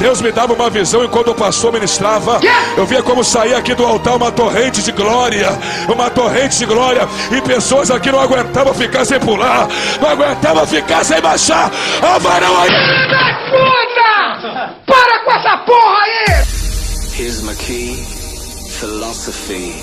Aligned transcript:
Deus 0.00 0.22
me 0.22 0.32
dava 0.32 0.54
uma 0.54 0.70
visão 0.70 1.04
e 1.04 1.08
quando 1.08 1.30
o 1.30 1.34
pastor 1.34 1.74
ministrava, 1.74 2.40
eu 2.74 2.86
via 2.86 3.02
como 3.02 3.22
saía 3.22 3.58
aqui 3.58 3.74
do 3.74 3.84
altar 3.84 4.16
uma 4.16 4.32
torrente 4.32 4.82
de 4.82 4.92
glória, 4.92 5.46
uma 5.92 6.08
torrente 6.08 6.56
de 6.56 6.64
glória, 6.64 7.06
e 7.30 7.40
pessoas 7.42 7.90
aqui 7.90 8.10
não 8.10 8.18
aguentavam 8.18 8.72
ficar 8.72 9.04
sem 9.04 9.20
pular, 9.20 9.68
não 10.00 10.08
aguentavam 10.08 10.66
ficar 10.66 11.04
sem 11.04 11.20
baixar. 11.20 11.70
A 12.00 12.18
varão 12.18 12.62
aí. 12.62 12.70
Puta! 13.50 14.74
Para 14.86 15.18
com 15.20 15.32
essa 15.32 15.58
porra 15.58 15.98
aí! 16.02 16.44
Here's 17.18 17.42
my 17.42 17.54
key, 17.56 17.94
philosophy. 18.80 19.74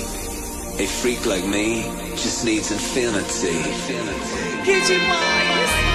A 0.80 0.86
freak 0.86 1.24
like 1.28 1.46
me 1.46 1.84
just 2.16 2.44
needs 2.44 2.72
infinity. 2.72 3.50
infinity. 3.50 4.62
Que 4.64 4.80
demais! 4.80 5.87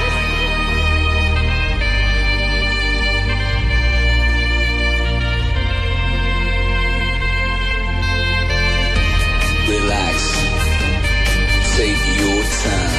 Relax. 9.84 10.18
Take 11.76 12.04
your 12.20 12.42
time. 12.64 12.96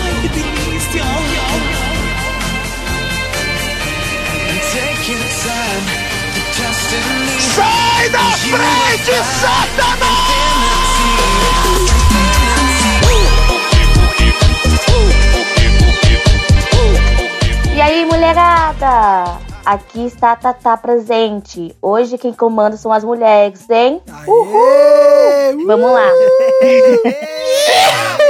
Ai, 0.00 0.12
que 0.22 0.28
delícia! 0.28 1.04
Take 4.72 5.12
your 5.12 5.24
time. 5.44 5.84
Sai 7.54 8.08
da 8.08 8.26
frente, 8.48 9.14
Satanás! 9.40 10.34
E 17.74 17.80
aí, 17.80 18.04
mulherada? 18.06 19.43
Aqui 19.64 20.06
está 20.06 20.32
a 20.32 20.36
Tatá 20.36 20.76
presente. 20.76 21.74
Hoje 21.80 22.18
quem 22.18 22.34
comanda 22.34 22.76
são 22.76 22.92
as 22.92 23.02
mulheres, 23.02 23.68
hein? 23.70 24.02
Uhul! 24.26 25.66
Vamos 25.66 25.90
lá. 25.90 26.10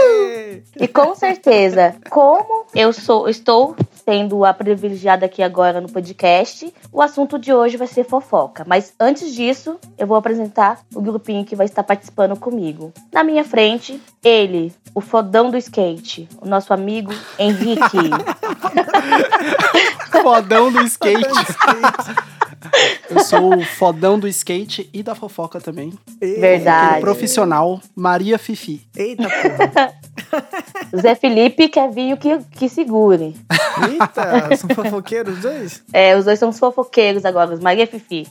E 0.79 0.89
com 0.89 1.15
certeza, 1.15 1.95
como 2.11 2.67
eu 2.75 2.93
sou, 2.93 3.29
estou 3.29 3.77
sendo 4.05 4.45
a 4.45 4.53
privilegiada 4.53 5.27
aqui 5.27 5.43
agora 5.43 5.81
no 5.81 5.89
podcast, 5.89 6.73
o 6.93 7.01
assunto 7.01 7.39
de 7.39 7.53
hoje 7.53 7.77
vai 7.77 7.87
ser 7.87 8.05
fofoca. 8.05 8.65
Mas 8.67 8.93
antes 9.01 9.35
disso, 9.35 9.79
eu 9.97 10.07
vou 10.07 10.17
apresentar 10.17 10.81
o 10.95 11.01
grupinho 11.01 11.45
que 11.45 11.57
vai 11.57 11.67
estar 11.67 11.83
participando 11.83 12.39
comigo. 12.39 12.93
Na 13.13 13.25
minha 13.25 13.45
frente, 13.45 14.01
ele, 14.23 14.73
o 14.95 15.01
fodão 15.01 15.51
do 15.51 15.57
skate, 15.57 16.29
o 16.41 16.47
nosso 16.47 16.75
amigo 16.75 17.13
Henrique. 17.39 17.81
Fodão 20.23 20.73
do 20.73 20.83
skate. 20.83 21.25
Eu 23.11 23.21
sou 23.21 23.57
o 23.57 23.65
fodão 23.65 24.19
do 24.19 24.27
skate 24.29 24.89
e 24.93 25.03
da 25.03 25.15
fofoca 25.15 25.61
também. 25.61 25.93
Aquele 26.17 26.37
Verdade. 26.41 27.01
profissional, 27.01 27.81
Maria 27.95 28.39
Fifi. 28.39 28.87
Eita 28.97 29.25
porra. 29.29 29.95
Zé 31.01 31.15
Felipe 31.15 31.69
quer 31.69 31.91
vir 31.91 32.13
o 32.15 32.17
que, 32.17 32.39
que 32.53 32.69
segure. 32.69 33.35
Eita, 33.91 34.57
são 34.57 34.71
fofoqueiros 34.71 35.37
os 35.37 35.43
dois? 35.43 35.83
É, 35.93 36.17
os 36.17 36.25
dois 36.25 36.39
são 36.39 36.49
os 36.49 36.59
fofoqueiros 36.59 37.25
agora, 37.25 37.55
os 37.55 37.61
Maria 37.61 37.87
Fifi. 37.87 38.27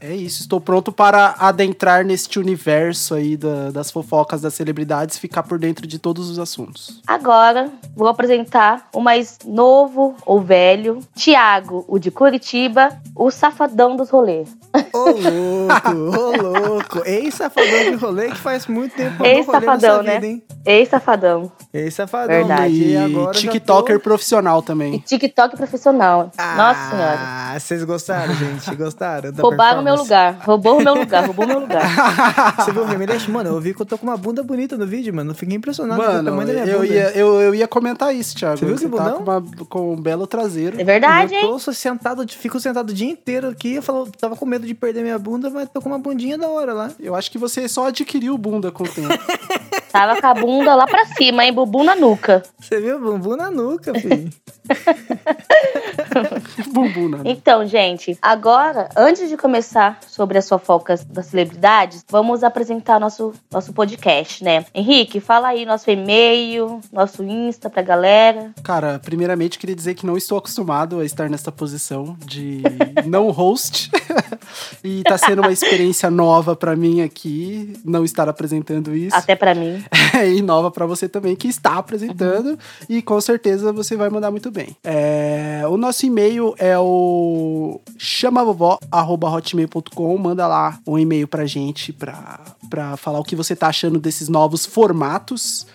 É 0.00 0.14
isso, 0.14 0.40
estou 0.42 0.60
pronto 0.60 0.90
para 0.92 1.34
adentrar 1.38 2.04
neste 2.04 2.38
universo 2.38 3.14
aí 3.14 3.36
da- 3.36 3.70
das 3.70 3.90
fofocas 3.90 4.40
das 4.40 4.54
celebridades 4.54 5.16
e 5.16 5.20
ficar 5.20 5.42
por 5.42 5.58
dentro 5.58 5.86
de 5.86 5.98
todos 5.98 6.28
os 6.30 6.38
assuntos. 6.38 7.00
Agora, 7.06 7.70
vou 7.94 8.08
apresentar 8.08 8.88
o 8.94 9.00
mais 9.00 9.38
novo 9.44 10.14
ou 10.24 10.40
velho, 10.40 11.00
Tiago, 11.14 11.84
o 11.88 11.98
de 11.98 12.10
Curitiba, 12.10 12.89
o 13.14 13.30
safadão 13.30 13.96
dos 13.96 14.10
rolês. 14.10 14.56
Ô 14.92 15.10
louco, 15.10 15.90
ô 16.18 16.42
louco. 16.42 17.02
Ex-safadão 17.04 17.90
de 17.90 17.96
rolê 17.96 18.30
que 18.30 18.36
faz 18.38 18.66
muito 18.66 18.94
tempo 18.94 19.22
que 19.22 19.22
eu 19.22 19.44
dou 19.44 19.44
rolê 19.44 19.56
Ex-safadão, 19.58 20.02
nessa 20.02 20.02
né? 20.02 20.14
vida, 20.14 20.26
hein? 20.26 20.42
Ex-safadão. 20.64 21.50
Ex-safadão. 21.72 22.26
Verdade. 22.28 22.74
E 22.74 22.92
E 22.92 22.96
agora 22.96 23.32
TikToker 23.32 23.96
tô- 23.96 24.02
profissional 24.02 24.60
E 24.60 24.62
também. 24.62 24.98
TikTok 24.98 25.56
profissional. 25.56 26.30
Ah, 26.36 26.54
Nossa 26.56 26.90
senhora. 26.90 27.58
vocês 27.60 27.84
gostaram, 27.84 28.34
gente? 28.34 28.74
Gostaram? 28.76 29.32
da 29.32 29.42
Roubaram 29.42 29.82
meu 29.82 29.94
lugar. 29.94 30.36
Roubou 30.42 30.78
o 30.78 30.84
meu 30.84 30.94
lugar. 30.94 31.24
Roubou 31.24 31.44
o 31.44 31.48
meu 31.48 31.60
lugar. 31.60 31.80
Você 32.60 32.72
viu 32.72 32.82
o 32.82 32.84
Remelete? 32.86 33.30
Mano, 33.30 33.50
eu 33.50 33.60
vi 33.60 33.72
que 33.74 33.80
eu 33.80 33.86
tô 33.86 33.96
com 33.96 34.06
uma 34.06 34.16
bunda 34.16 34.42
bonita 34.42 34.76
no 34.76 34.86
vídeo, 34.86 35.14
mano. 35.14 35.30
Eu 35.30 35.34
fiquei 35.34 35.56
impressionado 35.56 36.00
com 36.02 36.08
o 36.08 36.24
tamanho 36.24 36.46
da 36.46 36.52
minha 36.52 36.66
eu 36.66 36.80
bunda. 36.80 36.92
ia, 36.92 37.10
eu, 37.16 37.40
eu 37.40 37.54
ia 37.54 37.66
comentar 37.68 38.14
isso, 38.14 38.36
Thiago. 38.36 38.58
Você 38.58 38.66
viu 38.66 38.76
que 38.76 38.82
tá 38.82 38.88
bundão? 38.88 39.16
com, 39.18 39.22
uma- 39.30 39.66
com 39.68 39.92
um 39.94 40.00
belo 40.00 40.26
traseiro. 40.26 40.80
É 40.80 40.84
verdade, 40.84 41.34
eu 41.34 41.40
hein? 41.40 41.46
tô 41.48 41.58
só 41.58 41.72
sentado, 41.72 42.26
fico 42.28 42.60
sentado 42.60 42.90
o 42.90 42.94
dia 42.94 43.10
inteiro 43.10 43.48
aqui. 43.48 43.74
Eu 43.76 43.82
falo, 43.82 44.08
tava 44.18 44.36
com 44.36 44.44
medo 44.44 44.66
de 44.66 44.74
perder 44.74 45.02
minha 45.02 45.18
bunda, 45.18 45.48
mas 45.50 45.68
tô 45.70 45.80
com 45.80 45.88
uma 45.88 45.98
bundinha 45.98 46.36
da 46.36 46.48
hora 46.48 46.72
lá. 46.74 46.90
Eu 47.00 47.14
acho 47.14 47.30
que 47.30 47.38
você 47.38 47.66
só 47.68 47.86
adquiriu 47.88 48.36
bunda 48.36 48.70
com 48.70 48.84
o 48.84 48.88
tempo. 48.88 49.08
Tava 49.90 50.20
com 50.20 50.26
a 50.26 50.34
bunda 50.34 50.74
lá 50.74 50.86
pra 50.86 51.04
cima, 51.04 51.44
hein? 51.44 51.52
Bumbum 51.52 51.82
na 51.82 51.96
nuca. 51.96 52.42
Você 52.60 52.80
viu? 52.80 53.00
Bumbum 53.00 53.36
na 53.36 53.50
nuca, 53.50 53.92
filho. 53.94 54.30
Bumbum, 56.72 57.08
né? 57.08 57.18
Então, 57.24 57.66
gente, 57.66 58.16
agora, 58.22 58.88
antes 58.96 59.28
de 59.28 59.36
começar 59.36 59.98
sobre 60.06 60.38
as 60.38 60.48
fofocas 60.48 61.04
das 61.04 61.26
celebridades, 61.26 62.04
vamos 62.08 62.44
apresentar 62.44 63.00
nosso, 63.00 63.32
nosso 63.50 63.72
podcast, 63.72 64.44
né? 64.44 64.64
Henrique, 64.74 65.20
fala 65.20 65.48
aí 65.48 65.66
nosso 65.66 65.90
e-mail, 65.90 66.80
nosso 66.92 67.24
Insta 67.24 67.68
pra 67.68 67.82
galera. 67.82 68.52
Cara, 68.62 68.98
primeiramente 68.98 69.58
queria 69.58 69.74
dizer 69.74 69.94
que 69.94 70.06
não 70.06 70.16
estou 70.16 70.38
acostumado 70.38 71.00
a 71.00 71.04
estar 71.04 71.28
nessa 71.28 71.50
posição 71.50 72.16
de 72.24 72.62
não 73.06 73.30
host. 73.30 73.90
e 74.84 75.02
tá 75.02 75.18
sendo 75.18 75.42
uma 75.42 75.52
experiência 75.52 76.10
nova 76.10 76.54
pra 76.54 76.76
mim 76.76 77.02
aqui, 77.02 77.74
não 77.84 78.04
estar 78.04 78.28
apresentando 78.28 78.94
isso. 78.94 79.16
Até 79.16 79.34
pra 79.34 79.54
mim. 79.54 79.79
e 80.36 80.42
nova 80.42 80.70
pra 80.70 80.84
você 80.86 81.08
também 81.08 81.34
que 81.36 81.48
está 81.48 81.78
apresentando 81.78 82.58
e 82.88 83.02
com 83.02 83.20
certeza 83.20 83.72
você 83.72 83.96
vai 83.96 84.10
mandar 84.10 84.30
muito 84.30 84.50
bem. 84.50 84.76
É, 84.84 85.62
o 85.68 85.76
nosso 85.76 86.06
e-mail 86.06 86.54
é 86.58 86.78
o 86.78 87.80
chamavovó@hotmail.com, 87.98 90.18
manda 90.18 90.46
lá 90.46 90.78
um 90.86 90.98
e-mail 90.98 91.28
pra 91.28 91.46
gente 91.46 91.92
pra, 91.92 92.40
pra 92.68 92.96
falar 92.96 93.18
o 93.18 93.24
que 93.24 93.36
você 93.36 93.56
tá 93.56 93.68
achando 93.68 93.98
desses 93.98 94.28
novos 94.28 94.66
formatos 94.66 95.66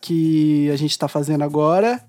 que 0.00 0.68
a 0.70 0.76
gente 0.76 0.98
tá 0.98 1.06
fazendo 1.08 1.42
agora. 1.42 2.02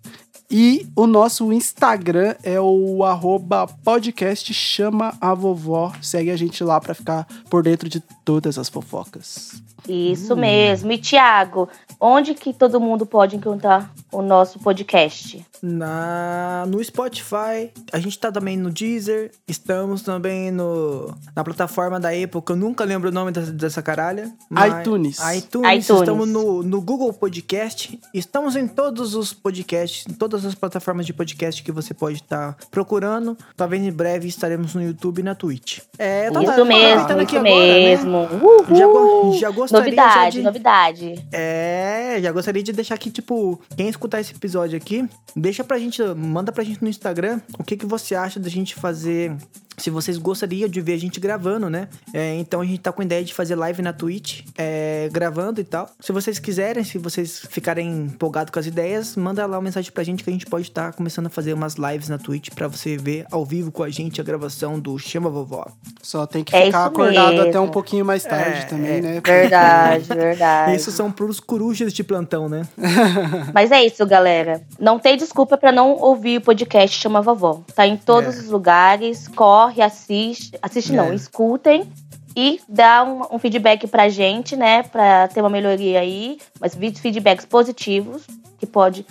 E 0.49 0.87
o 0.95 1.05
nosso 1.07 1.51
Instagram 1.51 2.35
é 2.43 2.59
o 2.59 3.03
arroba 3.03 3.67
podcast 3.83 4.53
chama 4.53 5.13
a 5.19 5.33
vovó. 5.33 5.91
Segue 6.01 6.29
a 6.29 6.37
gente 6.37 6.63
lá 6.63 6.79
pra 6.79 6.93
ficar 6.93 7.27
por 7.49 7.63
dentro 7.63 7.89
de 7.89 7.99
todas 8.23 8.59
as 8.59 8.69
fofocas. 8.69 9.63
Isso 9.87 10.35
mesmo. 10.35 10.91
E 10.91 10.97
Tiago, 10.97 11.69
onde 11.99 12.33
que 12.33 12.53
todo 12.53 12.79
mundo 12.79 13.05
pode 13.05 13.35
encontrar 13.35 13.91
o 14.11 14.21
nosso 14.21 14.59
podcast? 14.59 15.45
Na, 15.61 16.65
no 16.67 16.83
Spotify, 16.83 17.71
a 17.93 17.97
gente 17.99 18.19
tá 18.19 18.29
também 18.29 18.57
no 18.57 18.69
Deezer, 18.69 19.31
estamos 19.47 20.01
também 20.01 20.51
no, 20.51 21.13
na 21.33 21.41
plataforma 21.43 21.99
da 22.01 22.09
Apple, 22.09 22.41
que 22.41 22.51
eu 22.51 22.55
nunca 22.57 22.83
lembro 22.83 23.07
o 23.09 23.11
nome 23.13 23.31
dessa, 23.31 23.51
dessa 23.51 23.81
caralha. 23.81 24.29
mas- 24.49 24.81
iTunes. 24.81 25.17
iTunes. 25.19 25.71
iTunes. 25.85 25.89
Estamos 25.89 26.27
no, 26.27 26.63
no 26.63 26.81
Google 26.81 27.13
Podcast, 27.13 27.97
estamos 28.13 28.57
em 28.57 28.67
todos 28.67 29.15
os 29.15 29.31
podcasts, 29.33 30.05
em 30.09 30.13
todas 30.13 30.45
as 30.45 30.53
plataformas 30.53 31.05
de 31.05 31.13
podcast 31.13 31.63
que 31.63 31.71
você 31.71 31.93
pode 31.93 32.17
estar 32.17 32.57
procurando. 32.69 33.37
Talvez 33.55 33.81
em 33.81 33.91
breve 33.91 34.27
estaremos 34.27 34.75
no 34.75 34.83
YouTube 34.83 35.19
e 35.19 35.23
na 35.23 35.33
Twitch. 35.33 35.79
É, 35.97 36.29
tá- 36.29 36.41
tá 36.43 36.51
Isso 36.51 36.65
mesmo, 36.65 37.01
aproveitando 37.01 37.21
isso 37.21 37.37
aqui 37.37 37.37
agora, 37.37 37.65
né? 37.67 37.79
mesmo. 37.79 38.17
Uhul. 38.17 39.37
Já 39.37 39.51
já 39.71 39.72
gostaria 39.79 39.95
novidade, 40.03 40.37
de- 40.37 40.43
novidade. 40.43 41.27
É, 41.31 42.17
já 42.21 42.31
gostaria 42.31 42.63
de 42.63 42.71
deixar 42.73 42.95
aqui, 42.95 43.09
tipo, 43.11 43.59
quem 43.75 43.87
escutar 43.89 44.19
esse 44.21 44.33
episódio 44.33 44.77
aqui, 44.77 45.07
deixa 45.35 45.63
pra 45.63 45.77
gente, 45.79 46.01
manda 46.15 46.51
pra 46.51 46.63
gente 46.63 46.81
no 46.81 46.89
Instagram 46.89 47.39
o 47.57 47.63
que, 47.63 47.75
que 47.77 47.85
você 47.85 48.15
acha 48.15 48.39
da 48.39 48.49
gente 48.49 48.75
fazer. 48.75 49.35
Se 49.77 49.89
vocês 49.89 50.17
gostariam 50.17 50.69
de 50.69 50.79
ver 50.81 50.93
a 50.93 50.97
gente 50.99 51.19
gravando, 51.19 51.69
né? 51.69 51.87
É, 52.13 52.35
então 52.35 52.61
a 52.61 52.65
gente 52.65 52.79
tá 52.79 52.91
com 52.91 53.01
a 53.01 53.05
ideia 53.05 53.23
de 53.23 53.33
fazer 53.33 53.55
live 53.55 53.81
na 53.81 53.91
Twitch, 53.93 54.41
é, 54.57 55.09
gravando 55.11 55.59
e 55.59 55.63
tal. 55.63 55.89
Se 55.99 56.11
vocês 56.11 56.39
quiserem, 56.39 56.83
se 56.83 56.97
vocês 56.97 57.45
ficarem 57.49 58.05
empolgados 58.05 58.51
com 58.51 58.59
as 58.59 58.65
ideias, 58.65 59.15
manda 59.15 59.45
lá 59.45 59.57
uma 59.57 59.63
mensagem 59.63 59.91
pra 59.91 60.03
gente 60.03 60.23
que 60.23 60.29
a 60.29 60.33
gente 60.33 60.45
pode 60.45 60.67
estar 60.67 60.93
começando 60.93 61.27
a 61.27 61.29
fazer 61.29 61.53
umas 61.53 61.75
lives 61.75 62.09
na 62.09 62.17
Twitch 62.17 62.49
pra 62.53 62.67
você 62.67 62.97
ver 62.97 63.25
ao 63.31 63.43
vivo 63.45 63.71
com 63.71 63.83
a 63.83 63.89
gente 63.89 64.21
a 64.21 64.23
gravação 64.23 64.79
do 64.79 64.97
Chama 64.99 65.29
Vovó. 65.29 65.65
Só 66.01 66.25
tem 66.25 66.43
que 66.43 66.55
É 66.55 66.65
ficar 66.65 66.77
isso 66.79 66.87
acordado 66.87 67.31
mesmo. 67.33 67.49
até 67.49 67.59
um 67.59 67.69
pouquinho 67.69 68.05
mais 68.05 68.23
tarde 68.23 68.59
É, 68.59 68.63
também, 68.65 68.97
é. 68.97 69.01
né? 69.01 69.21
Verdade, 69.25 70.05
verdade. 70.07 70.75
Isso 70.75 70.91
são 70.91 71.11
pros 71.11 71.39
corujas 71.39 71.91
de 71.93 72.03
plantão, 72.03 72.47
né? 72.47 72.67
Mas 73.53 73.71
é 73.71 73.83
isso, 73.83 74.05
galera. 74.05 74.61
Não 74.79 74.99
tem 74.99 75.17
desculpa 75.17 75.57
pra 75.57 75.71
não 75.71 75.91
ouvir 75.97 76.37
o 76.37 76.41
podcast 76.41 76.99
Chama 76.99 77.21
Vovó. 77.21 77.61
Tá 77.75 77.85
em 77.87 77.97
todos 77.97 78.35
É. 78.35 78.39
os 78.39 78.49
lugares. 78.49 79.27
Corre, 79.29 79.62
assiste. 79.81 80.57
Assiste 80.61 80.91
não, 80.93 81.05
É. 81.05 81.15
escutem. 81.15 81.89
E 82.35 82.59
dá 82.67 83.03
um, 83.03 83.35
um 83.35 83.39
feedback 83.39 83.85
pra 83.87 84.09
gente, 84.09 84.55
né? 84.55 84.81
Pra 84.83 85.27
ter 85.27 85.41
uma 85.41 85.49
melhoria 85.49 85.99
aí. 85.99 86.39
Mas 86.59 86.75
feedbacks 86.99 87.45
positivos. 87.45 88.23
Que 88.57 88.65
pode 88.65 89.05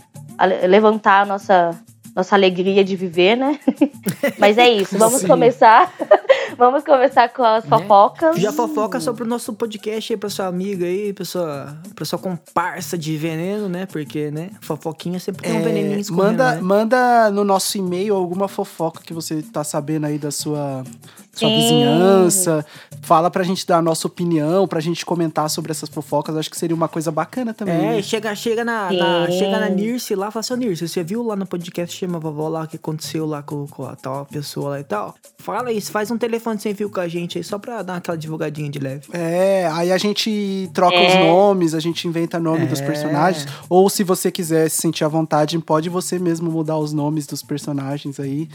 levantar 0.68 1.20
a 1.22 1.26
nossa 1.26 1.70
nossa 2.14 2.34
alegria 2.34 2.84
de 2.84 2.94
viver, 2.96 3.36
né? 3.36 3.58
Mas 4.38 4.58
é 4.58 4.68
isso, 4.68 4.98
vamos 4.98 5.20
Sim. 5.22 5.26
começar. 5.26 5.92
vamos 6.58 6.84
começar 6.84 7.28
com 7.30 7.42
as 7.42 7.64
fofocas. 7.64 8.36
Já 8.36 8.52
fofoca 8.52 9.00
sobre 9.00 9.22
o 9.22 9.26
nosso 9.26 9.52
podcast 9.54 10.12
aí 10.12 10.16
pra 10.16 10.28
sua 10.28 10.46
amiga 10.46 10.84
aí, 10.84 11.12
pra 11.12 11.24
sua, 11.24 11.76
pra 11.94 12.04
sua 12.04 12.18
comparsa 12.18 12.96
de 12.98 13.16
veneno, 13.16 13.68
né? 13.68 13.86
Porque, 13.86 14.30
né? 14.30 14.50
Fofoquinha 14.60 15.18
sempre 15.18 15.42
tem 15.42 15.52
um 15.56 15.60
É, 15.60 15.62
veneninho 15.62 15.98
escorrendo, 15.98 16.38
manda, 16.38 16.54
né? 16.54 16.60
manda 16.60 17.30
no 17.30 17.44
nosso 17.44 17.78
e-mail 17.78 18.14
alguma 18.14 18.48
fofoca 18.48 19.00
que 19.02 19.14
você 19.14 19.42
tá 19.42 19.64
sabendo 19.64 20.06
aí 20.06 20.18
da 20.18 20.30
sua, 20.30 20.84
sua 21.34 21.48
Sim. 21.48 21.56
vizinhança. 21.56 22.64
Fala 23.02 23.30
pra 23.30 23.42
gente 23.42 23.66
dar 23.66 23.78
a 23.78 23.82
nossa 23.82 24.06
opinião, 24.06 24.66
pra 24.68 24.80
gente 24.80 25.04
comentar 25.04 25.48
sobre 25.50 25.72
essas 25.72 25.88
fofocas. 25.88 26.36
Acho 26.36 26.50
que 26.50 26.56
seria 26.58 26.74
uma 26.76 26.88
coisa 26.88 27.10
bacana 27.10 27.52
também. 27.52 27.74
É, 27.74 27.92
né? 27.96 28.02
chega, 28.02 28.34
chega, 28.34 28.64
na, 28.64 28.92
na- 28.92 29.30
chega 29.30 29.58
na 29.58 29.68
Nirce 29.68 30.14
lá 30.14 30.28
e 30.28 30.30
fala 30.30 30.40
assim, 30.40 30.56
Nirce, 30.56 30.86
você 30.88 31.02
viu 31.02 31.22
lá 31.22 31.34
no 31.34 31.46
podcast 31.46 31.96
Chama 31.96 32.18
a 32.18 32.20
Vovó 32.20 32.48
lá 32.48 32.62
o 32.62 32.68
que 32.68 32.76
aconteceu 32.76 33.26
lá 33.26 33.42
com, 33.42 33.66
com 33.66 33.84
a 33.84 33.96
tal 33.96 34.26
pessoa 34.26 34.70
lá 34.70 34.80
e 34.80 34.84
tal? 34.84 35.14
Fala 35.38 35.72
isso, 35.72 35.90
faz 35.90 36.10
um 36.10 36.18
telefone 36.18 36.60
sem 36.60 36.74
fio 36.74 36.88
com 36.90 37.00
a 37.00 37.08
gente 37.08 37.38
aí, 37.38 37.44
só 37.44 37.58
pra 37.58 37.82
dar 37.82 37.96
aquela 37.96 38.16
divulgadinha 38.16 38.70
de 38.70 38.78
leve. 38.78 39.06
É, 39.12 39.68
aí 39.72 39.90
a 39.90 39.98
gente 39.98 40.70
troca 40.72 40.94
É. 40.96 41.08
os 41.08 41.26
nomes, 41.26 41.74
a 41.74 41.80
gente 41.80 42.06
inventa 42.06 42.38
nome 42.38 42.66
dos 42.66 42.80
É. 42.80 42.86
personagens. 42.86 43.46
Ou 43.68 43.88
se 43.90 44.04
você 44.04 44.30
quiser 44.30 44.68
se 44.68 44.80
sentir 44.80 45.04
à 45.04 45.08
vontade, 45.08 45.58
pode 45.58 45.88
você 45.88 46.18
mesmo 46.18 46.50
mudar 46.50 46.76
os 46.78 46.92
nomes 46.92 47.26
dos 47.26 47.42
personagens 47.42 48.20
aí. 48.20 48.48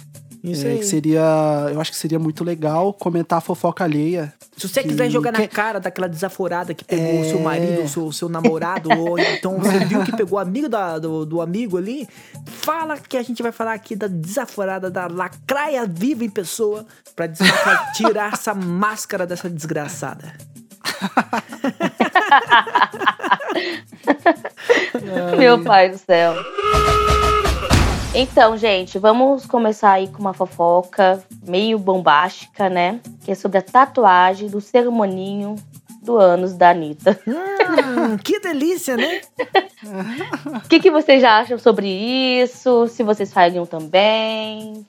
Isso 0.43 0.65
É, 0.65 0.69
aí. 0.71 0.77
que 0.79 0.85
seria. 0.85 1.21
Eu 1.73 1.81
acho 1.81 1.91
que 1.91 1.97
seria 1.97 2.19
muito 2.19 2.43
legal 2.43 2.66
comentar 2.93 3.37
a 3.39 3.41
fofoca 3.41 3.83
alheia. 3.83 4.33
Se 4.55 4.67
você 4.67 4.81
que- 4.81 4.89
quiser 4.89 5.09
jogar 5.09 5.31
na 5.31 5.47
cara 5.47 5.79
daquela 5.79 6.07
desaforada 6.09 6.73
que 6.73 6.83
pegou 6.83 7.21
o 7.21 7.25
seu 7.25 7.39
É. 7.39 7.41
marido, 7.41 7.83
o 7.83 7.87
seu, 7.87 8.11
seu 8.11 8.29
namorado, 8.29 8.89
ou 8.91 9.17
então 9.19 9.57
você 9.59 9.79
viu 9.85 10.03
que 10.03 10.15
pegou 10.15 10.37
o 10.39 10.41
amigo 10.41 10.67
da- 10.67 10.97
do, 10.99 11.25
do 11.25 11.41
amigo 11.41 11.77
ali, 11.77 12.07
fala 12.45 12.97
que 12.97 13.17
a 13.17 13.23
gente 13.23 13.41
vai 13.43 13.51
falar 13.51 13.73
aqui 13.73 13.95
da 13.95 14.07
desaforada, 14.07 14.89
da 14.89 15.07
lacraia 15.07 15.85
viva 15.85 16.23
em 16.23 16.29
pessoa, 16.29 16.85
pra 17.15 17.27
tirar 17.95 18.33
essa 18.33 18.53
máscara 18.53 19.25
dessa 19.27 19.49
desgraçada. 19.49 20.33
Meu 25.37 25.63
pai 25.63 25.89
do 25.89 25.97
céu. 25.97 26.33
Então, 28.13 28.57
gente, 28.57 28.97
vamos 28.97 29.45
começar 29.45 29.91
aí 29.91 30.07
com 30.07 30.19
uma 30.19 30.33
fofoca 30.33 31.21
meio 31.47 31.79
bombástica, 31.79 32.69
né? 32.69 32.99
Que 33.23 33.31
é 33.31 33.35
sobre 33.35 33.57
a 33.57 33.61
tatuagem 33.61 34.49
do 34.49 34.61
sermoninho 34.61 35.55
do 36.01 36.17
ânus 36.17 36.53
da 36.53 36.69
Anitta. 36.69 37.19
Hum, 37.27 38.17
que 38.17 38.39
delícia, 38.39 38.95
né? 38.95 39.21
O 40.65 40.67
que, 40.67 40.79
que 40.79 40.91
vocês 40.91 41.21
já 41.21 41.39
acham 41.39 41.57
sobre 41.57 41.87
isso? 41.87 42.87
Se 42.87 43.03
vocês 43.03 43.31
fariam 43.31 43.65
também? 43.65 44.85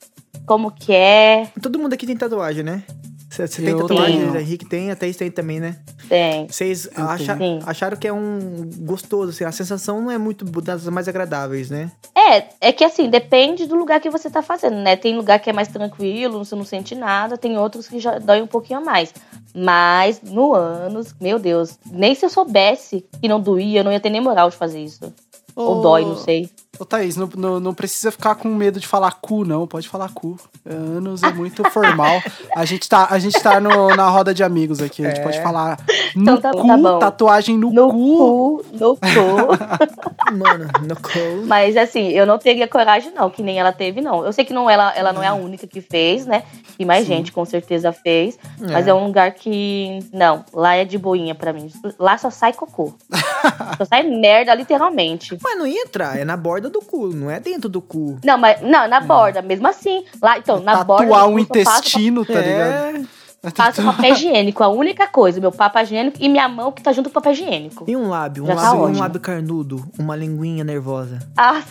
Como 0.47 0.71
que 0.71 0.93
é? 0.93 1.51
Todo 1.61 1.79
mundo 1.79 1.93
aqui 1.93 2.07
tem 2.07 2.17
tatuagem, 2.17 2.65
né? 2.65 2.83
Você 3.31 3.47
tem 3.63 3.69
Eu 3.71 3.87
tatuagem, 3.87 4.37
Henrique 4.37 4.65
tem, 4.65 4.91
a 4.91 4.97
Thaís 4.97 5.17
tem 5.17 5.31
também, 5.31 5.61
né? 5.61 5.77
Tem. 6.09 6.47
Vocês 6.49 6.89
acha- 6.97 7.39
acharam 7.67 7.97
que 7.97 8.09
é 8.09 8.13
um 8.13 8.71
gostoso, 8.79 9.31
assim, 9.31 9.45
a 9.45 9.53
sensação 9.53 10.01
não 10.01 10.11
é 10.11 10.17
muito 10.17 10.45
das 10.63 10.87
mais 10.87 11.09
agradáveis, 11.09 11.69
né? 11.69 11.93
É, 12.17 12.45
é 12.61 12.73
que 12.73 12.83
assim, 12.83 13.11
depende 13.11 13.67
do 13.67 13.77
lugar 13.77 14.01
que 14.01 14.09
você 14.09 14.31
tá 14.31 14.41
fazendo, 14.41 14.77
né? 14.77 14.97
Tem 14.97 15.15
lugar 15.15 15.39
que 15.41 15.51
é 15.51 15.53
mais 15.53 15.69
tranquilo, 15.69 16.43
você 16.45 16.55
não 16.55 16.65
sente 16.65 16.95
nada, 16.95 17.37
tem 17.37 17.59
outros 17.59 17.87
que 17.87 18.01
já 18.01 18.19
dói 18.19 18.41
um 18.41 18.47
pouquinho 18.47 18.79
a 18.81 18.83
mais. 18.83 19.13
Mas 19.55 20.21
no 20.23 20.55
ânus, 20.55 21.15
meu 21.21 21.39
Deus, 21.39 21.79
nem 21.91 22.15
se 22.15 22.25
eu 22.25 22.31
soubesse 22.31 23.05
que 23.21 23.29
não 23.29 23.41
doía, 23.41 23.81
eu 23.81 23.85
não 23.85 23.93
ia 23.93 24.01
ter 24.01 24.11
nem 24.11 24.21
moral 24.21 24.49
de 24.49 24.57
fazer 24.57 24.83
isso. 24.83 25.13
Ou 25.55 25.79
Ô, 25.79 25.81
dói, 25.83 26.05
não 26.05 26.17
sei. 26.17 26.49
Ô, 26.79 26.85
Thaís, 26.85 27.17
não, 27.17 27.29
não, 27.37 27.61
não 27.61 27.75
precisa 27.75 28.11
ficar 28.13 28.35
com 28.37 28.49
medo 28.49 28.79
de 28.79 28.87
falar 28.87 29.13
cu, 29.21 29.45
não. 29.45 29.67
Pode 29.67 29.89
falar 29.89 30.11
cu. 30.13 30.39
Anos 30.69 31.23
é 31.23 31.33
muito 31.33 31.69
formal. 31.71 32.23
A 32.55 32.65
gente 32.65 32.89
tá, 32.89 33.09
a 33.11 33.19
gente 33.19 33.41
tá 33.43 33.59
no- 33.61 33.95
na 33.97 34.09
roda 34.09 34.33
de 34.33 34.43
amigos 34.45 34.81
aqui. 34.81 35.05
A 35.05 35.09
gente 35.11 35.21
É. 35.21 35.25
pode 35.25 35.43
falar 35.43 35.79
no 36.15 36.23
Então 36.23 36.41
tá- 36.41 36.51
cu, 36.53 36.67
tá 36.83 36.99
tatuagem 36.99 37.59
no, 37.59 37.71
No 37.73 37.89
cu. 37.91 37.93
cu, 37.93 38.65
no 38.73 38.97
cu. 38.97 39.03
Mano, 40.37 40.69
no 40.87 40.95
cold. 41.01 41.47
Mas 41.47 41.77
assim, 41.77 42.09
eu 42.11 42.27
não 42.27 42.39
teria 42.39 42.69
coragem, 42.69 43.13
não, 43.15 43.31
que 43.31 43.43
nem 43.43 43.59
ela 43.59 43.73
teve, 43.73 44.01
não. 44.01 44.25
Eu 44.25 44.33
sei 44.33 44.45
que 44.45 44.53
não, 44.53 44.69
ela, 44.69 44.93
ela 44.95 45.13
não 45.13 45.23
é 45.23 45.27
a 45.27 45.35
única 45.35 45.67
que 45.67 45.81
fez, 45.81 46.27
né? 46.27 46.43
E 46.79 46.85
mais 46.85 47.07
gente 47.07 47.33
com 47.33 47.45
certeza 47.45 47.93
fez. 47.93 48.39
Mas 48.61 48.87
É. 48.87 48.91
é 48.91 48.95
um 48.95 49.07
lugar 49.07 49.33
que. 49.33 49.99
Não, 50.13 50.45
lá 50.53 50.75
é 50.77 50.85
de 50.85 50.99
boinha 50.99 51.35
pra 51.35 51.53
mim. 51.53 51.71
Lá 51.99 52.17
só 52.19 52.31
sai 52.31 52.53
cocô. 52.53 52.93
só 53.79 53.85
sai 53.85 54.03
merda, 54.03 54.55
literalmente. 54.55 55.37
Mas 55.43 55.59
não 55.59 55.67
entra, 55.67 56.17
é 56.19 56.25
na 56.25 56.37
borda 56.37 56.68
do 56.71 56.81
cu, 56.81 57.09
não 57.09 57.31
é 57.31 57.39
dentro 57.41 57.69
do 57.69 57.81
cu. 57.81 58.19
Não, 58.25 58.37
mas 58.39 58.61
não, 58.63 58.89
na 58.89 59.01
borda, 59.01 59.43
mesmo 59.43 59.67
assim. 59.69 60.05
Lá, 60.23 60.39
então, 60.39 60.61
na 60.61 60.85
borda. 60.85 61.05
Tatuar 61.05 61.27
um 61.29 61.33
cu, 61.45 61.59
eu 61.59 61.65
faço- 61.65 61.79
intestino, 61.79 62.25
tá 62.25 62.41
ligado? 62.41 62.97
É. 62.97 63.51
Faço 63.55 63.83
papel 63.85 64.13
higiênico, 64.15 64.65
a 64.65 64.69
única 64.69 65.07
coisa. 65.07 65.41
Meu 65.41 65.53
papel 65.53 65.83
higiênico 65.85 66.17
e 66.21 66.29
minha 66.29 66.49
mão 66.49 66.73
que 66.73 66.83
tá 66.83 66.93
junto 66.93 67.05
com 67.09 67.11
o 67.11 67.15
papel 67.23 67.33
higiênico. 67.33 67.85
E 67.87 67.95
um 67.97 68.09
lábio, 68.09 68.43
um 68.43 68.47
tá 68.49 68.55
lábio, 68.55 68.81
um 68.81 68.83
ótimo. 68.85 68.99
lábio 68.99 69.21
carnudo, 69.21 69.85
uma 69.97 70.17
linguinha 70.17 70.65
nervosa. 70.65 71.21
Ah, 71.37 71.63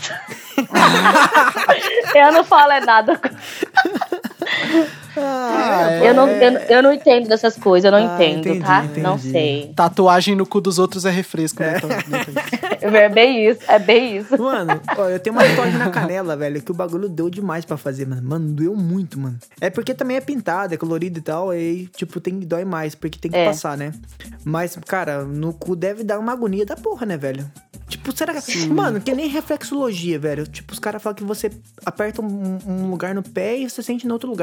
eu 2.16 2.32
não 2.32 2.44
falo 2.46 2.72
é 2.72 2.80
nada. 2.80 3.20
Ah, 5.20 5.88
é. 5.92 6.10
Eu 6.10 6.14
não, 6.14 6.28
eu, 6.30 6.52
não- 6.52 6.60
eu 6.62 6.84
não 6.84 6.94
entendo 6.94 7.28
dessas 7.28 7.56
coisas, 7.58 7.92
eu 7.92 7.92
não 8.00 8.08
Ah, 8.08 8.16
entendo, 8.16 8.40
entendi, 8.50 8.60
tá? 8.60 8.84
entendi. 8.86 9.00
Não 9.02 9.18
sei. 9.18 9.74
Tatuagem 9.76 10.36
no 10.36 10.46
cu 10.46 10.62
dos 10.62 10.78
outros 10.78 11.06
é 11.06 11.10
refresco, 11.10 11.62
né? 11.64 11.80
Thaís? 11.80 12.68
É 12.80 13.10
bem 13.10 13.50
isso, 13.50 13.60
é 13.68 13.80
bem 13.80 14.18
isso. 14.18 14.38
Mano, 14.42 14.80
ó, 14.98 15.10
eu 15.10 15.20
tenho 15.20 15.36
uma 15.36 15.44
tatuagem 15.44 15.78
na 15.78 15.90
canela, 15.90 16.38
velho, 16.38 16.62
que 16.62 16.72
o 16.72 16.76
bagulho 16.76 17.10
deu 17.10 17.30
demais 17.30 17.66
pra 17.66 17.76
fazer, 17.76 18.08
mano. 18.08 18.22
Mano, 18.24 18.54
doeu 18.54 18.76
muito, 18.76 19.20
mano. 19.20 19.38
É 19.60 19.70
porque 19.70 19.94
também 19.94 20.16
é 20.16 20.22
pintado, 20.22 20.74
é 20.74 20.78
colorido 20.78 21.18
e 21.18 21.22
tal, 21.22 21.50
aí, 21.50 21.88
tipo, 21.98 22.20
tem 22.22 22.40
dói 22.40 22.64
mais, 22.64 22.94
porque 22.94 23.18
tem 23.20 23.32
que 23.32 23.38
É. 23.38 23.46
passar, 23.46 23.76
né? 23.76 23.92
Mas, 24.46 24.78
cara, 24.88 25.24
no 25.26 25.52
cu 25.54 25.76
deve 25.76 26.04
dar 26.04 26.20
uma 26.20 26.32
agonia 26.32 26.66
da 26.66 26.76
porra, 26.76 27.06
né, 27.06 27.18
velho? 27.18 27.50
Tipo, 27.90 28.16
será 28.16 28.40
que. 28.42 28.68
Mano, 28.68 29.00
que 29.02 29.14
nem 29.14 29.28
reflexologia, 29.30 30.20
velho. 30.20 30.46
Tipo, 30.46 30.74
os 30.74 30.80
caras 30.80 31.02
falam 31.02 31.16
que 31.16 31.24
você 31.24 31.50
aperta 31.86 32.22
um, 32.22 32.58
um 32.68 32.90
lugar 32.90 33.16
no 33.16 33.24
pé 33.24 33.58
e 33.58 33.70
você 33.70 33.82
sente 33.82 34.06
no 34.06 34.14
outro 34.14 34.30
lugar. 34.30 34.37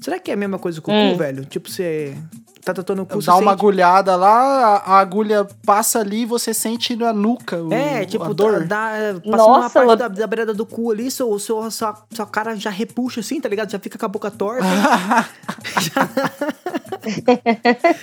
Será 0.00 0.18
que 0.18 0.30
é 0.30 0.34
a 0.34 0.36
mesma 0.36 0.58
coisa 0.58 0.80
com 0.80 0.90
o 0.90 0.94
Hum. 0.94 1.12
cu, 1.12 1.18
velho? 1.18 1.44
Tipo, 1.44 1.70
você 1.70 2.16
tá 2.64 2.74
tatuando 2.74 3.02
o 3.02 3.06
cu, 3.06 3.14
Dá 3.14 3.20
você 3.20 3.30
uma 3.30 3.38
sente... 3.38 3.48
agulhada 3.52 4.16
lá, 4.16 4.82
a, 4.86 4.94
a 4.94 4.98
agulha 5.00 5.46
passa 5.64 6.00
ali 6.00 6.22
e 6.22 6.26
você 6.26 6.52
sente 6.54 6.94
na 6.94 7.12
nuca 7.12 7.56
o, 7.62 7.72
É, 7.72 8.00
a 8.00 8.06
tipo, 8.06 8.32
dor. 8.34 8.66
dá, 8.66 8.92
passando 9.14 9.36
Nossa, 9.36 9.60
uma 9.60 9.70
parte 9.70 9.88
eu- 9.90 9.96
da, 9.96 10.08
da 10.08 10.26
beirada 10.26 10.54
do 10.54 10.66
cu 10.66 10.90
ali, 10.90 11.10
seu, 11.10 11.38
seu, 11.38 11.70
sua, 11.70 11.94
sua 12.12 12.26
cara 12.26 12.54
já 12.56 12.70
repuxa 12.70 13.20
assim, 13.20 13.40
tá 13.40 13.48
ligado? 13.48 13.70
Já 13.70 13.78
fica 13.78 13.98
com 13.98 14.06
a 14.06 14.08
boca 14.08 14.30
torta. 14.30 14.64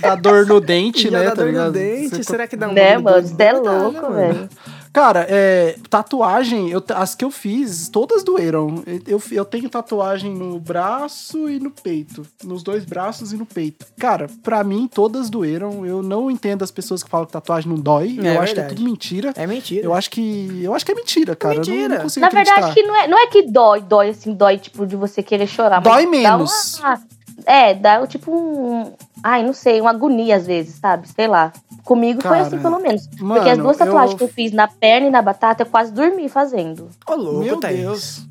Dá 0.01 0.15
dor 0.15 0.45
no 0.45 0.59
dente, 0.59 1.09
já 1.09 1.19
né? 1.19 1.25
dá 1.25 1.29
tá 1.31 1.35
dor 1.35 1.45
no 1.45 1.51
ligado? 1.51 1.71
dente. 1.73 2.09
Você- 2.15 2.23
Será 2.23 2.47
que 2.47 2.55
dá 2.55 2.67
um 2.67 2.73
Né, 2.73 2.97
mano? 2.97 3.27
Você 3.27 3.43
é 3.43 3.53
Dá, 3.53 3.59
louco, 3.59 4.13
velho. 4.13 4.49
Cara, 4.97 5.27
é, 5.29 5.75
tatuagem, 5.91 6.69
eu, 6.71 6.83
as 6.95 7.13
que 7.13 7.23
eu 7.23 7.29
fiz, 7.29 7.87
todas 7.87 8.23
doeram. 8.23 8.83
Eu, 9.05 9.21
eu 9.31 9.45
tenho 9.45 9.69
tatuagem 9.69 10.33
no 10.33 10.59
braço 10.59 11.47
e 11.47 11.59
no 11.59 11.69
peito. 11.69 12.25
Nos 12.43 12.63
dois 12.63 12.83
braços 12.83 13.31
e 13.31 13.37
no 13.37 13.45
peito. 13.45 13.85
Cara, 13.99 14.25
pra 14.41 14.63
mim, 14.63 14.89
todas 14.91 15.29
doeram. 15.29 15.85
Eu 15.85 16.01
não 16.01 16.31
entendo 16.31 16.63
as 16.63 16.71
pessoas 16.71 17.03
que 17.03 17.09
falam 17.11 17.27
que 17.27 17.31
tatuagem 17.31 17.69
não 17.71 17.77
dói. 17.79 18.17
É 18.23 18.37
eu 18.37 18.41
acho 18.41 18.55
que 18.55 18.59
é 18.59 18.63
verdade. 18.63 18.75
tudo 18.75 18.83
mentira. 18.83 19.33
É 19.35 19.45
mentira. 19.45 19.85
Eu 19.85 19.93
acho 19.93 20.09
que. 20.09 20.63
Eu 20.63 20.73
acho 20.73 20.83
que 20.83 20.91
é 20.91 20.95
mentira, 20.95 21.35
cara. 21.35 21.53
Eu 21.53 21.59
não- 21.59 21.71
mentira. 21.71 21.95
não, 21.95 22.01
consigo 22.01 22.25
Na 22.25 22.31
verdade, 22.31 22.73
que 22.73 22.81
não 22.81 22.95
é, 22.95 23.07
não 23.07 23.19
é 23.19 23.27
que 23.27 23.43
dói, 23.43 23.81
dói 23.81 24.09
assim, 24.09 24.33
dói 24.33 24.57
tipo 24.57 24.83
de 24.87 24.95
você 24.95 25.21
querer 25.21 25.45
chorar. 25.45 25.79
mas 25.79 25.93
Dói 25.93 26.05
dá 26.05 26.09
menos. 26.09 26.79
uma- 26.79 26.99
é, 27.45 27.75
dá 27.75 28.07
tipo 28.07 28.31
um. 28.35 28.93
Ai, 29.23 29.43
não 29.43 29.53
sei, 29.53 29.81
uma 29.81 29.89
agonia 29.89 30.35
às 30.35 30.45
vezes, 30.45 30.75
sabe? 30.75 31.07
Sei 31.07 31.27
lá. 31.27 31.51
Comigo 31.83 32.21
foi 32.21 32.31
Cara, 32.31 32.41
assim, 32.47 32.59
pelo 32.59 32.79
menos. 32.79 33.07
Porque 33.07 33.23
mano, 33.23 33.49
as 33.49 33.57
duas 33.57 33.77
tatuagens 33.77 34.11
eu- 34.11 34.17
que 34.17 34.23
eu 34.23 34.27
fiz 34.27 34.51
na 34.51 34.67
perna 34.67 35.07
e 35.07 35.09
na 35.11 35.21
batata, 35.21 35.63
eu 35.63 35.67
quase 35.67 35.91
dormi 35.91 36.27
fazendo. 36.29 36.89
Ô, 37.07 37.15
louco, 37.15 37.39
Meu 37.39 37.57
Thaís. 37.59 37.79
Deus. 37.79 38.27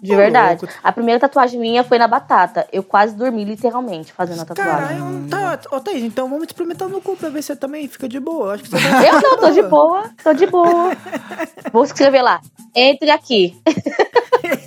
De 0.00 0.14
Ô, 0.14 0.16
verdade. 0.16 0.62
louco. 0.64 0.78
A 0.84 0.92
primeira 0.92 1.18
tatuagem 1.18 1.58
minha 1.58 1.82
foi 1.82 1.98
na 1.98 2.06
batata. 2.06 2.68
Eu 2.72 2.84
quase 2.84 3.16
dormi, 3.16 3.44
literalmente, 3.44 4.12
fazendo 4.12 4.42
a 4.42 4.44
tatuagem. 4.44 5.28
Caralho, 5.28 5.28
tá, 5.28 5.76
ô 5.76 5.80
Thaís, 5.80 6.04
então 6.04 6.28
vamos 6.28 6.44
experimentar 6.46 6.88
no 6.88 7.00
cu 7.00 7.16
pra 7.16 7.28
ver 7.30 7.42
se 7.42 7.48
você 7.48 7.56
também 7.56 7.88
fica 7.88 8.08
de 8.08 8.20
boa. 8.20 8.46
Eu 8.46 8.50
acho 8.52 8.62
que 8.64 8.70
você. 8.70 8.76
Eu 9.08 9.20
não, 9.20 9.38
tô 9.38 9.50
de 9.50 9.62
boa, 9.62 10.04
tô 10.22 10.32
de 10.34 10.46
boa. 10.46 10.90
Vou 11.72 11.82
escrever 11.84 12.22
lá. 12.22 12.40
Entre 12.76 13.10
aqui. 13.10 13.56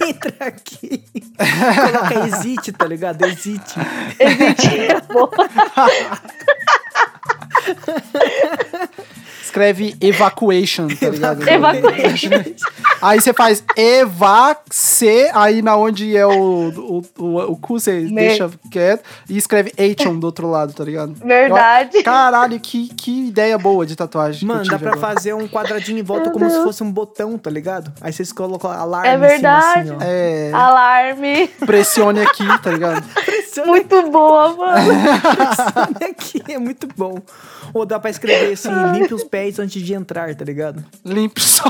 Entra 0.07 0.47
aqui. 0.47 1.03
Coloca 1.37 2.27
exite, 2.27 2.71
tá 2.71 2.85
ligado? 2.85 3.23
Exite. 3.25 3.75
Existe. 4.19 5.01
Boa. 5.11 5.31
escreve 9.51 9.95
evacuation, 9.99 10.87
tá 10.87 11.09
ligado? 11.09 11.43
Evacuation. 11.47 12.29
Aí 13.01 13.19
você 13.19 13.33
faz 13.33 13.63
evac, 13.75 14.59
aí 15.33 15.63
na 15.63 15.75
onde 15.75 16.15
é 16.15 16.23
o, 16.25 16.31
o, 16.69 17.03
o, 17.17 17.37
o 17.51 17.57
cu, 17.57 17.79
você 17.79 18.01
Me- 18.01 18.11
deixa 18.13 18.47
quieto 18.69 19.03
e 19.27 19.35
escreve 19.37 19.73
Ation 19.75 20.15
do 20.19 20.25
outro 20.25 20.47
lado, 20.47 20.71
tá 20.71 20.83
ligado? 20.83 21.15
Verdade. 21.15 21.97
Eu- 21.97 22.03
Caralho, 22.03 22.59
que, 22.59 22.89
que 22.93 23.27
ideia 23.29 23.57
boa 23.57 23.87
de 23.87 23.95
tatuagem. 23.95 24.47
Mano, 24.47 24.63
dá 24.65 24.77
pra 24.77 24.91
agora. 24.93 25.13
fazer 25.15 25.33
um 25.33 25.47
quadradinho 25.47 25.97
em 25.97 26.03
volta 26.03 26.25
Meu 26.25 26.33
como 26.33 26.45
se 26.45 26.51
Deus. 26.51 26.63
fosse 26.63 26.83
um 26.83 26.91
botão, 26.91 27.39
tá 27.39 27.49
ligado? 27.49 27.91
Aí 28.01 28.13
vocês 28.13 28.31
colocam 28.31 28.69
alarme 28.69 29.07
É 29.07 29.13
em 29.13 29.15
cima, 29.17 29.27
verdade. 29.27 29.79
assim, 29.79 29.91
ó. 29.93 29.97
É, 30.03 30.51
Alarme. 30.53 31.47
pressione 31.65 32.21
aqui, 32.21 32.45
tá 32.61 32.69
ligado? 32.69 33.03
Muito 33.65 34.11
boa, 34.11 34.55
mano. 34.55 34.91
aqui 36.09 36.41
é 36.49 36.57
muito 36.57 36.87
bom. 36.95 37.17
Ou 37.73 37.85
dá 37.85 37.99
pra 37.99 38.09
escrever 38.09 38.53
assim, 38.53 38.69
limpe 38.93 39.13
os 39.13 39.23
pés 39.23 39.40
antes 39.59 39.81
de 39.81 39.93
entrar, 39.93 40.33
tá 40.35 40.45
ligado? 40.45 40.83
Limpo 41.05 41.39
só. 41.41 41.65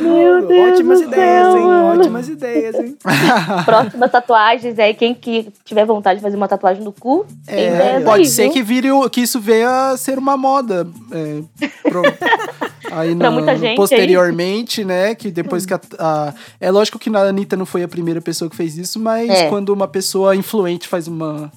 Meu 0.00 0.46
Deus 0.46 0.72
Ótimas 0.72 1.00
do 1.00 1.06
ideias, 1.06 1.46
céu, 1.46 1.56
hein? 1.56 1.64
mano. 1.66 2.00
Ótimas 2.00 2.28
ideias, 2.28 2.74
hein? 2.76 2.96
Próximas 3.64 4.10
tatuagens 4.10 4.78
aí, 4.78 4.94
quem 4.94 5.14
que 5.14 5.52
tiver 5.64 5.84
vontade 5.84 6.18
de 6.18 6.22
fazer 6.22 6.36
uma 6.36 6.48
tatuagem 6.48 6.82
no 6.82 6.92
cu, 6.92 7.26
tem 7.46 7.66
É, 7.66 8.00
pode 8.00 8.22
aí, 8.22 8.26
ser 8.28 8.44
viu? 8.44 8.52
que 8.52 8.62
vire 8.62 8.90
o- 8.90 9.08
que 9.08 9.20
isso 9.20 9.40
venha 9.40 9.90
a 9.90 9.96
ser 9.96 10.18
uma 10.18 10.36
moda. 10.36 10.86
é, 11.12 11.42
pro- 11.82 12.02
aí 12.92 13.14
muita 13.14 13.56
gente 13.56 13.76
posteriormente, 13.76 14.84
né? 14.84 15.14
Que 15.14 15.30
depois 15.30 15.64
que 15.66 15.74
a, 15.74 15.80
a- 15.98 16.34
É 16.60 16.70
lógico 16.70 16.98
que 16.98 17.08
a 17.14 17.20
Anitta 17.22 17.56
não 17.56 17.66
foi 17.66 17.82
a 17.82 17.88
primeira 17.88 18.20
pessoa 18.20 18.48
que 18.50 18.56
fez 18.56 18.76
isso, 18.78 18.98
mas 19.00 19.28
É. 19.30 19.48
quando 19.48 19.70
uma 19.70 19.88
pessoa 19.88 20.34
influente 20.36 20.86
faz 20.88 21.08
uma, 21.08 21.50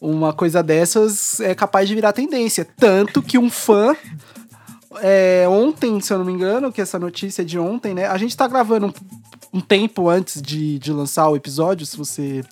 uma 0.00 0.32
coisa 0.32 0.62
dessas, 0.62 1.40
é 1.40 1.54
capaz 1.54 1.88
de 1.88 1.94
virar 1.94 2.12
tendência. 2.12 2.66
Tanto 2.78 3.22
que 3.22 3.38
um 3.38 3.50
fã. 3.50 3.96
é, 5.02 5.44
ontem, 5.48 6.00
se 6.00 6.12
eu 6.12 6.18
não 6.18 6.24
me 6.24 6.32
engano, 6.32 6.72
que 6.72 6.80
essa 6.80 6.98
notícia 6.98 7.42
é 7.42 7.44
de 7.44 7.58
ontem, 7.58 7.94
né? 7.94 8.06
A 8.06 8.16
gente 8.16 8.36
tá 8.36 8.46
gravando 8.46 8.86
um, 8.86 9.58
um 9.58 9.60
tempo 9.60 10.08
antes 10.08 10.40
de, 10.40 10.78
de 10.78 10.92
lançar 10.92 11.28
o 11.28 11.34
episódio, 11.36 11.84
se 11.84 11.96
você 11.96 12.42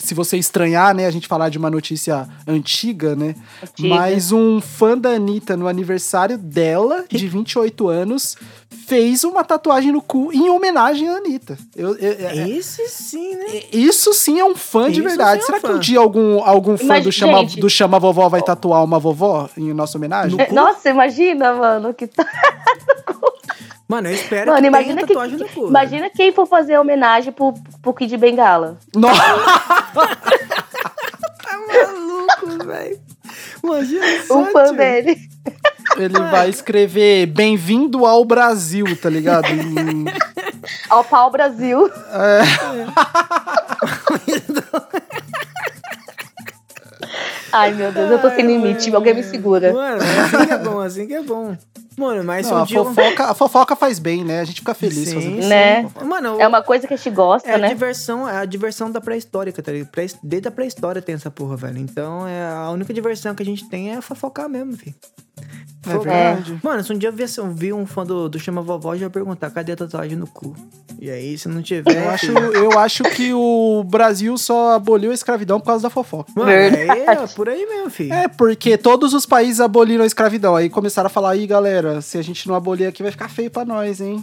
se 0.00 0.14
você 0.14 0.36
estranhar, 0.36 0.94
né, 0.94 1.06
a 1.06 1.10
gente 1.10 1.28
falar 1.28 1.48
de 1.48 1.58
uma 1.58 1.70
notícia 1.70 2.28
antiga, 2.46 3.14
né? 3.14 3.34
Antiga. 3.62 3.88
Mas 3.88 4.32
um 4.32 4.60
fã 4.60 4.96
da 4.96 5.10
Anitta, 5.10 5.56
no 5.56 5.68
aniversário 5.68 6.36
dela, 6.36 7.04
de 7.08 7.28
28 7.28 7.88
anos, 7.88 8.36
fez 8.70 9.24
uma 9.24 9.42
tatuagem 9.44 9.90
no 9.92 10.00
cu 10.00 10.32
em 10.32 10.48
homenagem 10.48 11.08
à 11.08 11.16
Anitta. 11.16 11.58
Eu, 11.76 11.96
eu- 11.96 12.26
é- 12.26 12.48
Esse 12.50 12.88
sim, 12.88 13.34
né? 13.36 13.46
isso 13.72 14.12
sim 14.14 14.38
é 14.40 14.44
um 14.44 14.54
fã 14.54 14.90
de 14.90 15.00
Isso 15.00 15.08
verdade. 15.08 15.40
sim 15.40 15.40
é 15.40 15.42
um 15.42 15.46
Será 15.46 15.60
que 15.60 15.66
fã. 15.66 15.74
um 15.74 15.78
dia 15.78 15.98
algum, 15.98 16.42
algum 16.44 16.76
fã 16.76 16.84
Imagina- 16.84 17.04
do 17.04 17.12
chama, 17.12 17.38
gente. 17.40 17.60
do 17.60 17.70
chama 17.70 17.98
Vovó 17.98 18.28
vai 18.28 18.42
tatuar 18.42 18.82
uma 18.84 18.98
vovó 18.98 19.48
em 19.56 19.72
nossa 19.72 19.98
homenagem? 19.98 20.40
É, 20.40 20.52
Nossa, 20.52 20.88
imagina, 20.90 21.52
mano, 21.54 21.92
que 21.94 22.06
tá... 22.06 22.24
Mano, 23.88 24.06
eu 24.08 24.14
espero 24.14 24.52
Mano, 24.52 24.60
que 24.62 24.66
imagina 24.68 24.94
tenha 24.94 25.06
que, 25.08 25.14
tatuagem 25.14 25.36
no 25.38 25.48
cu. 25.48 25.66
imagina 25.66 26.08
quem 26.10 26.30
for 26.32 26.46
fazer 26.46 26.78
homenagem 26.78 27.32
pro, 27.32 27.52
pro 27.82 27.92
Kid 27.92 28.16
Bengala. 28.18 28.78
Nossa, 28.94 29.20
maluco, 31.66 32.64
velho. 32.66 33.00
Imagina 33.64 34.06
só, 34.26 34.38
Um 34.38 34.46
fã 34.46 34.64
tio. 34.66 34.76
dele. 34.76 35.18
Ele 35.96 36.18
vai 36.30 36.48
escrever 36.50 37.26
Bem-vindo 37.26 38.04
ao 38.06 38.24
Brasil, 38.24 38.84
tá 39.00 39.08
ligado? 39.10 39.46
Em- 39.48 40.04
Ao 40.90 41.02
pau 41.04 41.30
Brasil. 41.30 41.90
Ai, 47.52 47.72
meu 47.74 47.90
Deus, 47.90 48.10
eu 48.10 48.18
tô 48.20 48.30
sem 48.30 48.46
limite. 48.46 48.86
mano. 48.86 48.96
Alguém 48.98 49.14
me 49.14 49.22
segura. 49.24 49.72
Mano, 49.72 50.00
assim 50.02 50.46
que 50.46 50.52
é 50.52 50.58
bom, 50.58 50.80
assim 50.80 51.06
que 51.06 51.14
é 51.14 51.22
bom. 51.22 51.56
Mano, 51.98 52.22
mas 52.24 52.48
Não, 52.48 52.58
um 52.58 52.62
a, 52.62 52.64
dia... 52.64 52.78
eu- 52.78 52.84
fofoca, 52.84 53.24
a 53.24 53.34
fofoca 53.34 53.76
faz 53.76 53.98
bem, 53.98 54.24
né? 54.24 54.40
A 54.40 54.44
gente 54.44 54.60
fica 54.60 54.72
feliz 54.74 55.08
Sim, 55.08 55.14
fazendo 55.14 55.42
sim. 55.42 55.48
Né? 55.48 55.86
Mano, 56.04 56.40
É 56.40 56.46
uma 56.46 56.62
coisa 56.62 56.86
que 56.86 56.94
a 56.94 56.96
gente 56.96 57.10
gosta, 57.10 57.48
É 57.50 57.54
a 57.54 57.58
né? 57.58 57.68
diversão, 57.68 58.28
é 58.28 58.38
a 58.38 58.44
diversão 58.44 58.90
da 58.90 59.00
pré-histórica, 59.00 59.60
tá 59.62 59.72
ligado? 59.72 59.90
Desde 60.22 60.48
a 60.48 60.50
pré-história 60.50 61.02
tem 61.02 61.14
essa 61.16 61.30
porra, 61.30 61.56
velho. 61.56 61.78
Então, 61.78 62.26
é 62.26 62.48
a 62.52 62.70
única 62.70 62.94
diversão 62.94 63.34
que 63.34 63.42
a 63.42 63.46
gente 63.46 63.68
tem 63.68 63.90
é 63.94 64.00
fofocar 64.00 64.48
mesmo, 64.48 64.76
filho. 64.76 64.94
É 65.86 65.90
verdade. 65.98 66.60
Mano, 66.62 66.84
se 66.84 66.92
um 66.92 66.98
dia 66.98 67.08
eu 67.08 67.12
vi, 67.12 67.26
se 67.26 67.40
eu 67.40 67.50
vi 67.52 67.72
um 67.72 67.86
fã 67.86 68.04
do, 68.04 68.28
do 68.28 68.38
Chama 68.38 68.60
Vovó, 68.60 68.94
já 68.94 69.06
ia 69.06 69.10
perguntar, 69.10 69.50
cadê 69.50 69.72
a 69.72 69.76
tatuagem 69.76 70.16
no 70.16 70.26
cu? 70.26 70.54
E 71.00 71.10
aí, 71.10 71.38
se 71.38 71.48
não 71.48 71.62
tiver... 71.62 71.96
Eu 71.96 72.10
acho, 72.10 72.32
eu 72.32 72.78
acho 72.78 73.02
que 73.04 73.32
o 73.32 73.82
Brasil 73.84 74.36
só 74.36 74.74
aboliu 74.74 75.10
a 75.10 75.14
escravidão 75.14 75.58
por 75.58 75.66
causa 75.66 75.82
da 75.82 75.88
fofoca. 75.88 76.30
Mano, 76.36 76.48
Verdade. 76.50 77.00
é 77.00 77.26
por 77.28 77.48
aí 77.48 77.64
mesmo, 77.64 77.88
filho. 77.88 78.12
É, 78.12 78.28
porque 78.28 78.76
todos 78.76 79.14
os 79.14 79.24
países 79.24 79.60
aboliram 79.60 80.04
a 80.04 80.06
escravidão. 80.06 80.54
Aí 80.54 80.68
começaram 80.68 81.06
a 81.06 81.10
falar, 81.10 81.30
aí 81.30 81.46
galera, 81.46 82.02
se 82.02 82.18
a 82.18 82.22
gente 82.22 82.46
não 82.46 82.54
abolir 82.54 82.86
aqui 82.86 83.02
vai 83.02 83.10
ficar 83.10 83.30
feio 83.30 83.50
pra 83.50 83.64
nós, 83.64 84.02
hein? 84.02 84.22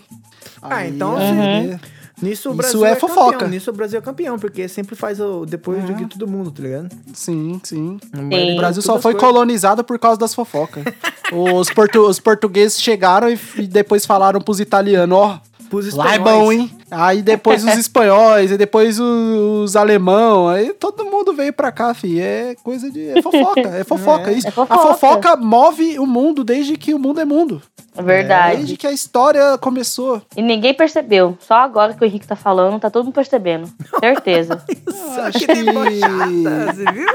Ah, 0.62 0.76
Aí, 0.78 0.92
então, 0.92 1.20
é, 1.20 1.80
Nisso 2.22 2.50
o 2.50 2.52
Isso 2.54 2.58
Brasil 2.58 2.86
é 2.86 2.92
é, 2.92 2.96
fofoca. 2.96 3.32
campeão. 3.34 3.50
Nisso 3.50 3.70
o 3.70 3.74
Brasil 3.74 4.00
é 4.00 4.02
campeão, 4.02 4.40
porque 4.40 4.68
sempre 4.68 4.96
faz 4.96 5.20
o 5.20 5.46
depois 5.46 5.84
do 5.84 5.94
grito 5.94 6.18
do 6.18 6.28
mundo, 6.28 6.50
tá 6.52 6.64
ligado? 6.64 6.90
Sim, 7.14 7.60
sim. 7.64 8.00
Sim. 8.14 8.54
O 8.54 8.58
Brasil 8.58 8.82
só 8.82 9.00
foi 9.00 9.12
as 9.14 9.18
coisas. 9.20 9.22
colonizado 9.36 9.84
por 9.84 10.00
causa 10.00 10.20
das 10.20 10.34
fofocas. 10.34 10.84
os, 11.32 11.70
portu- 11.70 12.08
os 12.08 12.20
portugueses 12.20 12.82
chegaram 12.82 13.30
e, 13.30 13.40
e 13.58 13.68
depois 13.68 14.06
falaram 14.06 14.42
pros 14.42 14.60
italianos, 14.60 15.16
ó, 15.18 15.40
Pros 15.70 15.94
lá 15.94 16.14
é 16.16 16.18
bom, 16.20 16.50
hein? 16.50 16.72
Aí 16.90 17.22
depois 17.22 17.62
os 17.64 17.76
espanhóis, 17.78 18.50
e 18.52 18.58
depois 18.58 18.98
os, 19.02 19.64
os 19.66 19.76
alemão, 19.76 20.48
aí 20.48 20.72
todo 20.74 21.04
mundo 21.04 21.34
veio 21.34 21.52
pra 21.52 21.74
cá, 21.74 21.94
fi. 21.94 22.22
É 22.22 22.56
coisa 22.64 22.90
de. 22.90 23.10
É 23.10 23.22
fofoca, 23.22 23.60
é 23.60 23.84
fofoca. 23.86 24.32
Isso. 24.32 24.48
É 24.48 24.50
A 24.50 24.54
fofoca. 24.54 24.78
fofoca 24.94 25.36
move 25.36 26.00
o 26.00 26.06
mundo 26.08 26.44
desde 26.46 26.78
que 26.78 26.94
o 26.94 27.00
mundo 27.00 27.20
é 27.20 27.26
mundo. 27.26 27.62
É 27.98 28.02
verdade. 28.02 28.58
Desde 28.58 28.78
que 28.78 28.86
a 28.88 28.92
história 28.92 29.58
começou. 29.58 30.22
E 30.36 30.42
ninguém 30.42 30.74
percebeu. 30.74 31.38
Só 31.40 31.56
agora 31.56 31.94
que 31.94 32.04
o 32.04 32.06
Henrique 32.06 32.28
tá 32.28 32.36
falando, 32.36 32.80
tá 32.80 32.90
todo 32.90 33.06
mundo 33.06 33.14
percebendo. 33.14 33.68
Certeza. 34.00 34.64
Só 35.16 35.22
Acho 35.24 35.40
que 35.40 35.48
que- 35.48 35.64
debochada, 35.64 36.74
você 36.74 36.92
viu? 36.92 37.08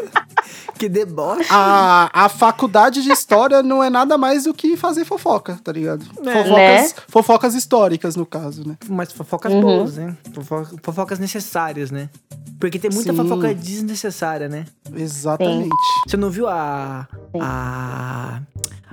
Que 0.78 0.88
deboche. 0.88 1.48
A, 1.50 2.10
a 2.24 2.28
faculdade 2.28 3.02
de 3.02 3.10
história 3.10 3.62
não 3.62 3.82
é 3.82 3.88
nada 3.90 4.16
mais 4.18 4.44
do 4.44 4.54
que 4.54 4.76
fazer 4.76 5.04
fofoca, 5.04 5.58
tá 5.62 5.70
ligado? 5.72 6.04
É. 6.24 6.32
Fofocas, 6.42 6.52
Né? 6.52 7.02
fofocas 7.08 7.54
históricas, 7.54 8.16
no 8.16 8.26
caso, 8.26 8.66
né? 8.66 8.76
Mas 8.88 9.12
fofocas 9.12 9.52
Uhum. 9.52 9.60
boas, 9.60 9.96
né? 9.96 10.16
Fofo- 10.34 10.76
Fofocas 10.82 11.18
necessárias, 11.18 11.90
né? 11.90 12.08
Porque 12.58 12.78
tem 12.78 12.90
muita 12.90 13.12
Sim. 13.12 13.16
fofoca 13.18 13.54
desnecessária, 13.54 14.48
né? 14.48 14.64
Exatamente. 14.94 15.68
Você 16.06 16.16
não 16.16 16.30
viu 16.30 16.48
a. 16.48 17.08
Sim. 17.34 17.38
A. 17.42 18.40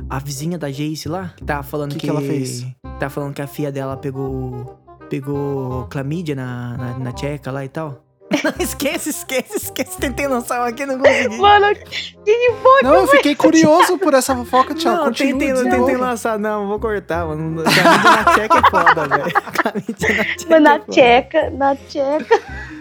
A 0.10 0.20
vizinha 0.20 0.58
da 0.58 0.70
Jace 0.72 1.08
lá? 1.10 1.34
Que 1.36 1.44
tava 1.44 1.62
falando 1.64 1.92
Que 1.92 2.00
que. 2.00 2.08
que 2.08 2.10
ela 2.10 2.22
fez? 2.22 2.66
Tava 3.00 3.10
falando 3.10 3.34
que 3.34 3.42
a 3.42 3.48
filha 3.48 3.72
dela 3.72 3.96
pegou. 3.98 4.78
Pegou 5.10 5.86
clamídia 5.90 6.36
na, 6.36 6.78
na, 6.78 7.00
na 7.00 7.12
tcheca 7.12 7.52
lá 7.52 7.66
e 7.66 7.70
tal. 7.70 8.04
Não, 8.32 8.54
esquece, 8.64 9.10
esquece, 9.10 9.58
esquece. 9.58 9.98
Tentei 9.98 10.28
lançar 10.28 10.62
um 10.62 10.66
aqui, 10.66 10.86
não 10.86 11.00
consegui. 11.00 11.38
Mano, 11.38 11.76
que 11.76 12.52
foi? 12.62 12.84
Não, 12.84 12.94
eu 12.96 13.08
fiquei 13.08 13.36
curioso 13.36 13.98
por 13.98 14.14
essa 14.14 14.36
fofoca, 14.36 14.76
Thiago. 14.76 14.98
Não, 14.98 15.06
Continua, 15.06 15.40
tentei, 15.40 15.54
desenvolve. 15.54 15.78
tentei 15.86 15.98
lançar, 15.98 16.38
não, 16.40 16.68
vou 16.68 16.80
cortar, 16.80 17.26
mano. 17.26 17.64
Na 17.64 18.24
tcheca 18.34 18.60
é 18.60 18.70
foda, 18.70 19.08
velho. 19.08 19.34
Clamídia 19.54 20.10
na 20.20 20.24
tcheca. 20.26 20.50
Mas 20.50 20.52
é 20.52 20.60
na 20.60 20.80
foda. 20.80 20.92
tcheca, 20.92 21.50
na 21.52 21.76
tcheca. 21.76 22.40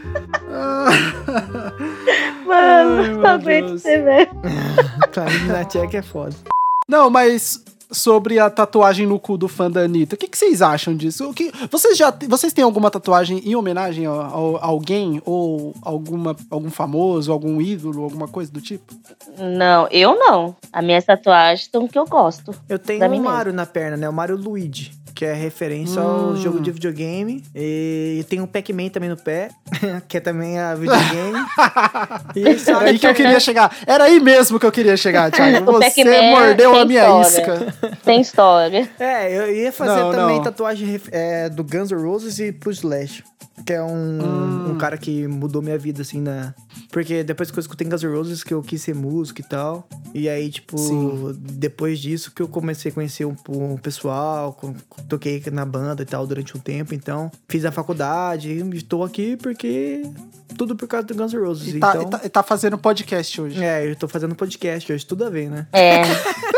Mano, 2.47 3.03
Ai, 3.03 3.09
não 3.11 3.27
aguento 3.27 3.69
você, 3.79 3.99
velho. 3.99 4.31
Na 5.47 5.65
tcheca 5.65 5.99
é 5.99 6.03
foda. 6.03 6.35
Não, 6.89 7.11
mas 7.11 7.63
sobre 7.91 8.39
a 8.39 8.51
tatuagem 8.51 9.07
no 9.07 9.19
cu 9.19 9.37
do 9.39 9.49
fã 9.49 9.71
da 9.71 9.81
Anitta, 9.81 10.15
o 10.15 10.19
que, 10.19 10.29
que 10.29 10.37
vocês 10.37 10.61
acham 10.61 10.95
disso? 10.97 11.29
O 11.29 11.35
que, 11.35 11.51
vocês 11.71 11.97
já 11.97 12.13
vocês 12.29 12.53
têm 12.53 12.63
alguma 12.65 12.91
tatuagem 12.91 13.39
em 13.45 13.55
homenagem 13.55 14.07
a, 14.07 14.11
a- 14.11 14.59
a 14.61 14.67
alguém? 14.67 15.23
Ou 15.25 15.75
alguma, 15.83 16.37
algum 16.51 16.71
famoso, 16.71 17.33
algum 17.33 17.61
ídolo, 17.61 18.03
alguma 18.05 18.29
coisa 18.29 18.51
do 18.53 18.61
tipo? 18.61 18.95
Não, 19.39 19.89
eu 19.91 20.15
não. 20.19 20.55
As 20.73 20.85
minhas 20.85 21.05
tatuagens 21.05 21.69
são 21.73 21.87
que 21.89 21.99
eu 21.99 22.05
gosto. 22.07 22.55
Eu 22.69 22.79
tenho 22.79 23.01
Da 23.01 23.09
um. 23.09 23.23
Mario 23.23 23.53
na 23.53 23.65
perna, 23.67 23.97
né? 23.97 24.09
O 24.09 24.13
Mario 24.13 24.37
Luigi. 24.37 24.93
Que 25.19 25.25
é 25.25 25.33
referência 25.35 26.01
Hum. 26.01 26.29
ao 26.31 26.37
jogo 26.37 26.61
de 26.61 26.71
videogame. 26.71 27.43
E 27.53 28.25
tem 28.29 28.41
um 28.41 28.47
Pac-Man 28.47 28.89
também 28.89 29.11
no 29.11 29.17
pé, 29.17 29.49
que 30.07 30.17
é 30.17 30.21
também 30.21 30.61
a 30.61 30.77
videogame. 30.77 31.45
e 32.37 32.57
só 32.57 32.81
Era 32.81 32.91
aí 32.91 32.99
que 33.01 33.07
eu 33.09 33.13
queria 33.15 33.41
chegar. 33.41 33.77
Era 33.85 34.05
aí 34.05 34.21
mesmo 34.21 34.61
que 34.61 34.67
eu 34.67 34.71
queria 34.71 34.97
chegar, 34.97 35.29
Thiago. 35.33 35.69
O 35.69 35.73
Você 35.83 36.05
Pac-Man 36.05 36.23
mordeu 36.31 36.73
a 36.79 36.85
minha 36.85 37.21
história. 37.23 37.67
isca. 37.67 37.97
Tem 38.05 38.21
história. 38.21 38.89
É, 38.97 39.37
eu 39.37 39.53
ia 39.53 39.73
fazer 39.73 40.01
Não, 40.03 40.13
também 40.13 40.37
não. 40.37 40.45
tatuagem 40.45 41.01
é, 41.11 41.49
do 41.49 41.65
Guns 41.65 41.91
N' 41.91 42.01
Roses 42.01 42.39
e 42.39 42.53
pro 42.53 42.71
Slash. 42.71 43.25
Que 43.67 43.73
é 43.75 43.83
um, 43.83 44.19
Hum. 44.23 44.71
um 44.73 44.79
cara 44.79 44.97
que 44.97 45.27
mudou 45.27 45.61
minha 45.61 45.77
vida, 45.79 46.03
assim, 46.03 46.21
na... 46.21 46.55
Porque 46.91 47.23
depois 47.23 47.51
que 47.51 47.59
eu 47.59 47.61
escutei 47.61 47.87
Guns 47.87 48.03
N' 48.03 48.09
Roses, 48.15 48.43
que 48.45 48.55
eu 48.55 48.63
quis 48.63 48.81
ser 48.81 48.95
músico 48.95 49.41
e 49.41 49.45
tal. 49.45 49.87
E 50.15 50.29
aí, 50.29 50.49
tipo, 50.51 50.79
Sim. 50.79 51.37
depois 51.39 51.99
disso 51.99 52.33
que 52.35 52.41
eu 52.41 52.49
comecei 52.49 52.91
a 52.91 52.95
conhecer 52.95 53.25
um, 53.27 53.37
um 53.49 53.77
pessoal, 53.77 54.53
com- 54.55 54.75
toquei 55.09 55.43
na 55.53 55.67
banda 55.67 56.03
e 56.03 56.07
tal 56.07 56.27
durante 56.27 56.57
um 56.57 56.61
tempo. 56.61 56.95
Então, 56.95 57.31
fiz 57.49 57.65
a 57.65 57.73
faculdade 57.73 58.51
e 58.51 58.77
estou 58.77 59.05
aqui 59.05 59.37
porque... 59.37 60.03
Tudo 60.57 60.75
por 60.75 60.89
causa 60.89 61.07
do 61.07 61.15
Guns 61.15 61.33
N' 61.35 61.41
Roses. 61.41 61.75
E 61.75 61.79
tá, 61.79 61.91
então, 61.91 62.03
e 62.03 62.07
tá, 62.11 62.21
e 62.25 62.29
tá 62.31 62.43
fazendo 62.43 62.79
podcast 62.79 63.41
hoje. 63.41 63.63
É, 63.63 63.89
eu 63.89 63.95
tô 63.95 64.09
fazendo 64.09 64.35
podcast 64.35 64.91
hoje, 64.91 65.05
tudo 65.05 65.25
a 65.27 65.31
ver, 65.31 65.51
né? 65.51 65.67
É. 65.73 66.03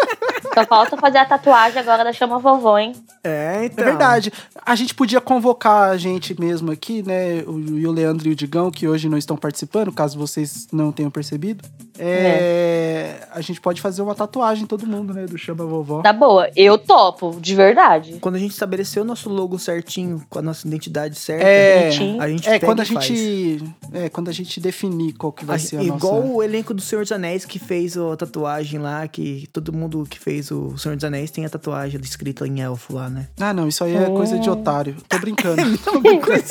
Só 0.54 0.64
falta 0.66 0.96
fazer 0.96 1.18
a 1.18 1.24
tatuagem 1.24 1.78
agora 1.80 2.02
da 2.04 2.12
chama 2.12 2.38
vovó, 2.38 2.78
hein? 2.78 2.92
É, 3.22 3.64
então. 3.66 3.84
É 3.84 3.88
verdade. 3.90 4.32
A 4.64 4.74
gente 4.74 4.94
podia 4.94 5.20
convocar 5.20 5.90
a 5.90 5.96
gente 5.96 6.38
mesmo 6.40 6.70
aqui, 6.72 7.02
né? 7.02 7.42
O, 7.46 7.58
e 7.78 7.86
o 7.86 7.92
Leandro 7.92 8.28
e 8.28 8.32
o 8.32 8.34
Digão, 8.36 8.70
que 8.70 8.88
hoje 8.88 9.08
não 9.08 9.18
estão 9.18 9.36
participando, 9.36 9.92
caso 9.92 10.18
vocês 10.18 10.66
não 10.72 10.90
tenham 10.92 11.10
percebido. 11.10 11.64
É, 11.98 13.26
A 13.32 13.40
gente 13.40 13.60
pode 13.60 13.80
fazer 13.80 14.02
uma 14.02 14.14
tatuagem, 14.14 14.66
todo 14.66 14.86
mundo, 14.86 15.12
né? 15.14 15.26
Do 15.26 15.36
Chama 15.38 15.64
Vovó. 15.64 16.02
Tá 16.02 16.12
boa. 16.12 16.50
Eu 16.56 16.78
topo, 16.78 17.36
de 17.40 17.54
verdade. 17.54 18.18
Quando 18.20 18.36
a 18.36 18.38
gente 18.38 18.52
estabeleceu 18.52 19.02
o 19.02 19.06
nosso 19.06 19.28
logo 19.28 19.58
certinho, 19.58 20.24
com 20.28 20.38
a 20.38 20.42
nossa 20.42 20.66
identidade 20.66 21.16
certa, 21.18 21.44
É, 21.46 21.88
a 21.88 22.28
gente 22.28 22.48
é 22.48 22.58
quando 22.58 22.80
a 22.80 22.84
faz. 22.86 23.04
gente. 23.06 23.62
É, 23.92 24.08
quando 24.08 24.28
a 24.28 24.32
gente 24.32 24.58
definir 24.60 25.12
qual 25.12 25.32
que 25.32 25.44
vai 25.44 25.56
A- 25.56 25.58
ser 25.58 25.76
a 25.78 25.82
igual 25.82 26.22
nossa. 26.22 26.26
o 26.34 26.42
elenco 26.42 26.72
do 26.72 26.80
Senhor 26.80 27.02
dos 27.02 27.12
Anéis 27.12 27.44
que 27.44 27.58
fez 27.58 27.96
a 27.96 28.16
tatuagem 28.16 28.80
lá, 28.80 29.06
que 29.06 29.46
todo 29.52 29.72
mundo 29.72 30.06
que 30.08 30.18
fez 30.18 30.39
o 30.50 30.76
Senhor 30.78 30.94
dos 30.96 31.04
Anéis 31.04 31.30
tem 31.30 31.44
a 31.44 31.50
tatuagem 31.50 32.00
escrita 32.02 32.46
em 32.46 32.60
elfo 32.60 32.94
lá, 32.94 33.08
né? 33.10 33.26
Ah, 33.40 33.52
não, 33.52 33.66
isso 33.68 33.82
aí 33.84 33.94
é 33.96 34.06
coisa 34.06 34.38
de 34.38 34.48
otário. 34.48 34.96
Tô 35.08 35.18
brincando. 35.18 35.60
Tô 35.84 36.00
brincando, 36.00 36.42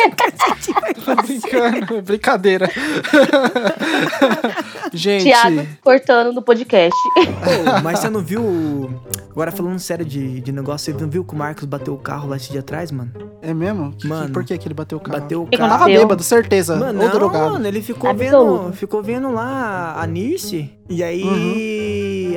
é 1.96 2.02
brincadeira. 2.02 2.70
gente, 4.94 5.24
Tiago 5.24 5.66
cortando 5.82 6.34
no 6.34 6.42
podcast. 6.42 6.98
Pô, 7.16 7.82
mas 7.84 8.00
você 8.00 8.10
não 8.10 8.22
viu. 8.22 9.02
Agora 9.32 9.52
falando 9.52 9.80
sério 9.80 10.06
de, 10.06 10.42
de 10.42 10.52
negócio, 10.52 10.94
você 10.94 11.02
não 11.02 11.10
viu 11.10 11.24
que 11.24 11.34
o 11.34 11.38
Marcos 11.38 11.64
bateu 11.66 11.94
o 11.94 11.98
carro 11.98 12.30
lá 12.30 12.36
esse 12.38 12.52
dia 12.52 12.60
atrás, 12.60 12.92
mano? 12.92 13.12
é 13.42 13.54
mesmo? 13.54 13.94
Que- 13.94 14.08
Mano, 14.08 14.34
por 14.34 14.44
que, 14.44 14.58
que 14.58 14.68
ele 14.68 14.74
bateu 14.74 14.98
o 14.98 15.02
carro? 15.02 15.20
Bateu 15.22 15.44
o 15.44 15.48
carro. 15.48 15.70
Tava 15.70 15.86
Bateu. 15.86 16.02
bêbado, 16.02 16.24
certeza. 16.24 16.76
Mano, 16.76 17.00
Ou 17.00 17.06
não, 17.08 17.12
drogado. 17.14 17.52
mano, 17.54 17.68
ele 17.68 17.82
ficou 17.82 18.10
Absoluto. 18.10 18.64
vendo, 18.64 18.74
ficou 18.74 19.04
vendo 19.04 19.32
lá 19.32 19.96
a 19.98 20.06
Nirce. 20.08 20.70
E 20.90 21.04
aí 21.04 21.24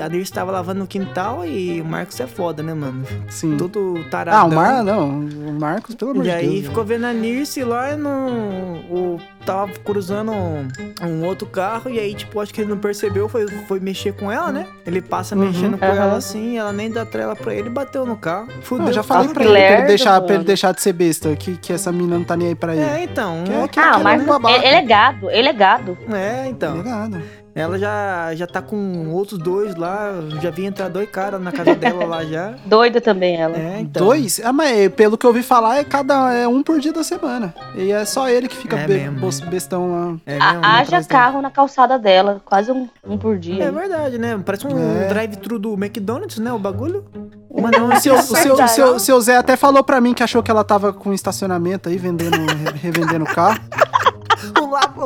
a 0.02 0.08
Nirce 0.08 0.32
tava 0.32 0.50
lavando 0.52 0.80
no 0.80 0.86
quintal 0.86 1.44
e 1.46 1.80
o 1.80 1.84
Marcos 1.84 2.18
é 2.20 2.26
foda, 2.26 2.62
né, 2.62 2.74
mano? 2.74 3.04
Sim. 3.28 3.56
Todo 3.56 3.94
Ah, 4.06 4.10
taradão. 4.10 4.48
o 4.48 4.54
Mar, 4.54 4.82
não. 4.84 5.08
O 5.20 5.52
Marcos, 5.58 5.94
pelo 5.94 6.10
amor 6.12 6.20
E 6.26 6.28
de 6.28 6.34
aí 6.34 6.48
Deus. 6.54 6.66
ficou 6.66 6.84
vendo 6.84 7.04
a 7.06 7.12
Nirce 7.12 7.62
lá 7.64 7.96
no. 7.96 8.10
O, 8.90 9.20
tava 9.44 9.72
cruzando 9.84 10.30
um, 10.32 10.68
um 11.02 11.24
outro 11.26 11.46
carro 11.46 11.90
e 11.90 11.98
aí, 11.98 12.14
tipo, 12.14 12.38
acho 12.40 12.52
que 12.54 12.60
ele 12.60 12.70
não 12.70 12.78
percebeu, 12.78 13.28
foi, 13.28 13.46
foi 13.66 13.80
mexer 13.80 14.12
com 14.12 14.30
ela, 14.30 14.52
né? 14.52 14.66
Ele 14.86 15.00
passa 15.00 15.34
Uhum. 15.34 15.46
mexendo 15.46 15.78
com 15.78 15.84
ela 15.84 16.16
assim, 16.16 16.58
ela 16.58 16.72
nem 16.72 16.90
dá 16.90 17.04
trela 17.04 17.34
pra 17.34 17.52
ele 17.54 17.68
bateu 17.68 18.06
no 18.06 18.16
carro. 18.16 18.48
Fudeu. 18.62 18.86
Eu 18.88 18.92
já 18.92 19.02
falei 19.02 19.28
pra 19.30 19.42
ele, 19.44 19.52
pra 19.52 19.78
ele, 19.78 19.86
deixar, 19.88 20.20
pra 20.20 20.34
ele 20.36 20.44
deixar 20.44 20.72
de 20.72 20.80
ser 20.80 20.92
besta, 20.92 21.34
que, 21.34 21.56
que 21.56 21.72
essa 21.72 21.90
mina 21.90 22.16
não 22.16 22.24
tá 22.24 22.36
nem 22.36 22.48
aí 22.48 22.54
pra 22.54 22.74
ele. 22.74 22.84
É, 22.84 23.02
então. 23.04 23.42
Que 23.44 23.52
é- 23.52 23.68
que 23.68 23.80
Ah, 23.80 23.98
mas 23.98 24.20
é 24.22 24.24
ele, 24.54 24.66
ele 24.66 24.76
é 24.76 24.82
gado, 24.82 25.30
ele 25.30 25.48
é 25.48 25.52
gado. 25.52 25.98
É, 26.12 26.46
então. 26.48 26.78
Obrigado. 26.78 27.22
Ela 27.54 27.78
já, 27.78 28.34
já 28.34 28.46
tá 28.46 28.62
com 28.62 29.10
outros 29.12 29.38
dois 29.38 29.76
lá. 29.76 30.10
Já 30.40 30.50
vi 30.50 30.64
entrar 30.64 30.88
dois 30.88 31.08
caras 31.10 31.40
na 31.40 31.52
casa 31.52 31.74
dela 31.74 32.04
lá 32.06 32.24
já. 32.24 32.54
Doida 32.64 32.98
também 33.00 33.36
ela. 33.36 33.56
É, 33.56 33.80
então. 33.80 34.06
Dois? 34.06 34.40
Ah, 34.42 34.52
mas 34.54 34.90
pelo 34.94 35.18
que 35.18 35.26
eu 35.26 35.30
ouvi 35.30 35.42
falar, 35.42 35.76
é 35.76 35.84
cada 35.84 36.32
é 36.32 36.48
um 36.48 36.62
por 36.62 36.80
dia 36.80 36.92
da 36.94 37.04
semana. 37.04 37.54
E 37.76 37.92
é 37.92 38.04
só 38.06 38.28
ele 38.28 38.48
que 38.48 38.56
fica 38.56 38.78
É 38.78 38.86
be- 38.86 38.94
mesmo, 38.94 39.20
né? 39.44 39.50
bestão 39.50 39.90
lá. 39.90 40.16
É 40.24 40.38
mesmo? 40.38 40.64
haja 40.64 40.82
atrás 40.82 41.06
dela. 41.06 41.20
carro 41.22 41.42
na 41.42 41.50
calçada 41.50 41.98
dela, 41.98 42.40
quase 42.44 42.72
um, 42.72 42.88
um 43.06 43.18
por 43.18 43.36
dia. 43.38 43.64
É 43.64 43.70
verdade, 43.70 44.16
né? 44.16 44.40
Parece 44.44 44.66
um 44.66 45.02
É. 45.02 45.08
drive-thru 45.08 45.58
do 45.58 45.74
McDonald's, 45.74 46.38
né? 46.38 46.50
O 46.52 46.58
bagulho. 46.58 47.04
Mas 47.54 47.70
não, 47.72 47.90
O 47.90 47.96
seu, 48.00 48.14
o 48.14 48.22
seu, 48.22 48.54
o 48.54 48.68
seu, 48.68 48.98
seu 48.98 49.20
Zé 49.20 49.36
até 49.36 49.56
falou 49.58 49.84
pra 49.84 50.00
mim 50.00 50.14
que 50.14 50.22
achou 50.22 50.42
que 50.42 50.50
ela 50.50 50.64
tava 50.64 50.90
com 50.90 51.12
estacionamento 51.12 51.90
aí, 51.90 51.98
vendendo, 51.98 52.34
re- 52.38 52.78
revendendo 52.80 53.26
carro. 53.26 53.60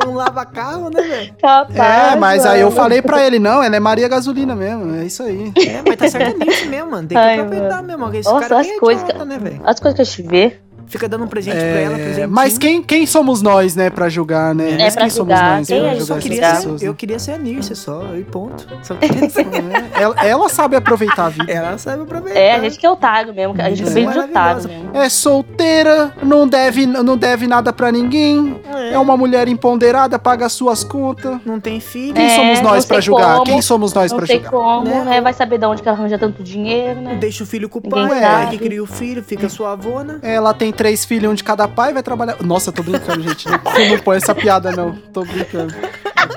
um 0.05 0.13
lava, 0.13 0.27
lava-carro, 0.37 0.89
né, 0.89 1.01
velho? 1.01 1.33
Capaz, 1.41 2.13
É, 2.13 2.15
mas 2.15 2.45
aí 2.45 2.61
eu 2.61 2.67
mano. 2.67 2.75
falei 2.79 3.01
pra 3.01 3.25
ele, 3.25 3.39
não, 3.39 3.63
ela 3.63 3.75
é 3.75 3.79
Maria 3.79 4.07
Gasolina 4.07 4.55
mesmo, 4.55 4.95
é 4.95 5.05
isso 5.05 5.23
aí. 5.23 5.51
É, 5.57 5.81
mas 5.87 5.95
tá 5.97 6.07
certo 6.09 6.37
nisso 6.39 6.65
mesmo, 6.67 6.91
mano. 6.91 7.07
Tem 7.07 7.17
que 7.17 7.23
Ai, 7.23 7.39
aproveitar 7.39 7.81
mesmo. 7.83 8.13
Esse 8.13 8.29
Nossa, 8.29 8.47
cara 8.49 8.61
as 8.61 8.67
tem 8.67 8.79
coisas 8.79 9.03
idiota, 9.03 9.19
que- 9.23 9.29
né, 9.29 9.39
velho? 9.39 9.61
As 9.65 9.79
coisas 9.79 9.95
que 9.95 10.01
a 10.01 10.05
gente 10.05 10.21
vê. 10.23 10.59
Fica 10.87 11.07
dando 11.09 11.25
um 11.25 11.27
presente 11.27 11.55
pra 11.57 11.63
É, 11.65 11.83
ela, 11.83 11.95
presentinho. 11.95 12.29
mas 12.29 12.57
quem, 12.57 12.81
quem 12.81 13.05
somos 13.05 13.41
nós, 13.41 13.75
né, 13.75 13.89
pra 13.89 14.07
julgar, 14.09 14.55
né? 14.55 14.71
É, 14.71 14.77
Mas 14.77 14.93
pra 14.93 15.01
quem 15.03 15.09
somos 15.09 15.33
julgar, 15.35 15.57
nós 15.57 15.67
quem 15.67 15.79
pra 15.79 15.87
é 15.89 15.91
Eu 15.93 15.99
só 15.99 16.05
julgar 16.05 16.21
queria 16.21 16.39
essas 16.39 16.49
ser, 16.57 16.63
pessoas? 16.63 16.81
eu 16.83 16.91
né? 16.91 16.95
queria 16.97 17.19
ser 17.19 17.31
a 17.31 17.37
Nirce 17.37 17.75
só, 17.75 18.15
e 18.15 18.23
ponto. 18.23 18.67
Só 18.83 18.95
queria 18.97 19.29
ser. 19.29 19.47
É, 19.47 20.01
ela, 20.01 20.15
ela 20.25 20.49
sabe 20.49 20.75
aproveitar 20.75 21.25
a 21.25 21.29
vida. 21.29 21.51
ela 21.51 21.77
sabe 21.77 22.03
aproveitar. 22.03 22.39
É, 22.39 22.55
a 22.55 22.59
gente 22.61 22.77
que 22.77 22.85
é 22.85 22.89
otário 22.89 23.33
mesmo, 23.33 23.53
a 23.61 23.69
gente 23.69 23.83
é 23.83 23.87
É. 23.87 23.93
bem 23.93 24.09
de 24.09 24.17
otário 24.19 24.63
mesmo. 24.67 24.89
É 24.93 25.09
solteira, 25.09 26.13
não 26.23 26.47
deve, 26.47 26.85
não 26.85 27.17
deve 27.17 27.47
nada 27.47 27.71
pra 27.73 27.91
ninguém. 27.91 28.59
É 28.91 28.97
uma 28.97 29.17
mulher 29.17 29.47
empoderada, 29.47 30.17
paga 30.17 30.47
suas 30.49 30.83
contas. 30.83 31.37
Não 31.45 31.59
tem 31.59 31.79
filho. 31.79 32.13
Quem 32.13 32.25
É, 32.27 32.29
somos 32.35 32.61
não 32.61 32.71
nós 32.71 32.85
pra 32.85 32.99
julgar? 33.01 33.33
como, 33.33 33.45
Quem 33.45 33.61
somos 33.61 33.93
nós 33.93 34.11
Não 34.11 34.17
pra 34.17 34.27
sei 34.27 34.37
julgar? 34.37 34.51
como, 34.51 34.85
Né? 34.87 35.03
né? 35.03 35.21
Vai 35.21 35.33
saber 35.33 35.57
de 35.57 35.65
onde 35.65 35.81
que 35.81 35.87
ela 35.89 35.97
arranja 35.97 36.17
tanto 36.17 36.41
dinheiro, 36.43 37.01
né? 37.01 37.15
Deixa 37.19 37.43
o 37.43 37.47
filho 37.47 37.67
com 37.67 37.79
o 37.79 37.81
Ninguém 37.83 38.07
pai, 38.21 38.43
é 38.45 38.47
que 38.47 38.57
cria 38.57 38.81
o 38.81 38.85
filho, 38.87 39.23
fica 39.23 39.49
sua 39.49 39.73
avona. 39.73 40.19
Ela 40.21 40.53
tem 40.53 40.71
três 40.77 41.03
filhos, 41.03 41.31
um 41.31 41.35
de 41.35 41.43
cada 41.43 41.67
pai, 41.67 41.91
vai 41.91 42.03
trabalhar. 42.03 42.41
Nossa, 42.43 42.71
tô 42.71 42.83
brincando, 42.83 43.21
gente. 43.27 43.47
Não, 43.49 43.59
não 43.89 43.99
põe 43.99 44.17
essa 44.17 44.33
piada, 44.33 44.71
não. 44.71 44.95
Tô 44.95 45.25
brincando. 45.25 45.73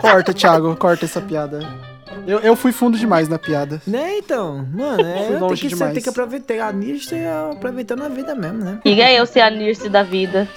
Corta, 0.01 0.33
Thiago, 0.33 0.75
corta 0.77 1.05
essa 1.05 1.21
piada. 1.21 1.61
Eu, 2.27 2.39
eu 2.41 2.57
fui 2.57 2.73
fundo 2.73 2.99
demais 2.99 3.29
na 3.29 3.39
piada. 3.39 3.81
Né, 3.87 4.19
então? 4.19 4.67
Mano, 4.73 5.03
é, 5.03 5.39
tem 5.39 5.57
que, 5.57 5.69
demais. 5.69 5.93
tem 5.95 6.03
que 6.03 6.09
aproveitar. 6.09 6.69
A 6.69 6.73
Nirce 6.73 7.15
é 7.15 7.31
aproveitando 7.53 8.03
a 8.03 8.09
vida 8.09 8.35
mesmo, 8.35 8.59
né? 8.59 8.81
Queria 8.83 9.13
eu 9.13 9.27
ser 9.27 9.41
a 9.41 9.51
Nirce 9.51 9.89
da 9.89 10.03
vida. 10.03 10.49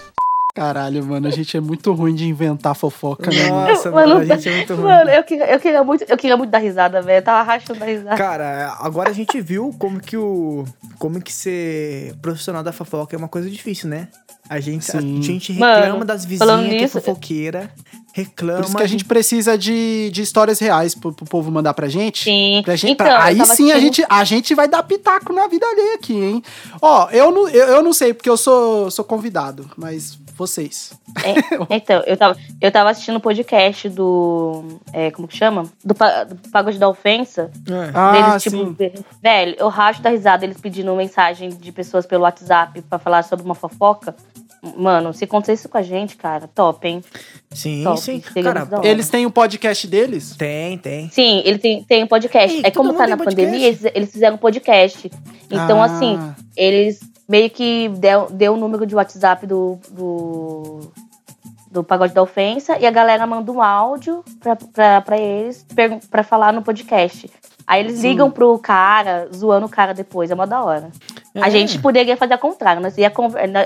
Caralho, 0.54 1.04
mano, 1.04 1.28
a 1.28 1.32
gente 1.32 1.58
é 1.58 1.60
muito 1.60 1.92
ruim 1.94 2.14
de 2.14 2.28
inventar 2.28 2.76
fofoca, 2.76 3.32
né? 3.32 3.48
Nossa, 3.50 3.90
Mano, 3.90 4.20
mano, 4.20 4.32
a 4.34 4.36
gente 4.36 4.50
é 4.50 4.56
muito 4.58 4.76
ruim. 4.76 4.84
Mano, 4.84 5.10
eu 5.10 5.24
queria, 5.24 5.46
eu 5.52 5.60
queria 5.60 5.84
muito, 5.84 6.06
eu 6.08 6.16
queria 6.16 6.38
muito 6.38 6.52
dar 6.52 6.60
risada, 6.60 7.02
velho. 7.02 7.18
Eu 7.18 7.24
tava 7.24 7.42
rachando 7.42 7.80
da 7.80 7.86
risada. 7.88 8.16
Cara, 8.16 8.78
agora 8.80 9.10
a 9.10 9.14
gente 9.14 9.42
viu 9.42 9.74
como 9.80 10.00
que 10.00 10.16
o. 10.16 10.64
Como 11.00 11.20
que 11.20 11.34
ser 11.34 12.14
profissional 12.22 12.62
da 12.62 12.72
fofoca 12.72 13.16
é 13.16 13.18
uma 13.18 13.28
coisa 13.28 13.50
difícil, 13.50 13.90
né? 13.90 14.10
A 14.48 14.60
gente, 14.60 14.96
a 14.96 15.02
gente 15.02 15.54
reclama 15.54 15.94
Mano, 15.94 16.06
das 16.06 16.24
vizinhas 16.24 16.60
que 16.60 16.68
é 16.76 16.82
nisso- 16.82 17.02
fofoqueira. 17.02 17.72
Reclama. 18.16 18.60
Por 18.60 18.66
isso 18.68 18.78
que 18.78 18.84
a 18.84 18.88
gente 18.88 19.06
precisa 19.06 19.58
de, 19.58 20.12
de 20.12 20.22
histórias 20.22 20.60
reais 20.60 20.94
pro, 20.94 21.12
pro 21.12 21.26
povo 21.26 21.50
mandar 21.50 21.74
pra 21.74 21.88
gente. 21.88 22.26
Sim. 22.26 22.62
Pra 22.64 22.76
gente, 22.76 22.92
Então, 22.94 23.08
pra- 23.08 23.24
aí 23.24 23.44
sim 23.44 23.72
a 23.72 23.80
gente, 23.80 24.06
a 24.08 24.24
gente 24.24 24.54
vai 24.54 24.68
dar 24.68 24.84
pitaco 24.84 25.34
na 25.34 25.48
vida 25.48 25.66
alheia 25.66 25.96
aqui, 25.96 26.14
hein? 26.14 26.44
Ó, 26.80 27.10
eu 27.10 27.32
não, 27.32 27.50
eu, 27.50 27.68
eu 27.70 27.82
não 27.82 27.92
sei, 27.92 28.14
porque 28.14 28.30
eu 28.30 28.38
sou, 28.38 28.92
sou 28.92 29.04
convidado, 29.04 29.68
mas 29.76 30.20
vocês. 30.36 30.94
É, 31.24 31.34
então, 31.76 32.02
eu 32.06 32.18
tava, 32.18 32.38
eu 32.62 32.72
tava 32.72 32.90
assistindo 32.90 33.18
o 33.18 33.20
podcast 33.22 33.90
do. 33.90 34.80
é, 34.92 35.12
como 35.12 35.28
que 35.28 35.38
chama? 35.38 35.64
Do, 35.84 35.94
do 35.94 36.50
Pagode 36.52 36.78
da 36.80 36.90
Ofensa. 36.90 37.52
É. 37.68 37.92
Ah, 37.94 38.12
deles, 38.12 38.44
tipo, 38.44 38.58
sim. 38.58 38.74
ve- 38.74 38.94
velho, 39.22 39.56
eu 39.58 39.70
racho 39.70 40.02
da 40.02 40.10
risada 40.10 40.46
eles 40.46 40.60
pedindo 40.60 40.96
mensagem 40.96 41.50
de 41.50 41.72
pessoas 41.72 42.06
pelo 42.06 42.24
WhatsApp 42.24 42.82
pra 42.84 43.00
falar 43.00 43.24
sobre 43.24 43.46
uma 43.46 43.56
fofoca. 43.56 44.16
Mano, 44.78 45.14
se 45.14 45.26
acontecer 45.26 45.54
isso 45.54 45.68
com 45.68 45.78
a 45.78 45.82
gente, 45.82 46.16
cara, 46.16 46.48
top, 46.48 46.88
hein? 46.88 47.04
Sim, 47.52 47.84
Top, 47.84 48.00
sim. 48.00 48.22
Cara. 48.22 48.66
Eles 48.82 49.10
têm 49.10 49.26
o 49.26 49.32
podcast 49.32 49.86
deles? 49.86 50.36
tem, 50.38 50.78
tem. 50.78 51.10
Sim, 51.10 51.42
ele 51.44 51.60
tem, 51.60 51.84
tem 51.84 52.04
um 52.06 52.08
podcast. 52.08 52.58
Ih, 52.58 52.62
é 52.66 52.72
como 52.72 52.94
tá 52.94 53.06
na 53.06 53.18
pandemia, 53.18 53.68
eles, 53.68 53.84
eles 53.94 54.12
fizeram 54.12 54.36
um 54.36 54.40
podcast. 54.40 55.12
Então, 55.52 55.82
Ah, 55.82 55.86
assim, 55.86 56.18
eles 56.56 57.02
meio 57.28 57.50
que 57.50 57.90
deu, 57.98 58.28
deu 58.30 58.54
o 58.54 58.58
número 58.58 58.86
de 58.86 58.96
WhatsApp 58.96 59.46
do, 59.46 59.78
do, 59.92 60.92
do 61.70 61.84
Pagode 61.84 62.14
da 62.14 62.22
Ofensa 62.22 62.78
e 62.80 62.86
a 62.86 62.92
galera 62.92 63.28
manda 63.28 63.52
um 63.52 63.62
áudio 63.62 64.24
pra, 64.40 64.56
pra, 64.56 65.02
pra 65.02 65.18
eles 65.18 65.66
pra 66.10 66.24
falar 66.24 66.54
no 66.54 66.62
podcast. 66.62 67.30
Aí 67.68 67.82
eles 67.82 68.02
ligam 68.02 68.30
pro 68.32 68.58
cara, 68.60 69.28
zoando 69.34 69.66
o 69.66 69.70
cara 69.70 69.94
depois, 69.94 70.32
é 70.32 70.36
mó 70.36 70.46
da 70.46 70.64
hora. 70.64 70.90
A 71.36 71.48
É. 71.48 71.52
gente 71.52 71.80
poderia 71.80 72.16
fazer 72.16 72.34
ao 72.34 72.40
contrário, 72.40 72.82
nós 72.82 72.96
ia 72.98 73.12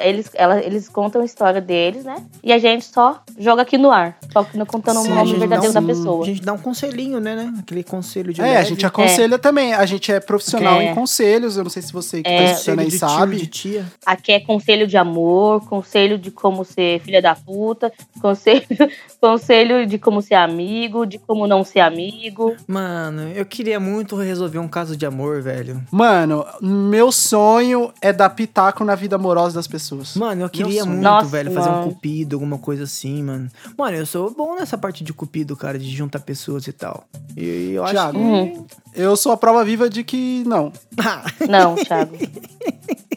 eles, 0.03 0.29
ela- 0.35 0.61
eles 0.63 0.87
contam 0.87 1.21
a 1.21 1.25
história 1.25 1.59
deles, 1.59 2.05
né? 2.05 2.15
E 2.41 2.53
a 2.53 2.57
gente 2.57 2.85
só 2.85 3.21
joga 3.37 3.63
aqui 3.63 3.77
no 3.77 3.91
ar, 3.91 4.17
só 4.31 4.43
que 4.43 4.57
não 4.57 4.65
contando 4.65 5.01
Sim, 5.01 5.09
o 5.09 5.11
a 5.11 5.15
nome 5.15 5.33
verdadeiro 5.37 5.73
dá 5.73 5.79
da 5.79 5.83
um- 5.83 5.87
pessoa. 5.87 6.23
A 6.23 6.25
gente 6.25 6.41
dá 6.41 6.53
um 6.53 6.57
conselhinho, 6.57 7.19
né, 7.19 7.35
né? 7.35 7.53
Aquele 7.59 7.83
conselho 7.83 8.31
de 8.33 8.39
É, 8.41 8.43
a 8.45 8.47
leve. 8.59 8.69
gente 8.69 8.85
aconselha 8.85 9.37
também. 9.37 9.73
A 9.73 9.85
gente 9.85 10.09
é 10.11 10.19
profissional 10.21 10.79
É. 10.79 10.85
em 10.91 10.95
conselhos. 10.95 11.57
Eu 11.57 11.63
não 11.65 11.69
sei 11.69 11.81
se 11.81 11.91
você 11.91 12.23
que 12.23 12.29
É. 12.29 12.37
tá 12.45 12.51
assistindo 12.51 12.79
aí 12.79 12.91
sabe. 12.91 13.35
de 13.35 13.47
tia. 13.47 13.85
Aqui 14.05 14.31
é 14.31 14.39
conselho 14.39 14.87
de 14.87 14.95
amor, 14.95 15.65
conselho 15.67 16.17
de 16.17 16.31
como 16.31 16.63
ser 16.63 17.01
filha 17.01 17.21
da 17.21 17.35
puta, 17.35 17.91
conselho, 18.21 18.63
conselho 19.19 19.85
de 19.85 19.97
como 19.97 20.21
ser 20.21 20.35
amigo, 20.35 21.05
de 21.05 21.17
como 21.19 21.45
não 21.45 21.63
ser 21.65 21.81
amigo. 21.81 22.55
Mano, 22.65 23.29
eu 23.35 23.45
queria 23.45 23.79
muito 23.79 24.15
resolver 24.15 24.59
um 24.59 24.67
caso 24.69 24.95
de 24.95 25.05
amor, 25.05 25.41
velho. 25.41 25.81
Mano, 25.91 26.45
meu 26.61 27.11
sonho 27.11 27.56
sonho 27.57 27.91
é 28.01 28.13
dar 28.13 28.29
pitaco 28.29 28.83
na 28.83 28.95
vida 28.95 29.15
amorosa 29.15 29.55
das 29.55 29.67
pessoas. 29.67 30.15
Mano, 30.15 30.43
eu 30.43 30.49
queria 30.49 30.81
sonho. 30.81 30.93
muito, 30.93 31.03
Nossa, 31.03 31.27
velho, 31.27 31.51
fazer 31.51 31.69
um 31.69 31.73
mano. 31.73 31.89
cupido, 31.93 32.35
alguma 32.35 32.57
coisa 32.57 32.83
assim, 32.83 33.23
mano. 33.23 33.49
Mano, 33.77 33.97
eu 33.97 34.05
sou 34.05 34.31
bom 34.33 34.55
nessa 34.55 34.77
parte 34.77 35.03
de 35.03 35.13
cupido, 35.13 35.55
cara, 35.55 35.79
de 35.79 35.89
juntar 35.89 36.19
pessoas 36.19 36.67
e 36.67 36.71
tal. 36.71 37.05
E 37.35 37.71
eu 37.73 37.83
acho 37.83 37.93
Thiago. 37.93 38.11
que... 38.11 38.17
Uhum. 38.23 38.65
Eu 38.93 39.15
sou 39.15 39.31
a 39.31 39.37
prova 39.37 39.63
viva 39.63 39.89
de 39.89 40.03
que 40.03 40.43
não. 40.45 40.71
Não, 41.47 41.75
Thiago. 41.75 42.15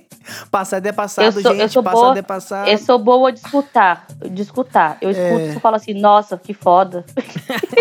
passado 0.51 0.87
é 0.87 0.93
passado, 0.93 1.25
Eu 1.25 1.33
sou, 1.33 1.43
gente. 1.53 1.61
eu 1.61 1.69
sou 1.69 1.83
passado 1.83 2.01
boa. 2.03 2.19
é 2.19 2.23
passado. 2.23 2.69
Eu 2.69 2.79
sou 2.79 2.99
boa 2.99 3.33
de 3.33 3.39
escutar. 3.41 4.07
De 4.31 4.43
escutar. 4.43 4.99
Eu 5.01 5.11
escuto 5.11 5.41
É. 5.41 5.55
e 5.57 5.61
falo 5.61 5.77
assim, 5.77 5.95
nossa, 5.95 6.37
que 6.39 6.53
foda. 6.55 7.05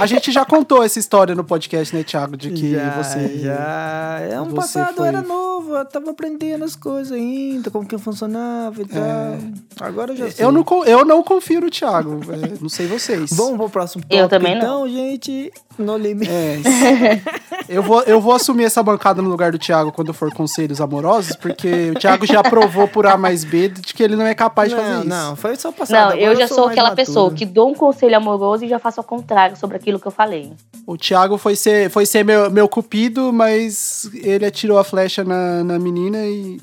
A 0.01 0.05
gente 0.05 0.31
já 0.31 0.45
contou 0.45 0.83
essa 0.83 0.99
história 0.99 1.33
no 1.35 1.43
podcast, 1.43 1.95
né, 1.95 2.03
Thiago? 2.03 2.37
De 2.37 2.51
que 2.51 2.73
já, 2.73 2.89
você. 2.91 3.37
já. 3.39 4.19
É 4.29 4.39
um 4.41 4.45
você 4.49 4.55
passado, 4.79 4.95
foi- 4.95 5.03
eu 5.05 5.07
era 5.09 5.21
novo, 5.21 5.75
eu 5.75 5.85
tava 5.85 6.11
aprendendo 6.11 6.63
as 6.63 6.75
coisas 6.75 7.11
ainda, 7.11 7.69
como 7.71 7.85
que 7.87 7.97
funcionava 7.97 8.81
e 8.81 8.85
tal. 8.85 9.87
Agora 9.87 10.11
eu 10.13 10.17
já 10.17 10.31
sei. 10.31 10.43
É. 10.43 10.47
Eu 10.47 10.51
não, 10.51 10.65
eu 10.85 11.05
não 11.05 11.23
confio 11.23 11.61
no 11.61 11.69
Thiago. 11.69 12.19
é, 12.33 12.57
não 12.61 12.69
sei 12.69 12.87
vocês. 12.87 13.31
Vamos 13.33 13.57
pro 13.57 13.69
próximo 13.69 14.01
tópico, 14.03 14.19
Eu 14.21 14.27
também 14.29 14.55
não. 14.55 14.85
então, 14.87 14.89
gente. 14.89 15.51
No 15.77 15.97
limite. 15.97 16.29
É, 16.29 17.21
eu, 17.69 17.81
vou, 17.81 18.01
eu 18.03 18.19
vou 18.19 18.33
assumir 18.33 18.65
essa 18.65 18.83
bancada 18.83 19.21
no 19.21 19.29
lugar 19.29 19.51
do 19.53 19.57
Thiago 19.57 19.91
quando 19.93 20.13
for 20.13 20.29
conselhos 20.33 20.81
amorosos, 20.81 21.35
porque 21.37 21.91
o 21.91 21.99
Thiago 21.99 22.25
já 22.25 22.38
provou 22.43 22.87
por 22.87 23.05
A 23.05 23.17
mais 23.17 23.43
B 23.43 23.69
de 23.69 23.93
que 23.93 24.03
ele 24.03 24.15
não 24.15 24.25
é 24.25 24.33
capaz 24.33 24.69
de 24.69 24.75
fazer 24.75 24.89
Não, 24.89 24.99
isso. 24.99 25.09
não, 25.09 25.35
foi 25.35 25.55
só 25.55 25.71
passado. 25.71 26.09
Não, 26.09 26.17
agora 26.17 26.21
eu 26.21 26.35
já 26.35 26.47
sou 26.47 26.65
mais 26.65 26.71
aquela 26.77 26.95
pessoa 26.95 27.31
que 27.31 27.45
dou 27.45 27.69
um 27.69 27.73
conselho 27.73 28.15
amoroso 28.15 28.65
e 28.65 28.67
já 28.67 28.79
faço 28.79 28.99
ao 28.99 29.03
contrário 29.03 29.57
sobre 29.57 29.77
aquilo 29.77 29.99
que 29.99 30.07
eu 30.07 30.11
falei. 30.11 30.51
O 30.85 30.97
Thiago 30.97 31.37
foi 31.37 31.55
ser, 31.55 31.89
foi 31.89 32.05
ser 32.05 32.23
meu, 32.23 32.49
meu 32.49 32.67
cupido, 32.67 33.31
mas 33.31 34.09
ele 34.13 34.45
atirou 34.45 34.77
a 34.77 34.83
flecha 34.83 35.23
na, 35.23 35.63
na 35.63 35.79
menina 35.79 36.25
e. 36.25 36.59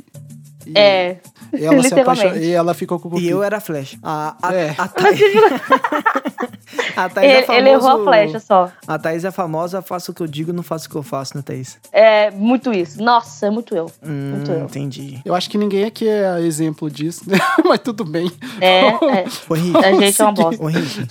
e 0.66 0.72
É, 0.78 1.20
ela 1.52 1.82
se 1.82 1.94
apaixonou, 1.94 2.14
literalmente. 2.14 2.44
e 2.46 2.52
ela 2.52 2.74
ficou 2.74 2.98
com 2.98 3.08
o 3.08 3.12
E 3.12 3.14
cupido. 3.14 3.30
eu 3.30 3.42
era 3.42 3.60
flecha. 3.60 3.96
A, 4.02 4.36
a, 4.42 4.54
É. 4.54 4.74
a 4.76 4.88
Thaís, 4.88 5.20
a 6.96 7.08
Thaís 7.08 7.30
é 7.32 7.38
Ele, 7.42 7.52
ele 7.58 7.68
errou 7.70 7.86
a 7.88 7.90
famoso- 7.92 8.04
flecha 8.04 8.40
só. 8.40 8.70
A 8.86 8.98
Thaís 8.98 9.24
é 9.24 9.30
famosa, 9.30 9.82
faço 9.82 10.12
o 10.12 10.14
que 10.14 10.22
eu 10.22 10.26
digo, 10.26 10.52
não 10.52 10.62
faço 10.62 10.86
o 10.86 10.90
que 10.90 10.96
eu 10.96 11.02
faço, 11.02 11.36
né, 11.36 11.42
Thaís? 11.44 11.78
É 11.92 12.30
muito 12.30 12.72
isso. 12.72 13.02
Nossa, 13.02 13.46
é 13.46 13.50
muito 13.50 13.74
eu. 13.74 13.86
Hum, 14.02 14.32
Muito 14.36 14.50
eu. 14.50 14.64
entendi. 14.64 15.20
Eu 15.24 15.34
acho 15.34 15.48
que 15.50 15.58
ninguém 15.58 15.84
aqui 15.84 16.08
é 16.08 16.40
exemplo 16.40 16.90
disso, 16.90 17.24
né? 17.28 17.38
mas 17.64 17.78
tudo 17.80 18.04
bem. 18.04 18.30
É, 18.60 18.86
é. 18.88 19.24
Ô, 19.48 19.56
Henrique, 19.56 19.84
A 19.84 19.92
gente 19.92 20.20
é 20.20 20.24
uma 20.24 20.32
bosta. 20.32 20.62
ô, 20.64 20.70
Henrique, 20.70 21.06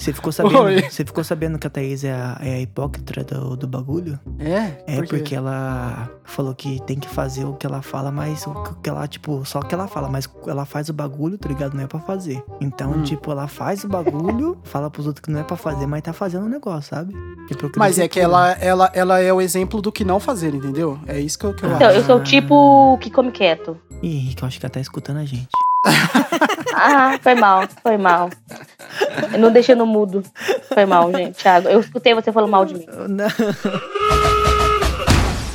você 0.00 0.12
ficou 0.12 0.32
sabendo, 0.32 0.58
Oi. 0.62 0.82
você 0.82 1.04
ficou 1.04 1.24
sabendo 1.24 1.58
que 1.58 1.66
a 1.66 1.70
Thaís 1.70 2.04
é 2.04 2.12
a, 2.12 2.38
é 2.40 2.54
a 2.54 2.60
hipócrita 2.60 3.24
do, 3.24 3.56
do 3.56 3.66
bagulho? 3.66 4.18
É? 4.38 4.82
É 4.86 4.96
Por 4.96 5.08
porque 5.08 5.34
ela 5.34 6.08
falou 6.24 6.54
que 6.54 6.80
tem 6.86 6.98
que 6.98 7.08
fazer 7.08 7.44
o 7.44 7.54
que 7.54 7.66
ela 7.66 7.82
fala, 7.82 8.10
mas 8.10 8.46
o 8.46 8.54
que 8.82 8.88
ela, 8.88 8.93
tipo, 9.08 9.44
só 9.44 9.60
que 9.60 9.74
ela 9.74 9.86
fala, 9.88 10.08
mas 10.08 10.28
ela 10.46 10.64
faz 10.64 10.88
o 10.88 10.92
bagulho, 10.92 11.36
tá 11.38 11.48
ligado? 11.48 11.74
Não 11.74 11.82
é 11.84 11.86
pra 11.86 12.00
fazer. 12.00 12.42
Então, 12.60 12.90
Hum. 12.92 13.02
tipo, 13.02 13.30
ela 13.30 13.46
faz 13.48 13.84
o 13.84 13.88
bagulho, 13.88 14.56
fala 14.64 14.90
pros 14.90 15.06
outros 15.06 15.22
que 15.24 15.30
não 15.30 15.40
é 15.40 15.42
pra 15.42 15.56
fazer, 15.56 15.86
mas 15.86 16.02
tá 16.02 16.12
fazendo 16.12 16.46
o 16.46 16.48
negócio, 16.48 16.94
sabe? 16.94 17.14
Tipo, 17.48 17.70
Mas 17.76 17.98
é 17.98 18.08
que 18.08 18.18
ela, 18.18 18.52
ela, 18.52 18.90
ela 18.94 19.20
é 19.20 19.32
o 19.32 19.40
exemplo 19.40 19.82
do 19.82 19.92
que 19.92 20.04
não 20.04 20.18
fazer, 20.18 20.54
entendeu? 20.54 20.98
É 21.06 21.18
isso 21.20 21.38
que 21.38 21.44
eu, 21.44 21.54
que 21.54 21.64
eu 21.64 21.72
Então, 21.72 21.88
acho. 21.88 21.98
eu 21.98 22.04
sou 22.04 22.16
o 22.16 22.22
tipo 22.22 22.96
que 23.00 23.10
come 23.10 23.30
quieto. 23.30 23.76
Ih, 24.02 24.16
Henrique, 24.16 24.42
eu 24.42 24.48
acho 24.48 24.58
que 24.58 24.64
ela 24.66 24.72
tá 24.72 24.80
escutando 24.80 25.18
a 25.18 25.24
gente. 25.24 25.48
Ah, 26.76 27.16
foi 27.22 27.36
mal, 27.36 27.62
foi 27.84 27.96
mal. 27.96 28.28
Eu 29.32 29.38
não 29.38 29.52
deixei 29.52 29.76
no 29.76 29.86
mudo. 29.86 30.24
Foi 30.72 30.84
mal, 30.84 31.10
gente. 31.12 31.36
Thiago, 31.40 31.68
eu 31.68 31.78
escutei 31.78 32.14
você 32.14 32.32
falando 32.32 32.50
mal 32.50 32.64
de 32.64 32.74
mim. 32.74 32.84
Não. 33.08 33.26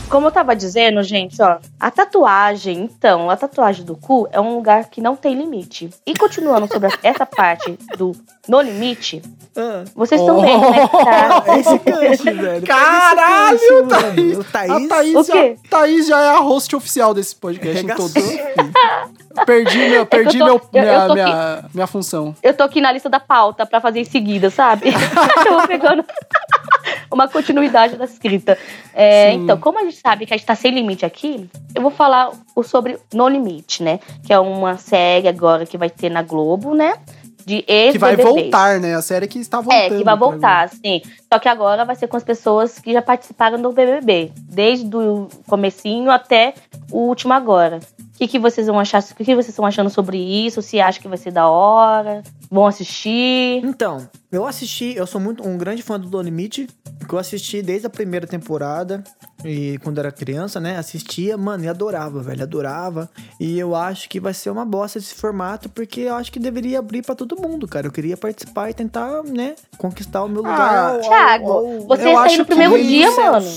Como 0.09 0.25
eu 0.27 0.31
tava 0.31 0.55
dizendo, 0.55 1.03
gente, 1.03 1.39
ó, 1.41 1.57
a 1.79 1.91
tatuagem, 1.91 2.79
então, 2.79 3.29
a 3.29 3.37
tatuagem 3.37 3.85
do 3.85 3.95
cu 3.95 4.27
é 4.31 4.41
um 4.41 4.55
lugar 4.55 4.85
que 4.89 4.99
não 5.01 5.15
tem 5.15 5.35
limite. 5.35 5.91
E 6.05 6.15
continuando 6.15 6.67
sobre 6.67 6.89
essa 7.03 7.27
parte 7.27 7.77
do 7.95 8.13
no 8.47 8.59
limite, 8.59 9.21
Ah, 9.55 9.83
vocês 9.95 10.19
estão 10.19 10.41
vendo, 10.41 10.67
né, 10.71 10.87
tá... 10.87 11.57
esse 11.59 11.77
gancho, 11.77 12.23
velho. 12.41 12.65
Caralho, 12.65 13.59
Pega 13.59 13.63
esse 13.63 13.83
gancho, 13.83 13.85
Thaís! 13.85 14.15
mano. 14.15 14.39
O 14.39 14.43
Thaís. 14.43 14.71
A 14.71 14.87
Thaís, 14.87 15.15
O 15.15 15.23
já? 15.23 15.33
Thaís 15.69 16.07
já 16.07 16.21
é 16.21 16.29
a 16.29 16.39
host 16.39 16.75
oficial 16.75 17.13
desse 17.13 17.35
podcast 17.35 17.85
em 17.85 17.89
filho. 18.09 18.39
Perdi, 19.45 19.77
meu, 19.89 20.05
perdi 20.05 20.39
tô- 20.39 20.45
meu, 20.45 20.55
eu- 20.55 20.61
eu 20.73 20.81
minha, 20.83 21.07
tô 21.07 21.13
minha, 21.13 21.65
minha 21.73 21.87
função. 21.87 22.35
Eu 22.41 22.53
tô 22.53 22.63
aqui 22.63 22.81
na 22.81 22.91
lista 22.91 23.07
da 23.09 23.19
pauta 23.21 23.65
pra 23.65 23.79
fazer 23.79 23.99
em 24.01 24.05
seguida, 24.05 24.49
sabe? 24.49 24.89
eu 25.45 25.53
vou 25.53 25.67
pegando 25.67 26.03
uma 27.11 27.27
continuidade 27.27 27.95
da 27.95 28.05
escrita. 28.05 28.57
É, 28.93 29.33
então, 29.33 29.57
como 29.57 29.79
a 29.79 29.83
gente 29.83 29.97
sabe 29.97 30.25
que 30.25 30.33
a 30.33 30.37
gente 30.37 30.45
tá 30.45 30.55
sem 30.55 30.71
limite 30.71 31.05
aqui, 31.05 31.49
eu 31.73 31.81
vou 31.81 31.91
falar 31.91 32.31
sobre 32.63 32.97
No 33.13 33.27
Limite, 33.27 33.83
né? 33.83 33.99
Que 34.23 34.33
é 34.33 34.39
uma 34.39 34.77
série 34.77 35.27
agora 35.27 35.65
que 35.65 35.77
vai 35.77 35.89
ter 35.89 36.09
na 36.09 36.21
Globo, 36.21 36.73
né? 36.73 36.95
De 37.45 37.63
ex 37.67 37.93
Que 37.93 37.97
vai 37.97 38.15
voltar, 38.15 38.79
né? 38.79 38.95
A 38.95 39.01
série 39.01 39.27
que 39.27 39.39
está 39.39 39.59
voltando. 39.59 39.93
É, 39.93 39.97
que 39.97 40.03
vai 40.03 40.17
voltar, 40.17 40.69
sim. 40.69 41.01
Só 41.31 41.39
que 41.39 41.47
agora 41.47 41.83
vai 41.85 41.95
ser 41.95 42.07
com 42.07 42.17
as 42.17 42.23
pessoas 42.23 42.77
que 42.77 42.93
já 42.93 43.01
participaram 43.01 43.59
do 43.59 43.71
BBB. 43.71 44.31
Desde 44.35 44.95
o 44.95 45.27
comecinho 45.47 46.11
até 46.11 46.53
o 46.91 46.99
último 47.07 47.33
agora. 47.33 47.79
O 47.99 48.17
que, 48.19 48.27
que 48.27 48.37
vocês 48.37 48.67
vão 48.67 48.79
achar? 48.79 49.01
O 49.01 49.15
que, 49.15 49.25
que 49.25 49.33
vocês 49.33 49.49
estão 49.49 49.65
achando 49.65 49.89
sobre 49.89 50.17
isso? 50.17 50.61
Se 50.61 50.79
acham 50.79 51.01
que 51.01 51.07
vai 51.07 51.17
ser 51.17 51.31
da 51.31 51.49
hora? 51.49 52.21
Vão 52.51 52.67
assistir? 52.67 53.61
Então, 53.63 54.07
eu 54.31 54.45
assisti, 54.45 54.93
eu 54.95 55.07
sou 55.07 55.19
muito 55.19 55.47
um 55.47 55.57
grande 55.57 55.81
fã 55.81 55.99
do 55.99 56.07
Do 56.07 56.21
Limite, 56.21 56.67
que 57.07 57.13
eu 57.13 57.17
assisti 57.19 57.61
desde 57.61 57.87
a 57.87 57.89
primeira 57.89 58.27
temporada 58.27 59.03
e 59.43 59.79
quando 59.83 59.97
era 59.99 60.11
criança, 60.11 60.59
né? 60.59 60.77
Assistia, 60.77 61.37
mano, 61.37 61.63
e 61.63 61.67
adorava, 61.67 62.21
velho, 62.21 62.43
adorava. 62.43 63.09
E 63.39 63.57
eu 63.57 63.73
acho 63.75 64.07
que 64.09 64.19
vai 64.19 64.33
ser 64.33 64.49
uma 64.51 64.65
bosta 64.65 64.97
esse 64.99 65.15
formato, 65.15 65.69
porque 65.69 66.01
eu 66.01 66.15
acho 66.15 66.31
que 66.31 66.39
deveria 66.39 66.79
abrir 66.79 67.01
pra 67.01 67.15
todo 67.15 67.39
mundo, 67.41 67.67
cara. 67.67 67.87
Eu 67.87 67.91
queria 67.91 68.15
participar 68.17 68.69
e 68.69 68.73
tentar, 68.73 69.23
né, 69.23 69.55
conquistar 69.77 70.23
o 70.23 70.27
meu 70.29 70.41
lugar. 70.43 70.59
Ah, 70.59 70.87
ao- 70.89 70.95
ao- 70.95 71.01
Thiago, 71.01 71.51
ao- 71.51 71.79
você 71.87 72.03
ia 72.09 72.13
sair 72.15 72.25
acho 72.25 72.37
no 72.39 72.45
primeiro 72.45 72.83
dia, 72.83 73.11
mano. 73.11 73.47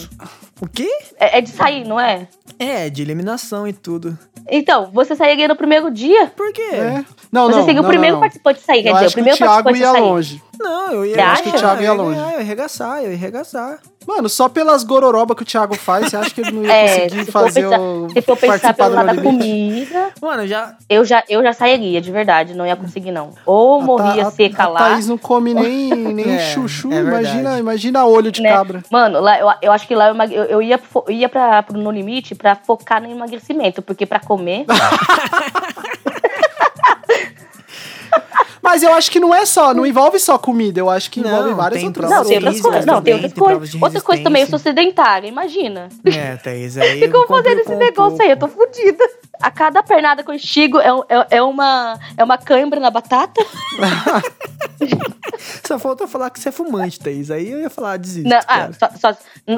O 0.60 0.68
quê? 0.68 0.88
É, 1.18 1.38
é 1.38 1.40
de 1.40 1.50
sair, 1.50 1.84
não 1.86 1.98
é? 1.98 2.28
É, 2.58 2.88
de 2.88 3.02
eliminação 3.02 3.66
e 3.66 3.72
tudo. 3.72 4.16
Então, 4.48 4.90
você 4.92 5.14
sairia 5.16 5.48
no 5.48 5.56
primeiro 5.56 5.90
dia? 5.90 6.28
Por 6.36 6.52
quê? 6.52 6.62
É. 6.72 7.04
Não, 7.30 7.46
você 7.46 7.58
não, 7.58 7.64
seria 7.64 7.80
o 7.80 7.82
não, 7.82 7.88
primeiro 7.90 8.14
não, 8.14 8.20
não. 8.20 8.20
participante 8.20 8.60
a 8.60 8.62
sair, 8.62 8.82
quer 8.82 8.90
Eu 8.90 8.94
dizer, 8.94 9.04
o 9.04 9.08
que 9.08 9.12
o 9.12 9.14
primeiro 9.14 9.38
Thiago 9.38 9.64
participante 9.64 9.84
a 9.84 9.86
ia 9.86 9.92
sair. 9.92 10.10
longe. 10.10 10.42
Não, 10.62 10.92
eu 10.92 11.04
ia. 11.04 11.14
Você 11.14 11.20
ia 11.20 11.42
que 11.42 11.48
o 11.48 11.52
Thiago 11.60 11.82
ia 11.82 11.92
longe. 11.92 12.18
Eu 12.18 12.30
ia 12.30 12.38
arregaçar, 12.38 13.02
eu 13.02 13.10
ia 13.10 13.16
arregaçar. 13.16 13.78
Mano, 14.06 14.28
só 14.28 14.48
pelas 14.48 14.82
gororoba 14.82 15.32
que 15.32 15.42
o 15.42 15.46
Thiago 15.46 15.76
faz, 15.76 16.08
você 16.10 16.16
acha 16.16 16.30
que 16.30 16.40
ele 16.40 16.50
não 16.50 16.64
ia 16.64 16.72
É, 16.72 17.00
conseguir 17.08 17.30
fazer 17.30 17.62
pensar, 17.62 17.80
o. 17.80 18.08
se 18.12 18.22
for 18.22 18.36
pensar 18.36 18.74
pelo 18.74 18.88
do 18.90 18.94
lado 18.96 19.14
da 19.16 19.22
comida, 19.22 20.08
Mano, 20.20 20.44
já. 20.44 20.74
eu 20.90 21.04
já, 21.04 21.22
eu 21.28 21.40
já 21.40 21.52
sairia, 21.52 22.00
de 22.00 22.10
verdade. 22.10 22.52
Não 22.52 22.66
ia 22.66 22.74
conseguir, 22.74 23.12
não. 23.12 23.30
Ou 23.46 23.80
A 23.80 23.84
morria 23.84 24.26
a- 24.26 24.30
seca 24.32 24.64
a 24.64 24.68
lá. 24.68 24.78
Thaís 24.90 25.06
não 25.06 25.16
come 25.16 25.54
nem, 25.54 25.90
nem 26.14 26.34
É, 26.34 26.38
chuchu, 26.52 26.92
é 26.92 26.96
imagina, 26.98 27.58
imagina 27.60 28.04
olho 28.04 28.32
de 28.32 28.42
né? 28.42 28.50
cabra. 28.52 28.82
Mano, 28.90 29.20
lá, 29.20 29.38
eu, 29.38 29.46
eu 29.62 29.70
acho 29.72 29.86
que 29.86 29.94
lá 29.94 30.08
eu, 30.08 30.16
eu, 30.32 30.44
eu 30.46 30.62
ia, 30.62 30.80
ia 31.08 31.28
pra, 31.28 31.62
pro 31.62 31.78
No 31.78 31.92
Limite 31.92 32.34
pra 32.34 32.56
focar 32.56 33.00
no 33.00 33.08
emagrecimento, 33.08 33.80
porque 33.82 34.04
pra 34.04 34.18
comer. 34.18 34.64
Mas 38.62 38.82
eu 38.82 38.94
acho 38.94 39.10
que 39.10 39.18
não 39.18 39.34
é 39.34 39.44
só, 39.44 39.74
não 39.74 39.84
envolve 39.84 40.18
só 40.20 40.38
comida, 40.38 40.78
eu 40.78 40.88
acho 40.88 41.10
que 41.10 41.20
Não, 41.20 41.28
envolve 41.28 41.54
várias 41.54 41.80
tem 41.80 41.88
outras 41.88 42.10
não, 42.10 42.24
tem 42.24 42.36
outras 42.36 42.60
coisas. 42.60 42.86
Não, 42.86 43.02
tem 43.02 43.14
outras 43.14 43.32
coisas. 43.32 43.82
Outra 43.82 44.00
coisa 44.00 44.22
também, 44.22 44.42
eu 44.42 44.48
sou 44.48 44.58
sedentária, 44.58 45.26
imagina. 45.26 45.88
É, 46.04 46.36
Thaís, 46.36 46.78
aí. 46.78 46.98
Ficam 47.02 47.22
eu 47.22 47.26
fazendo 47.26 47.58
esse 47.58 47.70
complico 47.70 47.74
um 47.74 47.78
negócio 47.78 48.22
aí, 48.22 48.30
eu 48.30 48.36
tô 48.36 48.46
fodida. 48.46 49.04
A 49.40 49.50
cada 49.50 49.82
pernada 49.82 50.22
que 50.22 50.30
eu 50.30 50.34
estigo 50.34 50.78
é, 50.78 50.88
é, 51.08 51.38
é 51.38 51.42
uma, 51.42 51.98
é 52.16 52.22
uma 52.22 52.38
cãibra 52.38 52.78
na 52.78 52.90
batata. 52.90 53.42
Só 55.66 55.78
falta 55.78 56.06
falar 56.06 56.30
que 56.30 56.38
você 56.38 56.50
é 56.50 56.52
fumante, 56.52 57.00
Thaís. 57.00 57.30
Aí 57.30 57.50
eu 57.50 57.60
ia 57.60 57.70
falar, 57.70 57.96
desiste. 57.96 58.28
Na, 58.28 58.40
ah, 58.46 58.70
só, 58.72 58.90
só- 58.96 59.16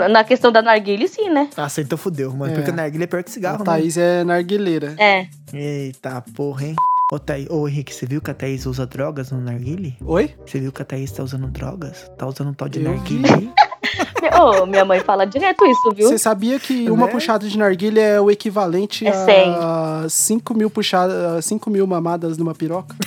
na 0.09 0.25
questão 0.25 0.51
da 0.51 0.63
narguilha, 0.63 1.07
sim, 1.09 1.29
né? 1.29 1.51
Nossa, 1.57 1.83
então 1.83 1.99
fudeu, 1.99 2.33
mano. 2.33 2.53
É. 2.53 2.57
Porque 2.57 2.73
narguilha 2.73 3.05
é 3.05 3.07
pior 3.07 3.23
que 3.23 3.31
A 3.31 3.33
cigarro, 3.33 3.59
né? 3.59 3.65
Thaís 3.65 3.97
é 3.99 4.25
narguileira. 4.25 4.95
É. 4.99 5.27
Eita 5.53 6.23
porra, 6.35 6.67
hein? 6.67 6.77
Ô, 7.15 7.19
Thaís, 7.21 7.47
ô, 7.49 7.69
Henrique, 7.69 7.95
você 7.95 8.07
viu 8.07 8.21
que 8.21 8.29
a 8.29 8.35
Thaís 8.35 8.67
usa 8.67 8.85
drogas 8.85 9.31
no 9.31 9.41
narguile? 9.41 9.97
Oi? 10.05 10.35
Você 10.45 10.59
viu 10.59 10.73
que 10.73 10.83
a 10.83 10.85
Thaís 10.85 11.13
tá 11.13 11.23
usando 11.23 11.47
drogas? 11.47 12.11
Tá 12.19 12.27
usando 12.27 12.49
um 12.51 12.53
tal 12.53 12.69
de 12.69 12.81
Eu 12.83 12.91
narguile? 12.91 13.53
Ô, 14.43 14.67
minha 14.67 14.85
mãe 14.85 14.99
fala 14.99 15.25
direto 15.25 15.65
isso, 15.65 15.93
viu? 15.95 16.09
Você 16.09 16.19
sabia 16.19 16.59
que 16.59 16.91
uma 16.91 17.07
Né? 17.07 17.13
puxada 17.13 17.47
de 17.49 17.57
narguilha 17.57 18.01
é 18.01 18.21
o 18.21 18.33
equivalente 18.33 19.07
É 19.07 19.13
a 19.13 20.07
5 20.09 20.55
mil 20.55 20.69
puxadas, 20.69 21.45
5 21.45 21.71
mil 21.71 21.87
mamadas 21.87 22.37
numa 22.37 22.53
piroca? 22.53 22.97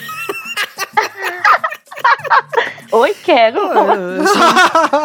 Oi, 2.91 3.13
quero. 3.23 3.60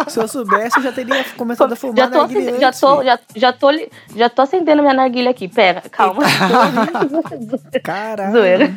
Se 0.09 0.19
eu 0.21 0.29
soubesse, 0.29 0.77
eu 0.79 0.83
já 0.83 0.93
teria 0.93 1.25
começado 1.37 1.73
a 1.73 1.77
fumar 1.77 1.97
Já 1.97 2.09
tô, 2.09 2.19
narguilé 2.19 2.43
acende- 2.49 2.61
já, 2.61 2.73
tô, 2.73 3.03
já, 3.05 3.19
já, 3.37 3.53
tô, 3.53 3.69
já 4.17 4.29
tô 4.31 4.43
acendendo 4.43 4.83
minha 4.83 4.95
narguilha 4.95 5.31
aqui. 5.31 5.49
Pera, 5.49 5.83
calma. 5.91 6.23
Caralho. 7.83 8.33
Zoeira. 8.33 8.75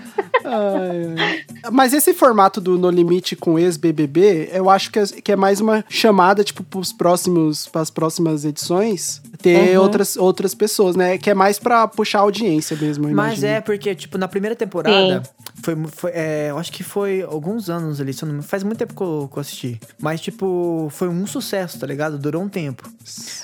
Mas 1.72 1.94
esse 1.94 2.13
formato 2.13 2.60
do 2.62 2.78
No 2.78 2.89
Limite 2.89 3.36
com 3.36 3.58
ex-BBB, 3.60 4.50
eu 4.54 4.70
acho 4.70 4.91
que 4.91 5.00
é, 5.00 5.06
que 5.08 5.32
é 5.32 5.36
mais 5.36 5.60
uma 5.62 5.84
chamada, 5.89 6.44
tipo, 6.44 6.63
pros 6.63 6.91
próximos, 6.91 7.68
pras 7.68 7.89
próximas 7.89 8.46
edições, 8.46 9.22
ter 9.53 9.77
Uhum. 9.77 9.84
outras, 9.84 10.17
outras 10.17 10.53
pessoas, 10.55 10.95
né? 10.95 11.17
Que 11.17 11.29
é 11.29 11.34
mais 11.34 11.60
pra 11.60 11.88
puxar 11.88 12.19
a 12.19 12.21
audiência 12.23 12.75
mesmo, 12.75 13.08
eu 13.10 13.15
Mas 13.15 13.43
é, 13.43 13.62
porque, 13.62 13.93
tipo, 13.93 14.17
na 14.17 14.27
primeira 14.27 14.55
temporada, 14.55 15.21
foi, 15.63 15.75
foi 15.93 16.12
é, 16.13 16.47
eu 16.49 16.58
acho 16.58 16.71
que 16.71 16.84
foi 16.84 17.21
alguns 17.21 17.69
anos 17.69 18.01
ali, 18.01 18.12
eu 18.19 18.27
não 18.27 18.36
me- 18.36 18.41
faz 18.43 18.63
muito 18.63 18.77
tempo 18.79 18.95
que 18.95 19.01
eu, 19.03 19.29
que 19.31 19.38
eu 19.38 19.41
assisti. 19.41 19.79
Mas, 19.99 20.19
tipo, 20.21 20.88
foi 20.91 21.08
um 21.08 21.27
sucesso, 21.27 21.77
tá 21.79 21.86
ligado? 21.86 22.17
Durou 22.17 22.41
um 22.41 22.49
tempo. 22.49 22.89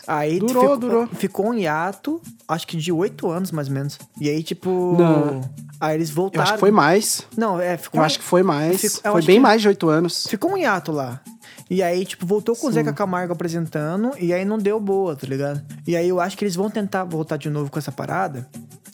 Aí 0.08 0.40
Durou, 0.40 0.62
ficou, 0.64 0.78
durou. 0.78 1.08
ficou 1.08 1.46
um 1.50 1.54
hiato, 1.54 2.22
acho 2.48 2.68
que 2.68 2.76
de 2.78 2.92
oito 2.92 3.30
anos, 3.30 3.52
mais 3.52 3.68
ou 3.68 3.74
menos. 3.74 4.00
E 4.20 4.30
aí, 4.30 4.42
tipo. 4.44 4.96
Não. 4.98 5.42
Aí 5.80 5.96
eles 5.96 6.10
Eu 6.10 6.16
voltaram. 6.16 6.44
acho 6.44 6.54
que 6.54 6.60
foi 6.60 6.72
mais. 6.72 7.24
Não, 7.36 7.60
é, 7.60 7.76
ficou. 7.78 8.00
Eu 8.02 8.06
acho 8.06 8.20
que 8.20 8.26
foi 8.26 8.44
mais. 8.44 8.82
Fico- 8.82 9.00
eu 9.04 9.12
foi 9.14 9.22
bem 9.24 9.36
que- 9.38 9.42
mais 9.42 9.62
de 9.62 9.68
oito 9.68 9.90
anos. 9.90 10.28
Ficou 10.28 10.52
um 10.52 10.58
hiato 10.58 10.92
lá. 10.92 11.22
E 11.72 11.82
aí, 11.82 12.06
tipo, 12.06 12.26
voltou 12.26 12.54
com 12.54 12.68
o 12.68 12.72
Zeca 12.72 12.92
Camargo 12.92 13.32
apresentando, 13.32 14.12
e 14.20 14.34
aí 14.34 14.44
não 14.44 14.58
deu 14.58 14.78
boa, 14.78 15.16
tá 15.16 15.26
ligado? 15.26 15.62
E 15.88 15.96
aí 15.96 16.10
eu 16.10 16.20
acho 16.20 16.38
que 16.38 16.44
eles 16.44 16.54
vão 16.54 16.70
tentar 16.70 17.06
voltar 17.06 17.38
de 17.38 17.50
novo 17.50 17.72
com 17.72 17.80
essa 17.80 17.94
parada. 17.94 18.46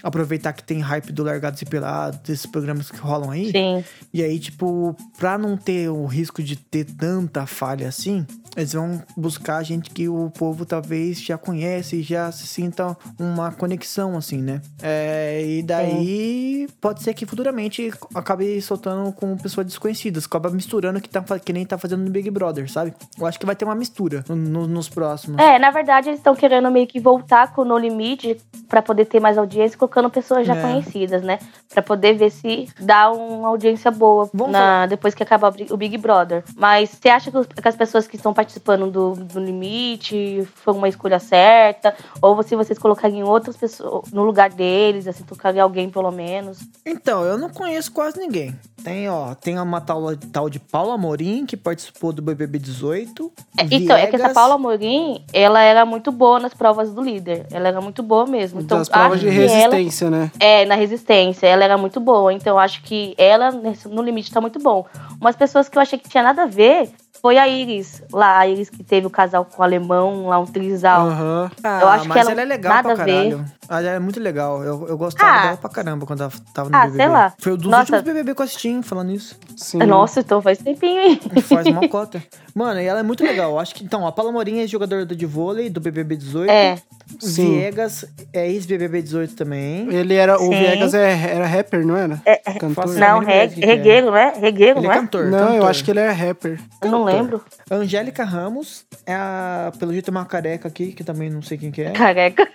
Aproveitar 0.03 0.53
que 0.53 0.63
tem 0.63 0.79
hype 0.79 1.11
do 1.11 1.23
Largados 1.23 1.59
e 1.59 1.65
Pelados, 1.65 2.19
desses 2.19 2.45
programas 2.45 2.91
que 2.91 2.99
rolam 2.99 3.31
aí. 3.31 3.51
Sim. 3.51 3.83
E 4.13 4.21
aí, 4.21 4.37
tipo, 4.37 4.95
pra 5.17 5.39
não 5.39 5.57
ter 5.57 5.89
o 5.89 6.05
risco 6.05 6.43
de 6.43 6.55
ter 6.55 6.85
tanta 6.85 7.47
falha 7.47 7.87
assim, 7.87 8.23
eles 8.57 8.73
vão 8.73 9.01
buscar 9.15 9.63
gente 9.63 9.89
que 9.91 10.09
o 10.09 10.29
povo 10.31 10.65
talvez 10.65 11.21
já 11.21 11.37
conhece 11.37 12.01
já 12.01 12.31
se 12.31 12.45
sinta 12.47 12.97
uma 13.19 13.51
conexão, 13.51 14.17
assim, 14.17 14.41
né? 14.41 14.61
É, 14.81 15.41
e 15.45 15.63
daí 15.63 16.67
pode 16.81 17.03
ser 17.03 17.13
que 17.13 17.25
futuramente 17.25 17.93
acabe 18.15 18.59
soltando 18.61 19.11
com 19.13 19.37
pessoas 19.37 19.65
desconhecidas, 19.67 20.25
acaba 20.25 20.49
misturando 20.49 20.99
que, 20.99 21.07
tá, 21.09 21.21
que 21.39 21.53
nem 21.53 21.65
tá 21.65 21.77
fazendo 21.77 22.03
no 22.03 22.09
Big 22.09 22.29
Brother, 22.31 22.69
sabe? 22.71 22.93
Eu 23.17 23.25
acho 23.25 23.39
que 23.39 23.45
vai 23.45 23.55
ter 23.55 23.63
uma 23.65 23.75
mistura 23.75 24.23
no- 24.27 24.35
no- 24.35 24.67
nos 24.67 24.89
próximos. 24.89 25.39
É, 25.39 25.59
na 25.59 25.69
verdade, 25.71 26.09
eles 26.09 26.19
estão 26.19 26.35
querendo 26.35 26.69
meio 26.71 26.87
que 26.87 26.99
voltar 26.99 27.53
com 27.53 27.61
o 27.61 27.65
No 27.65 27.77
Limite 27.77 28.37
pra 28.67 28.81
poder 28.81 29.05
ter 29.05 29.19
mais 29.19 29.37
audiência, 29.37 29.77
colocando 29.77 30.09
pessoas 30.09 30.45
já 30.47 30.55
É. 30.55 30.61
conhecidas, 30.61 31.21
né? 31.21 31.39
Pra 31.73 31.81
poder 31.83 32.13
ver 32.15 32.31
se 32.31 32.67
dá 32.81 33.11
uma 33.11 33.47
audiência 33.49 33.91
boa 33.91 34.29
na, 34.49 34.85
depois 34.87 35.13
que 35.13 35.21
acabar 35.23 35.49
o 35.49 35.51
Big- 35.51 35.71
o 35.73 35.77
Big 35.77 35.97
Brother. 35.97 36.43
Mas 36.55 36.89
você 36.89 37.09
acha 37.09 37.29
que, 37.29 37.37
os- 37.37 37.45
que 37.47 37.67
as 37.67 37.75
pessoas 37.75 38.07
que 38.07 38.15
estão 38.15 38.33
participando 38.33 38.46
do, 38.91 39.13
do 39.15 39.39
Limite 39.39 40.47
foi 40.55 40.73
uma 40.73 40.87
escolha 40.89 41.19
certa? 41.19 41.95
Ou 42.21 42.41
se 42.43 42.55
vocês 42.55 42.77
colocarem 42.79 43.23
outras 43.23 43.55
pessoas 43.57 44.11
no 44.11 44.23
lugar 44.23 44.49
deles, 44.49 45.07
assim, 45.07 45.23
tocarem 45.23 45.59
alguém 45.61 45.89
pelo 45.89 46.11
menos? 46.11 46.59
Então, 46.85 47.23
eu 47.23 47.37
não 47.37 47.49
conheço 47.49 47.91
quase 47.91 48.19
ninguém. 48.19 48.55
Tem, 48.83 49.09
ó, 49.09 49.33
tem 49.35 49.59
uma 49.59 49.81
tal, 49.81 50.15
tal 50.31 50.49
de 50.49 50.59
Paula 50.59 50.93
Amorim, 50.93 51.45
que 51.45 51.57
participou 51.57 52.13
do 52.13 52.21
BBB 52.21 52.57
18. 52.59 53.31
É, 53.57 53.63
Então, 53.71 53.97
é 53.97 54.07
que 54.07 54.15
essa 54.15 54.29
Paula 54.33 54.55
Amorim, 54.55 55.23
ela 55.33 55.61
era 55.61 55.85
muito 55.85 56.11
boa 56.11 56.39
nas 56.39 56.53
provas 56.53 56.93
do 56.93 57.01
líder. 57.01 57.45
Ela 57.51 57.67
era 57.67 57.81
muito 57.81 58.01
boa 58.01 58.25
mesmo. 58.25 58.61
Então, 58.61 58.77
das 58.77 58.87
provas 58.87 59.13
acho 59.13 59.25
de 59.25 59.31
que 59.31 59.35
ela- 59.41 59.47
resistência, 59.75 60.09
né? 60.09 60.31
É, 60.39 60.65
na 60.65 60.75
resistência. 60.75 61.47
Ela 61.47 61.63
era 61.65 61.77
muito 61.77 61.99
boa. 61.99 62.31
Então, 62.31 62.57
acho 62.57 62.81
que 62.83 63.13
ela, 63.17 63.51
nesse- 63.51 63.89
no 63.89 64.01
limite, 64.01 64.31
tá 64.31 64.39
muito 64.39 64.59
bom. 64.59 64.85
Umas 65.19 65.35
pessoas 65.35 65.67
que 65.67 65.77
eu 65.77 65.81
achei 65.81 65.99
que 65.99 66.07
tinha 66.07 66.23
nada 66.23 66.43
a 66.43 66.47
ver 66.47 66.89
foi 67.21 67.37
a 67.37 67.47
Iris. 67.47 68.03
Lá, 68.11 68.39
a 68.39 68.47
Iris 68.47 68.69
que 68.69 68.83
teve 68.83 69.07
o 69.07 69.09
casal 69.09 69.45
com 69.45 69.61
o 69.61 69.63
alemão, 69.63 70.27
lá 70.27 70.39
um 70.39 70.45
trisal. 70.45 71.07
Aham. 71.07 71.51
Ah, 71.63 71.79
Eu 71.81 71.87
acho 71.89 72.01
que 72.03 72.09
mas 72.09 72.17
ela 72.17 72.31
ela 72.31 72.41
é 72.41 72.45
legal 72.45 72.73
nada 72.73 72.91
a 72.91 72.95
ver. 72.95 73.37
Ela 73.69 73.81
é 73.89 73.99
muito 73.99 74.19
legal. 74.19 74.63
Eu, 74.63 74.87
eu 74.87 74.97
gostava 74.97 75.31
Ah. 75.31 75.43
dela 75.43 75.57
pra 75.57 75.69
caramba 75.69 76.05
quando 76.05 76.21
ela 76.21 76.31
tava 76.53 76.69
no 76.69 76.75
Ah, 76.75 76.81
BBB. 76.85 76.97
sei 77.03 77.07
lá. 77.07 77.33
Foi 77.37 77.53
um 77.53 77.57
dos 77.57 77.65
Nossa. 77.67 77.81
últimos 77.81 78.01
BBB 78.03 78.33
que 78.35 78.41
eu 78.41 78.45
assisti, 78.45 78.79
falando 78.83 79.11
isso. 79.11 79.37
Sim. 79.55 79.77
Nossa, 79.79 80.21
então 80.21 80.41
faz 80.41 80.57
tempinho, 80.59 81.01
hein? 81.01 81.19
Faz 81.43 81.65
uma 81.67 81.87
cota. 81.89 82.23
Mano, 82.55 82.79
e 82.81 82.85
ela 82.85 82.99
é 82.99 83.03
muito 83.03 83.23
legal. 83.23 83.51
Eu 83.51 83.59
Acho 83.59 83.75
que, 83.75 83.83
então, 83.83 84.05
a 84.07 84.11
Paula 84.11 84.31
Morim 84.31 84.59
é 84.61 84.67
jogadora 84.67 85.05
de 85.05 85.25
vôlei 85.25 85.69
do 85.69 85.79
BBB 85.79 86.15
18. 86.15 86.49
É. 86.49 86.77
Sim. 87.19 87.57
Viegas 87.59 88.05
é 88.33 88.49
ex-BBB 88.49 89.01
18 89.01 89.35
também. 89.35 89.87
Ele 89.93 90.13
era. 90.13 90.35
O 90.37 90.39
Sim. 90.39 90.49
Viegas 90.49 90.93
é- 90.93 91.35
era 91.35 91.45
rapper, 91.45 91.85
não 91.85 91.95
era? 91.95 92.21
Cantor. 92.59 92.73
faço- 92.73 92.99
Não, 92.99 93.19
mínima 93.19 93.31
re, 93.31 93.33
ideia 93.33 93.47
do 93.47 93.53
que 93.53 93.59
que 93.61 93.65
é. 93.65 93.73
regueiro, 93.75 94.05
não 94.07 94.17
é? 94.17 94.33
Regueiro, 94.37 94.79
Ele 94.79 94.87
não 94.87 94.93
é 94.93 94.97
é? 94.97 94.99
cantor. 94.99 95.25
Não, 95.27 95.37
eu 95.39 95.45
cantor. 95.53 95.69
acho 95.69 95.83
que 95.83 95.91
ele 95.91 95.99
é 95.99 96.09
rapper. 96.09 96.59
Eu 96.81 96.91
não 96.91 97.05
cantor. 97.05 97.13
lembro. 97.13 97.41
Angélica 97.71 98.23
Ramos 98.23 98.85
é 99.05 99.13
a. 99.13 99.71
Pelo 99.79 99.91
jeito, 99.93 100.09
é 100.09 100.11
uma 100.11 100.25
careca 100.25 100.67
aqui, 100.67 100.91
que 100.91 101.03
também 101.03 101.29
não 101.29 101.41
sei 101.41 101.57
quem 101.57 101.71
que 101.71 101.81
é. 101.81 101.91
Careca. 101.91 102.47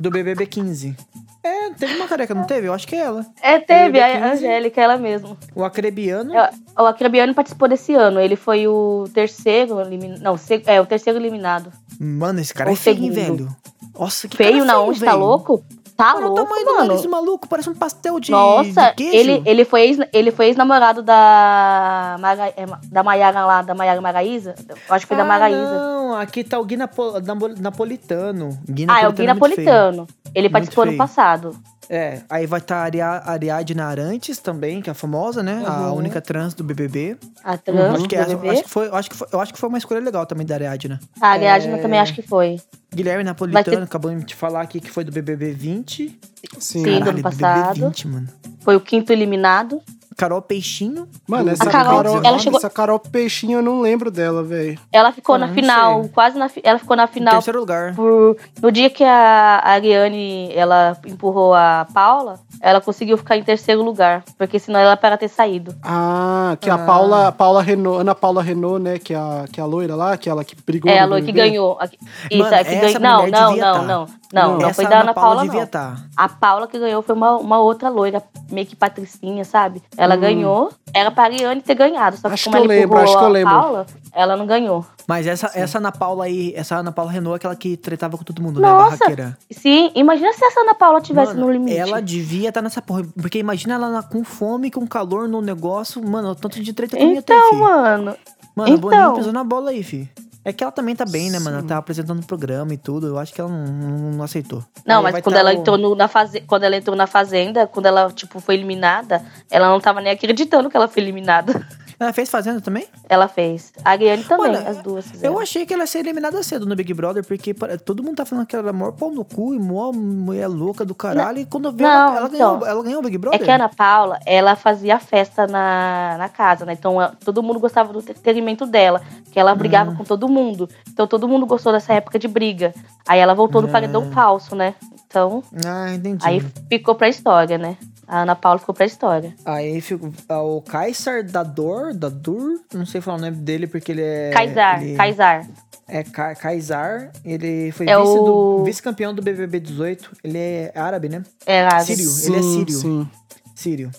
Do 0.00 0.10
BBB 0.10 0.46
15. 0.62 0.96
É, 1.44 1.70
teve 1.70 1.94
uma 1.96 2.08
careca, 2.08 2.34
não 2.34 2.44
teve? 2.44 2.66
Eu 2.66 2.72
acho 2.72 2.88
que 2.88 2.96
é 2.96 3.00
ela. 3.00 3.24
É, 3.40 3.58
teve, 3.58 3.92
BBB 3.92 4.00
a 4.02 4.30
15. 4.30 4.44
Angélica, 4.46 4.80
ela 4.80 4.96
mesmo. 4.96 5.36
O 5.54 5.64
Acrebiano. 5.64 6.34
É, 6.36 6.50
O 6.78 6.86
Acrebiano 6.86 7.34
participou 7.34 7.68
desse 7.68 7.94
ano. 7.94 8.18
Ele 8.18 8.34
foi 8.36 8.66
o 8.66 9.04
terceiro 9.14 9.80
eliminado. 9.80 10.20
Não, 10.22 10.36
é, 10.66 10.80
o 10.80 10.86
terceiro 10.86 11.18
eliminado. 11.18 11.70
Mano, 12.00 12.40
esse 12.40 12.52
cara 12.52 12.70
O 12.70 12.72
é 12.72 12.76
feio, 12.76 12.96
segundo. 12.96 13.14
velho. 13.14 13.56
Nossa, 13.98 14.26
que 14.28 14.36
Feio 14.36 14.52
cara 14.54 14.64
na 14.64 14.80
onde, 14.80 15.00
tá 15.00 15.14
louco? 15.14 15.64
Tá 15.96 16.14
Olha 16.14 16.26
o 16.26 16.28
louco, 16.28 16.44
tamanho 16.44 16.66
do 16.66 16.72
mano. 16.74 16.86
nariz 16.88 17.02
do 17.02 17.08
maluco, 17.08 17.48
parece 17.48 17.70
um 17.70 17.74
pastel 17.74 18.20
de, 18.20 18.30
Nossa, 18.30 18.92
de 18.94 19.02
ele, 19.02 19.42
ele 19.46 19.64
foi 19.64 19.80
ex, 19.80 19.98
ele 20.12 20.30
foi 20.30 20.48
ex-namorado 20.48 21.02
da 21.02 22.16
Mara, 22.20 22.48
é, 22.48 22.66
da 22.90 23.02
Maiara 23.02 23.46
lá, 23.46 23.62
da 23.62 23.74
Maiara 23.74 23.98
Maraíza. 24.02 24.54
Acho 24.90 25.06
que 25.06 25.08
foi 25.08 25.16
da 25.16 25.22
Ah, 25.22 25.26
Maraíza. 25.26 25.58
não, 25.78 25.95
aqui 26.14 26.44
tá 26.44 26.58
o 26.58 26.64
Gui 26.64 26.76
Napo- 26.76 27.20
Napo- 27.20 27.60
Napolitano. 27.60 28.58
Gui 28.68 28.86
Ah, 28.88 29.02
é 29.02 29.06
o 29.08 29.10
Gui 29.10 29.16
feio. 29.18 29.28
Napolitano. 29.28 30.06
Ele 30.34 30.42
Muito 30.42 30.52
participou 30.52 30.84
no 30.84 30.90
feio. 30.92 30.98
passado. 30.98 31.56
É, 31.88 32.22
aí 32.28 32.46
vai 32.46 32.58
estar 32.58 32.74
tá 32.74 32.80
a 32.80 32.84
Aria- 32.84 33.22
Ariadne 33.24 33.80
Arantes 33.80 34.38
também, 34.38 34.82
que 34.82 34.90
é 34.90 34.92
a 34.92 34.94
famosa, 34.94 35.40
né? 35.40 35.62
A 35.64 35.92
Uhum. 35.92 35.98
única 35.98 36.20
trans 36.20 36.52
do 36.52 36.64
BBB. 36.64 37.16
A 37.44 37.56
trans 37.56 37.78
acho, 37.94 38.02
do 38.02 38.08
que 38.08 38.16
essa- 38.16 38.28
BBB. 38.30 38.50
acho 38.50 38.62
que 38.64 38.68
foi, 38.70 38.88
acho 38.90 39.10
que 39.10 39.16
foi, 39.16 39.28
eu 39.32 39.40
acho 39.40 39.54
que 39.54 39.58
foi 39.60 39.68
uma 39.68 39.78
escolha 39.78 40.00
legal 40.00 40.26
também 40.26 40.44
da 40.44 40.56
Ariadne. 40.56 40.98
A 41.20 41.28
Ariadne 41.28 41.74
É. 41.74 41.78
também 41.78 42.00
acho 42.00 42.12
que 42.12 42.22
foi. 42.22 42.60
Guilherme 42.92 43.22
Napolitano, 43.22 43.64
ter- 43.64 43.82
acabamos 43.82 44.24
de 44.24 44.34
falar 44.34 44.62
aqui 44.62 44.80
que 44.80 44.90
foi 44.90 45.04
do 45.04 45.12
BBB 45.12 45.52
20. 45.52 46.18
Sim. 46.58 46.82
Sim. 46.82 46.82
do 46.82 46.88
ano 46.90 46.98
Caralho, 47.04 47.22
passado. 47.22 47.68
BBB 47.74 47.86
20, 47.86 48.08
mano. 48.08 48.28
Foi 48.60 48.74
o 48.74 48.80
quinto 48.80 49.12
eliminado. 49.12 49.80
Carol 50.16 50.40
Peixinho. 50.40 51.06
Mano, 51.28 51.50
essa 51.50 51.64
A 51.64 51.70
Carol, 51.70 51.96
Carol, 52.02 52.20
ela 52.24 52.38
chegou- 52.38 52.58
essa 52.58 52.70
Carol 52.70 52.98
Peixinho 52.98 53.58
eu 53.58 53.62
não 53.62 53.80
lembro 53.80 54.10
dela, 54.10 54.42
velho. 54.42 54.78
Ela 54.90 55.12
ficou 55.12 55.34
Ah, 55.34 55.38
na 55.38 55.46
não 55.48 55.54
final, 55.54 56.00
sei. 56.02 56.10
quase 56.12 56.38
na 56.38 56.50
ela 56.64 56.78
ficou 56.78 56.96
na 56.96 57.04
Em 57.04 57.08
final 57.08 57.34
terceiro 57.34 57.60
lugar. 57.60 57.94
por 57.94 58.36
no 58.62 58.72
dia 58.72 58.88
que 58.88 59.04
a 59.04 59.60
Ariane 59.62 60.50
ela 60.54 60.96
empurrou 61.06 61.54
a 61.54 61.86
Paula, 61.92 62.38
ela 62.60 62.80
conseguiu 62.80 63.16
ficar 63.18 63.36
em 63.36 63.42
terceiro 63.42 63.82
lugar, 63.82 64.22
porque 64.38 64.58
senão 64.58 64.80
ela 64.80 64.90
era 64.90 64.96
para 64.96 65.16
ter 65.18 65.28
saído. 65.28 65.74
Ah, 65.82 66.56
que 66.60 66.70
a 66.70 66.74
Ah. 66.76 66.78
Paula, 66.86 67.32
Paula 67.32 67.62
Renault, 67.62 68.00
Ana 68.00 68.14
Paula 68.14 68.42
Renault, 68.42 68.82
né? 68.82 68.98
Que 68.98 69.12
é 69.12 69.18
a, 69.18 69.44
que 69.52 69.60
é 69.60 69.62
a 69.62 69.66
loira 69.66 69.94
lá, 69.94 70.12
aquela 70.12 70.42
que 70.44 70.56
brigou. 70.66 70.90
É 70.90 70.98
a 70.98 71.04
no 71.06 71.10
Loi 71.10 71.22
que 71.22 71.32
ganhou. 71.32 71.76
A- 71.80 71.84
Isso, 71.86 72.38
Mano, 72.38 72.54
é 72.54 72.60
a 72.60 72.64
que 72.64 72.74
essa 72.74 72.98
ganhou. 72.98 73.00
Não, 73.00 73.22
mulher 73.22 73.32
não, 73.40 73.50
não, 73.50 73.58
tá. 73.58 73.82
não, 73.82 74.06
não. 74.32 74.58
Não 74.58 74.68
Essa 74.68 74.74
foi 74.74 74.86
da 74.86 75.00
Ana 75.00 75.12
Paula, 75.14 75.42
devia 75.42 75.58
não. 75.60 75.64
estar. 75.66 75.96
A 76.16 76.28
Paula 76.28 76.66
que 76.66 76.78
ganhou 76.78 77.02
foi 77.02 77.14
uma, 77.14 77.36
uma 77.36 77.58
outra 77.58 77.88
loira, 77.88 78.22
meio 78.50 78.66
que 78.66 78.74
patricinha, 78.76 79.44
sabe? 79.44 79.82
Ela 79.96 80.05
Hum. 80.14 80.20
ganhou, 80.20 80.70
era 80.94 81.10
pra 81.10 81.24
Ariane 81.24 81.60
ter 81.60 81.74
ganhado, 81.74 82.16
só 82.16 82.28
que 82.28 82.34
Acho 82.34 82.44
como 82.44 82.56
que 82.56 82.62
eu 82.62 82.64
ela 82.64 82.68
lembro, 82.74 82.84
empurrou 82.98 83.02
acho 83.04 83.18
que 83.18 83.24
eu 83.24 83.26
a 83.26 83.30
lembro. 83.30 83.54
Paula, 83.54 83.86
ela 84.12 84.36
não 84.36 84.46
ganhou. 84.46 84.86
Mas 85.08 85.26
essa, 85.26 85.50
essa 85.54 85.78
Ana 85.78 85.92
Paula 85.92 86.24
aí, 86.24 86.52
essa 86.56 86.76
Ana 86.76 86.90
Paula 86.92 87.10
Renault 87.12 87.34
é 87.34 87.36
aquela 87.36 87.56
que 87.56 87.76
tretava 87.76 88.16
com 88.16 88.24
todo 88.24 88.42
mundo, 88.42 88.60
né? 88.60 88.68
Nossa, 88.68 88.96
Barraqueira. 88.96 89.38
Sim, 89.50 89.90
imagina 89.94 90.32
se 90.32 90.44
essa 90.44 90.60
Ana 90.60 90.74
Paula 90.74 91.00
tivesse 91.00 91.34
Mano, 91.34 91.46
no 91.46 91.52
limite. 91.52 91.76
Ela 91.78 92.00
devia 92.00 92.48
estar 92.48 92.60
nessa 92.62 92.82
porra. 92.82 93.04
Porque 93.20 93.38
imagina 93.38 93.74
ela 93.74 94.02
com 94.02 94.24
fome, 94.24 94.70
com 94.70 94.86
calor 94.86 95.28
no 95.28 95.40
negócio. 95.40 96.02
Mano, 96.06 96.30
o 96.30 96.34
tanto 96.34 96.60
de 96.62 96.72
treta 96.72 96.96
que 96.96 97.04
não 97.04 97.12
ia 97.12 97.22
ter, 97.22 97.34
Então, 97.34 97.54
mano. 97.60 98.16
Mano, 98.56 98.74
a 98.74 98.76
Boninho 98.78 99.00
então. 99.00 99.14
pisou 99.14 99.32
na 99.32 99.44
bola 99.44 99.70
aí, 99.70 99.82
fi. 99.82 100.08
É 100.48 100.52
que 100.52 100.62
ela 100.62 100.70
também 100.70 100.94
tá 100.94 101.04
bem, 101.04 101.28
né, 101.28 101.40
mano? 101.40 101.58
Ela 101.58 101.66
tá 101.66 101.76
apresentando 101.76 102.22
o 102.22 102.24
programa 102.24 102.72
e 102.72 102.76
tudo. 102.76 103.08
Eu 103.08 103.18
acho 103.18 103.34
que 103.34 103.40
ela 103.40 103.50
não, 103.50 103.66
não- 103.66 104.12
não 104.12 104.22
aceitou. 104.22 104.64
Não, 104.86 104.98
Aí 105.04 105.12
mas 105.14 105.22
quando 105.24 105.34
tá 105.34 105.40
ela 105.40 105.50
o- 105.50 105.54
entrou 105.54 105.76
no- 105.76 105.96
na 105.96 106.06
faze... 106.06 106.40
quando 106.42 106.62
ela 106.62 106.76
entrou 106.76 106.94
na 106.94 107.08
fazenda, 107.08 107.66
quando 107.66 107.86
ela 107.86 108.12
tipo 108.12 108.38
foi 108.38 108.54
eliminada, 108.54 109.24
ela 109.50 109.68
não 109.68 109.80
tava 109.80 110.00
nem 110.00 110.12
acreditando 110.12 110.70
que 110.70 110.76
ela 110.76 110.86
foi 110.86 111.02
eliminada. 111.02 111.66
Ela 111.98 112.12
fez 112.12 112.28
Fazenda 112.28 112.60
também? 112.60 112.86
Ela 113.08 113.26
fez. 113.26 113.72
A 113.84 113.90
Ariane 113.90 114.22
também, 114.24 114.52
Mano, 114.52 114.68
as 114.68 114.82
duas 114.82 115.06
fizeram. 115.06 115.34
Eu 115.34 115.40
achei 115.40 115.64
que 115.64 115.72
ela 115.72 115.84
ia 115.84 115.86
ser 115.86 116.00
eliminada 116.00 116.42
cedo 116.42 116.66
no 116.66 116.76
Big 116.76 116.92
Brother, 116.92 117.24
porque 117.24 117.54
todo 117.84 118.02
mundo 118.02 118.16
tá 118.16 118.26
falando 118.26 118.46
que 118.46 118.54
ela 118.54 118.66
era 118.66 118.72
maior 118.72 118.92
pau 118.92 119.10
no 119.10 119.24
cu 119.24 119.54
e 119.54 119.58
mó 119.58 119.92
mulher 119.92 120.46
louca 120.46 120.84
do 120.84 120.94
caralho. 120.94 121.38
E 121.38 121.46
quando 121.46 121.66
eu 121.66 121.72
vi 121.72 121.82
Não, 121.84 121.90
ela, 121.90 122.16
ela, 122.18 122.26
então. 122.28 122.58
ganhou, 122.58 122.66
ela 122.66 122.82
ganhou 122.82 123.00
o 123.00 123.02
Big 123.02 123.16
É 123.16 123.18
Brother? 123.18 123.42
que 123.44 123.50
a 123.50 123.54
Ana 123.54 123.68
Paula, 123.70 124.18
ela 124.26 124.54
fazia 124.56 124.98
festa 124.98 125.46
na, 125.46 126.16
na 126.18 126.28
casa, 126.28 126.66
né? 126.66 126.74
Então 126.74 127.00
ela- 127.00 127.14
todo 127.24 127.42
mundo 127.42 127.58
gostava 127.58 127.92
do 127.92 127.98
entretenimento 128.00 128.66
dela, 128.66 129.00
que 129.32 129.40
ela 129.40 129.54
brigava 129.54 129.90
Hum. 129.92 129.96
com 129.96 130.04
todo 130.04 130.28
mundo. 130.28 130.68
Então 130.88 131.06
todo 131.06 131.26
mundo 131.26 131.46
gostou 131.46 131.72
dessa 131.72 131.94
época 131.94 132.18
de 132.18 132.28
briga. 132.28 132.74
Aí 133.08 133.18
ela 133.20 133.34
voltou 133.34 133.62
no 133.62 133.68
paredão 133.68 134.10
falso, 134.12 134.54
né? 134.54 134.74
Então, 135.06 135.42
Ah, 135.64 135.94
entendi. 135.94 136.26
aí 136.26 136.40
ficou 136.68 136.94
pra 136.94 137.08
história, 137.08 137.56
né? 137.56 137.76
A 138.06 138.20
Ana 138.22 138.36
Paula 138.36 138.58
ficou 138.58 138.74
pra 138.74 138.86
história. 138.86 139.34
Aí 139.44 139.80
fica 139.80 140.08
ah, 140.28 140.40
o 140.42 140.60
Kaysar 140.62 141.24
Dador, 141.24 141.92
Dadur, 141.94 142.60
não 142.72 142.86
sei 142.86 143.00
falar 143.00 143.18
o 143.18 143.20
nome 143.20 143.36
dele 143.38 143.66
porque 143.66 143.92
ele 143.92 144.02
é. 144.02 144.30
Kaysar, 144.32 144.82
ele 144.82 144.96
Kaysar. 144.96 145.48
É 145.88 146.02
Ka- 146.02 146.34
Kaysar, 146.34 147.10
ele 147.24 147.70
foi 147.72 147.88
É 147.88 147.96
vice 147.96 148.14
do- 148.14 148.60
o- 148.60 148.64
vice-campeão 148.64 149.14
do 149.14 149.22
BBB 149.22 149.60
18. 149.60 150.10
Ele 150.24 150.36
é 150.38 150.72
árabe, 150.74 151.08
né? 151.08 151.22
É 151.46 151.62
lá. 151.64 151.80
Sírio, 151.80 152.04
ele 152.24 152.36
é 152.36 152.42
Sim, 152.42 152.58
sírio. 152.58 152.74
Sim. 152.74 153.08
Sírio. 153.56 153.90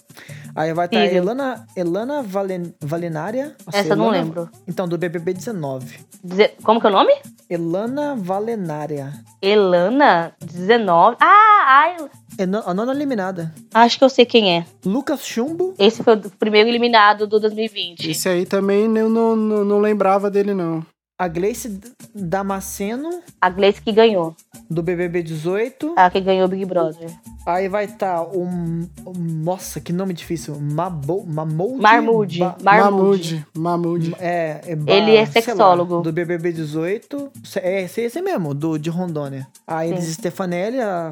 Aí 0.55 0.73
vai 0.73 0.85
estar 0.85 1.01
Sírio. 1.01 1.17
Elana, 1.17 1.65
Elana 1.75 2.21
Valen, 2.23 2.73
Valenária. 2.81 3.55
Nossa, 3.65 3.77
Essa 3.79 3.89
eu 3.89 3.95
não 3.95 4.05
Elana- 4.05 4.23
lembro. 4.23 4.49
Então, 4.67 4.87
do 4.87 4.97
BBB 4.97 5.33
19. 5.33 5.97
Dize- 6.23 6.51
Como 6.63 6.79
que 6.79 6.85
é 6.87 6.89
o 6.89 6.93
nome? 6.93 7.11
Elana 7.49 8.15
Valenária. 8.15 9.11
Elana 9.41 10.33
19. 10.39 11.17
Ah, 11.19 11.63
ai, 11.67 11.97
É 12.37 12.43
a 12.43 12.73
nona 12.73 12.91
eliminada. 12.91 13.51
acho 13.73 13.97
que 13.97 14.03
eu 14.03 14.09
sei 14.09 14.25
quem 14.25 14.57
é. 14.57 14.65
Lucas 14.85 15.25
Chumbo. 15.25 15.73
Esse 15.79 16.03
foi 16.03 16.15
o 16.15 16.29
primeiro 16.31 16.69
eliminado 16.69 17.25
do 17.25 17.39
2020. 17.39 18.09
Esse 18.11 18.29
aí 18.29 18.45
também 18.45 18.85
eu 18.97 19.09
não, 19.09 19.35
não, 19.35 19.65
não 19.65 19.79
lembrava 19.79 20.29
dele, 20.29 20.53
não. 20.53 20.85
A 21.19 21.27
Gleice 21.27 21.79
Damasceno, 22.13 23.09
A 23.41 23.49
Gleice 23.49 23.81
que 23.81 23.91
ganhou. 23.91 24.35
do 24.69 24.83
BBB 24.83 25.23
18. 25.23 25.93
A 25.97 26.09
que 26.11 26.21
ganhou 26.21 26.45
o 26.45 26.47
Big 26.47 26.63
Brother. 26.65 27.09
Aí 27.45 27.69
vai 27.69 27.85
estar 27.85 28.21
o, 28.23 28.43
o- 28.43 29.13
Nossa, 29.17 29.79
que 29.79 29.93
nome 29.93 30.13
difícil. 30.13 30.59
Mabo, 30.59 31.25
Mamoud. 31.25 31.81
Marmude. 31.81 32.39
Ba- 32.39 32.57
Marmude. 32.61 33.45
Mahmoud. 33.57 34.15
É, 34.19 34.61
é 34.67 34.75
ba- 34.75 34.91
Ele 34.91 35.15
é 35.15 35.25
sei 35.25 35.41
lá, 35.41 35.47
sexólogo. 35.47 36.01
do 36.01 36.11
BBB 36.11 36.51
18. 36.51 37.31
É 37.61 37.83
esse, 37.83 38.01
esse 38.01 38.21
mesmo, 38.21 38.53
do, 38.53 38.77
de 38.77 38.89
Rondônia. 38.89 39.47
A 39.65 39.87
Elis 39.87 40.03
Sim. 40.05 40.11
Stefanelli, 40.13 40.81
a, 40.81 41.11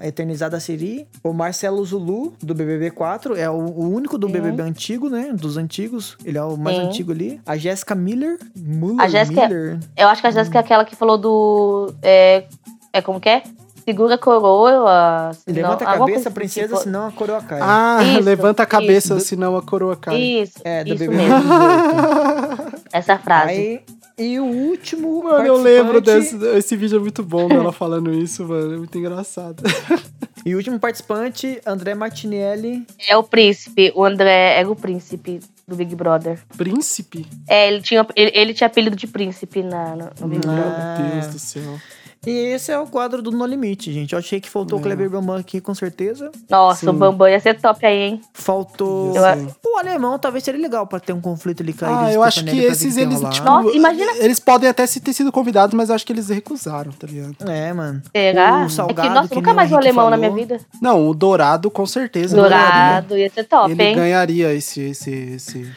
a 0.00 0.06
eternizada 0.06 0.60
Siri. 0.60 1.08
O 1.24 1.32
Marcelo 1.32 1.84
Zulu, 1.84 2.34
do 2.40 2.54
BBB 2.54 2.92
4. 2.92 3.36
É 3.36 3.50
o, 3.50 3.54
o 3.56 3.90
único 3.92 4.16
do 4.16 4.28
Sim. 4.28 4.34
BBB 4.34 4.62
antigo, 4.62 5.10
né? 5.10 5.32
Dos 5.34 5.56
antigos. 5.56 6.16
Ele 6.24 6.38
é 6.38 6.42
o 6.44 6.56
mais 6.56 6.76
Sim. 6.76 6.84
antigo 6.84 7.10
ali. 7.10 7.40
A 7.44 7.56
Jéssica 7.56 7.96
Miller. 7.96 8.38
Muller, 8.56 9.04
A 9.04 9.08
Jéssica- 9.18 9.48
Miller. 9.48 9.78
Eu 9.96 10.08
acho 10.08 10.20
que 10.20 10.26
a 10.26 10.30
Jéssica 10.30 10.58
é 10.58 10.60
aquela 10.60 10.84
que 10.84 10.96
falou 10.96 11.16
do. 11.18 11.92
É, 12.02 12.44
é 12.92 13.00
como 13.02 13.20
que 13.20 13.28
é? 13.28 13.42
Segura 13.84 14.16
a 14.16 14.18
coroa. 14.18 15.30
senão- 15.44 15.56
Levanta 15.70 15.84
a 15.84 15.86
cabeça, 15.86 16.04
coisa 16.12 16.30
princesa, 16.30 16.74
assim, 16.74 16.84
senão 16.84 17.06
a 17.06 17.12
coroa 17.12 17.40
cai. 17.40 17.58
Ah, 17.62 17.98
Isso, 18.02 18.20
levanta 18.20 18.62
a 18.62 18.66
cabeça, 18.66 19.16
isso. 19.16 19.26
senão 19.26 19.56
a 19.56 19.62
coroa 19.62 19.96
cai. 19.96 20.16
Isso, 20.20 20.58
é, 20.62 20.84
do 20.84 20.90
isso 20.94 20.98
BBB 20.98 21.16
mesmo. 21.22 21.40
18. 21.40 22.78
Essa 22.92 23.18
frase. 23.18 23.50
Aí, 23.52 23.80
e 24.18 24.38
o 24.40 24.44
último. 24.44 25.22
Mano, 25.24 25.44
eu 25.46 25.56
lembro 25.56 26.02
participante- 26.02 26.36
desse. 26.44 26.58
Esse 26.58 26.76
vídeo 26.76 26.96
é 26.98 27.00
muito 27.00 27.22
bom 27.22 27.48
dela 27.48 27.72
falando 27.72 28.12
isso, 28.12 28.44
mano. 28.46 28.74
É 28.74 28.76
muito 28.78 28.96
engraçado. 28.98 29.62
E 30.46 30.54
o 30.54 30.56
último 30.56 30.78
participante, 30.78 31.60
André 31.66 31.94
Martinelli. 31.94 32.86
É 33.08 33.14
o 33.16 33.22
príncipe. 33.24 33.92
O 33.94 34.02
André 34.04 34.54
era 34.58 34.70
o 34.70 34.76
príncipe 34.76 35.40
do 35.68 35.76
Big 35.76 35.94
Brother. 35.94 36.40
Príncipe? 36.56 37.26
É, 37.46 37.68
ele 37.68 37.82
tinha, 37.82 38.06
ele, 38.16 38.32
ele 38.34 38.54
tinha 38.54 38.66
apelido 38.66 38.96
de 38.96 39.06
príncipe 39.06 39.62
na, 39.62 39.94
no, 39.94 40.10
no 40.18 40.28
Big 40.28 40.40
Brother. 40.40 41.00
Meu 41.02 41.12
Deus 41.12 41.26
do 41.26 41.38
céu. 41.38 41.78
E 42.26 42.30
esse 42.30 42.70
é 42.72 42.78
o 42.78 42.86
quadro 42.86 43.22
do 43.22 43.30
No 43.30 43.46
Limite, 43.46 43.92
gente. 43.92 44.12
Eu 44.12 44.18
achei 44.18 44.40
que 44.40 44.50
faltou 44.50 44.78
o 44.78 44.82
Kleber 44.82 45.08
Bambam 45.08 45.36
aqui, 45.36 45.60
com 45.60 45.74
certeza. 45.74 46.30
Nossa, 46.50 46.80
Sim. 46.80 46.88
o 46.88 46.92
Bambam 46.92 47.28
ia 47.28 47.38
ser 47.40 47.58
top 47.60 47.86
aí, 47.86 47.96
hein? 47.96 48.20
Faltou. 48.34 49.14
Eu- 49.14 49.22
O 49.64 49.78
alemão 49.78 50.18
talvez 50.18 50.42
seria 50.42 50.60
legal 50.60 50.86
pra 50.86 50.98
ter 50.98 51.12
um 51.12 51.20
conflito 51.20 51.62
ali 51.62 51.72
com 51.72 51.84
a 51.84 52.06
Ah, 52.06 52.12
eu 52.12 52.22
acho 52.22 52.44
que 52.44 52.58
esses, 52.58 52.96
eles, 52.96 53.20
tipo, 53.30 53.44
Nossa, 53.44 53.70
imagina- 53.76 54.12
eles 54.16 54.40
podem 54.40 54.68
até 54.68 54.84
se 54.86 54.98
ter 55.00 55.12
sido 55.12 55.30
convidados, 55.30 55.72
mas 55.74 55.88
eu 55.88 55.94
acho 55.94 56.04
que 56.04 56.12
eles 56.12 56.28
recusaram, 56.28 56.90
tá 56.90 57.06
ligado? 57.06 57.36
É, 57.48 57.72
mano. 57.72 58.02
Será? 58.14 58.62
O 58.62 58.64
é 58.64 58.68
Salgado, 58.68 59.08
que, 59.08 59.14
nossa, 59.14 59.28
que 59.28 59.34
nunca 59.36 59.54
mais 59.54 59.70
o 59.70 59.76
alemão 59.76 60.10
na 60.10 60.16
falou. 60.18 60.32
minha 60.34 60.46
vida. 60.46 60.60
Não, 60.82 61.06
o 61.08 61.14
Dourado 61.14 61.70
com 61.70 61.86
certeza 61.86 62.34
ganharia. 62.36 62.58
Dourado, 62.58 63.16
ia 63.18 63.30
ser 63.30 63.44
top, 63.44 63.70
Ele 63.70 63.82
hein? 63.82 63.94
ganharia 63.94 64.52
esse, 64.52 64.80
esse, 64.80 65.10
esse, 65.10 65.60
esse 65.60 65.72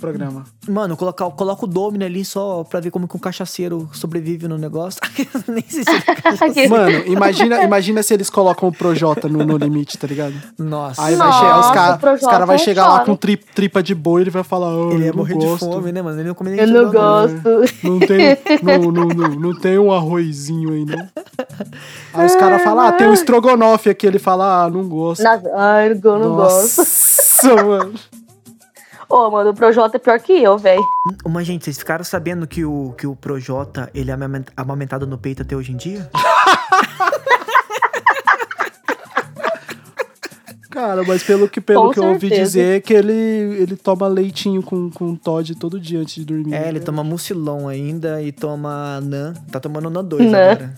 programa. 0.00 0.44
Mano, 0.68 0.96
colocar, 0.96 1.28
coloca 1.30 1.64
o 1.64 1.68
Domino 1.68 2.04
ali 2.04 2.24
só 2.24 2.64
pra 2.64 2.80
ver 2.80 2.90
como 2.90 3.06
que 3.06 3.16
um 3.16 3.20
cachaceiro 3.20 3.88
sobrevive 3.92 4.48
no 4.48 4.56
negócio. 4.58 5.00
Nem 5.46 5.64
sei 5.68 5.84
se 5.84 5.90
ele 5.90 6.60
é. 6.60 6.68
Mano, 6.68 7.06
imagina, 7.06 7.62
imagina 7.62 8.02
se 8.02 8.14
eles 8.14 8.30
colocam 8.30 8.68
o 8.68 8.72
Projota 8.72 9.28
no, 9.28 9.44
no 9.44 9.56
limite, 9.56 9.98
tá 9.98 10.06
ligado? 10.06 10.34
Nossa. 10.58 11.02
Aí 11.02 11.14
vai 11.14 11.26
Nossa, 11.26 11.38
chegar, 11.38 11.60
os 11.60 11.70
caras 11.70 12.20
cara 12.22 12.46
vai 12.46 12.56
eu 12.56 12.60
chegar 12.60 12.88
lá 12.88 13.00
com 13.04 13.14
tri- 13.14 13.36
tripa 13.36 13.82
de 13.82 13.94
boi, 13.94 14.22
ele 14.22 14.30
vai 14.30 14.42
falar, 14.42 14.74
oh, 14.74 14.92
Ele 14.92 15.04
ia 15.04 15.12
morrer 15.12 15.34
gosto. 15.34 15.66
de 15.66 15.72
fome, 15.72 15.92
né, 15.92 16.02
mano? 16.02 16.18
Ele 16.18 16.28
não 16.28 16.34
come 16.34 16.50
nem 16.50 16.60
Eu 16.60 16.66
não 16.66 16.82
não. 16.84 16.92
gosto. 16.92 17.42
Não 17.84 17.98
tem, 18.00 18.38
não, 18.62 18.90
não, 18.90 19.08
não, 19.08 19.28
não 19.36 19.60
tem 19.60 19.78
um 19.78 19.92
arrozinho 19.92 20.72
aí, 20.72 20.84
não. 20.84 21.08
Aí 22.14 22.26
os 22.26 22.34
caras 22.36 22.62
falam, 22.62 22.86
ah, 22.86 22.92
tem 22.92 23.06
um 23.08 23.12
estrogonofe 23.14 23.90
aqui. 23.90 24.06
Ele 24.06 24.18
fala, 24.18 24.64
ah, 24.64 24.70
não 24.70 24.88
gosto. 24.88 25.22
Nossa, 25.22 25.50
ai, 25.54 25.90
eu 25.92 26.18
não 26.18 26.36
gosto. 26.36 26.78
Nossa, 26.78 27.64
mano. 27.64 27.92
Ô, 29.10 29.28
mano, 29.30 29.50
o 29.50 29.54
Projota 29.54 29.96
é 29.96 30.00
pior 30.00 30.20
que 30.20 30.32
eu, 30.32 30.56
velho. 30.56 30.80
Mas, 31.28 31.46
gente, 31.46 31.64
vocês 31.64 31.76
ficaram 31.78 32.04
sabendo 32.04 32.46
que 32.46 32.64
o, 32.64 32.94
que 32.96 33.06
o 33.06 33.16
Projota, 33.16 33.90
ele 33.92 34.10
é 34.10 34.14
amament- 34.14 34.48
amamentado 34.56 35.06
no 35.06 35.18
peito 35.18 35.42
até 35.42 35.56
hoje 35.56 35.72
em 35.72 35.76
dia? 35.76 36.08
Cara, 40.70 41.02
mas 41.02 41.22
pelo 41.24 41.48
que, 41.48 41.60
pelo 41.60 41.86
Com 41.88 41.90
que 41.90 41.98
eu 41.98 42.04
ouvi 42.04 42.28
dizer, 42.30 42.76
é 42.76 42.80
que 42.80 42.94
ele, 42.94 43.12
ele 43.12 43.76
toma 43.76 44.06
leitinho 44.06 44.62
com, 44.62 44.88
com 44.88 45.16
Todd 45.16 45.56
todo 45.56 45.80
dia 45.80 45.98
antes 45.98 46.14
de 46.14 46.24
dormir. 46.24 46.54
É, 46.54 46.68
ele 46.68 46.78
toma 46.78 47.02
mucilon 47.02 47.66
ainda 47.66 48.22
e 48.22 48.30
toma 48.30 49.00
Nan. 49.00 49.34
Tá 49.50 49.58
tomando 49.58 49.90
Nan 49.90 50.04
2 50.04 50.30
Nan. 50.30 50.38
agora. 50.52 50.74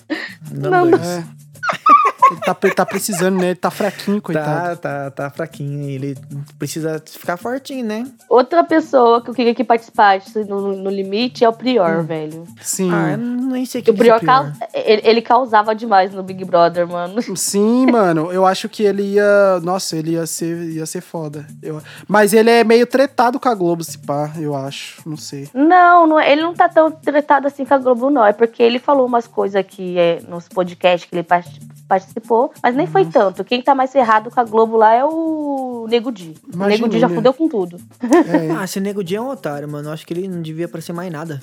Nan 0.50 0.70
Nan. 0.70 0.90
2. 0.90 1.00
Ele 2.32 2.40
tá, 2.40 2.56
ele 2.62 2.74
tá 2.74 2.86
precisando, 2.86 3.38
né? 3.38 3.46
Ele 3.48 3.54
tá 3.54 3.70
fraquinho, 3.70 4.16
Tá, 4.20 4.22
coitado. 4.22 4.76
tá, 4.80 5.10
tá 5.10 5.30
fraquinho. 5.30 5.88
Ele 5.88 6.16
precisa 6.58 7.02
ficar 7.04 7.36
fortinho, 7.36 7.84
né? 7.84 8.06
Outra 8.28 8.64
pessoa 8.64 9.22
que 9.22 9.30
eu 9.30 9.34
queria 9.34 9.54
que 9.54 9.62
participasse 9.64 10.44
no, 10.44 10.76
no 10.76 10.90
limite 10.90 11.44
é 11.44 11.48
o 11.48 11.52
Prior, 11.52 12.02
velho. 12.04 12.44
Sim. 12.60 12.90
Ah, 12.92 13.12
eu 13.12 13.18
nem 13.18 13.64
sei 13.64 13.80
o 13.80 13.84
Que 13.84 13.92
que, 13.92 14.00
o 14.00 14.02
que 14.04 14.10
é 14.10 14.18
Prior, 14.18 14.26
cau- 14.26 14.52
ele, 14.74 15.02
ele 15.04 15.22
causava 15.22 15.74
demais 15.74 16.12
no 16.12 16.22
Big 16.22 16.44
Brother, 16.44 16.86
mano. 16.88 17.20
Sim, 17.36 17.86
mano, 17.92 18.32
eu 18.32 18.44
acho 18.46 18.68
que 18.68 18.82
ele 18.82 19.02
ia. 19.02 19.60
Nossa, 19.62 19.96
ele 19.96 20.12
ia 20.12 20.26
ser, 20.26 20.70
ia 20.70 20.86
ser 20.86 21.00
foda. 21.00 21.46
Eu... 21.62 21.80
Mas 22.08 22.32
ele 22.32 22.50
é 22.50 22.64
meio 22.64 22.86
tretado 22.86 23.38
com 23.38 23.48
a 23.48 23.54
Globo, 23.54 23.84
se 23.84 23.98
pá, 23.98 24.32
eu 24.38 24.54
acho. 24.56 25.02
Não 25.08 25.16
sei. 25.16 25.48
Não, 25.54 26.06
não 26.06 26.18
é- 26.18 26.32
ele 26.32 26.42
não 26.42 26.54
tá 26.54 26.68
tão 26.68 26.90
tratado 26.90 27.46
assim 27.46 27.64
com 27.64 27.74
a 27.74 27.78
Globo, 27.78 28.10
não. 28.10 28.24
É 28.24 28.32
porque 28.32 28.62
ele 28.62 28.78
falou 28.78 29.06
umas 29.06 29.26
coisas 29.26 29.56
aqui 29.56 29.98
é, 29.98 30.20
nos 30.28 30.48
podcasts 30.48 31.08
que 31.08 31.14
ele 31.16 31.22
part- 31.22 31.60
participou, 31.92 32.50
mas 32.62 32.74
nem 32.74 32.86
Uhum. 32.86 32.92
foi 32.92 33.04
tanto. 33.04 33.44
Quem 33.44 33.60
tá 33.60 33.74
mais 33.74 33.92
ferrado 33.92 34.30
com 34.30 34.40
a 34.40 34.44
Globo 34.44 34.76
lá 34.78 34.94
é 34.94 35.04
o 35.04 35.86
Nego 35.90 36.10
Di. 36.10 36.34
O 36.48 36.54
Imagina, 36.54 36.68
Nego 36.68 36.88
Di 36.88 36.98
já 36.98 37.08
né? 37.08 37.14
fudeu 37.14 37.34
com 37.34 37.48
tudo. 37.48 37.76
É, 38.02 38.50
Ah, 38.58 38.64
esse 38.64 38.80
Nego 38.80 39.04
Di 39.04 39.16
é 39.16 39.20
um 39.20 39.28
otário, 39.28 39.68
mano. 39.68 39.88
Eu 39.88 39.92
acho 39.92 40.06
que 40.06 40.14
ele 40.14 40.26
não 40.26 40.40
devia 40.40 40.64
aparecer 40.66 40.92
mais 40.94 41.12
nada. 41.12 41.40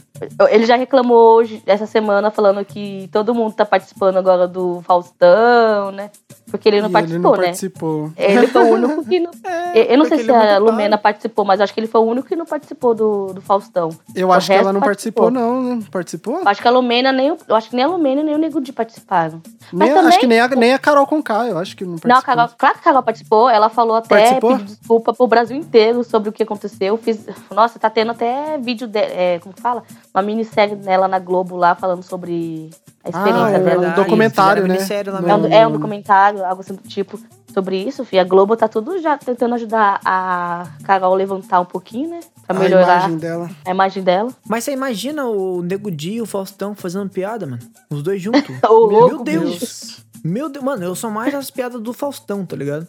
Ele 0.49 0.65
já 0.65 0.75
reclamou 0.75 1.35
hoje, 1.35 1.61
essa 1.67 1.85
semana, 1.85 2.31
falando 2.31 2.63
que 2.65 3.07
todo 3.11 3.33
mundo 3.35 3.53
tá 3.53 3.65
participando 3.65 4.17
agora 4.17 4.47
do 4.47 4.81
Faustão, 4.81 5.91
né? 5.91 6.09
Porque 6.49 6.67
ele 6.67 6.81
não 6.81 6.89
e 6.89 6.91
participou, 6.91 7.19
ele 7.19 7.23
não 7.37 7.41
né? 7.41 7.45
participou. 7.47 8.11
Ele 8.17 8.47
foi 8.47 8.63
o 8.63 8.67
único 8.73 9.05
que 9.05 9.19
não. 9.19 9.31
eu 9.75 9.97
não 9.99 10.05
sei 10.05 10.23
se 10.23 10.31
é 10.31 10.55
a 10.55 10.57
Lumena 10.57 10.97
participou, 10.97 11.45
mas 11.45 11.61
acho 11.61 11.71
que 11.73 11.79
ele 11.79 11.87
foi 11.87 12.01
o 12.01 12.05
único 12.05 12.27
que 12.27 12.35
não 12.35 12.45
participou 12.45 12.95
do, 12.95 13.33
do 13.33 13.41
Faustão. 13.41 13.89
Eu 14.15 14.29
O 14.29 14.31
acho 14.33 14.47
que 14.47 14.53
ela 14.53 14.73
não 14.73 14.81
participou, 14.81 15.29
não, 15.29 15.61
né? 15.75 15.83
Participou? 15.91 16.41
Acho 16.45 16.59
que 16.61 16.67
a 16.67 16.71
Lumena 16.71 17.11
nem. 17.11 17.31
o- 17.31 17.37
Eu 17.47 17.55
acho 17.55 17.69
que 17.69 17.75
nem 17.75 17.85
a 17.85 17.87
Lumena 17.87 18.23
nem 18.23 18.33
o 18.33 18.37
Nego 18.39 18.59
Di 18.59 18.71
participaram. 18.73 19.41
Mas 19.71 19.87
Nem- 19.87 19.93
também. 19.93 20.09
acho 20.09 20.19
que 20.19 20.27
nem 20.27 20.38
a, 20.39 20.47
nem 20.49 20.73
a 20.73 20.79
Carol 20.79 21.05
Conká, 21.07 21.45
eu 21.47 21.57
acho 21.57 21.75
que 21.75 21.83
não 21.83 21.97
participou. 21.97 22.11
Não, 22.11 22.17
a 22.19 22.21
Carol, 22.21 22.49
claro 22.57 22.75
que 22.75 22.81
a 22.81 22.83
Carol 22.83 23.03
participou. 23.03 23.49
Ela 23.49 23.69
falou 23.69 23.95
até, 23.97 24.07
Participou? 24.15 24.51
pediu 24.57 24.65
desculpa 24.65 25.13
pro 25.13 25.27
Brasil 25.27 25.57
inteiro 25.57 26.03
sobre 26.03 26.29
o 26.29 26.31
que 26.31 26.43
aconteceu. 26.43 26.97
Fiz, 26.97 27.25
nossa, 27.53 27.77
tá 27.79 27.89
tendo 27.89 28.11
até 28.11 28.57
vídeo, 28.57 28.87
de, 28.87 28.99
é, 28.99 29.39
como 29.39 29.53
que 29.53 29.61
fala? 29.61 29.83
Uma 30.13 30.21
minissérie 30.23 30.75
dela 30.75 31.07
na 31.07 31.19
Globo 31.19 31.55
lá, 31.55 31.75
falando 31.75 32.03
sobre 32.03 32.69
a 33.03 33.09
experiência 33.09 33.45
Ah, 33.45 33.51
é 33.51 33.59
dela. 33.59 33.87
um 33.89 33.95
documentário, 33.95 34.63
né? 34.67 34.73
minissérie 34.73 35.11
lá 35.11 35.21
No- 35.21 35.27
É 35.29 35.35
um, 35.35 35.39
mesmo. 35.41 35.55
é 35.55 35.67
um 35.67 35.71
documentário, 35.71 36.43
algo 36.45 36.61
assim 36.61 36.73
do 36.75 36.81
tipo, 36.87 37.19
sobre 37.53 37.77
isso, 37.77 38.05
filho. 38.05 38.21
A 38.21 38.25
Globo 38.25 38.55
tá 38.55 38.67
tudo 38.67 38.99
já 39.01 39.17
tentando 39.17 39.55
ajudar 39.55 39.99
a 40.05 40.67
Carol 40.83 41.15
levantar 41.15 41.59
um 41.61 41.65
pouquinho, 41.65 42.09
né? 42.09 42.19
Pra 42.45 42.55
A 42.55 42.59
melhorar 42.59 42.97
imagem 42.99 43.17
dela. 43.17 43.49
a 43.65 43.69
imagem 43.71 44.03
dela. 44.03 44.31
Mas 44.47 44.63
você 44.63 44.71
imagina 44.71 45.25
o 45.25 45.61
Nego 45.61 45.89
Di 45.91 46.13
e 46.15 46.21
o 46.21 46.25
Faustão 46.25 46.73
fazendo 46.75 47.09
piada, 47.09 47.45
mano? 47.45 47.59
Os 47.89 48.01
dois 48.03 48.21
juntos. 48.21 48.43
Meu 48.61 48.71
louco, 48.73 49.23
Deus. 49.23 50.03
Meu 50.23 50.49
Deus, 50.49 50.63
mano, 50.63 50.83
eu 50.83 50.95
sou 50.95 51.09
mais 51.09 51.33
as 51.33 51.49
piadas 51.49 51.81
do 51.81 51.93
Faustão, 51.93 52.45
tá 52.45 52.55
ligado? 52.55 52.87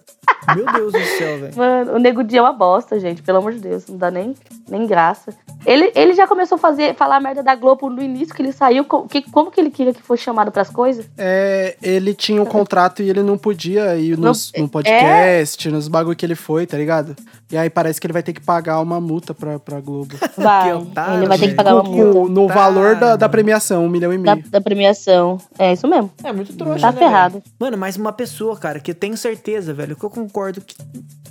Meu 0.55 0.65
Deus 0.67 0.93
do 0.93 1.05
céu, 1.19 1.39
velho. 1.39 1.57
Mano, 1.57 1.93
o 1.95 1.99
Nego 1.99 2.25
Di 2.25 2.39
é 2.39 2.43
uma 2.43 2.53
bosta, 2.53 2.99
gente. 2.99 3.23
Pelo 3.23 3.39
amor 3.39 3.53
de 3.53 3.61
Deus. 3.61 3.87
Não 3.87 3.97
dá 3.97 4.11
nem, 4.11 4.35
nem 4.69 4.87
graça. 4.87 5.35
Ele, 5.67 5.93
ele 5.95 6.15
já 6.15 6.27
começou 6.27 6.57
a 6.57 6.59
fazer, 6.59 6.95
falar 6.95 7.21
merda 7.21 7.43
da 7.43 7.55
Globo 7.55 7.91
no 7.91 8.03
início 8.03 8.35
que 8.35 8.41
ele 8.41 8.53
saiu. 8.53 8.85
Que, 9.09 9.23
como 9.31 9.51
que 9.51 9.61
ele 9.61 9.71
queria 9.71 9.93
que 9.93 10.03
fosse 10.03 10.23
chamado 10.23 10.51
pras 10.51 10.71
coisas? 10.71 11.07
É, 11.19 11.77
ele 11.83 12.15
tinha 12.15 12.41
um 12.41 12.47
contrato 12.47 13.03
e 13.03 13.11
ele 13.11 13.23
não 13.23 13.37
podia 13.37 13.97
ir 13.97 14.17
nos, 14.17 14.51
no 14.57 14.69
podcast, 14.69 15.71
nos 15.71 15.89
bagulho 15.89 16.17
que 16.17 16.25
ele 16.25 16.35
foi, 16.35 16.67
tá 16.67 16.79
ligado? 16.79 17.15
E 17.53 17.57
aí 17.57 17.69
parece 17.69 18.01
que 18.01 18.07
ele 18.07 18.13
vai 18.13 18.23
ter 18.23 18.33
que 18.33 18.41
pagar 18.41 18.81
uma 18.81 19.01
multa 19.01 19.35
pra, 19.35 19.59
pra 19.59 19.81
Globo. 19.81 20.15
Vai. 20.39 20.73
otário, 20.73 21.19
ele 21.19 21.27
vai 21.27 21.39
ter 21.39 21.49
que 21.49 21.55
pagar 21.55 21.75
uma 21.75 21.83
multa 21.83 22.33
no 22.33 22.45
Otário, 22.45 22.63
valor 22.63 22.97
da, 22.97 23.17
da 23.17 23.29
premiação, 23.29 23.85
um 23.85 23.89
milhão 23.89 24.13
e 24.13 24.19
da, 24.19 24.37
meio. 24.37 24.49
da 24.49 24.61
premiação. 24.61 25.39
É 25.59 25.73
isso 25.73 25.87
mesmo. 25.87 26.11
É 26.25 26.33
muito 26.33 26.57
trouxa, 26.57 26.81
Tá 26.81 26.93
né, 26.93 26.99
ferrado. 26.99 27.20
Engraçado. 27.27 27.43
Mano, 27.59 27.77
mas 27.79 27.97
uma 27.97 28.13
pessoa, 28.13 28.57
cara, 28.57 28.81
que 28.81 28.91
eu 28.91 28.95
tenho 28.95 29.17
certeza, 29.17 29.73
velho, 29.75 29.97
que 29.97 30.05
eu 30.05 30.11
concordo 30.11 30.61
que 30.61 30.75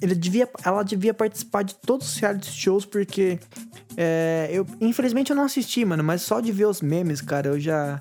ele 0.02 0.16
devia, 0.16 0.48
ela 0.64 0.84
devia 0.84 1.14
participar 1.14 1.64
de 1.64 1.76
todos 1.76 2.08
os 2.14 2.18
reality 2.18 2.52
shows, 2.52 2.86
porque 2.86 3.40
é, 3.98 4.50
eu, 4.52 4.66
infelizmente 4.80 5.30
eu 5.32 5.36
não 5.36 5.44
assisti, 5.44 5.84
mano, 5.84 6.04
mas 6.04 6.22
só 6.22 6.40
de 6.40 6.52
ver 6.52 6.66
os 6.66 6.82
memes, 6.82 7.22
cara, 7.22 7.50
eu 7.50 7.60
já 7.60 8.00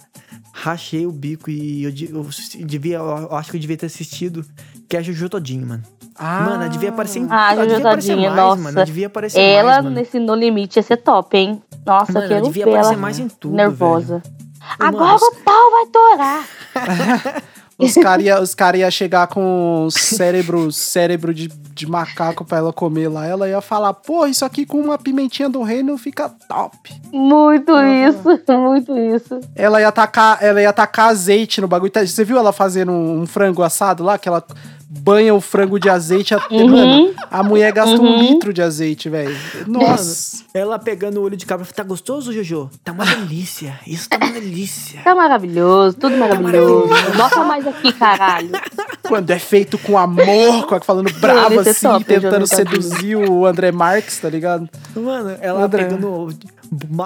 rachei 0.52 1.06
o 1.06 1.12
bico 1.12 1.50
e 1.50 1.84
eu, 1.84 1.90
de- 1.90 2.10
eu 2.12 2.26
devia, 2.66 2.96
eu 2.96 3.34
acho 3.36 3.50
que 3.50 3.56
eu 3.56 3.60
devia 3.60 3.76
ter 3.76 3.86
assistido, 3.86 4.44
que 4.88 4.96
é 4.96 5.00
a 5.00 5.02
Juju 5.02 5.28
Todinho, 5.28 5.66
mano. 5.66 5.82
Ah, 6.20 6.40
Mano, 6.42 6.62
ela 6.64 6.68
devia 6.68 6.88
aparecer 6.88 7.20
em 7.20 7.26
Ah, 7.30 7.52
ela 7.52 7.62
Juju 7.62 7.68
devia 7.76 7.86
aparecer 7.90 8.08
Todinho, 8.08 8.30
mais, 8.30 8.42
nossa. 8.44 8.62
mano. 8.62 8.78
Ela 8.78 8.86
devia 8.86 9.06
aparecer 9.06 9.40
Ela, 9.40 9.70
mais, 9.70 9.84
mano. 9.84 9.94
nesse 9.96 10.18
No 10.18 10.34
Limite, 10.34 10.76
ia 10.78 10.82
ser 10.82 10.96
top, 10.96 11.36
hein? 11.36 11.62
Nossa, 11.86 12.12
Mano, 12.12 12.24
eu 12.24 12.28
quero 12.28 12.34
ela 12.40 12.46
devia 12.48 12.64
ver 12.64 12.70
aparecer 12.72 12.92
ela 12.94 13.00
mais 13.00 13.18
em 13.20 13.28
tudo, 13.28 13.54
nervosa. 13.54 14.22
Mano, 14.80 14.98
Agora 14.98 15.16
o 15.16 15.34
pau 15.44 15.70
vai 15.70 15.86
torar. 15.86 16.48
Os 17.78 17.94
caras 17.94 18.26
iam 18.26 18.44
cara 18.56 18.76
ia 18.76 18.90
chegar 18.90 19.28
com 19.28 19.86
cérebro, 19.90 20.72
cérebro 20.72 21.32
de, 21.32 21.46
de 21.46 21.86
macaco 21.86 22.44
pra 22.44 22.58
ela 22.58 22.72
comer 22.72 23.06
lá. 23.06 23.24
Ela 23.24 23.48
ia 23.48 23.60
falar, 23.60 23.94
pô, 23.94 24.26
isso 24.26 24.44
aqui 24.44 24.66
com 24.66 24.80
uma 24.80 24.98
pimentinha 24.98 25.48
do 25.48 25.62
reino 25.62 25.96
fica 25.96 26.28
top. 26.28 26.76
Muito 27.12 27.72
isso, 27.80 28.40
muito 28.58 28.98
isso. 28.98 29.40
Ela 29.54 29.80
ia 29.80 29.92
tacar, 29.92 30.42
ela 30.42 30.60
ia 30.60 30.72
tacar 30.72 31.10
azeite 31.10 31.60
no 31.60 31.68
bagulho. 31.68 31.92
Tá, 31.92 32.04
Você 32.04 32.24
viu 32.24 32.36
ela 32.36 32.52
fazendo 32.52 32.90
um, 32.90 33.20
um 33.22 33.26
frango 33.26 33.62
assado 33.62 34.02
lá? 34.02 34.18
Que 34.18 34.28
ela 34.28 34.44
banha 34.90 35.34
o 35.34 35.40
frango 35.40 35.78
de 35.78 35.88
azeite. 35.90 36.34
até- 36.34 36.54
Uhum. 36.54 36.68
Mano, 36.70 37.14
a 37.30 37.42
mulher 37.42 37.72
gasta 37.72 38.00
um 38.00 38.20
litro 38.20 38.52
de 38.52 38.62
azeite, 38.62 39.08
velho. 39.08 39.36
Nossa. 39.66 40.44
Ela 40.54 40.78
pegando 40.78 41.18
o 41.20 41.22
olho 41.22 41.36
de 41.36 41.44
cabra, 41.44 41.66
tá 41.66 41.82
gostoso, 41.82 42.32
Jojo? 42.32 42.70
Tá 42.82 42.92
uma 42.92 43.04
delícia. 43.04 43.78
Isso 43.86 44.08
tá 44.08 44.16
uma 44.16 44.32
delícia. 44.32 45.00
Tá 45.04 45.14
maravilhoso, 45.14 45.96
tudo 45.98 46.16
maravilhoso. 46.16 46.88
Bota 47.16 47.44
mais 47.44 47.66
aqui, 47.66 47.92
caralho. 47.92 48.50
Quando 49.06 49.30
é 49.30 49.38
feito 49.38 49.76
com 49.78 49.98
amor, 49.98 50.66
com 50.66 50.74
a- 50.74 50.80
falando 50.80 51.12
bravo 51.20 51.50
Deve 51.50 51.64
ser 51.64 51.70
assim, 51.70 51.88
top, 51.88 52.04
tentando 52.04 52.48
Todinho. 52.48 52.82
seduzir 52.82 53.16
o 53.16 53.44
André 53.46 53.70
Marques, 53.72 54.18
tá 54.18 54.28
ligado? 54.28 54.68
Mano, 54.96 55.36
ela 55.40 55.64
André. 55.64 55.84
pegando. 55.84 56.28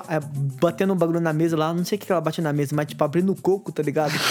É, 0.09 0.21
batendo 0.61 0.93
um 0.93 0.97
bagulho 0.97 1.21
na 1.21 1.33
mesa 1.33 1.57
lá, 1.57 1.73
não 1.73 1.85
sei 1.85 1.97
o 1.97 1.99
que 2.01 2.07
que 2.07 2.13
ela 2.13 2.21
bate 2.21 2.41
na 2.41 2.53
mesa, 2.53 2.75
mas 2.75 2.87
tipo, 2.87 3.03
abrindo 3.03 3.33
o 3.33 3.37
coco, 3.37 3.73
tá 3.73 3.83
ligado? 3.83 4.13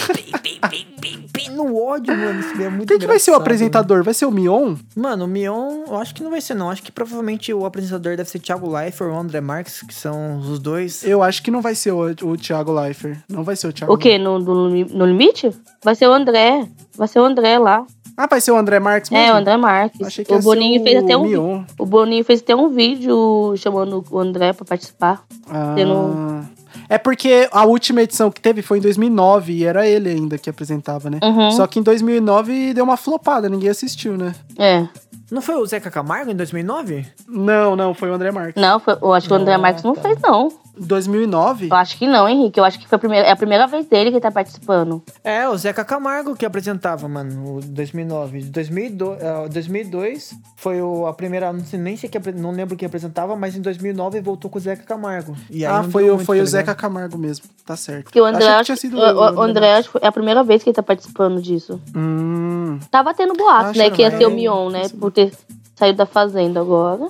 Pim, 1.32 1.48
no 1.50 1.76
ódio, 1.76 2.16
mano. 2.16 2.40
Isso 2.40 2.62
é 2.62 2.68
muito 2.68 2.88
Quem 2.88 2.98
que 2.98 3.06
vai 3.06 3.18
ser 3.18 3.30
o 3.32 3.34
apresentador? 3.34 4.04
Vai 4.04 4.14
ser 4.14 4.26
o 4.26 4.30
Mion? 4.30 4.76
Mano. 4.94 5.12
Mano, 5.12 5.24
o 5.24 5.28
Mion, 5.28 5.84
eu 5.86 5.96
acho 5.96 6.14
que 6.14 6.22
não 6.22 6.30
vai 6.30 6.40
ser, 6.40 6.54
não. 6.54 6.70
Acho 6.70 6.82
que 6.82 6.92
provavelmente 6.92 7.52
o 7.52 7.66
apresentador 7.66 8.16
deve 8.16 8.30
ser 8.30 8.38
Thiago 8.38 8.70
Leifert 8.70 9.10
ou 9.10 9.18
André 9.18 9.40
Marques, 9.40 9.82
que 9.82 9.94
são 9.94 10.38
os 10.38 10.58
dois. 10.58 11.04
Eu 11.04 11.22
acho 11.22 11.42
que 11.42 11.50
não 11.50 11.60
vai 11.60 11.74
ser 11.74 11.92
o, 11.92 12.00
o 12.00 12.36
Thiago 12.36 12.72
Leifert. 12.72 13.18
Não 13.28 13.44
vai 13.44 13.56
ser 13.56 13.68
o 13.68 13.72
Thiago 13.72 13.92
O 13.92 13.98
quê? 13.98 14.18
No, 14.18 14.38
no, 14.38 14.70
no 14.70 15.06
limite? 15.06 15.50
Vai 15.82 15.94
ser 15.94 16.06
o 16.06 16.12
André. 16.12 16.66
Vai 16.96 17.08
ser 17.08 17.20
o 17.20 17.24
André 17.24 17.58
lá. 17.58 17.84
Ah, 18.16 18.26
vai 18.26 18.40
ser 18.40 18.52
o 18.52 18.56
André 18.56 18.78
Marques 18.78 19.10
mesmo? 19.10 19.26
É, 19.26 19.32
o 19.32 19.36
André 19.36 19.56
Marques. 19.56 20.00
Achei 20.06 20.24
que 20.24 20.34
O 20.34 20.40
Boninho 20.40 20.82
fez 20.82 21.02
até 21.02 21.16
um. 21.16 21.22
Mion. 21.22 21.62
O 21.78 21.86
Boninho 21.86 22.24
fez 22.24 22.40
até 22.40 22.54
um 22.54 22.68
vídeo 22.68 23.54
chamando 23.56 24.04
o 24.10 24.18
André 24.18 24.52
pra 24.52 24.64
participar. 24.64 25.22
Ah. 25.48 25.72
Tendo- 25.74 26.42
É 26.88 26.98
porque 26.98 27.48
a 27.50 27.64
última 27.64 28.02
edição 28.02 28.30
que 28.30 28.40
teve 28.40 28.60
foi 28.60 28.78
em 28.78 28.80
2009 28.80 29.52
e 29.54 29.64
era 29.64 29.86
ele 29.86 30.10
ainda 30.10 30.36
que 30.36 30.50
apresentava, 30.50 31.08
né? 31.08 31.18
Uhum. 31.22 31.50
Só 31.50 31.66
que 31.66 31.78
em 31.78 31.82
2009 31.82 32.74
deu 32.74 32.84
uma 32.84 32.96
flopada, 32.98 33.48
ninguém 33.48 33.70
assistiu, 33.70 34.16
né? 34.18 34.34
É. 34.58 34.86
Não 35.30 35.40
foi 35.40 35.54
o 35.54 35.64
Zeca 35.64 35.90
Camargo 35.90 36.30
em 36.30 36.36
2009? 36.36 37.06
Não, 37.26 37.74
não, 37.74 37.94
foi 37.94 38.10
o 38.10 38.14
André 38.14 38.30
Marques. 38.30 38.60
Não, 38.60 38.78
foi- 38.78 38.98
eu 39.00 39.12
acho 39.14 39.26
que 39.26 39.32
o 39.32 39.36
André 39.36 39.56
Marques 39.56 39.82
não 39.82 39.94
fez, 39.94 40.18
não. 40.22 40.52
2009? 40.78 41.68
Eu 41.68 41.74
acho 41.76 41.96
que 41.98 42.06
não, 42.06 42.28
Henrique. 42.28 42.58
Eu 42.58 42.64
acho 42.64 42.78
que 42.78 42.86
foi 42.88 42.96
a 42.96 42.98
primeira, 42.98 43.26
é 43.28 43.30
a 43.30 43.36
primeira 43.36 43.66
vez 43.66 43.86
dele 43.86 44.10
que 44.10 44.20
tá 44.20 44.30
participando. 44.30 45.02
É, 45.22 45.48
o 45.48 45.56
Zeca 45.56 45.84
Camargo 45.84 46.34
que 46.34 46.46
apresentava, 46.46 47.06
mano, 47.08 47.56
o 47.56 47.60
2009. 47.60 48.42
2002, 48.44 49.22
eh, 49.22 49.48
2002 49.48 50.34
foi 50.56 50.80
o, 50.80 51.06
a 51.06 51.12
primeira, 51.14 51.52
não 51.52 51.64
sei 51.64 51.78
nem 51.78 51.96
sei 51.96 52.08
que, 52.08 52.16
apre- 52.18 52.32
não 52.32 52.50
lembro 52.52 52.76
quem 52.76 52.86
apresentava, 52.86 53.36
mas 53.36 53.56
em 53.56 53.60
2009 53.60 54.20
voltou 54.20 54.50
com 54.50 54.58
o 54.58 54.60
Zeca 54.60 54.82
Camargo. 54.84 55.36
E 55.50 55.64
aí 55.66 55.72
ah, 55.72 55.82
foi, 55.84 56.04
o, 56.10 56.14
muito, 56.14 56.26
foi 56.26 56.38
tá 56.38 56.44
o 56.44 56.46
Zeca? 56.46 56.74
Camargo 56.74 57.18
mesmo. 57.18 57.44
Tá 57.66 57.76
certo. 57.76 58.04
Porque 58.04 58.20
o 58.20 58.24
André, 58.24 58.44
Achei 58.44 58.48
que 58.54 58.60
acho- 58.60 58.64
tinha 58.64 58.76
sido 58.76 58.98
o, 58.98 59.00
o- 59.00 59.34
o 59.38 59.42
André 59.42 59.74
acho 59.74 59.90
que 59.92 59.98
é 60.02 60.06
a 60.06 60.12
primeira 60.12 60.42
vez 60.42 60.62
que 60.62 60.70
ele 60.70 60.74
tá 60.76 60.82
participando 60.82 61.40
disso. 61.40 61.80
Hum. 61.94 62.78
Tava 62.90 63.12
tendo 63.14 63.34
boato, 63.34 63.66
Acho 63.70 63.78
né? 63.78 63.90
Que 63.90 64.02
ia 64.02 64.10
que 64.10 64.16
ser 64.18 64.26
o. 64.26 64.30
Mion, 64.30 64.70
né? 64.70 64.82
Por 64.98 65.10
ter 65.12 65.32
saído 65.76 65.98
da 65.98 66.06
Fazenda 66.06 66.60
agora. 66.60 67.08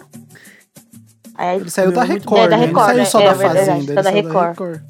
Aí, 1.35 1.61
Ele 1.61 1.71
saiu 1.71 1.93
da 1.93 2.03
Record. 2.05 2.41
É, 2.43 2.49
da 2.49 2.57
né? 2.57 2.67
Record, 2.67 2.89
Ele 2.91 2.99
né? 2.99 3.05
saiu 3.05 3.07
só 3.07 3.21
É 3.21 3.25
da 3.25 3.33
verdade, 3.35 3.59
Fazenda. 3.59 3.85
tá 3.87 3.93
ele 3.93 3.95
da 3.95 4.03
saiu 4.03 4.15
Record. 4.23 4.81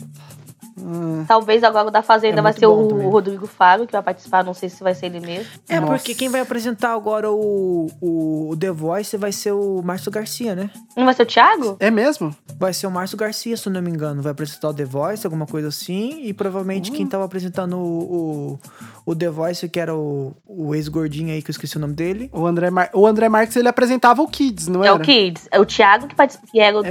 Talvez 1.26 1.62
agora 1.64 1.88
o 1.88 1.90
da 1.90 2.02
Fazenda 2.02 2.38
É 2.40 2.42
vai 2.42 2.52
ser 2.52 2.66
o 2.66 2.88
também. 2.88 3.08
Rodrigo 3.08 3.46
Faro, 3.46 3.86
que 3.86 3.92
vai 3.92 4.02
participar. 4.02 4.44
Não 4.44 4.54
sei 4.54 4.68
se 4.68 4.82
vai 4.82 4.94
ser 4.94 5.06
ele 5.06 5.20
mesmo. 5.20 5.46
É, 5.68 5.78
Nossa. 5.80 5.92
porque 5.92 6.14
quem 6.14 6.28
vai 6.28 6.40
apresentar 6.40 6.92
agora 6.94 7.30
o, 7.30 7.88
o, 8.00 8.56
The 8.58 8.70
Voice 8.70 9.16
vai 9.16 9.32
ser 9.32 9.52
o 9.52 9.82
Márcio 9.82 10.10
Garcia, 10.10 10.54
né? 10.54 10.70
Não 10.96 11.04
vai 11.04 11.14
ser 11.14 11.22
o 11.22 11.26
Thiago? 11.26 11.76
É 11.80 11.90
mesmo? 11.90 12.34
Vai 12.58 12.72
ser 12.72 12.86
o 12.86 12.90
Márcio 12.90 13.16
Garcia, 13.16 13.56
se 13.56 13.68
eu 13.68 13.72
não 13.72 13.82
me 13.82 13.90
engano. 13.90 14.22
Vai 14.22 14.32
apresentar 14.32 14.68
o 14.70 14.74
The 14.74 14.84
Voice, 14.84 15.26
alguma 15.26 15.46
coisa 15.46 15.68
assim. 15.68 16.22
E 16.24 16.32
provavelmente 16.32 16.90
Hum. 16.90 16.94
quem 16.94 17.06
tava 17.06 17.24
apresentando 17.24 17.76
o, 17.76 18.58
o, 19.06 19.12
o 19.12 19.16
The 19.16 19.28
Voice, 19.30 19.68
que 19.68 19.78
era 19.80 19.94
o, 19.94 20.34
o 20.46 20.74
ex-gordinho 20.74 21.32
aí, 21.32 21.42
que 21.42 21.50
eu 21.50 21.52
esqueci 21.52 21.76
o 21.76 21.80
nome 21.80 21.94
dele. 21.94 22.30
O 22.32 22.46
André, 22.46 22.70
Mar... 22.70 22.90
o 22.94 23.06
André 23.06 23.28
Marques, 23.28 23.56
ele 23.56 23.68
apresentava 23.68 24.22
o 24.22 24.28
Kids, 24.28 24.68
não 24.68 24.82
É 24.84 24.88
era? 24.88 24.96
o 24.96 25.00
Kids. 25.00 25.48
É 25.50 25.60
o 25.60 25.64
Thiago 25.66 26.06
que, 26.06 26.14
participa, 26.14 26.46
que 26.50 26.60
era 26.60 26.78
o 26.78 26.82
do. 26.82 26.88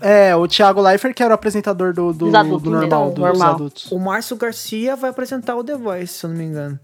É, 0.00 0.30
É, 0.30 0.36
o 0.36 0.46
Thiago 0.48 0.80
Leifert, 0.80 1.14
que 1.14 1.22
era 1.22 1.32
o 1.32 1.34
apresentador 1.34 1.92
do, 1.92 2.12
do, 2.12 2.30
do 2.30 2.70
normal, 2.88 3.10
dos 3.10 3.18
Normal. 3.24 3.54
adultos. 3.54 3.90
O 3.92 3.98
Márcio 3.98 4.36
Garcia 4.36 4.96
vai 4.96 5.10
apresentar 5.10 5.56
o 5.56 5.64
The 5.64 5.76
Voice, 5.76 6.14
se 6.14 6.24
eu 6.26 6.30
não 6.30 6.36
me 6.36 6.44
engano. 6.44 6.78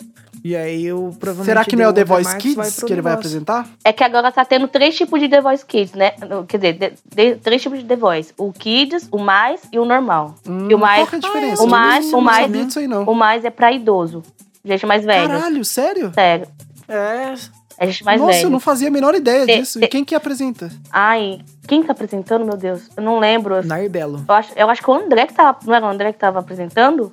E 0.44 0.54
aí 0.54 0.84
eu 0.86 1.16
provavelmente. 1.18 1.46
Será 1.46 1.64
que 1.64 1.74
não 1.74 1.84
é 1.84 1.88
o 1.88 1.92
The 1.92 2.04
Voice 2.04 2.36
Kids 2.36 2.82
que 2.84 2.92
ele 2.92 3.02
vai 3.02 3.14
apresentar? 3.14 3.66
É 3.82 3.92
que 3.92 4.04
agora 4.04 4.30
tá 4.30 4.44
tendo 4.44 4.68
três 4.68 4.96
tipos 4.96 5.18
de 5.18 5.28
The 5.28 5.40
Voice 5.40 5.66
Kids, 5.66 5.92
né? 5.94 6.12
Quer 6.46 6.56
dizer, 6.58 6.72
de- 6.74 6.92
de- 7.16 7.34
três 7.40 7.60
tipos 7.62 7.78
de 7.80 7.84
The 7.84 7.96
Voice. 7.96 8.32
O 8.38 8.52
Kids, 8.52 9.08
o 9.10 9.18
mais 9.18 9.62
e 9.72 9.78
o 9.78 9.84
normal. 9.84 10.36
Hum, 10.46 10.68
e 10.70 10.74
o 10.74 10.78
mais, 10.78 11.00
Qual 11.00 11.06
que 11.08 11.14
é 11.16 11.18
a 11.18 11.20
diferença? 11.20 11.62
o 11.64 11.66
mais, 11.66 12.12
o 12.12 12.20
mais, 12.20 12.76
aí, 12.76 12.86
não. 12.86 13.02
o 13.04 13.14
mais 13.14 13.44
é 13.44 13.50
pra 13.50 13.72
idoso. 13.72 14.22
Gente 14.64 14.86
mais 14.86 15.04
velha. 15.04 15.26
Caralho, 15.28 15.64
sério? 15.64 16.12
Sério. 16.14 16.46
É. 16.86 17.34
É 17.78 17.86
gente 17.86 18.04
mais 18.04 18.20
Nossa, 18.20 18.32
velha. 18.32 18.46
eu 18.46 18.50
não 18.50 18.60
fazia 18.60 18.88
a 18.88 18.90
menor 18.90 19.14
ideia 19.14 19.44
Te- 19.46 19.58
disso. 19.58 19.78
te- 19.78 19.84
E 19.84 19.88
quem 19.88 20.04
que 20.04 20.14
apresenta? 20.14 20.70
Ai, 20.90 21.40
quem 21.68 21.82
tá 21.82 21.92
apresentando, 21.92 22.44
meu 22.44 22.56
Deus? 22.56 22.88
Eu 22.96 23.02
não 23.02 23.18
lembro. 23.18 23.64
Nair 23.66 23.90
Belo. 23.90 24.24
Eu 24.26 24.34
acho, 24.34 24.52
eu 24.56 24.70
acho 24.70 24.82
que 24.82 24.90
o 24.90 24.94
André 24.94 25.26
que 25.26 25.34
tava. 25.34 25.58
Não 25.64 25.74
era 25.74 25.84
o 25.84 25.88
André 25.88 26.12
que 26.12 26.18
tava 26.18 26.38
apresentando? 26.38 27.12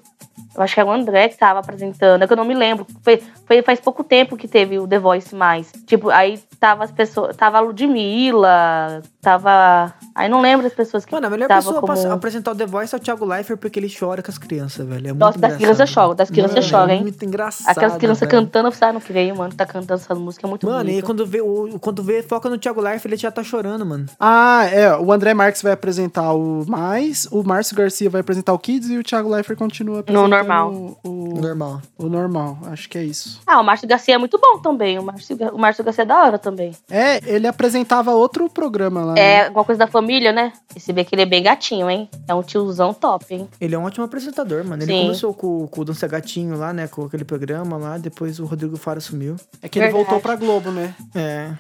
Eu 0.55 0.61
acho 0.64 0.74
que 0.74 0.80
era 0.80 0.88
o 0.89 0.91
André 0.93 1.28
que 1.30 1.38
tava 1.38 1.59
apresentando. 1.59 2.24
É 2.24 2.28
que 2.28 2.34
eu 2.34 2.38
não 2.38 2.45
me 2.45 2.53
lembro. 2.53 2.86
Foi, 3.01 3.22
foi 3.45 3.61
faz 3.61 3.79
pouco 3.79 4.03
tempo 4.03 4.37
que 4.37 4.47
teve 4.47 4.79
o 4.79 4.87
The 4.87 4.99
Voice 4.99 5.35
mais. 5.35 5.71
Tipo, 5.85 6.09
aí 6.09 6.39
tava 6.59 6.83
as 6.83 6.91
pessoas. 6.91 7.35
Tava 7.35 7.57
a 7.57 7.61
Ludmilla, 7.61 9.01
tava. 9.21 9.93
Aí 10.15 10.29
não 10.29 10.41
lembro 10.41 10.65
as 10.65 10.73
pessoas 10.73 11.05
que 11.05 11.11
Mano, 11.11 11.27
a 11.27 11.29
melhor 11.29 11.47
tava 11.47 11.61
pessoa 11.61 11.81
como... 11.81 11.93
pra 12.01 12.13
apresentar 12.13 12.51
o 12.51 12.55
The 12.55 12.65
Voice 12.65 12.93
é 12.93 12.97
o 12.97 13.01
Thiago 13.01 13.25
Leifert, 13.25 13.59
porque 13.59 13.79
ele 13.79 13.93
chora 13.93 14.21
com 14.21 14.31
as 14.31 14.37
crianças, 14.37 14.85
velho. 14.87 15.07
É 15.07 15.11
muito 15.11 15.19
Nossa, 15.19 15.39
das 15.39 15.57
crianças 15.57 15.89
choram, 15.89 16.15
das 16.15 16.29
crianças 16.29 16.55
Mano, 16.55 16.67
choram, 16.67 16.93
é 16.93 16.95
hein? 16.95 17.01
muito 17.01 17.25
engraçado. 17.25 17.69
Aquelas 17.69 17.97
crianças 17.97 18.27
velho. 18.29 18.31
cantando, 18.31 18.67
eu 18.67 18.71
falei, 18.71 18.89
ah, 18.89 18.93
não 18.93 19.01
creio, 19.01 19.35
mano, 19.35 19.53
tá 19.53 19.65
cantando 19.65 20.01
essa 20.01 20.15
música, 20.15 20.45
é 20.45 20.49
muito 20.49 20.65
Mano, 20.65 20.81
e 20.81 20.83
bonita. 20.83 21.05
quando 21.05 21.25
vê, 21.25 21.41
o, 21.41 21.79
quando 21.79 22.03
vê, 22.03 22.21
foca 22.23 22.49
no 22.49 22.57
Thiago 22.57 22.81
Leifert, 22.81 23.05
ele 23.05 23.17
já 23.17 23.31
tá 23.31 23.43
chorando, 23.43 23.85
mano. 23.85 24.05
Ah, 24.19 24.65
é. 24.71 24.95
O 24.95 25.11
André 25.11 25.33
Marques 25.33 25.61
vai 25.61 25.71
apresentar 25.73 26.33
o 26.33 26.65
Mais, 26.67 27.27
o 27.31 27.43
Márcio 27.43 27.75
Garcia 27.75 28.09
vai 28.09 28.21
apresentar 28.21 28.53
o 28.53 28.59
Kids 28.59 28.89
e 28.89 28.97
o 28.97 29.03
Thiago 29.03 29.29
Leifert 29.29 29.57
continua 29.57 29.99
apresentando 29.99 30.29
normal. 30.29 30.71
O, 30.71 30.97
o, 31.03 31.41
Normal. 31.41 31.81
o 31.97 32.05
normal. 32.07 32.57
Acho 32.67 32.87
que 32.89 32.97
é 32.97 33.03
isso. 33.03 33.32
Ah, 33.45 33.59
o 33.59 33.63
Márcio 33.63 33.88
Garcia 33.88 34.15
é 34.15 34.17
muito 34.17 34.38
bom 34.39 34.59
também. 34.59 34.97
O 34.99 35.03
Márcio, 35.03 35.38
o 35.53 35.57
Márcio 35.57 35.84
Garcia 35.84 36.03
é 36.03 36.05
da 36.05 36.17
hora 36.23 36.38
também. 36.39 36.71
É, 36.89 37.19
ele 37.29 37.47
apresentava 37.47 38.11
outro 38.11 38.49
programa 38.49 39.03
lá. 39.05 39.13
né? 39.13 39.21
É 39.21 39.45
alguma 39.47 39.63
coisa 39.65 39.79
da 39.79 39.88
família, 39.88 40.31
né? 40.31 40.51
E 40.75 40.79
se 40.79 40.91
vê 40.93 41.03
que 41.03 41.15
ele 41.15 41.21
é 41.21 41.25
bem 41.25 41.43
gatinho, 41.43 41.89
hein? 41.89 42.09
É 42.27 42.34
um 42.34 42.41
tiozão 42.41 42.93
top, 42.93 43.25
hein? 43.34 43.47
Ele 43.59 43.75
é 43.75 43.77
um 43.77 43.84
ótimo 43.86 44.05
apresentador, 44.05 44.63
mano. 44.65 44.84
Ele 44.84 44.91
Sim. 44.91 45.01
começou 45.03 45.34
com, 45.34 45.67
com 45.67 45.81
o 45.81 45.86
Dança 45.86 46.07
Gatinho 46.07 46.57
lá, 46.57 46.71
né? 46.73 46.88
Com 46.88 47.05
aquele 47.05 47.23
programa 47.23 47.77
lá. 47.77 47.97
Depois 47.97 48.39
o 48.39 48.45
Rodrigo 48.45 48.77
Faro 48.77 49.01
sumiu. 49.01 49.36
É 49.61 49.67
que 49.69 49.79
ele 49.79 49.86
Verdade. 49.88 50.05
voltou 50.05 50.21
pra 50.21 50.36
Globo, 50.36 50.71
né? 50.71 50.93
É. 51.15 51.51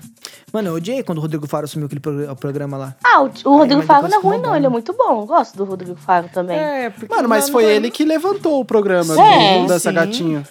Mano, 0.51 0.69
eu 0.69 0.75
odiei 0.75 1.01
quando 1.03 1.17
o 1.17 1.21
Rodrigo 1.21 1.47
Faro 1.47 1.67
sumiu 1.67 1.87
aquele 1.87 1.99
progr- 2.01 2.35
programa 2.35 2.77
lá. 2.77 2.95
Ah, 3.03 3.21
o, 3.21 3.25
o 3.45 3.57
Rodrigo 3.57 3.77
mas 3.79 3.87
Faro 3.87 4.07
não 4.07 4.19
é 4.19 4.21
ruim, 4.21 4.37
bom, 4.37 4.43
não. 4.43 4.55
Ele 4.55 4.65
é 4.65 4.69
né? 4.69 4.73
muito 4.73 4.93
bom. 4.93 5.25
Gosto 5.25 5.57
do 5.57 5.63
Rodrigo 5.65 5.95
Faro 5.95 6.29
também. 6.31 6.57
É, 6.57 6.89
porque. 6.91 7.13
Mano, 7.13 7.27
mas 7.27 7.45
não- 7.45 7.53
foi 7.53 7.63
não- 7.63 7.69
ele 7.71 7.89
que 7.89 8.03
levantou 8.05 8.59
o 8.59 8.65
programa 8.65 9.13
É, 9.19 9.61
do 9.61 9.67
Dança. 9.67 9.91
Gatinho. 9.91 10.43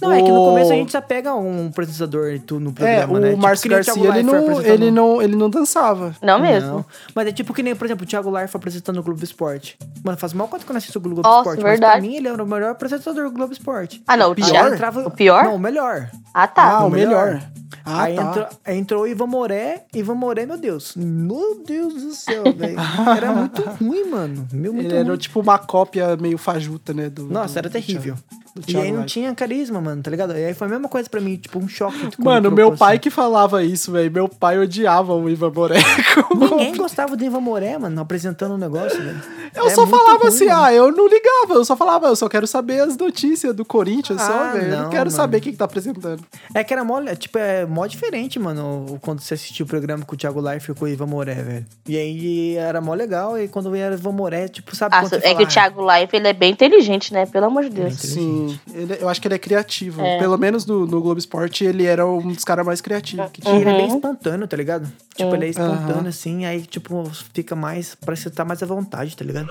Não, 0.00 0.12
é 0.12 0.22
que 0.22 0.28
no 0.30 0.42
O- 0.42 0.48
começo 0.50 0.72
a 0.72 0.74
gente 0.74 0.92
já 0.92 1.00
pega 1.02 1.34
um 1.34 1.68
apresentador 1.68 2.30
e 2.32 2.38
tudo 2.38 2.60
no 2.60 2.70
É, 2.70 2.72
programa, 2.74 3.12
o 3.12 3.18
né? 3.20 3.30
Tipo, 3.30 3.42
Márcio 3.42 3.66
o 3.66 3.82
Thiago 3.82 4.02
Garcia, 4.02 4.18
ele 4.20 4.22
não, 4.22 4.60
ele, 4.62 4.90
não, 4.90 5.22
ele 5.22 5.36
não 5.36 5.50
dançava. 5.50 6.14
Não 6.22 6.38
mesmo. 6.40 6.68
Não. 6.70 6.84
Mas 7.14 7.26
é 7.28 7.32
tipo 7.32 7.52
que 7.54 7.62
nem, 7.62 7.74
por 7.74 7.84
exemplo, 7.86 8.04
o 8.04 8.06
Thiago 8.08 8.30
Leifert 8.30 8.56
apresentando 8.56 8.98
o 8.98 9.02
Globo 9.02 9.22
Esporte. 9.22 9.78
Mano, 10.04 10.18
faz 10.18 10.32
mal 10.32 10.48
quanto 10.48 10.64
que 10.64 10.70
eu 10.70 10.74
não 10.74 10.78
assisto 10.78 10.98
o 10.98 11.02
Globo 11.02 11.22
Nossa, 11.22 11.38
Esporte. 11.40 11.62
Mas 11.62 11.70
verdade. 11.72 11.92
pra 12.00 12.00
mim, 12.08 12.16
ele 12.16 12.28
era 12.28 12.42
o 12.42 12.46
melhor 12.46 12.70
apresentador 12.72 13.24
do 13.24 13.30
Globo 13.30 13.52
Esporte. 13.52 14.02
Ah, 14.06 14.16
não. 14.16 14.32
O 14.32 14.34
Thiago. 14.34 14.74
entrava- 14.74 15.06
O 15.06 15.10
pior? 15.10 15.44
Não, 15.44 15.54
o 15.56 15.58
melhor. 15.58 16.10
Ah, 16.32 16.46
tá. 16.46 16.64
Ah, 16.78 16.84
o 16.84 16.88
o 16.88 16.90
melhor. 16.90 17.26
melhor. 17.26 17.42
Ah, 17.86 18.02
aí 18.04 18.14
tá. 18.16 18.22
entrou, 18.22 18.46
entrou 18.66 19.02
o 19.02 19.06
Ivan 19.06 19.26
Moré. 19.26 19.84
Ivan 19.94 20.14
Moré, 20.14 20.46
meu 20.46 20.56
Deus. 20.56 20.94
Meu 20.96 21.62
Deus 21.66 21.94
do 22.02 22.14
céu, 22.14 22.42
velho. 22.56 22.76
Era 23.16 23.32
muito 23.32 23.62
ruim, 23.62 24.04
mano. 24.10 24.46
Meu, 24.52 24.72
muito 24.72 24.86
Ele 24.88 24.96
era 24.96 25.08
ruim. 25.08 25.18
tipo 25.18 25.40
uma 25.40 25.58
cópia 25.58 26.16
meio 26.16 26.38
fajuta, 26.38 26.94
né? 26.94 27.10
Do, 27.10 27.24
Nossa, 27.26 27.54
do- 27.54 27.58
era 27.58 27.68
do 27.68 27.72
terrível. 27.72 28.14
do 28.14 28.43
E 28.68 28.76
aí 28.76 28.84
não 28.84 29.00
Leifert. 29.00 29.06
tinha 29.08 29.34
carisma, 29.34 29.80
mano, 29.80 30.00
tá 30.00 30.10
ligado? 30.10 30.32
E 30.36 30.44
aí 30.44 30.54
foi 30.54 30.68
a 30.68 30.70
mesma 30.70 30.88
coisa 30.88 31.10
pra 31.10 31.20
mim, 31.20 31.36
tipo, 31.36 31.58
um 31.58 31.66
choque. 31.66 32.10
Mano, 32.18 32.50
meu 32.52 32.76
pai 32.76 32.94
assim. 32.94 33.00
que 33.00 33.10
falava 33.10 33.64
isso, 33.64 33.90
velho. 33.90 34.10
Meu 34.12 34.28
pai 34.28 34.58
odiava 34.58 35.12
o 35.12 35.28
Ivan 35.28 35.50
Boreco. 35.50 35.84
Ninguém 36.38 36.76
gostava 36.76 37.16
do 37.16 37.24
Ivan 37.24 37.40
Moré, 37.40 37.76
mano, 37.78 38.00
apresentando 38.00 38.54
o 38.54 38.58
negócio, 38.58 38.96
velho. 39.02 39.20
Eu 39.56 39.66
É 39.66 39.70
só 39.70 39.86
falava 39.86 40.18
ruim, 40.18 40.28
assim, 40.28 40.46
mano. 40.46 40.62
ah, 40.62 40.72
eu 40.72 40.92
não 40.92 41.08
ligava, 41.08 41.54
eu 41.54 41.64
só 41.64 41.76
falava, 41.76 42.06
eu 42.06 42.14
só 42.16 42.28
quero 42.28 42.46
saber 42.46 42.80
as 42.80 42.96
notícias 42.96 43.54
do 43.54 43.64
Corinthians, 43.64 44.20
só, 44.20 44.32
Ah, 44.32 44.52
velho. 44.52 44.72
Eu 44.72 44.82
não 44.82 44.90
quero 44.90 45.06
mano. 45.06 45.10
saber 45.10 45.40
quem 45.40 45.52
que 45.52 45.58
tá 45.58 45.64
apresentando. 45.64 46.22
É 46.54 46.62
que 46.62 46.72
era 46.72 46.84
mó, 46.84 47.00
tipo, 47.16 47.38
é 47.38 47.66
mó 47.66 47.86
diferente, 47.86 48.38
mano, 48.38 48.98
quando 49.00 49.20
você 49.20 49.34
assistiu 49.34 49.66
o 49.66 49.68
programa 49.68 50.04
com 50.04 50.14
o 50.14 50.18
Thiago 50.18 50.40
Life 50.48 50.70
e 50.70 50.74
com 50.74 50.84
o 50.84 50.88
Ivan 50.88 51.06
Moré, 51.06 51.34
velho. 51.34 51.66
E 51.88 51.96
aí 51.96 52.56
era 52.56 52.80
mó 52.80 52.94
legal, 52.94 53.38
e 53.38 53.48
quando 53.48 53.74
era 53.74 53.94
Ivan 53.94 54.12
Moré, 54.12 54.46
tipo, 54.48 54.74
sabe 54.76 54.94
você 55.00 55.16
é 55.16 55.20
fala, 55.20 55.34
que 55.36 55.42
o 55.42 55.46
ah, 55.46 55.48
Thiago 55.48 55.82
Life, 55.92 56.16
ele 56.16 56.28
é 56.28 56.32
bem 56.32 56.52
inteligente, 56.52 57.12
né? 57.12 57.26
Pelo 57.26 57.46
amor 57.46 57.64
de 57.64 57.70
Deus. 57.70 57.94
Sim, 57.94 58.43
ele- 58.72 58.98
eu 59.00 59.08
acho 59.08 59.20
que 59.20 59.28
ele 59.28 59.34
é 59.34 59.38
criativo. 59.38 60.00
É. 60.02 60.18
Pelo 60.18 60.36
menos 60.38 60.64
no, 60.66 60.86
no 60.86 61.00
Globo 61.00 61.18
Esporte, 61.18 61.64
ele 61.64 61.84
era 61.86 62.06
um 62.06 62.28
dos 62.32 62.44
caras 62.44 62.64
mais 62.64 62.80
criativos 62.80 63.30
que 63.32 63.40
tinha. 63.40 63.54
ele 63.54 63.70
é 63.70 63.72
bem 63.74 63.88
Uhum. 63.90 63.96
espontâneo, 63.96 64.46
tá 64.48 64.56
ligado? 64.56 64.90
Tipo, 65.14 65.34
ele 65.34 65.46
é 65.46 65.48
espontâneo, 65.48 66.00
Aham. 66.00 66.08
assim, 66.08 66.44
aí, 66.46 66.62
tipo, 66.62 67.04
fica 67.32 67.54
mais. 67.56 67.94
Parece 67.94 68.24
que 68.24 68.28
você 68.30 68.34
tá 68.34 68.44
mais 68.44 68.62
à 68.62 68.66
vontade, 68.66 69.16
tá 69.16 69.24
ligado? 69.24 69.48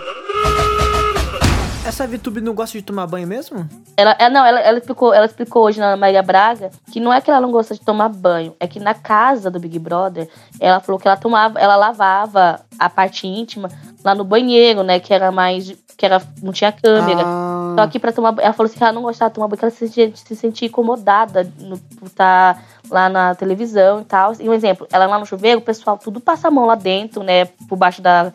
Essa 1.86 2.08
VTube 2.08 2.40
não 2.40 2.54
gosta 2.56 2.78
de 2.78 2.82
tomar 2.84 3.06
banho 3.08 3.28
mesmo? 3.28 3.68
Ela, 3.98 4.16
é, 4.18 4.30
não, 4.30 4.46
ela, 4.46 4.60
ela, 4.62 4.78
explicou, 4.78 5.14
ela 5.14 5.26
explicou 5.26 5.64
hoje 5.66 5.82
na 5.82 5.98
Maria 5.98 6.24
Braga 6.24 6.72
que 6.92 6.98
não 7.00 7.12
é 7.12 7.20
que 7.20 7.30
ela 7.30 7.42
não 7.42 7.52
gosta 7.52 7.74
de 7.76 7.82
tomar 7.82 8.08
banho, 8.08 8.56
é 8.58 8.66
que 8.68 8.80
na 8.80 8.94
casa 8.94 9.52
do 9.52 9.60
Big 9.60 9.78
Brother, 9.80 10.30
ela 10.62 10.80
falou 10.80 10.98
que 10.98 11.06
ela 11.10 11.18
tomava, 11.18 11.60
ela 11.60 11.76
lavava 11.76 12.62
a 12.80 12.90
parte 12.90 13.28
íntima 13.28 13.70
lá 14.02 14.16
no 14.16 14.24
banheiro, 14.24 14.82
né? 14.82 14.98
Que 15.00 15.14
era 15.14 15.30
mais. 15.30 15.74
Que 15.98 16.06
era, 16.06 16.22
não 16.42 16.52
tinha 16.52 16.72
câmera. 16.72 17.24
Ah, 17.26 17.76
Só 17.78 17.88
que 17.88 18.00
pra 18.00 18.12
tomar 18.12 18.32
banho, 18.32 18.46
ela 18.46 18.54
falou 18.54 18.70
assim 18.70 18.78
que 18.78 18.84
ela 18.84 18.94
não 18.94 19.02
gostava 19.02 19.30
de 19.30 19.36
tomar 19.36 19.48
banho, 19.48 19.58
porque 19.58 19.66
ela 19.66 19.72
se 19.72 19.88
sentia, 19.88 20.12
se 20.16 20.36
sentia 20.36 20.68
incomodada 20.68 21.52
no, 21.60 21.78
por 21.78 22.08
estar 22.08 22.64
lá 22.90 23.10
na 23.10 23.36
televisão 23.36 24.02
e 24.02 24.06
tal. 24.06 24.34
E 24.40 24.50
um 24.50 24.54
exemplo, 24.54 24.88
ela 24.92 25.06
lá 25.06 25.20
no 25.20 25.26
chuveiro, 25.26 25.60
o 25.60 25.64
pessoal 25.64 25.98
tudo 25.98 26.20
passa 26.20 26.48
a 26.48 26.52
mão 26.52 26.66
lá 26.66 26.76
dentro, 26.76 27.24
né? 27.24 27.46
Por 27.68 27.76
baixo 27.76 28.02
da, 28.02 28.34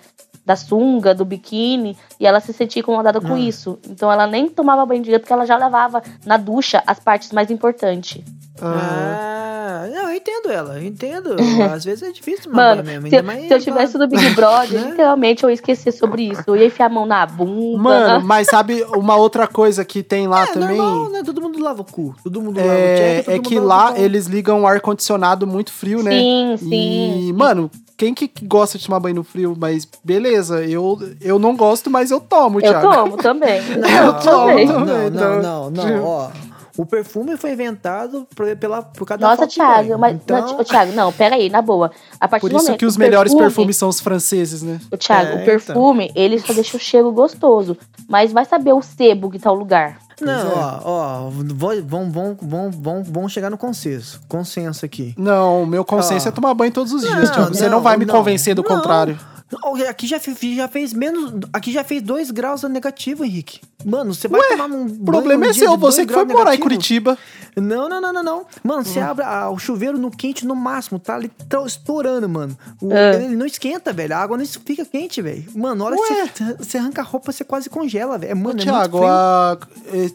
da 0.48 0.56
sunga, 0.56 1.14
do 1.14 1.26
biquíni, 1.26 1.94
e 2.18 2.26
ela 2.26 2.40
se 2.40 2.54
sentia 2.54 2.80
incomodada 2.80 3.20
com 3.20 3.36
isso. 3.36 3.78
Então 3.86 4.10
ela 4.10 4.26
nem 4.26 4.48
tomava 4.48 4.86
banho 4.86 5.02
direito, 5.02 5.20
porque 5.22 5.32
ela 5.34 5.44
já 5.44 5.58
lavava 5.58 6.02
na 6.24 6.38
ducha 6.38 6.82
as 6.86 6.98
partes 6.98 7.30
mais 7.32 7.50
importantes. 7.50 8.22
ah, 8.60 9.82
Ah, 9.84 9.86
não, 9.92 10.10
eu 10.10 10.16
entendo 10.16 10.50
ela, 10.50 10.78
eu 10.78 10.84
entendo. 10.86 11.36
Às 11.70 11.84
vezes 11.84 12.02
é 12.02 12.10
difícil 12.10 12.50
Mano, 12.50 12.82
mesmo. 12.82 13.08
se, 13.08 13.14
ainda 13.16 13.26
mais 13.26 13.46
se 13.46 13.52
eu 13.54 13.60
tivesse 13.60 13.98
no 13.98 14.08
Big 14.08 14.30
Brother, 14.30 14.72
Né? 14.80 14.90
literalmente 14.90 15.44
eu 15.44 15.50
ia 15.50 15.54
esquecer 15.54 15.92
sobre 15.92 16.22
isso. 16.30 16.42
Eu 16.46 16.56
ia 16.56 16.64
enfiar 16.66 16.86
a 16.86 16.88
mão 16.88 17.04
na 17.04 17.26
bunda. 17.26 17.78
Mano, 17.78 18.24
mas 18.26 18.48
sabe 18.48 18.82
uma 18.96 19.16
outra 19.16 19.46
coisa 19.46 19.84
que 19.84 20.02
tem 20.02 20.26
lá 20.26 20.44
É 20.44 20.46
também? 20.46 20.78
normal, 20.78 21.10
né? 21.10 21.22
Todo 21.22 21.42
mundo 21.42 21.62
lava 21.62 21.82
o 21.82 21.84
cu. 21.84 22.16
Todo 22.24 22.40
mundo 22.40 22.56
lava 22.58 22.70
o 22.70 22.72
É, 22.72 22.96
check, 22.96 23.24
todo 23.26 23.32
é 23.34 23.36
mundo 23.36 23.48
que 23.48 23.58
o 23.58 23.62
lá 23.64 23.98
eles 23.98 24.26
ligam 24.26 24.62
o 24.62 24.66
ar-condicionado 24.66 25.46
muito 25.46 25.70
frio, 25.72 26.02
né? 26.02 26.18
Sim, 26.18 26.56
sim. 26.56 27.28
E, 27.28 27.32
mano, 27.34 27.70
quem 27.98 28.14
que 28.14 28.30
gosta 28.44 28.78
de 28.78 28.86
tomar 28.86 29.00
banho 29.00 29.16
no 29.16 29.24
frio? 29.24 29.54
Mas 29.58 29.86
beleza, 30.02 30.64
eu, 30.64 30.98
eu 31.20 31.38
não 31.38 31.54
gosto, 31.56 31.90
mas 31.90 32.10
eu 32.10 32.20
tomo, 32.20 32.60
Eu 32.60 32.70
Thiago. 32.70 32.90
tomo 32.94 33.16
também. 33.18 33.60
Não, 33.76 34.06
eu 34.06 34.12
também. 34.14 34.66
tomo. 34.68 34.78
Não, 34.78 34.86
não, 34.86 35.06
Então, 35.08 35.42
não, 35.42 35.70
não, 35.70 36.04
ó. 36.04 36.30
O 36.76 36.86
perfume 36.86 37.36
foi 37.36 37.52
inventado 37.54 38.24
por, 38.36 38.56
pela, 38.56 38.80
por 38.82 39.04
causa 39.04 39.20
da 39.20 39.26
Nossa, 39.26 39.38
falta 39.38 39.48
de 39.50 39.54
Thiago, 39.56 39.98
mas. 39.98 40.14
Então, 40.14 40.40
Não, 40.46 40.62
Thiago, 40.64 40.92
não, 40.92 41.12
peraí, 41.12 41.50
na 41.50 41.60
boa. 41.60 41.90
A 42.20 42.28
partir 42.28 42.42
Por 42.42 42.50
do 42.50 42.56
isso 42.56 42.66
momento 42.66 42.78
que 42.78 42.86
os 42.86 42.96
melhores 42.96 43.32
perfume- 43.32 43.48
perfumes 43.50 43.76
são 43.76 43.88
os 43.88 43.98
franceses, 43.98 44.62
né? 44.62 44.78
O 44.92 44.96
Thiago, 44.96 45.38
É, 45.38 45.42
o 45.42 45.44
perfume, 45.44 46.12
ele 46.14 46.38
só 46.38 46.52
deixa 46.52 46.76
o 46.76 46.80
cheiro 46.80 47.10
gostoso. 47.10 47.76
Mas 48.08 48.32
vai 48.32 48.44
saber 48.44 48.72
o 48.74 48.80
sebo 48.80 49.28
que 49.28 49.40
tá 49.40 49.50
o 49.50 49.56
lugar. 49.56 49.98
Não, 50.20 50.32
é. 50.32 50.54
ó, 50.54 50.80
ó, 50.84 51.30
vão, 51.30 52.10
vão, 52.10 52.36
vão, 52.40 52.70
vão, 52.70 53.02
vão, 53.04 53.28
chegar 53.28 53.50
no 53.50 53.58
consenso. 53.58 54.20
Consenso 54.28 54.84
aqui. 54.84 55.14
Não, 55.16 55.62
o 55.62 55.66
meu 55.66 55.84
consenso 55.84 56.28
é 56.28 56.30
tomar 56.30 56.54
banho 56.54 56.72
todos 56.72 56.92
os 56.92 57.02
dias, 57.02 57.30
Thiago. 57.30 57.54
Você 57.54 57.68
não, 57.68 57.80
vai 57.80 57.96
me 57.96 58.06
convencer 58.06 58.54
do 58.54 58.64
contrário. 58.64 59.18
Ó, 59.64 59.74
Aqui 59.88 60.06
já, 60.06 60.18
já 60.18 60.68
fez 60.68 60.92
menos. 60.92 61.32
Aqui 61.52 61.72
já 61.72 61.82
fez 61.82 62.02
dois 62.02 62.30
graus 62.30 62.62
negativo, 62.64 63.24
Henrique. 63.24 63.60
Mano, 63.84 64.12
você 64.12 64.26
vai 64.28 64.40
tomar 64.48 64.66
um. 64.66 64.86
O 64.86 65.04
problema 65.04 65.46
é 65.46 65.52
seu, 65.52 65.76
você 65.76 66.04
que 66.04 66.12
foi 66.12 66.24
morar 66.24 66.54
em 66.54 66.58
Curitiba. 66.58 67.16
Não, 67.56 67.88
não, 67.88 68.00
não, 68.00 68.12
não, 68.12 68.22
não. 68.22 68.46
Mano, 68.62 68.80
Hum. 68.82 68.84
você 68.84 69.00
abre 69.00 69.24
a- 69.24 69.48
o 69.50 69.58
chuveiro 69.58 69.98
no 69.98 70.10
quente 70.10 70.46
no 70.46 70.54
máximo, 70.54 70.98
tá 70.98 71.14
ali 71.16 71.28
tá 71.48 71.60
estourando, 71.64 72.28
mano. 72.28 72.56
O- 72.80 72.92
É. 72.92 73.24
Ele 73.24 73.34
não 73.36 73.46
esquenta, 73.46 73.92
velho. 73.92 74.14
A 74.14 74.18
água 74.18 74.36
não 74.36 74.44
fica 74.46 74.84
quente, 74.84 75.20
velho. 75.22 75.44
Mano, 75.54 75.76
na 75.76 75.84
hora 75.86 75.96
Ué. 75.96 76.28
que 76.28 76.44
você, 76.58 76.78
arranca 76.78 77.00
a 77.00 77.04
roupa, 77.04 77.32
você 77.32 77.42
quase 77.44 77.68
congela, 77.70 78.18
velho. 78.18 78.36
Mano, 78.36 78.60
é 78.60 78.62
Thiago, 78.64 78.98
muito 78.98 79.08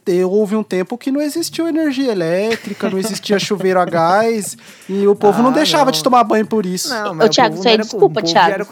frio. 0.04 0.24
a, 0.24 0.28
houve 0.30 0.56
um 0.56 0.64
tempo 0.64 0.98
que 0.98 1.12
não 1.12 1.22
existiu 1.22 1.68
energia 1.68 2.12
elétrica, 2.12 2.90
não 2.90 2.98
existia 3.00 3.38
chuveiro 3.40 3.80
a 3.80 3.86
gás, 3.86 4.56
e 4.88 5.06
o 5.08 5.16
povo 5.16 5.42
não 5.42 5.50
Ah, 5.50 5.54
deixava 5.54 5.86
não. 5.86 5.92
de 5.92 6.04
tomar 6.04 6.24
banho 6.24 6.46
por 6.48 6.66
isso. 6.66 6.90
Não, 6.90 7.12
Ô, 7.12 7.14
mas 7.16 7.28
o 7.28 7.30
Thiago, 7.30 7.56
isso 7.56 7.68
aí 7.68 7.78
desculpa, 7.78 8.22
Thiago, 8.22 8.66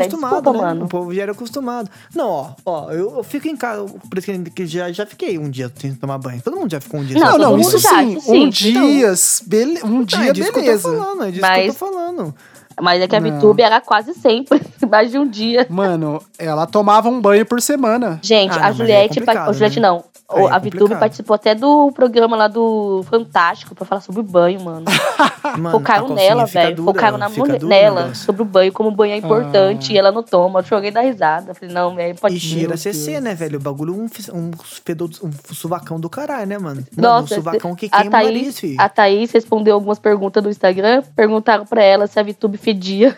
acostumado, 0.52 0.62
né? 0.68 0.74
mano. 0.74 0.86
O 0.86 0.90
povo 0.90 1.14
já 1.14 1.22
era 1.24 1.32
acostumado. 1.32 1.90
Não, 2.16 2.28
ó, 2.30 2.50
ó, 2.66 2.92
eu, 2.92 3.18
eu 3.18 3.24
fico 3.24 3.48
em 3.48 3.56
casa, 3.58 3.84
por 3.84 4.18
isso 4.18 4.28
que- 4.54 4.66
já, 4.66 4.92
já 4.92 5.06
fiquei 5.06 5.38
um 5.38 5.50
dia 5.50 5.72
sem 5.76 5.94
tomar 5.96 6.18
banho. 6.18 6.42
Todo 6.42 6.56
mundo 6.58 6.72
já 6.72 6.80
ficou 6.82 7.00
um 7.00 7.04
dia 7.06 7.18
Não, 7.20 7.26
Não, 7.26 7.32
sem 7.32 7.40
não, 7.42 7.50
todo 7.52 7.62
isso 7.62 7.78
já, 7.80 7.90
sim. 8.00 8.20
sim. 8.20 8.46
Um 8.46 8.50
dia, 8.50 9.14
bele... 9.46 9.80
um 9.84 9.90
Não, 9.90 10.04
dia, 10.04 10.30
é 10.30 10.34
disso 10.34 10.52
beleza. 10.54 10.62
que 10.82 10.88
eu 10.88 10.94
tô 10.94 11.04
falando, 11.04 11.24
é 11.24 11.32
disso 11.32 11.42
Mas- 11.42 11.62
que 11.64 11.70
eu 11.70 11.74
tô 11.74 11.80
falando. 11.80 12.36
Mas 12.82 13.02
é 13.02 13.08
que 13.08 13.16
a 13.16 13.20
Não. 13.20 13.38
VTube 13.40 13.62
era 13.62 13.80
quase 13.80 14.14
sempre, 14.14 14.60
mais 14.90 15.12
de 15.12 15.18
um 15.20 15.28
dia. 15.28 15.68
Mano, 15.70 16.22
ela 16.40 16.66
tomava 16.66 17.08
um 17.10 17.22
banho 17.22 17.46
por 17.46 17.62
semana. 17.62 18.20
Gente, 18.24 18.52
Ah, 18.54 18.56
não, 18.56 18.64
a 18.64 18.66
aí 18.66 18.72
é 18.72 18.74
Juliette. 18.76 19.20
complicado, 19.20 19.50
a 19.50 19.54
Juliette 19.54 19.80
né? 19.80 19.88
não. 19.88 20.04
O- 20.34 20.48
é 20.48 20.52
a 20.54 20.58
VTube 20.60 20.96
participou 20.96 21.36
até 21.36 21.54
do 21.54 21.92
programa 21.92 22.38
lá 22.38 22.48
do 22.48 23.04
Fantástico 23.10 23.76
pra 23.76 23.86
falar 23.86 24.00
sobre 24.02 24.22
banho, 24.24 24.62
mano. 24.62 24.86
Mano, 25.58 25.68
a 25.70 25.72
Focaram 25.72 26.10
nela, 26.14 26.46
velho. 26.46 26.76
dura, 26.78 26.94
Focaram 26.94 27.18
na 27.18 27.28
mulher, 27.28 27.54
duro 27.60 27.66
o 27.66 27.70
nela, 27.70 28.02
negócio. 28.04 28.24
sobre 28.26 28.42
o 28.44 28.46
banho, 28.46 28.72
como 28.72 28.90
o 28.90 28.92
banho 28.92 29.14
é 29.14 29.18
importante 29.18 29.92
Ah. 29.92 29.96
e 29.96 29.98
ela 29.98 30.12
não 30.12 30.24
toma. 30.24 30.60
Eu 30.60 30.64
joguei 30.64 30.92
da 30.92 31.02
risada. 31.02 31.54
Falei, 31.54 31.74
não, 31.74 31.94
velho, 31.96 32.16
pode 32.16 32.36
E 32.36 32.40
cheira 32.40 32.78
CC, 32.78 33.20
né, 33.20 33.34
velho? 33.36 33.58
O 33.58 33.62
bagulho 33.62 33.94
um, 33.94 34.06
um 34.34 34.52
fedor, 34.86 35.10
um 35.22 35.32
suvacão 35.54 36.00
do 36.00 36.10
caralho, 36.10 36.46
né, 36.48 36.58
mano? 36.58 36.86
Mano, 36.96 37.08
Nossa, 37.16 37.34
um 37.34 37.38
suvacão 37.38 37.76
que 37.76 37.88
a 37.88 37.90
queima 37.90 38.08
o 38.08 38.12
Thaís, 38.12 38.28
nariz, 38.28 38.60
filho. 38.60 38.76
a 38.80 38.88
Thaís 38.88 39.32
respondeu 39.32 39.74
algumas 39.76 40.00
perguntas 40.00 40.42
no 40.44 40.50
Instagram. 40.50 41.04
Perguntaram 41.16 41.66
pra 41.66 41.84
ela 41.84 42.08
se 42.08 42.18
a 42.20 42.24
VTube 42.24 42.58
fedia. 42.72 43.18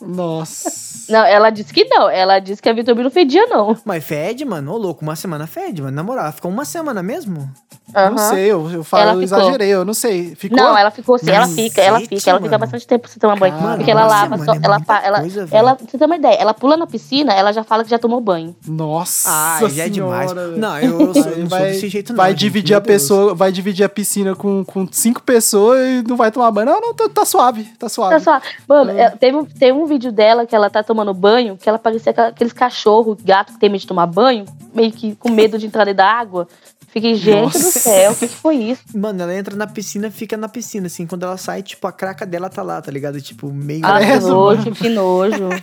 Nossa. 0.00 1.12
Não, 1.12 1.24
ela 1.24 1.50
disse 1.50 1.72
que 1.72 1.84
não. 1.84 2.08
Ela 2.08 2.38
disse 2.38 2.60
que 2.62 2.68
a 2.68 2.72
VTube 2.72 3.02
não 3.02 3.10
fedia, 3.10 3.46
não. 3.46 3.76
Mas 3.84 4.04
fede, 4.04 4.44
mano. 4.44 4.72
Ô, 4.72 4.76
louco, 4.76 5.02
uma 5.02 5.16
semana 5.16 5.46
fede, 5.46 5.82
mano. 5.82 5.94
Na 5.94 6.02
moral, 6.02 6.32
ficou 6.32 6.50
uma 6.50 6.64
semana 6.64 7.02
mesmo? 7.02 7.50
Eu 7.94 8.10
Não 8.10 8.18
sei, 8.18 8.46
eu, 8.52 8.70
eu, 8.70 8.84
falo, 8.84 9.12
eu 9.12 9.22
exagerei, 9.22 9.68
eu 9.70 9.84
não 9.84 9.94
sei. 9.94 10.34
Ficou? 10.36 10.56
Não, 10.58 10.76
ela 10.76 10.90
ficou 10.90 11.14
assim, 11.14 11.30
ela 11.30 11.48
fica, 11.48 11.80
ela 11.80 11.98
fica, 12.00 12.30
ela 12.30 12.38
fica 12.38 12.50
mano. 12.50 12.58
bastante 12.58 12.86
tempo 12.86 13.08
sem 13.08 13.18
tomar 13.18 13.36
banho. 13.36 13.54
Mano, 13.60 13.76
porque 13.76 13.90
ela 13.90 14.06
lava 14.06 14.36
semana 14.36 14.44
só, 14.44 14.52
é 14.52 14.60
ela, 14.62 14.80
ela, 15.04 15.20
coisa, 15.20 15.48
ela, 15.50 15.74
você 15.74 15.96
ter 15.98 16.04
uma 16.04 16.16
ideia, 16.16 16.34
ela 16.34 16.52
pula 16.52 16.76
na 16.76 16.86
piscina, 16.86 17.32
ela 17.32 17.50
já 17.52 17.64
fala 17.64 17.82
que 17.84 17.90
já 17.90 17.98
tomou 17.98 18.20
banho. 18.20 18.54
Nossa 18.66 19.28
Ah, 19.30 19.68
já 19.68 19.86
é 19.86 19.88
demais. 19.88 20.32
Não, 20.56 20.78
eu, 20.78 21.00
eu 21.00 21.14
sou, 21.14 21.36
não 21.38 21.48
sou 21.48 21.58
desse 21.60 21.88
jeito, 21.88 22.12
não. 22.12 22.16
vai 22.18 22.30
gente, 22.32 22.40
dividir 22.40 22.76
a 22.76 22.78
Deus. 22.78 22.86
pessoa, 23.02 23.34
vai 23.34 23.50
dividir 23.50 23.84
a 23.84 23.88
piscina 23.88 24.34
com, 24.34 24.62
com 24.64 24.86
cinco 24.92 25.22
pessoas 25.22 25.80
e 25.80 26.04
não 26.06 26.16
vai 26.16 26.30
tomar 26.30 26.50
banho. 26.50 26.66
Não, 26.66 26.80
não, 26.80 26.94
tá, 26.94 27.08
tá 27.08 27.24
suave, 27.24 27.64
tá 27.78 27.88
suave. 27.88 28.14
Olha 28.14 28.22
só, 28.22 28.40
mano, 28.68 28.90
É. 28.90 29.00
é, 29.04 29.10
teve, 29.10 29.36
um- 29.36 29.44
tem 29.44 29.72
um 29.72 29.86
vídeo 29.86 30.12
dela 30.12 30.46
que 30.46 30.54
ela 30.54 30.68
tá 30.68 30.82
tomando 30.82 31.14
banho, 31.14 31.56
que 31.56 31.68
ela 31.68 31.78
parecia 31.78 32.12
aqueles 32.12 32.52
cachorros, 32.52 33.16
gato 33.24 33.54
que 33.54 33.58
tem 33.58 33.70
medo 33.70 33.80
de 33.80 33.86
tomar 33.86 34.06
banho, 34.06 34.44
meio 34.74 34.92
que 34.92 35.16
com 35.16 35.30
medo 35.30 35.58
de 35.58 35.66
entrar 35.66 35.84
dentro 35.84 35.96
da 35.98 36.06
água. 36.06 36.46
Fiquei, 36.90 37.14
gente 37.16 37.36
do 37.36 37.42
Nossa. 37.42 37.58
céu, 37.80 38.12
o 38.12 38.16
que, 38.16 38.26
que 38.28 38.34
foi 38.34 38.56
isso? 38.56 38.82
Mano, 38.96 39.22
ela 39.22 39.34
entra 39.34 39.54
na 39.54 39.66
piscina, 39.66 40.10
fica 40.10 40.36
na 40.36 40.48
piscina, 40.48 40.86
assim. 40.86 41.06
Quando 41.06 41.24
ela 41.24 41.36
sai, 41.36 41.62
tipo, 41.62 41.86
a 41.86 41.92
craca 41.92 42.24
dela 42.24 42.48
tá 42.48 42.62
lá, 42.62 42.80
tá 42.80 42.90
ligado? 42.90 43.20
Tipo, 43.20 43.52
meio... 43.52 43.84
Ah, 43.84 44.00
que 44.00 44.18
nojo, 44.20 44.72
que 44.72 44.88
nojo. 44.88 45.48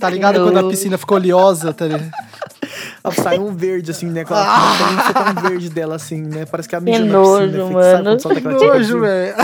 Tá 0.00 0.08
ligado 0.08 0.36
Que 0.36 0.40
quando 0.40 0.56
a 0.56 0.62
nojo. 0.62 0.70
piscina 0.70 0.96
ficou 0.96 1.18
oleosa, 1.18 1.74
tá 1.74 1.84
ligado? 1.84 2.10
Ela 3.04 3.14
sai 3.14 3.38
um 3.38 3.54
verde, 3.54 3.90
assim, 3.90 4.06
né? 4.06 4.22
Aquela 4.22 4.42
ah! 4.46 5.12
tá 5.12 5.30
um 5.30 5.48
verde 5.48 5.68
dela, 5.68 5.96
assim, 5.96 6.22
né? 6.22 6.46
Parece 6.46 6.66
que 6.68 6.74
ela 6.74 6.82
Que 6.84 6.90
mijou 6.90 7.06
na 7.06 7.12
nojo, 7.12 7.46
piscina. 7.52 7.66
fica- 7.66 7.74
mano. 7.74 8.04
Sabe 8.04 8.22
solta 8.22 8.38
aquela 8.38 8.58
tinta 8.58 8.74
Nojo, 8.78 9.00
velho. 9.00 9.34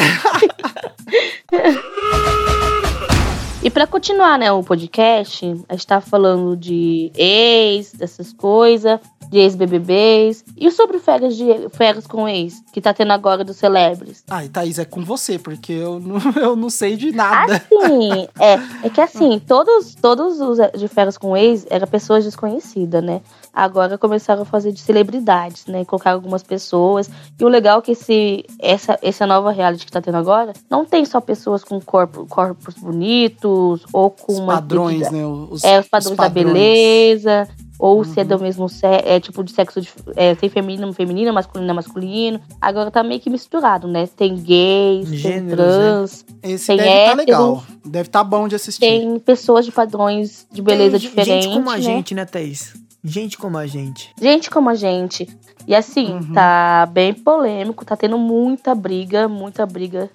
E 3.63 3.71
pra 3.71 3.87
continuar, 3.87 4.39
né, 4.39 4.51
o 4.53 4.63
podcast, 4.63 5.45
a 5.69 5.73
gente 5.75 5.87
tá 5.87 6.01
falando 6.01 6.57
de 6.57 7.11
ex, 7.17 7.93
dessas 7.93 8.33
coisas, 8.33 9.01
de 9.31 9.39
ex-BBBs. 9.39 10.45
E 10.57 10.71
sobre 10.71 10.99
férias, 10.99 11.37
de, 11.37 11.69
férias 11.71 12.07
com 12.07 12.29
ex, 12.29 12.63
que 12.73 12.81
tá 12.81 12.93
tendo 12.95 13.13
agora 13.13 13.45
dos 13.45 13.57
celebres? 13.57 14.23
Ai, 14.31 14.49
Thaís, 14.49 14.79
é 14.79 14.85
com 14.85 15.05
você, 15.05 15.39
porque 15.39 15.73
eu 15.73 15.99
não, 16.01 16.19
eu 16.41 16.57
não 16.57 16.71
sei 16.71 16.97
de 16.97 17.13
nada. 17.13 17.57
Assim, 17.57 18.29
é, 18.41 18.87
é 18.87 18.91
que 18.91 19.01
assim, 19.01 19.39
todos, 19.47 19.95
todos 19.95 20.41
os 20.41 20.59
de 20.79 20.89
férias 20.89 21.19
com 21.19 21.37
ex 21.37 21.67
eram 21.71 21.87
pessoas 21.87 22.25
desconhecidas, 22.25 23.03
né? 23.03 23.21
Agora 23.53 23.97
começaram 23.97 24.43
a 24.43 24.45
fazer 24.45 24.71
de 24.73 24.81
celebridades, 24.81 25.65
né? 25.67 25.85
Colocaram 25.85 26.17
algumas 26.17 26.43
pessoas. 26.43 27.11
E 27.41 27.45
o 27.45 27.49
legal 27.49 27.79
é 27.79 27.83
que 27.83 27.93
esse, 27.93 28.45
essa, 28.59 28.99
essa 29.01 29.27
nova 29.27 29.51
reality 29.51 29.87
que 29.87 29.93
tá 29.93 30.01
tendo 30.03 30.19
agora, 30.19 30.53
não 30.71 30.85
tem 30.85 31.05
só 31.07 31.21
pessoas 31.23 31.65
com 31.65 31.81
corpo, 31.81 32.27
corpos 32.27 32.75
bonitos 32.75 33.83
ou 33.93 34.11
com 34.11 34.33
Os 34.33 34.39
uma 34.39 34.55
padrões, 34.55 34.99
medida- 34.99 35.11
né? 35.11 35.27
Os, 35.27 35.65
É, 35.65 35.81
os 35.81 35.89
padrões, 35.89 36.17
da 36.17 36.29
beleza. 36.29 37.49
Ou 37.79 38.05
se 38.05 38.21
é 38.21 38.25
do 38.25 38.39
mesmo 38.39 38.69
se- 38.69 38.87
é 38.87 39.21
tipo 39.21 39.43
de 39.45 39.53
sexo 39.53 39.81
dif- 39.81 39.97
é, 40.17 40.35
tem 40.35 40.49
feminino, 40.49 40.93
feminino, 40.93 41.33
masculino, 41.33 41.75
masculino. 41.75 42.41
Agora 42.61 42.91
tá 42.91 43.03
meio 43.03 43.21
que 43.21 43.29
misturado, 43.31 43.87
né? 43.87 44.07
Tem 44.17 44.35
gays, 44.37 45.09
tem 45.09 45.19
Gêneros, 45.19 45.57
trans, 45.67 46.27
Esse 46.43 46.67
Tem 46.69 46.77
deve 46.79 46.89
hétero, 46.91 47.17
legal. 47.19 47.65
Deve 47.85 48.09
estar 48.09 48.25
bom 48.25 48.49
de 48.49 48.55
assistir. 48.57 48.81
tem 48.81 49.19
pessoas 49.19 49.65
de 49.65 49.73
padrões 49.73 50.47
de 50.51 50.63
beleza 50.63 50.99
Tem 50.99 51.09
diferentes, 51.09 51.45
Gente 51.45 51.55
como 51.55 51.71
a 51.71 51.77
né? 51.77 51.81
gente, 51.83 52.15
né, 52.15 52.25
Thaís? 52.25 52.75
Gente 53.05 53.39
como 53.39 53.57
a 53.59 53.67
gente. 53.67 54.13
Gente 54.21 54.51
como 54.51 54.69
a 54.69 54.75
gente. 54.75 55.29
E 55.67 55.75
assim, 55.75 56.13
Uhum. 56.15 56.33
tá 56.33 56.89
bem 56.91 57.13
polêmico, 57.15 57.85
tá 57.85 57.97
tendo 57.97 58.19
muita 58.19 58.75
briga, 58.75 59.29
muita 59.29 59.65
briga 59.67 60.11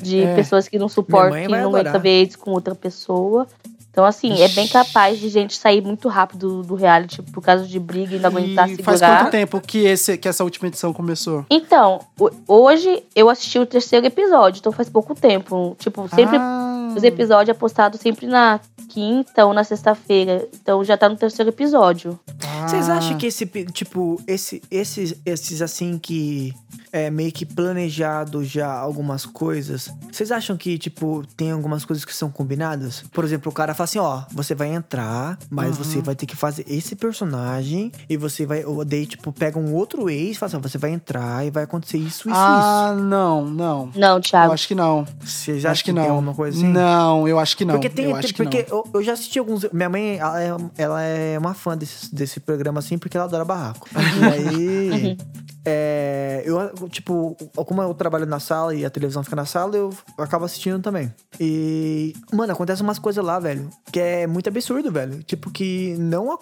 de 0.00 0.22
É. 0.22 0.34
pessoas 0.34 0.66
que 0.66 0.78
não 0.78 0.88
suportam, 0.88 1.40
que 1.42 1.48
não 1.48 1.70
ver 2.00 2.24
isso 2.24 2.38
com 2.38 2.50
outra 2.50 2.74
pessoa. 2.74 3.46
Então, 3.92 4.06
assim, 4.06 4.40
é 4.40 4.48
bem 4.48 4.66
capaz 4.66 5.18
de 5.20 5.28
gente 5.28 5.54
sair 5.54 5.82
muito 5.82 6.08
rápido 6.08 6.62
do 6.62 6.74
reality 6.74 7.20
por 7.20 7.42
causa 7.42 7.66
de 7.66 7.78
briga 7.78 8.16
e 8.16 8.18
não 8.18 8.30
aguentar 8.30 8.66
E 8.66 8.76
segurar. 8.76 8.98
faz 8.98 9.00
quanto 9.20 9.30
tempo 9.30 9.60
que, 9.60 9.84
esse, 9.84 10.16
que 10.16 10.26
essa 10.26 10.42
última 10.42 10.66
edição 10.68 10.94
começou? 10.94 11.44
Então, 11.50 12.00
ho- 12.18 12.30
hoje 12.48 13.02
eu 13.14 13.28
assisti 13.28 13.58
o 13.58 13.66
terceiro 13.66 14.06
episódio, 14.06 14.60
então 14.60 14.72
faz 14.72 14.88
pouco 14.88 15.14
tempo. 15.14 15.76
Tipo, 15.78 16.08
sempre 16.08 16.38
Ah, 16.38 16.94
os 16.96 17.04
episódios 17.04 17.54
é 17.54 17.58
postado 17.58 17.98
sempre 17.98 18.26
na 18.26 18.60
quinta 18.92 19.44
ou 19.46 19.54
na 19.54 19.64
sexta-feira. 19.64 20.46
Então 20.54 20.84
já 20.84 20.96
tá 20.96 21.08
no 21.08 21.16
terceiro 21.16 21.50
episódio. 21.50 22.18
Vocês 22.66 22.88
ah. 22.88 22.98
acham 22.98 23.16
que 23.16 23.26
esse, 23.26 23.46
tipo, 23.72 24.20
esse, 24.26 24.62
esses, 24.70 25.14
esses 25.24 25.62
assim 25.62 25.98
que 25.98 26.52
é 26.92 27.10
meio 27.10 27.32
que 27.32 27.46
planejado 27.46 28.44
já 28.44 28.70
algumas 28.70 29.24
coisas, 29.24 29.90
vocês 30.10 30.30
acham 30.30 30.56
que, 30.56 30.76
tipo, 30.78 31.22
tem 31.36 31.50
algumas 31.50 31.84
coisas 31.84 32.04
que 32.04 32.14
são 32.14 32.30
combinadas? 32.30 33.02
Por 33.12 33.24
exemplo, 33.24 33.50
o 33.50 33.54
cara 33.54 33.72
fala 33.74 33.84
assim, 33.84 33.98
ó, 33.98 34.22
você 34.30 34.54
vai 34.54 34.68
entrar, 34.68 35.38
mas 35.50 35.76
você 35.78 36.00
vai 36.02 36.14
ter 36.14 36.26
que 36.26 36.36
fazer 36.36 36.64
esse 36.68 36.94
personagem 36.94 37.90
e 38.08 38.16
você 38.16 38.44
vai, 38.44 38.64
ou 38.64 38.84
daí, 38.84 39.06
tipo, 39.06 39.32
pega 39.32 39.58
um 39.58 39.74
outro 39.74 40.10
ex 40.10 40.36
e 40.36 40.38
fala 40.38 40.48
assim, 40.48 40.56
ó, 40.56 40.60
você 40.60 40.76
vai 40.76 40.90
entrar 40.90 41.46
e 41.46 41.50
vai 41.50 41.64
acontecer 41.64 41.96
isso, 41.96 42.28
isso, 42.28 42.38
Ah, 42.38 42.94
não, 42.96 43.46
não. 43.46 43.90
Não, 43.94 44.16
Eu 44.16 44.20
Thiago. 44.20 44.52
acho 44.52 44.68
que 44.68 44.74
não. 44.74 45.06
isso. 45.22 45.42
Vocês 45.42 45.64
acho 45.64 45.68
acham 45.68 45.84
que 45.84 45.92
tem 45.92 46.08
não. 46.08 46.14
alguma 46.16 46.34
coisa 46.34 46.58
assim? 46.58 46.68
Não, 46.68 47.26
eu 47.26 47.38
acho 47.38 47.56
que 47.56 47.64
não. 47.64 47.74
Porque 47.74 47.88
tem, 47.88 48.04
eu 48.06 48.16
acho 48.16 48.28
tem- 48.28 48.34
que 48.34 48.42
porque 48.42 48.66
não. 48.70 48.81
Eu, 48.84 48.90
eu 48.94 49.02
já 49.02 49.12
assisti 49.12 49.38
alguns. 49.38 49.64
Minha 49.72 49.88
mãe, 49.88 50.18
ela 50.18 50.42
é, 50.42 50.56
ela 50.76 51.02
é 51.02 51.38
uma 51.38 51.54
fã 51.54 51.76
desse, 51.76 52.14
desse 52.14 52.40
programa 52.40 52.78
assim, 52.78 52.98
porque 52.98 53.16
ela 53.16 53.26
adora 53.26 53.44
barraco. 53.44 53.88
E 54.12 54.24
aí. 54.24 55.18
é, 55.64 56.42
eu, 56.44 56.88
tipo, 56.88 57.36
como 57.54 57.82
eu 57.82 57.94
trabalho 57.94 58.26
na 58.26 58.40
sala 58.40 58.74
e 58.74 58.84
a 58.84 58.90
televisão 58.90 59.22
fica 59.22 59.36
na 59.36 59.46
sala, 59.46 59.76
eu 59.76 59.92
acabo 60.18 60.44
assistindo 60.44 60.82
também. 60.82 61.12
E, 61.40 62.14
mano, 62.32 62.52
acontece 62.52 62.82
umas 62.82 62.98
coisas 62.98 63.24
lá, 63.24 63.38
velho, 63.38 63.68
que 63.92 63.98
é 63.98 64.26
muito 64.26 64.48
absurdo, 64.48 64.90
velho. 64.90 65.22
Tipo, 65.22 65.50
que 65.50 65.94
não. 65.98 66.38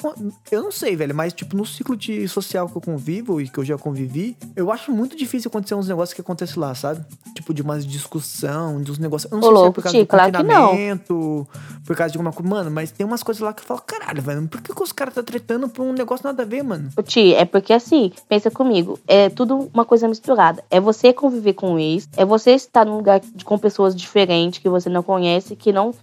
Eu 0.50 0.62
não 0.62 0.72
sei, 0.72 0.96
velho, 0.96 1.14
mas, 1.14 1.32
tipo, 1.32 1.56
no 1.56 1.66
ciclo 1.66 1.96
de 1.96 2.26
social 2.28 2.68
que 2.68 2.76
eu 2.76 2.80
convivo 2.80 3.40
e 3.40 3.48
que 3.48 3.58
eu 3.58 3.64
já 3.64 3.76
convivi, 3.78 4.36
eu 4.56 4.70
acho 4.70 4.90
muito 4.90 5.16
difícil 5.16 5.48
acontecer 5.48 5.74
uns 5.74 5.88
negócios 5.88 6.14
que 6.14 6.20
acontecem 6.20 6.58
lá, 6.58 6.74
sabe? 6.74 7.04
Tipo, 7.34 7.52
de 7.54 7.62
umas 7.62 7.86
discussão, 7.86 8.80
dos 8.80 8.98
negócios. 8.98 9.30
Eu 9.30 9.38
não 9.38 9.48
Ô, 9.48 9.50
sei 9.50 9.54
se 9.54 9.58
é 9.58 9.62
louco, 9.62 9.74
por 9.74 9.82
causa 9.82 9.98
Ti, 9.98 10.04
do 10.04 10.08
claro 10.08 10.44
não. 10.44 10.74
Por 11.84 11.96
causa 11.96 12.12
de 12.12 12.18
alguma 12.18 12.32
coisa. 12.32 12.48
Mano, 12.48 12.70
mas 12.70 12.90
tem 12.90 13.06
umas 13.06 13.22
coisas 13.22 13.40
lá 13.40 13.52
que 13.52 13.62
eu 13.62 13.66
falo, 13.66 13.80
caralho, 13.86 14.22
velho, 14.22 14.48
por 14.48 14.60
que, 14.60 14.74
que 14.74 14.82
os 14.82 14.92
caras 14.92 15.14
tá 15.14 15.22
tretando 15.22 15.68
por 15.68 15.82
um 15.84 15.92
negócio 15.92 16.26
nada 16.26 16.42
a 16.42 16.46
ver, 16.46 16.62
mano? 16.62 16.90
Ti, 17.04 17.34
é 17.34 17.44
porque 17.44 17.72
assim, 17.72 18.12
pensa 18.28 18.50
comigo, 18.50 18.98
é 19.06 19.28
tudo 19.28 19.70
uma 19.72 19.84
coisa 19.84 20.08
misturada. 20.08 20.64
É 20.70 20.80
você 20.80 21.12
conviver 21.12 21.54
com 21.54 21.74
o 21.74 21.78
ex, 21.78 22.08
é 22.16 22.24
você 22.24 22.52
estar 22.52 22.84
num 22.84 22.96
lugar 22.96 23.20
com 23.44 23.58
pessoas 23.58 23.94
diferentes 23.94 24.60
que 24.60 24.68
você 24.68 24.88
não 24.88 25.02
conhece, 25.02 25.56
que 25.56 25.72
não 25.72 25.94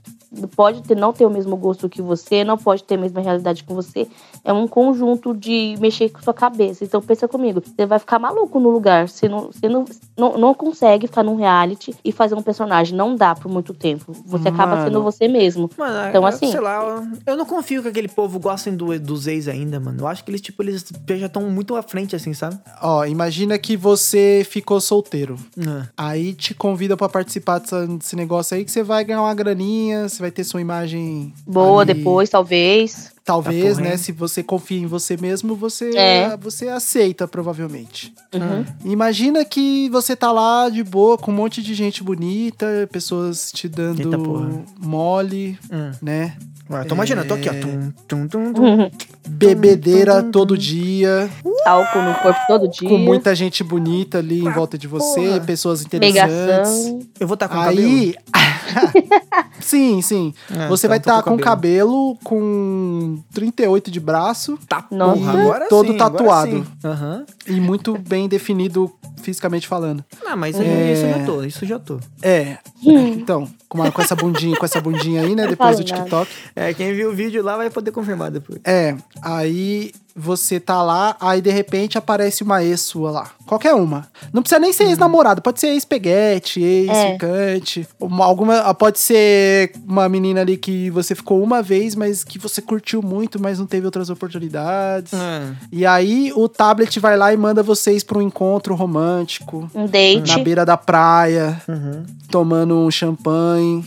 pode 0.56 0.82
ter, 0.84 0.96
não 0.96 1.14
ter 1.14 1.26
o 1.26 1.30
mesmo 1.30 1.56
gosto 1.56 1.88
que 1.90 2.02
você, 2.02 2.44
não 2.44 2.58
pode 2.58 2.84
ter 2.84 2.96
a 2.96 2.98
mesma 2.98 3.22
realidade 3.22 3.64
que 3.64 3.74
você. 3.74 4.08
É 4.44 4.52
um 4.54 4.68
conjunto 4.68 5.34
de 5.36 5.76
mexer 5.80 6.10
com 6.10 6.22
sua 6.22 6.34
cabeça. 6.34 6.84
Então 6.84 7.02
pensa 7.02 7.28
comigo, 7.28 7.62
você 7.66 7.86
vai 7.86 8.00
ficar 8.00 8.20
maluco 8.20 8.60
no 8.60 8.70
lugar. 8.70 9.08
Você 9.10 9.28
não, 9.28 9.48
você 9.52 9.68
não, 9.68 9.86
não, 10.18 10.38
não 10.38 10.54
consegue 10.54 11.08
ficar 11.08 11.24
num 11.24 11.36
reality 11.36 11.94
e 12.04 12.12
fazer 12.12 12.36
um 12.36 12.42
personagem. 12.42 12.96
Não 12.96 13.16
dá 13.16 13.36
por 13.36 13.52
muito 13.52 13.74
tempo. 13.74 14.14
Você 14.26 14.48
acaba 14.50 14.76
Mano. 14.76 14.84
sendo 14.88 15.04
você 15.04 15.28
mesmo. 15.28 15.70
Mano, 15.78 16.10
Então, 16.10 16.22
eu- 16.22 16.28
assim- 16.28 16.52
sei 16.52 16.60
lá, 16.60 17.04
eu, 17.26 17.36
não 17.36 17.46
confio 17.46 17.82
que 17.82 17.88
aquele 17.90 18.08
povo 18.08 18.40
gostem 18.40 18.76
do, 18.76 18.98
dos 19.00 19.28
ex 19.28 19.48
ainda, 19.48 19.80
mano. 19.80 20.02
Eu 20.02 20.08
acho 20.08 20.24
que 20.24 20.32
eles, 20.32 20.42
tipo, 20.42 20.62
eles 20.64 20.86
já 21.10 21.26
estão 21.26 21.50
muito 21.50 21.76
à 21.76 21.82
frente, 21.84 22.16
assim, 22.16 22.34
sabe? 22.34 22.58
Ó, 22.82 23.06
imagina 23.06 23.58
que 23.58 23.76
você 23.76 24.46
ficou 24.50 24.80
solteiro. 24.80 25.38
Ah. 25.68 25.88
Aí 25.98 26.34
te 26.34 26.54
convida 26.54 26.96
pra 26.96 27.10
participar 27.10 27.60
dessa- 27.60 27.86
desse 27.88 28.16
negócio 28.16 28.56
aí 28.56 28.64
que 28.64 28.72
você 28.72 28.84
vai 28.84 29.04
ganhar 29.04 29.22
uma 29.22 29.34
graninha, 29.34 30.08
você 30.18 30.24
vai 30.24 30.32
ter 30.32 30.44
sua 30.44 30.60
imagem 30.60 31.34
Boa 31.46 31.84
ali. 31.84 31.94
depois, 31.94 32.30
talvez. 32.30 33.12
Talvez, 33.28 33.76
Tá 33.76 33.82
né? 33.82 33.88
correndo. 33.90 34.00
Se 34.00 34.12
você 34.14 34.42
confia 34.42 34.80
em 34.80 34.86
você 34.86 35.18
mesmo, 35.18 35.54
você, 35.54 35.90
É. 35.98 36.38
você 36.38 36.70
aceita, 36.70 37.28
provavelmente. 37.28 38.14
Uhum. 38.34 38.66
Imagina 38.90 39.44
que 39.44 39.90
você 39.90 40.16
tá 40.16 40.32
lá 40.32 40.70
de 40.70 40.82
boa, 40.82 41.18
com 41.18 41.30
um 41.32 41.36
monte 41.36 41.62
de 41.62 41.76
gente 41.76 42.02
bonita, 42.02 42.88
pessoas 42.90 43.52
te 43.52 43.68
dando 43.68 44.66
mole, 44.80 45.60
Hum. 45.70 45.92
né? 46.02 46.38
Ué, 46.70 46.84
tô 46.84 46.96
imaginando, 46.96 47.28
tô 47.30 47.34
aqui, 47.34 47.50
ó. 47.50 47.54
É. 47.54 47.60
Tum, 47.62 47.92
tum, 48.08 48.28
tum, 48.28 48.54
tum. 48.54 48.62
Uhum. 48.64 48.92
Bebedeira 49.28 50.22
todo 50.24 50.58
dia, 50.58 51.30
Álcool 51.66 52.02
no 52.02 52.14
corpo 52.16 52.40
todo 52.48 52.68
dia. 52.70 52.88
com 52.90 52.98
muita 52.98 53.34
gente 53.36 53.64
bonita 53.64 54.18
ali 54.20 54.40
em 54.40 54.50
volta 54.52 54.78
de 54.78 54.88
você, 54.88 55.22
porra. 55.28 55.40
pessoas 55.42 55.82
interessantes. 55.82 56.26
Pegação. 56.46 57.00
Eu 57.20 57.28
vou 57.28 57.36
estar 57.36 57.48
com 57.48 57.56
cabelo. 57.56 57.80
Aí. 57.88 58.16
sim, 59.62 60.02
sim. 60.02 60.34
É, 60.52 60.68
você 60.68 60.88
então 60.88 60.90
vai 60.90 60.98
estar 60.98 61.24
com 61.24 61.32
com 61.32 61.38
cabelo 61.38 62.18
com 62.24 63.17
38 63.34 63.90
de 63.92 64.00
braço 64.00 64.58
Tá, 64.68 64.86
Nossa. 64.92 65.20
porra, 65.20 65.40
agora 65.42 65.68
Todo 65.70 65.88
sim, 65.92 65.96
agora 66.00 66.12
tatuado. 66.18 66.52
sim. 66.52 66.66
Aham. 66.84 67.26
e 67.48 67.60
muito 67.62 67.98
bem 67.98 68.28
definido 68.28 68.92
fisicamente 69.22 69.68
falando. 69.68 70.04
Ah, 70.26 70.36
mas 70.36 70.60
É. 70.60 70.94
isso 70.94 71.04
eu 71.06 71.10
já 71.20 71.26
tô, 71.26 71.44
isso 71.44 71.66
já 71.66 71.80
tô. 71.80 72.00
É. 72.22 72.58
Então, 72.84 73.48
com, 73.68 73.80
uma- 73.80 73.92
com 73.92 74.02
essa 74.02 74.16
bundinha, 74.16 74.56
com 74.58 74.66
essa 74.66 74.80
bundinha 74.80 75.22
aí, 75.22 75.36
né? 75.36 75.48
Depois 75.48 75.78
do. 75.78 75.84
TikTok. 75.84 76.30
É, 76.56 76.74
quem 76.74 76.94
viu 76.94 77.10
o 77.12 77.14
vídeo 77.16 77.44
lá 77.44 77.58
vai 77.58 77.70
poder 77.70 77.92
confirmar 77.92 78.30
depois. 78.32 78.60
É, 78.64 78.96
aí 79.22 79.92
você 80.18 80.60
tá 80.60 80.82
lá, 80.82 81.16
aí 81.22 81.42
de 81.42 81.52
repente 81.52 81.98
aparece 81.98 82.42
uma 82.44 82.64
ex 82.64 82.82
sua 82.82 83.12
lá. 83.12 83.32
Qualquer 83.46 83.74
uma. 83.76 84.08
Não 84.34 84.42
precisa 84.42 84.60
nem 84.60 84.74
ser 84.74 84.86
ex-namorado, 84.86 85.42
pode 85.42 85.60
ser 85.60 85.68
ex-peguete, 85.68 86.60
ex-ficante. 86.62 87.88
Uma- 88.00 88.26
Alguma, 88.26 88.74
pode 88.74 89.00
ser 89.00 89.72
uma 89.88 90.10
menina 90.10 90.42
ali 90.42 90.58
que 90.58 90.90
você 90.90 91.16
ficou 91.16 91.42
uma 91.42 91.62
vez, 91.62 91.96
mas 91.96 92.24
que 92.26 92.38
você 92.38 92.62
curtiu 92.62 93.02
muito, 93.02 93.42
mas 93.42 93.58
não 93.60 93.66
teve 93.66 93.86
outras 93.86 94.10
oportunidades. 94.10 95.14
Ah, 95.14 95.54
E 95.72 95.86
aí 95.86 96.32
o 96.36 96.50
tablet 96.50 97.00
vai 97.00 97.16
lá 97.16 97.32
e 97.34 97.38
manda 97.38 97.64
vocês 97.64 98.04
pra 98.04 98.18
um 98.18 98.22
encontro 98.22 98.76
romântico. 98.76 99.70
Um 99.74 99.86
date. 99.86 100.28
Na 100.36 100.40
beira 100.44 100.66
da 100.66 100.76
praia, 100.76 101.62
uhum. 101.68 102.04
tomando 102.30 102.76
um 102.76 102.92
champanhe, 102.92 103.86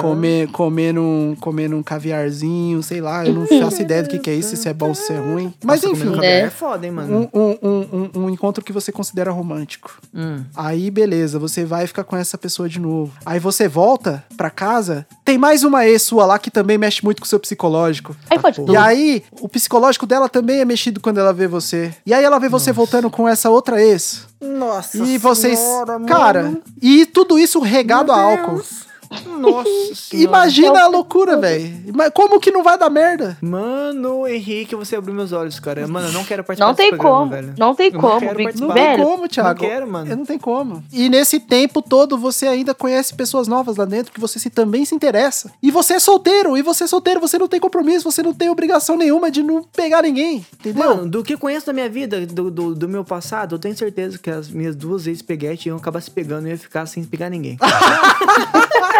comer, 0.00 0.48
comendo, 0.52 1.00
um, 1.00 1.36
comendo 1.40 1.76
um 1.76 1.82
caviarzinho, 1.82 2.82
sei 2.82 3.00
lá, 3.00 3.26
eu 3.26 3.34
não 3.34 3.46
faço 3.60 3.82
ideia 3.82 4.02
do 4.02 4.08
que, 4.08 4.18
que 4.18 4.30
é 4.30 4.34
isso, 4.34 4.56
se 4.56 4.68
é 4.68 4.72
bom 4.74 4.88
ou 4.90 4.94
se 4.94 5.12
é 5.12 5.18
ruim. 5.18 5.52
Mas 5.70 5.82
Nossa, 5.82 5.94
enfim, 5.96 6.04
né? 6.10 6.14
caviar 6.16 6.32
É 6.32 6.50
foda, 6.50 6.86
hein, 6.86 6.92
mano. 6.92 7.30
um, 7.32 7.40
um, 7.40 7.56
um, 7.62 8.10
um- 8.14 8.24
um 8.24 8.30
encontro 8.30 8.64
que 8.64 8.72
você 8.72 8.90
considera 8.92 9.30
romântico. 9.30 9.98
Hum. 10.14 10.44
Aí, 10.54 10.90
beleza, 10.90 11.38
você 11.38 11.64
vai 11.64 11.86
ficar 11.86 12.04
com 12.04 12.16
essa 12.16 12.36
pessoa 12.36 12.68
de 12.68 12.78
novo. 12.80 13.12
Aí 13.24 13.38
você 13.40 13.68
volta 13.68 14.24
pra 14.36 14.50
casa, 14.50 15.06
tem 15.24 15.38
mais 15.38 15.62
uma 15.64 15.86
ex 15.86 16.02
sua 16.02 16.26
lá 16.26 16.38
que 16.38 16.50
também 16.50 16.76
mexe 16.78 17.02
muito 17.04 17.20
com 17.20 17.26
o 17.26 17.28
seu 17.28 17.38
psicológico. 17.40 18.14
Aí 18.28 18.38
pode 18.38 18.60
E 18.60 18.76
aí, 18.76 19.22
o 19.40 19.48
psicológico 19.48 20.06
dela 20.06 20.28
também 20.28 20.60
é 20.60 20.64
mexido 20.64 21.00
quando 21.00 21.18
ela 21.18 21.32
vê 21.32 21.46
você. 21.46 21.94
E 22.04 22.12
aí 22.12 22.24
ela 22.24 22.38
vê 22.38 22.48
você 22.48 22.72
voltando 22.72 23.10
com 23.10 23.28
essa 23.28 23.50
outra 23.50 23.80
ex. 23.82 24.26
Nossa 24.40 24.98
E 24.98 25.18
vocês. 25.18 25.58
senhora, 25.58 26.00
cara, 26.00 26.42
mano. 26.44 26.62
e 26.80 27.04
tudo 27.06 27.38
isso 27.38 27.60
regado 27.60 28.12
Meu 28.12 28.14
a 28.20 28.22
álcool. 28.22 28.54
Deus. 28.54 28.89
Nossa 29.38 29.68
senhora. 29.94 30.28
Imagina 30.28 30.82
a 30.82 30.86
loucura, 30.86 31.36
velho. 31.36 31.82
Mas 31.94 32.10
Como 32.14 32.38
que 32.38 32.50
não 32.50 32.62
vai 32.62 32.78
dar 32.78 32.88
merda? 32.90 33.36
Mano, 33.42 34.26
Henrique, 34.26 34.74
você 34.76 34.96
abriu 34.96 35.14
meus 35.14 35.32
olhos, 35.32 35.58
cara. 35.58 35.86
Mano, 35.88 36.08
eu 36.08 36.12
não 36.12 36.24
quero 36.24 36.44
participar 36.44 36.68
Não 36.68 36.74
tem 36.74 36.90
programa, 36.90 37.18
como. 37.18 37.30
velho. 37.30 37.54
Não 37.58 37.74
tem 37.74 37.86
Eu 37.88 37.92
não 37.94 38.00
como, 38.00 38.34
Big. 38.34 38.60
Não 38.60 38.68
Velho, 38.72 38.96
tem 38.96 39.04
como, 39.04 39.28
Thiago. 39.28 39.62
não 39.62 39.68
quero, 39.68 39.90
mano. 39.90 40.10
Eu 40.10 40.16
não 40.16 40.24
tem 40.26 40.38
como. 40.38 40.84
E 40.92 41.08
nesse 41.08 41.40
tempo 41.40 41.82
todo, 41.82 42.16
você 42.16 42.46
ainda 42.46 42.74
conhece 42.74 43.14
pessoas 43.14 43.48
novas 43.48 43.76
lá 43.76 43.84
dentro 43.84 44.12
que 44.12 44.20
você 44.20 44.38
se, 44.38 44.48
também 44.50 44.84
se 44.84 44.94
interessa. 44.94 45.50
E 45.62 45.70
você 45.70 45.94
é 45.94 45.98
solteiro. 45.98 46.56
E 46.56 46.62
você 46.62 46.84
é 46.84 46.86
solteiro, 46.86 47.20
você 47.20 47.38
não 47.38 47.48
tem 47.48 47.58
compromisso, 47.60 48.10
você 48.10 48.22
não 48.22 48.32
tem 48.32 48.48
obrigação 48.50 48.96
nenhuma 48.96 49.30
de 49.30 49.42
não 49.42 49.62
pegar 49.62 50.02
ninguém. 50.02 50.44
Entendeu? 50.60 50.84
Mano, 50.88 51.08
do 51.08 51.22
que 51.24 51.34
eu 51.34 51.38
conheço 51.38 51.66
da 51.66 51.72
minha 51.72 51.88
vida, 51.88 52.24
do, 52.26 52.50
do, 52.50 52.74
do 52.74 52.88
meu 52.88 53.04
passado, 53.04 53.54
eu 53.56 53.58
tenho 53.58 53.76
certeza 53.76 54.18
que 54.18 54.30
as 54.30 54.48
minhas 54.48 54.76
duas 54.76 55.06
ex-peguetes 55.06 55.66
iam 55.66 55.76
acabar 55.76 56.00
se 56.00 56.10
pegando 56.10 56.46
e 56.46 56.50
eu 56.50 56.52
ia 56.52 56.58
ficar 56.58 56.86
sem 56.86 57.02
pegar 57.04 57.28
ninguém. 57.30 57.58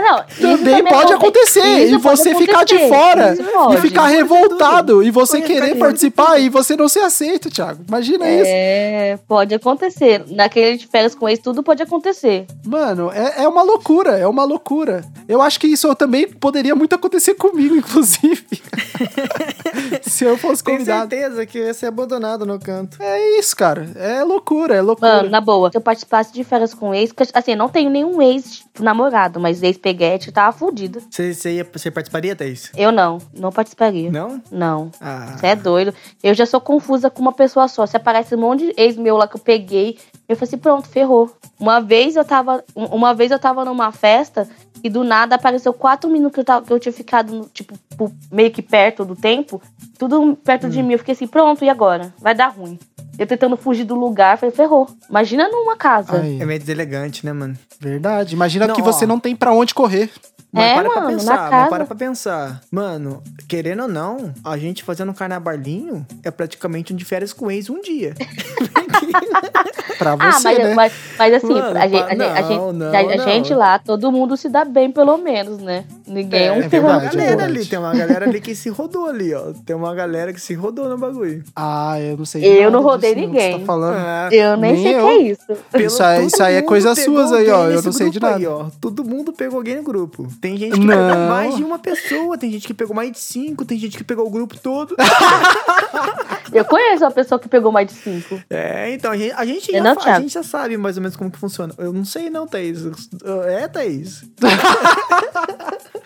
não, 0.00 0.24
isso 0.28 0.40
também 0.40 0.84
pode 0.84 1.12
aconte- 1.12 1.14
acontecer. 1.14 1.88
E 1.90 1.96
você 1.96 2.34
ficar 2.34 2.64
de 2.64 2.78
fora 2.88 3.34
e 3.74 3.80
ficar 3.80 4.06
revoltado. 4.06 5.02
E 5.02 5.10
você 5.10 5.40
querer 5.40 5.76
participar 5.76 6.38
e 6.38 6.48
você 6.48 6.76
não 6.76 6.88
ser 6.88 7.00
aceito, 7.00 7.50
Thiago. 7.50 7.84
Imagina 7.86 8.28
isso. 8.30 8.44
É, 8.46 9.18
pode 9.28 9.54
acontecer. 9.54 10.24
Naquele 10.28 10.76
de 10.76 10.86
férias 10.86 11.14
com 11.14 11.28
ex, 11.28 11.38
tudo 11.38 11.62
pode 11.62 11.82
acontecer. 11.82 12.46
Mano, 12.66 13.10
é, 13.12 13.42
é 13.44 13.48
uma 13.48 13.62
loucura, 13.62 14.18
é 14.18 14.26
uma 14.26 14.44
loucura. 14.44 15.04
Eu 15.28 15.40
acho 15.42 15.58
que 15.60 15.66
isso 15.66 15.92
também 15.94 16.28
poderia 16.28 16.74
muito 16.74 16.94
acontecer 16.94 17.34
comigo, 17.34 17.74
inclusive. 17.76 18.44
Se 20.02 20.24
eu 20.24 20.36
fosse 20.36 20.62
Tenho 20.62 20.78
convidado. 20.78 21.10
certeza 21.10 21.46
que 21.46 21.58
ia 21.58 21.74
ser 21.74 21.86
abandonado 21.86 22.44
no 22.46 22.58
canto. 22.58 22.96
É 23.02 23.38
isso, 23.38 23.54
cara. 23.56 23.88
É 23.96 24.22
loucura, 24.24 24.74
é 24.76 24.80
loucura. 24.82 25.16
Mano, 25.16 25.30
na 25.30 25.40
boa, 25.40 25.70
se 25.70 25.76
eu 25.76 25.80
participasse 25.80 26.32
de 26.32 26.42
férias 26.44 26.74
com 26.74 26.94
ex, 26.94 27.12
assim, 27.34 27.52
eu 27.52 27.56
não 27.56 27.68
tenho 27.68 27.90
nenhum 27.90 28.20
ex 28.20 28.58
tipo, 28.58 28.82
namorado, 28.82 29.38
mas 29.40 29.62
ex-peguete, 29.62 29.89
eu 30.28 30.32
tava 30.32 30.56
fudida. 30.56 31.00
Você, 31.10 31.34
você, 31.34 31.52
ia, 31.56 31.68
você 31.70 31.90
participaria, 31.90 32.36
Thaís? 32.36 32.70
Eu 32.76 32.92
não, 32.92 33.18
não 33.34 33.50
participaria. 33.50 34.10
Não? 34.10 34.40
Não. 34.50 34.90
Ah. 35.00 35.36
Você 35.36 35.46
é 35.48 35.56
doido. 35.56 35.94
Eu 36.22 36.34
já 36.34 36.46
sou 36.46 36.60
confusa 36.60 37.10
com 37.10 37.22
uma 37.22 37.32
pessoa 37.32 37.68
só. 37.68 37.86
Se 37.86 37.96
aparece 37.96 38.34
um 38.34 38.38
monte 38.38 38.66
de 38.66 38.74
ex 38.76 38.96
meu 38.96 39.16
lá 39.16 39.26
que 39.26 39.36
eu 39.36 39.40
peguei, 39.40 39.98
eu 40.32 40.36
falei 40.36 40.48
assim, 40.48 40.58
pronto, 40.58 40.88
ferrou. 40.88 41.30
Uma 41.58 41.80
vez 41.80 42.16
eu 42.16 42.24
tava. 42.24 42.64
um- 42.76 42.86
Uma 42.86 43.12
vez 43.14 43.30
eu 43.30 43.38
tava 43.38 43.64
numa 43.64 43.90
festa 43.92 44.48
e 44.82 44.88
do 44.88 45.04
nada 45.04 45.34
apareceu 45.34 45.72
quatro 45.72 46.08
minutos 46.08 46.34
que 46.34 46.40
eu, 46.40 46.44
tava, 46.44 46.64
que 46.64 46.72
eu 46.72 46.78
tinha 46.80 46.92
ficado, 46.92 47.50
tipo, 47.52 47.74
meio 48.30 48.50
que 48.50 48.62
perto 48.62 49.04
do 49.04 49.14
tempo. 49.16 49.60
Tudo 49.98 50.36
perto 50.36 50.66
Hum. 50.66 50.70
de 50.70 50.82
mim. 50.82 50.92
Eu 50.94 50.98
fiquei 50.98 51.12
assim, 51.12 51.26
pronto, 51.26 51.64
e 51.64 51.68
agora? 51.68 52.14
Vai 52.18 52.34
dar 52.34 52.48
ruim. 52.48 52.78
Eu 53.18 53.26
tentando 53.26 53.56
fugir 53.56 53.84
do 53.84 53.94
lugar, 53.94 54.38
falei, 54.38 54.54
ferrou. 54.54 54.88
Imagina 55.10 55.48
numa 55.50 55.76
casa. 55.76 56.20
Aí, 56.20 56.40
É 56.40 56.46
meio 56.46 56.58
deselegante, 56.58 57.26
né, 57.26 57.32
mano? 57.34 57.54
verdade. 57.78 58.34
Imagina 58.34 58.66
Não, 58.66 58.74
que 58.74 58.80
você 58.80 59.04
ó. 59.04 59.08
não 59.08 59.20
tem 59.20 59.36
pra 59.36 59.52
onde 59.52 59.74
correr. 59.74 60.10
Mas 60.52 60.64
É, 60.64 60.74
para 60.74 60.90
pra 60.90 61.00
mano, 61.02 61.10
na 61.12 61.18
pensar, 61.18 61.50
mas 61.50 61.68
para 61.70 61.84
pra 61.84 61.94
pensar. 61.96 62.60
Mano, 62.72 63.22
querendo 63.48 63.82
ou 63.84 63.88
não, 63.88 64.34
a 64.42 64.58
gente 64.58 64.82
fazendo 64.82 65.10
um 65.10 65.14
carnabalinho 65.14 66.04
é 66.24 66.30
praticamente 66.30 66.92
um 66.92 66.96
de 66.96 67.04
férias 67.04 67.32
com 67.32 67.48
ex 67.50 67.70
um 67.70 67.80
dia. 67.80 68.14
Pra 69.98 70.12
Ah, 70.18 70.32
você, 70.32 70.48
mas, 70.48 70.58
né? 70.58 70.74
mas, 70.74 70.92
mas 71.18 71.34
assim, 71.34 71.46
Mano, 71.52 71.78
a, 71.78 71.86
gente, 71.86 72.00
pa- 72.00 72.06
a, 72.06 72.42
gente- 72.42 72.48
não, 72.56 72.72
não, 72.72 72.86
a- 72.94 72.98
a 72.98 73.16
não. 73.16 73.24
gente 73.24 73.54
lá, 73.54 73.78
todo 73.78 74.10
mundo 74.10 74.34
se 74.36 74.48
dá 74.48 74.64
bem, 74.64 74.90
pelo 74.90 75.18
menos, 75.18 75.58
né? 75.58 75.84
Ninguém 76.10 76.46
é, 76.48 76.52
um 76.52 76.68
tem 76.68 76.80
uma 76.80 76.90
é 76.96 77.00
galera 77.04 77.10
verdade. 77.28 77.42
ali, 77.58 77.66
tem 77.66 77.78
uma 77.78 77.94
galera 77.94 78.24
ali 78.26 78.40
que 78.40 78.54
se 78.54 78.68
rodou 78.68 79.06
ali, 79.06 79.32
ó. 79.32 79.52
Tem 79.64 79.76
uma 79.76 79.94
galera 79.94 80.32
que 80.32 80.40
se 80.40 80.54
rodou 80.54 80.88
no 80.88 80.98
bagulho. 80.98 81.44
Ah, 81.54 82.00
eu 82.00 82.16
não 82.16 82.24
sei. 82.24 82.44
Eu 82.44 82.62
nada 82.62 82.70
não 82.72 82.82
rodei 82.82 83.14
disso, 83.14 83.26
não, 83.28 83.32
que 83.32 83.38
você 83.40 83.46
ninguém. 83.46 83.60
tá 83.60 83.66
falando. 83.66 83.96
Ah, 83.96 84.28
Eu 84.32 84.56
nem, 84.56 84.72
Nem 84.72 84.82
sei 84.82 84.96
o 84.96 85.00
que 85.06 85.06
é 85.08 85.22
isso. 85.22 85.46
pelo- 85.70 85.84
Isso 85.86 86.02
aí- 86.02 86.26
isso 86.26 86.42
aí 86.42 86.54
é 86.56 86.62
coisa 86.62 86.94
suas 86.96 87.32
aí, 87.32 87.48
ó, 87.50 87.68
eu 87.68 87.80
não 87.82 87.92
sei 87.92 88.10
de 88.10 88.18
grupo 88.18 88.34
aí, 88.34 88.42
nada. 88.42 88.56
ó. 88.56 88.66
Todo 88.80 89.04
mundo 89.04 89.32
pegou 89.32 89.58
alguém 89.58 89.76
no 89.76 89.82
grupo. 89.84 90.26
Tem 90.40 90.56
gente 90.56 90.72
que 90.80 90.84
Não. 90.86 91.08
pegou 91.08 91.26
mais 91.28 91.56
de 91.56 91.62
uma 91.62 91.78
pessoa, 91.78 92.36
tem 92.36 92.50
gente 92.50 92.66
que 92.66 92.74
pegou 92.74 92.94
mais 92.96 93.12
de 93.12 93.18
cinco, 93.20 93.64
tem 93.64 93.78
gente 93.78 93.96
que 93.96 94.02
pegou 94.04 94.26
o 94.26 94.30
grupo 94.30 94.58
todo. 94.58 94.96
Eu 96.52 96.64
conheço 96.64 97.04
uma 97.04 97.10
pessoa 97.12 97.38
que 97.38 97.48
pegou 97.48 97.70
mais 97.70 97.86
de 97.86 97.94
cinco. 97.94 98.40
É, 98.50 98.92
então 98.92 99.12
a 99.12 99.16
gente, 99.16 99.32
a 99.36 99.44
gente, 99.44 99.70
já, 99.72 99.94
fa- 99.94 100.14
a 100.16 100.20
gente 100.20 100.34
já 100.34 100.42
sabe 100.42 100.76
mais 100.76 100.96
ou 100.96 101.02
menos 101.02 101.16
como 101.16 101.30
que 101.30 101.38
funciona. 101.38 101.72
Eu 101.78 101.92
não 101.92 102.04
sei 102.04 102.28
não, 102.28 102.44
Thaís. 102.46 102.80
É, 103.46 103.68
Thaís. 103.68 104.24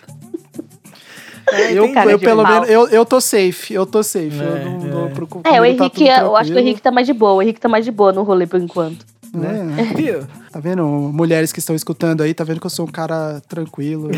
É, 1.51 1.71
Eu, 1.73 1.85
eu 2.09 2.19
pelo 2.19 2.43
menos, 2.43 2.69
eu, 2.69 2.87
eu 2.89 3.05
tô 3.05 3.21
safe, 3.21 3.73
eu 3.73 3.85
tô 3.85 4.01
safe. 4.01 4.37
eu 4.37 4.55
É, 4.55 4.65
não, 4.65 4.71
é. 4.71 4.87
não 5.03 5.09
procuro. 5.11 5.43
É, 5.45 5.59
o 5.59 5.63
tá 5.63 5.67
Henrique, 5.67 6.05
tudo 6.05 6.09
eu 6.09 6.35
acho 6.35 6.51
que 6.51 6.57
o. 6.57 6.59
Henrique 6.59 6.81
tá 6.81 6.91
mais 6.91 7.05
de 7.07 7.13
boa. 7.13 7.33
O 7.33 7.41
Henrique 7.41 7.59
tá 7.59 7.69
mais 7.69 7.85
de 7.85 7.91
boa 7.91 8.11
no 8.11 8.23
rolê 8.23 8.47
por 8.47 8.59
enquanto. 8.59 9.05
É, 9.35 9.83
Viu? 9.95 10.25
tá 10.49 10.59
vendo? 10.61 10.85
Mulheres 10.85 11.51
que 11.51 11.59
estão 11.59 11.75
escutando 11.75 12.21
aí, 12.23 12.33
tá 12.33 12.43
vendo 12.45 12.59
que 12.61 12.65
eu 12.65 12.69
sou 12.69 12.85
um 12.87 12.91
cara 12.91 13.41
tranquilo. 13.49 14.09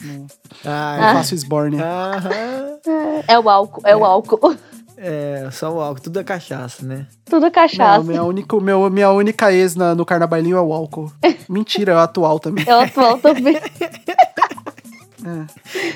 não, 0.00 0.14
não 0.14 0.26
Ah, 0.64 1.12
faço 1.16 1.34
esborne. 1.34 1.78
Aham. 1.78 2.78
É 3.28 3.38
o 3.38 3.48
álcool, 3.50 3.82
é, 3.84 3.94
o 3.94 4.02
álcool. 4.04 4.56
É, 4.96 5.48
só 5.52 5.70
o 5.72 5.80
álcool, 5.80 6.00
tudo 6.02 6.20
é 6.20 6.24
cachaça, 6.24 6.86
né? 6.86 7.06
Tudo 7.26 7.42
é 7.44 7.48
Não, 7.48 7.50
cachaça. 7.50 8.02
minha 8.04 8.22
única, 8.22 8.58
meu, 8.60 8.88
minha 8.88 9.10
única 9.10 9.52
ex 9.52 9.74
na- 9.74 9.94
no 9.94 10.06
carnavalinho 10.06 10.56
é 10.56 10.60
o 10.60 10.72
álcool. 10.72 11.12
Mentira, 11.48 11.92
é 11.92 11.96
o 11.96 11.98
atual 11.98 12.38
também. 12.40 12.64
É 12.66 12.74
o 12.74 12.80
atual 12.80 13.18
também. 13.18 13.56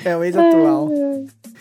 É 0.05 0.15
o 0.15 0.23
ex-atual. 0.23 0.89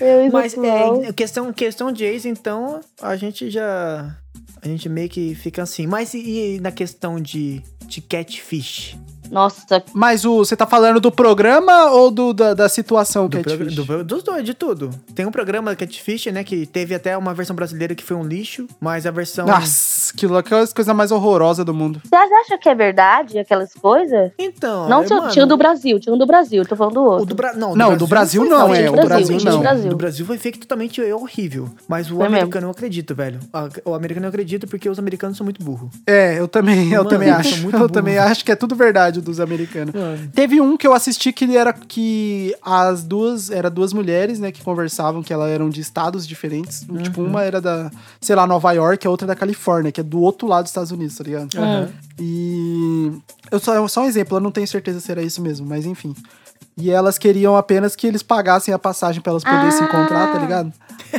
É 0.00 0.28
o 0.28 0.32
Mas 0.32 0.52
atual. 0.52 1.02
é, 1.04 1.12
questão, 1.12 1.52
questão 1.52 1.90
de 1.92 2.04
ex, 2.04 2.24
então, 2.24 2.80
a 3.00 3.16
gente 3.16 3.50
já. 3.50 4.14
A 4.62 4.68
gente 4.68 4.88
meio 4.88 5.08
que 5.08 5.34
fica 5.34 5.62
assim. 5.62 5.86
Mas 5.86 6.12
e, 6.14 6.56
e 6.56 6.60
na 6.60 6.70
questão 6.72 7.20
de, 7.20 7.62
de 7.86 8.00
catfish? 8.00 8.96
Nossa, 9.30 9.82
Mas 9.92 10.24
o, 10.24 10.38
você 10.38 10.54
tá 10.56 10.66
falando 10.68 11.00
do 11.00 11.10
programa 11.10 11.90
ou 11.90 12.12
do, 12.12 12.32
da, 12.32 12.54
da 12.54 12.68
situação 12.68 13.28
Do 13.28 13.42
Catfish? 13.42 13.74
do- 13.74 14.04
dos 14.04 14.22
dois, 14.22 14.44
de 14.44 14.54
tudo. 14.54 14.88
Tem 15.16 15.26
um 15.26 15.32
programa 15.32 15.74
Catfish, 15.74 16.26
né? 16.26 16.44
Que 16.44 16.64
teve 16.64 16.94
até 16.94 17.16
uma 17.18 17.34
versão 17.34 17.56
brasileira 17.56 17.92
que 17.92 18.04
foi 18.04 18.16
um 18.16 18.22
lixo, 18.22 18.68
mas 18.80 19.04
a 19.04 19.10
versão. 19.10 19.44
Nossa, 19.46 19.66
aquilo 20.14 20.36
é 20.36 20.40
a 20.40 20.66
coisa 20.66 20.94
mais 20.94 21.10
horrorosa 21.10 21.64
do 21.64 21.74
mundo. 21.74 22.00
vocês 22.04 22.30
acham 22.44 22.58
que 22.58 22.68
é 22.68 22.74
verdade 22.74 23.38
aquelas 23.38 23.72
coisas? 23.74 24.30
Então. 24.38 24.88
Não 24.88 25.02
é, 25.02 25.04
tinha, 25.04 25.18
mano, 25.18 25.32
tinha 25.32 25.44
um 25.44 25.48
do 25.48 25.56
Brasil, 25.56 26.00
tinha 26.00 26.14
um 26.14 26.18
do 26.18 26.26
Brasil, 26.26 26.64
tô 26.66 26.76
falando 26.76 26.94
do 26.94 27.00
O 27.00 27.04
outro. 27.04 27.26
do, 27.26 27.34
Bra... 27.34 27.52
não, 27.54 27.74
Não, 27.74 27.96
do 27.96 28.06
Brasil 28.06 28.44
não, 28.44 28.74
é, 28.74 28.88
o 28.90 28.96
Do 28.96 29.04
Brasil, 29.06 29.38
não. 29.44 29.52
do 29.52 29.58
Brasil. 29.60 29.90
Do 29.90 29.96
Brasil 29.96 30.26
foi 30.26 30.38
fake 30.38 30.58
totalmente 30.58 31.02
é 31.02 31.14
horrível. 31.14 31.68
Mas 31.88 32.10
o 32.10 32.16
Foi 32.16 32.26
americano 32.26 32.66
eu 32.66 32.70
acredito, 32.70 33.14
velho. 33.14 33.38
O 33.84 33.94
americano 33.94 34.26
eu 34.26 34.28
acredito 34.30 34.66
porque 34.66 34.88
os 34.88 34.98
americanos 34.98 35.36
são 35.36 35.44
muito 35.44 35.62
burros. 35.62 35.90
É, 36.06 36.38
eu 36.38 36.48
também, 36.48 36.92
eu 36.92 36.98
Mano, 37.04 37.10
também 37.10 37.30
acho. 37.30 37.62
muito 37.62 37.76
Eu 37.76 37.88
também 37.88 38.18
acho 38.18 38.44
que 38.44 38.52
é 38.52 38.56
tudo 38.56 38.74
verdade 38.74 39.20
dos 39.20 39.40
americanos. 39.40 39.94
Mano. 39.94 40.30
Teve 40.34 40.60
um 40.60 40.76
que 40.76 40.86
eu 40.86 40.92
assisti 40.92 41.32
que 41.32 41.44
ele 41.44 41.56
era 41.56 41.72
que 41.72 42.54
as 42.62 43.02
duas, 43.04 43.50
era 43.50 43.70
duas 43.70 43.92
mulheres, 43.92 44.38
né, 44.38 44.50
que 44.50 44.62
conversavam, 44.62 45.22
que 45.22 45.32
elas 45.32 45.50
eram 45.50 45.68
de 45.68 45.80
estados 45.80 46.26
diferentes. 46.26 46.86
Tipo, 47.02 47.22
uma 47.22 47.42
era 47.42 47.60
da, 47.60 47.90
sei 48.20 48.34
lá, 48.36 48.46
Nova 48.46 48.72
York, 48.72 49.06
a 49.06 49.10
outra 49.10 49.26
da 49.26 49.34
Califórnia, 49.34 49.92
que 49.96 50.00
é 50.02 50.04
do 50.04 50.20
outro 50.20 50.46
lado 50.46 50.64
dos 50.64 50.70
Estados 50.70 50.90
Unidos, 50.90 51.16
tá 51.16 51.24
ligado? 51.24 51.56
Aham. 51.56 51.88
E 52.20 53.10
eu 53.50 53.58
só, 53.58 53.88
só 53.88 54.02
um 54.02 54.04
exemplo, 54.04 54.36
eu 54.36 54.42
não 54.42 54.50
tenho 54.50 54.68
certeza 54.68 55.00
se 55.00 55.10
era 55.10 55.22
isso 55.22 55.40
mesmo, 55.40 55.66
mas 55.66 55.86
enfim. 55.86 56.14
E 56.78 56.90
elas 56.90 57.16
queriam 57.16 57.56
apenas 57.56 57.96
que 57.96 58.06
eles 58.06 58.22
pagassem 58.22 58.74
a 58.74 58.78
passagem 58.78 59.22
pra 59.22 59.30
elas 59.32 59.42
poderem 59.42 59.70
se 59.70 59.82
encontrar, 59.82 60.30
tá 60.30 60.38
ligado? 60.38 60.70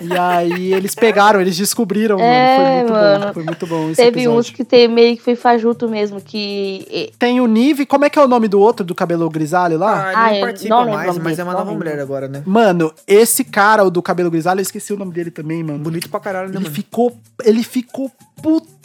E 0.03 0.15
aí 0.15 0.71
eles 0.73 0.93
pegaram, 0.93 1.41
eles 1.41 1.57
descobriram, 1.57 2.19
É, 2.19 2.83
mano. 2.83 2.93
Foi 2.93 2.93
muito 2.93 2.93
mano. 2.93 3.25
bom. 3.25 3.33
Foi 3.33 3.43
muito 3.43 3.67
bom 3.67 3.85
esse 3.89 3.95
Teve 3.95 4.19
episódio. 4.19 4.39
uns 4.39 4.49
que 4.51 4.63
tem, 4.63 4.87
meio 4.87 5.17
que 5.17 5.23
foi 5.23 5.35
fajuto 5.35 5.89
mesmo, 5.89 6.21
que. 6.21 7.11
Tem 7.17 7.41
o 7.41 7.47
Nive, 7.47 7.87
como 7.87 8.05
é 8.05 8.09
que 8.09 8.19
é 8.19 8.23
o 8.23 8.27
nome 8.27 8.47
do 8.47 8.59
outro, 8.59 8.85
do 8.85 8.93
cabelo 8.93 9.27
grisalho 9.31 9.79
lá? 9.79 10.11
Ah, 10.13 10.27
Ah, 10.27 10.39
participa 10.41 10.75
não 10.75 10.91
mais, 10.93 11.17
mas 11.17 11.23
dele, 11.37 11.41
é 11.41 11.43
uma 11.43 11.53
nova 11.53 11.71
lembro. 11.71 11.77
mulher 11.85 11.99
agora, 11.99 12.27
né? 12.27 12.43
Mano, 12.45 12.93
esse 13.07 13.43
cara, 13.43 13.83
o 13.83 13.89
do 13.89 14.01
cabelo 14.03 14.29
grisalho, 14.29 14.59
eu 14.59 14.63
esqueci 14.63 14.93
o 14.93 14.97
nome 14.97 15.11
dele 15.11 15.31
também, 15.31 15.63
mano. 15.63 15.79
Bonito 15.79 16.07
pra 16.07 16.19
caralho, 16.19 16.49
né, 16.49 16.55
Ele 16.57 16.65
mano? 16.65 16.75
ficou, 16.75 17.17
ele 17.43 17.63
ficou 17.63 18.11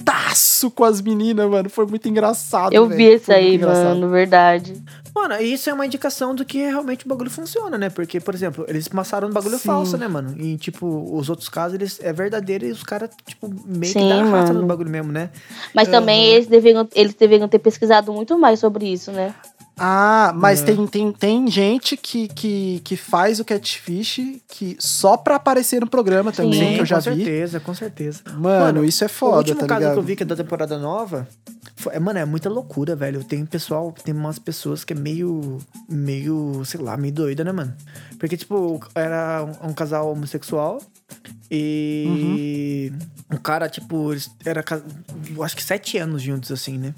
putaço 0.02 0.70
com 0.70 0.84
as 0.84 1.00
meninas, 1.00 1.48
mano. 1.48 1.70
Foi 1.70 1.86
muito 1.86 2.08
engraçado. 2.08 2.72
Eu 2.72 2.86
velho. 2.86 2.98
vi 2.98 3.14
isso 3.14 3.32
aí, 3.32 3.54
engraçado. 3.54 4.00
mano, 4.00 4.10
verdade. 4.10 4.82
Mano, 5.14 5.36
isso 5.42 5.68
é 5.68 5.74
uma 5.74 5.84
indicação 5.84 6.34
do 6.34 6.42
que 6.44 6.58
realmente 6.58 7.04
o 7.04 7.08
bagulho 7.08 7.30
funciona, 7.30 7.76
né? 7.76 7.90
Porque, 7.90 8.18
por 8.18 8.34
exemplo, 8.34 8.64
eles 8.66 8.88
passaram 8.88 9.28
um 9.28 9.32
bagulho 9.32 9.58
Sim. 9.58 9.66
falso, 9.66 9.96
né, 9.98 10.08
mano? 10.08 10.34
E, 10.38 10.56
tipo, 10.56 10.86
os 11.14 11.28
outros 11.28 11.50
casos, 11.50 11.74
eles 11.74 12.00
é 12.02 12.12
verdadeiro 12.12 12.66
e 12.66 12.70
os 12.70 12.82
caras, 12.82 13.10
tipo, 13.26 13.48
meio 13.66 13.92
que 13.92 14.00
Sim, 14.00 14.08
dá 14.08 14.22
a 14.22 14.24
raça 14.24 14.54
no 14.54 14.64
bagulho 14.64 14.90
mesmo, 14.90 15.12
né? 15.12 15.30
Mas 15.74 15.88
também 15.88 16.28
eles 16.28 16.46
deveriam, 16.46 16.88
eles 16.94 17.14
deveriam 17.14 17.46
ter 17.46 17.58
pesquisado 17.58 18.10
muito 18.10 18.38
mais 18.38 18.58
sobre 18.58 18.90
isso, 18.90 19.12
né? 19.12 19.34
Ah, 19.76 20.32
mas 20.36 20.60
É. 20.62 20.66
tem, 20.66 20.86
tem, 20.86 21.12
tem 21.12 21.50
gente 21.50 21.96
que, 21.96 22.28
que, 22.28 22.80
que 22.84 22.96
faz 22.96 23.40
o 23.40 23.44
catfish 23.44 24.20
que 24.46 24.76
só 24.78 25.16
pra 25.16 25.36
aparecer 25.36 25.80
no 25.80 25.86
programa 25.88 26.30
também, 26.30 26.52
Sim, 26.70 26.74
que 26.74 26.80
eu 26.82 26.86
já 26.86 26.96
com 26.96 27.10
vi. 27.10 27.16
certeza, 27.24 27.60
com 27.60 27.74
certeza. 27.74 28.20
Mano, 28.38 28.84
isso 28.84 29.02
é 29.02 29.06
o 29.06 29.10
foda, 29.10 29.38
último 29.38 29.60
tá 29.60 29.66
caso 29.66 29.80
ligado? 29.80 29.92
que 29.94 29.98
eu 29.98 30.02
vi 30.02 30.16
que 30.16 30.22
é 30.22 30.26
da 30.26 30.36
temporada 30.36 30.78
nova, 30.78 31.26
foi- 31.76 31.94
é, 31.94 31.98
mano, 31.98 32.18
é 32.18 32.24
muita 32.24 32.48
loucura, 32.50 32.94
velho. 32.94 33.24
Tem 33.24 33.44
pessoal, 33.46 33.92
tem 34.04 34.14
umas 34.14 34.38
pessoas 34.38 34.84
que 34.84 34.92
é 34.92 34.96
meio, 34.96 35.58
meio, 35.88 36.62
sei 36.64 36.80
lá, 36.80 36.96
meio 36.96 37.14
doida, 37.14 37.42
né, 37.42 37.50
mano? 37.52 37.74
Porque, 38.18 38.36
tipo, 38.36 38.78
era 38.94 39.44
um, 39.62 39.70
um 39.70 39.72
casal 39.72 40.12
homossexual 40.12 40.80
e 41.50 42.90
Uhum. 43.30 43.36
um 43.36 43.36
cara, 43.36 43.68
tipo, 43.68 44.10
era 44.44 44.64
acho 45.44 45.56
que 45.56 45.62
sete 45.62 45.98
anos 45.98 46.22
juntos, 46.22 46.50
assim, 46.50 46.78
né? 46.78 46.94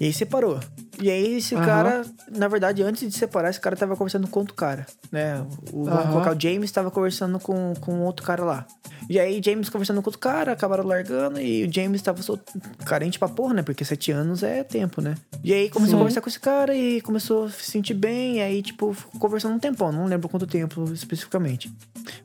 E 0.00 0.04
aí 0.04 0.12
separou. 0.12 0.60
E 1.00 1.10
aí 1.10 1.36
esse 1.36 1.54
Aham. 1.54 1.64
cara, 1.64 2.06
na 2.30 2.48
verdade, 2.48 2.82
antes 2.82 3.06
de 3.08 3.16
separar, 3.16 3.50
esse 3.50 3.60
cara 3.60 3.76
tava 3.76 3.96
conversando 3.96 4.26
com 4.28 4.40
outro 4.40 4.54
cara, 4.54 4.86
né? 5.10 5.40
O, 5.72 5.84
vamos 5.84 6.00
Aham. 6.04 6.10
colocar 6.12 6.36
o 6.36 6.40
James 6.40 6.70
tava 6.70 6.90
conversando 6.90 7.38
com, 7.40 7.74
com 7.80 8.00
outro 8.02 8.24
cara 8.24 8.44
lá. 8.44 8.66
E 9.08 9.20
aí, 9.20 9.40
James 9.44 9.68
conversando 9.68 10.00
com 10.02 10.08
outro 10.08 10.18
cara, 10.20 10.52
acabaram 10.52 10.84
largando 10.84 11.40
e 11.40 11.64
o 11.64 11.72
James 11.72 12.00
tava 12.02 12.22
sol... 12.22 12.40
carente 12.84 13.18
pra 13.18 13.28
porra, 13.28 13.54
né? 13.54 13.62
Porque 13.62 13.84
sete 13.84 14.10
anos 14.10 14.42
é 14.42 14.64
tempo, 14.64 15.00
né? 15.00 15.14
E 15.44 15.52
aí 15.52 15.68
começou 15.68 15.96
a 15.96 15.98
conversar 15.98 16.20
com 16.20 16.28
esse 16.28 16.40
cara 16.40 16.74
e 16.74 17.00
começou 17.02 17.44
a 17.44 17.50
se 17.50 17.70
sentir 17.70 17.94
bem. 17.94 18.38
E 18.38 18.40
aí, 18.40 18.62
tipo, 18.62 18.92
ficou 18.94 19.20
conversando 19.20 19.54
um 19.54 19.58
tempão, 19.58 19.92
não 19.92 20.06
lembro 20.06 20.28
quanto 20.28 20.46
tempo 20.46 20.84
especificamente. 20.92 21.70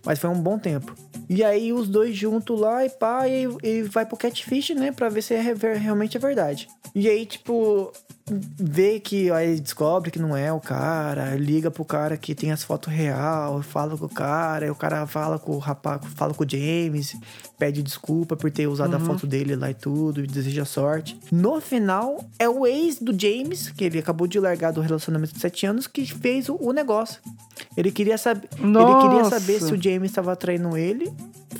Mas 0.06 0.18
foi 0.18 0.30
um 0.30 0.40
bom 0.42 0.58
tempo. 0.58 0.96
E 1.34 1.46
aí, 1.46 1.72
os 1.72 1.88
dois 1.88 2.14
juntos 2.14 2.60
lá 2.60 2.86
e 2.86 2.90
pá, 2.90 3.26
e, 3.26 3.48
e 3.64 3.84
vai 3.84 4.06
pro 4.06 4.18
catfish, 4.18 4.72
né? 4.72 4.92
Pra 4.92 5.08
ver 5.08 5.22
se 5.22 5.34
é, 5.34 5.40
re- 5.42 5.76
realmente 5.78 6.18
é 6.18 6.20
verdade. 6.20 6.68
E 6.94 7.08
aí, 7.08 7.26
tipo, 7.26 7.90
vê 8.32 9.00
que 9.00 9.30
aí 9.32 9.60
descobre 9.60 10.12
que 10.12 10.20
não 10.20 10.36
é 10.36 10.52
o 10.52 10.60
cara, 10.60 11.36
liga 11.36 11.70
pro 11.70 11.84
cara 11.84 12.16
que 12.16 12.34
tem 12.34 12.52
as 12.52 12.64
fotos 12.64 12.92
real, 12.94 13.62
fala 13.62 13.98
com 13.98 14.06
o 14.06 14.10
cara, 14.10 14.66
aí 14.66 14.72
o 14.72 14.76
cara 14.76 15.06
fala 15.06 15.38
com 15.38 15.54
o 15.54 15.58
rapaz, 15.58 16.02
fala 16.16 16.34
com 16.34 16.44
o 16.44 16.50
James, 16.50 17.16
pede 17.58 17.84
desculpa 17.84 18.36
por 18.36 18.50
ter 18.50 18.68
usado 18.68 18.96
a 18.96 19.00
foto 19.00 19.28
dele 19.28 19.56
lá 19.56 19.70
e 19.70 19.74
tudo, 19.74 20.24
e 20.24 20.28
deseja 20.28 20.66
sorte. 20.66 21.20
No 21.32 21.60
final, 21.60 22.24
é 22.40 22.48
o 22.48 22.66
ex 22.66 23.00
do 23.00 23.18
James, 23.20 23.70
que 23.70 23.84
ele 23.84 24.00
acabou 24.00 24.28
de 24.28 24.40
largar 24.40 24.72
do 24.72 24.82
relacionamento 24.82 25.34
de 25.34 25.40
7 25.40 25.66
anos, 25.66 25.88
que 25.88 26.06
fez 26.06 26.50
o, 26.50 26.56
o 26.56 26.72
negócio. 26.72 27.22
Ele 27.76 27.92
queria 27.92 28.18
saber, 28.18 28.50
ele 28.58 29.02
queria 29.02 29.26
saber 29.26 29.62
se 29.62 29.74
o 29.74 29.82
James 29.82 30.12
estava 30.12 30.36
traindo 30.36 30.76
ele, 30.78 31.12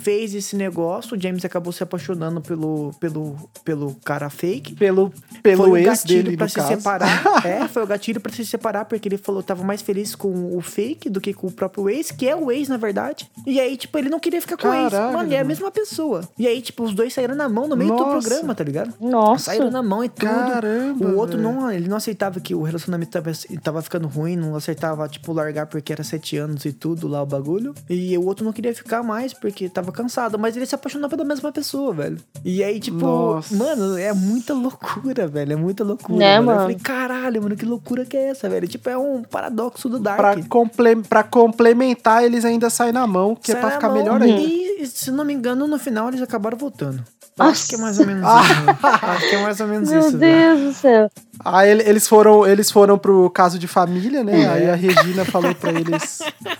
fez 0.02 0.34
esse 0.34 0.56
negócio, 0.56 1.16
o 1.16 1.20
James 1.20 1.44
acabou 1.44 1.72
se 1.72 1.82
apaixonando 1.82 2.40
pelo 2.40 2.92
pelo 2.98 3.36
pelo 3.64 3.94
cara 4.04 4.28
fake. 4.28 4.74
Pelo, 4.74 5.12
pelo 5.42 5.64
foi 5.64 5.82
o 5.82 5.84
gatilho 5.84 6.24
dele, 6.24 6.36
pra 6.36 6.48
se 6.48 6.56
caso. 6.56 6.68
separar. 6.68 7.22
é, 7.46 7.68
foi 7.68 7.82
o 7.82 7.86
gatilho 7.86 8.20
pra 8.20 8.32
se 8.32 8.44
separar, 8.44 8.84
porque 8.84 9.08
ele 9.08 9.16
falou 9.16 9.42
que 9.42 9.48
tava 9.48 9.62
mais 9.62 9.80
feliz 9.80 10.14
com 10.14 10.56
o 10.56 10.60
fake 10.60 11.08
do 11.08 11.20
que 11.20 11.32
com 11.32 11.46
o 11.46 11.52
próprio 11.52 11.88
ex, 11.88 12.10
que 12.10 12.28
é 12.28 12.34
o 12.34 12.50
ex, 12.50 12.68
na 12.68 12.76
verdade. 12.76 13.30
E 13.46 13.60
aí, 13.60 13.76
tipo, 13.76 13.96
ele 13.98 14.08
não 14.08 14.18
queria 14.18 14.40
ficar 14.40 14.56
com 14.56 14.68
o 14.68 14.74
ex. 14.74 14.90
Caralho, 14.90 15.12
Mano, 15.12 15.30
e 15.30 15.34
é 15.34 15.40
a 15.40 15.44
mesma 15.44 15.70
pessoa. 15.70 16.28
E 16.38 16.46
aí, 16.46 16.60
tipo, 16.60 16.82
os 16.82 16.94
dois 16.94 17.12
saíram 17.12 17.34
na 17.34 17.48
mão 17.48 17.68
no 17.68 17.76
meio 17.76 17.90
do 17.90 17.96
Nossa. 17.96 18.28
programa, 18.28 18.54
tá 18.54 18.64
ligado? 18.64 18.94
Nossa. 19.00 19.44
Saíram 19.46 19.70
na 19.70 19.82
mão 19.82 20.02
e 20.02 20.08
tudo. 20.08 20.28
Caramba, 20.28 21.06
O 21.06 21.16
outro 21.16 21.40
não, 21.40 21.70
ele 21.70 21.88
não 21.88 21.96
aceitava 21.96 22.40
que 22.40 22.54
o 22.54 22.62
relacionamento 22.62 23.12
tava, 23.12 23.30
tava 23.62 23.82
ficando 23.82 24.08
ruim, 24.08 24.36
não 24.36 24.56
aceitava, 24.56 25.08
tipo, 25.08 25.32
largar 25.32 25.66
porque 25.66 25.92
era 25.92 26.02
sete 26.02 26.36
anos 26.36 26.64
e 26.64 26.72
tudo 26.72 27.06
lá 27.06 27.22
o 27.22 27.26
bagulho. 27.26 27.74
E 27.88 28.16
o 28.18 28.24
outro 28.24 28.44
não 28.44 28.52
queria 28.52 28.74
ficar 28.74 29.02
mais 29.02 29.32
porque 29.32 29.68
tava 29.68 29.91
cansado. 29.92 30.38
Mas 30.38 30.56
ele 30.56 30.66
se 30.66 30.74
apaixonou 30.74 31.08
pela 31.08 31.24
mesma 31.24 31.52
pessoa, 31.52 31.92
velho. 31.92 32.16
E 32.44 32.62
aí, 32.64 32.80
tipo, 32.80 32.98
Nossa. 33.04 33.54
mano, 33.54 33.96
é 33.98 34.12
muita 34.12 34.54
loucura, 34.54 35.26
velho. 35.28 35.52
É 35.52 35.56
muita 35.56 35.84
loucura. 35.84 36.18
Né, 36.18 36.40
mano. 36.40 36.40
Eu 36.40 36.46
mano? 36.46 36.60
falei, 36.62 36.76
caralho, 36.76 37.42
mano, 37.42 37.56
que 37.56 37.64
loucura 37.66 38.04
que 38.04 38.16
é 38.16 38.28
essa, 38.30 38.48
velho? 38.48 38.66
Tipo, 38.66 38.90
é 38.90 38.96
um 38.98 39.22
paradoxo 39.22 39.88
do 39.88 39.98
Dark. 39.98 40.16
Pra, 40.18 40.42
comple 40.48 40.96
pra 41.08 41.22
complementar, 41.22 42.24
eles 42.24 42.44
ainda 42.44 42.68
saem 42.70 42.92
na 42.92 43.06
mão, 43.06 43.34
que 43.36 43.52
é 43.52 43.54
Sai 43.54 43.60
pra 43.60 43.70
na 43.70 43.76
ficar 43.76 43.88
mão. 43.88 43.98
melhor 43.98 44.22
ainda. 44.22 44.40
E, 44.42 44.86
se 44.86 45.10
não 45.10 45.24
me 45.24 45.32
engano, 45.32 45.66
no 45.68 45.78
final 45.78 46.08
eles 46.08 46.22
acabaram 46.22 46.56
voltando. 46.58 47.02
Nossa. 47.38 47.50
Acho 47.52 47.68
que 47.68 47.74
é 47.76 47.78
mais 47.78 47.98
ou 47.98 48.06
menos 48.06 48.22
isso. 48.28 48.62
né? 48.64 48.78
Acho 49.02 49.30
que 49.30 49.34
é 49.36 49.42
mais 49.42 49.60
ou 49.60 49.66
menos 49.66 49.88
Meu 49.90 50.00
isso, 50.00 50.18
velho. 50.18 50.58
Deus 50.58 50.60
do 50.60 50.72
céu. 50.78 51.10
Aí 51.44 51.70
ele- 51.70 51.82
eles 51.88 52.06
foram, 52.06 52.46
eles 52.46 52.70
foram 52.70 52.98
pro 52.98 53.28
caso 53.30 53.58
de 53.58 53.66
família, 53.66 54.22
né? 54.22 54.42
É. 54.42 54.48
Aí 54.48 54.70
a 54.70 54.74
Regina 54.74 55.24
falou 55.24 55.54
pra 55.54 55.70
eles: 55.72 56.18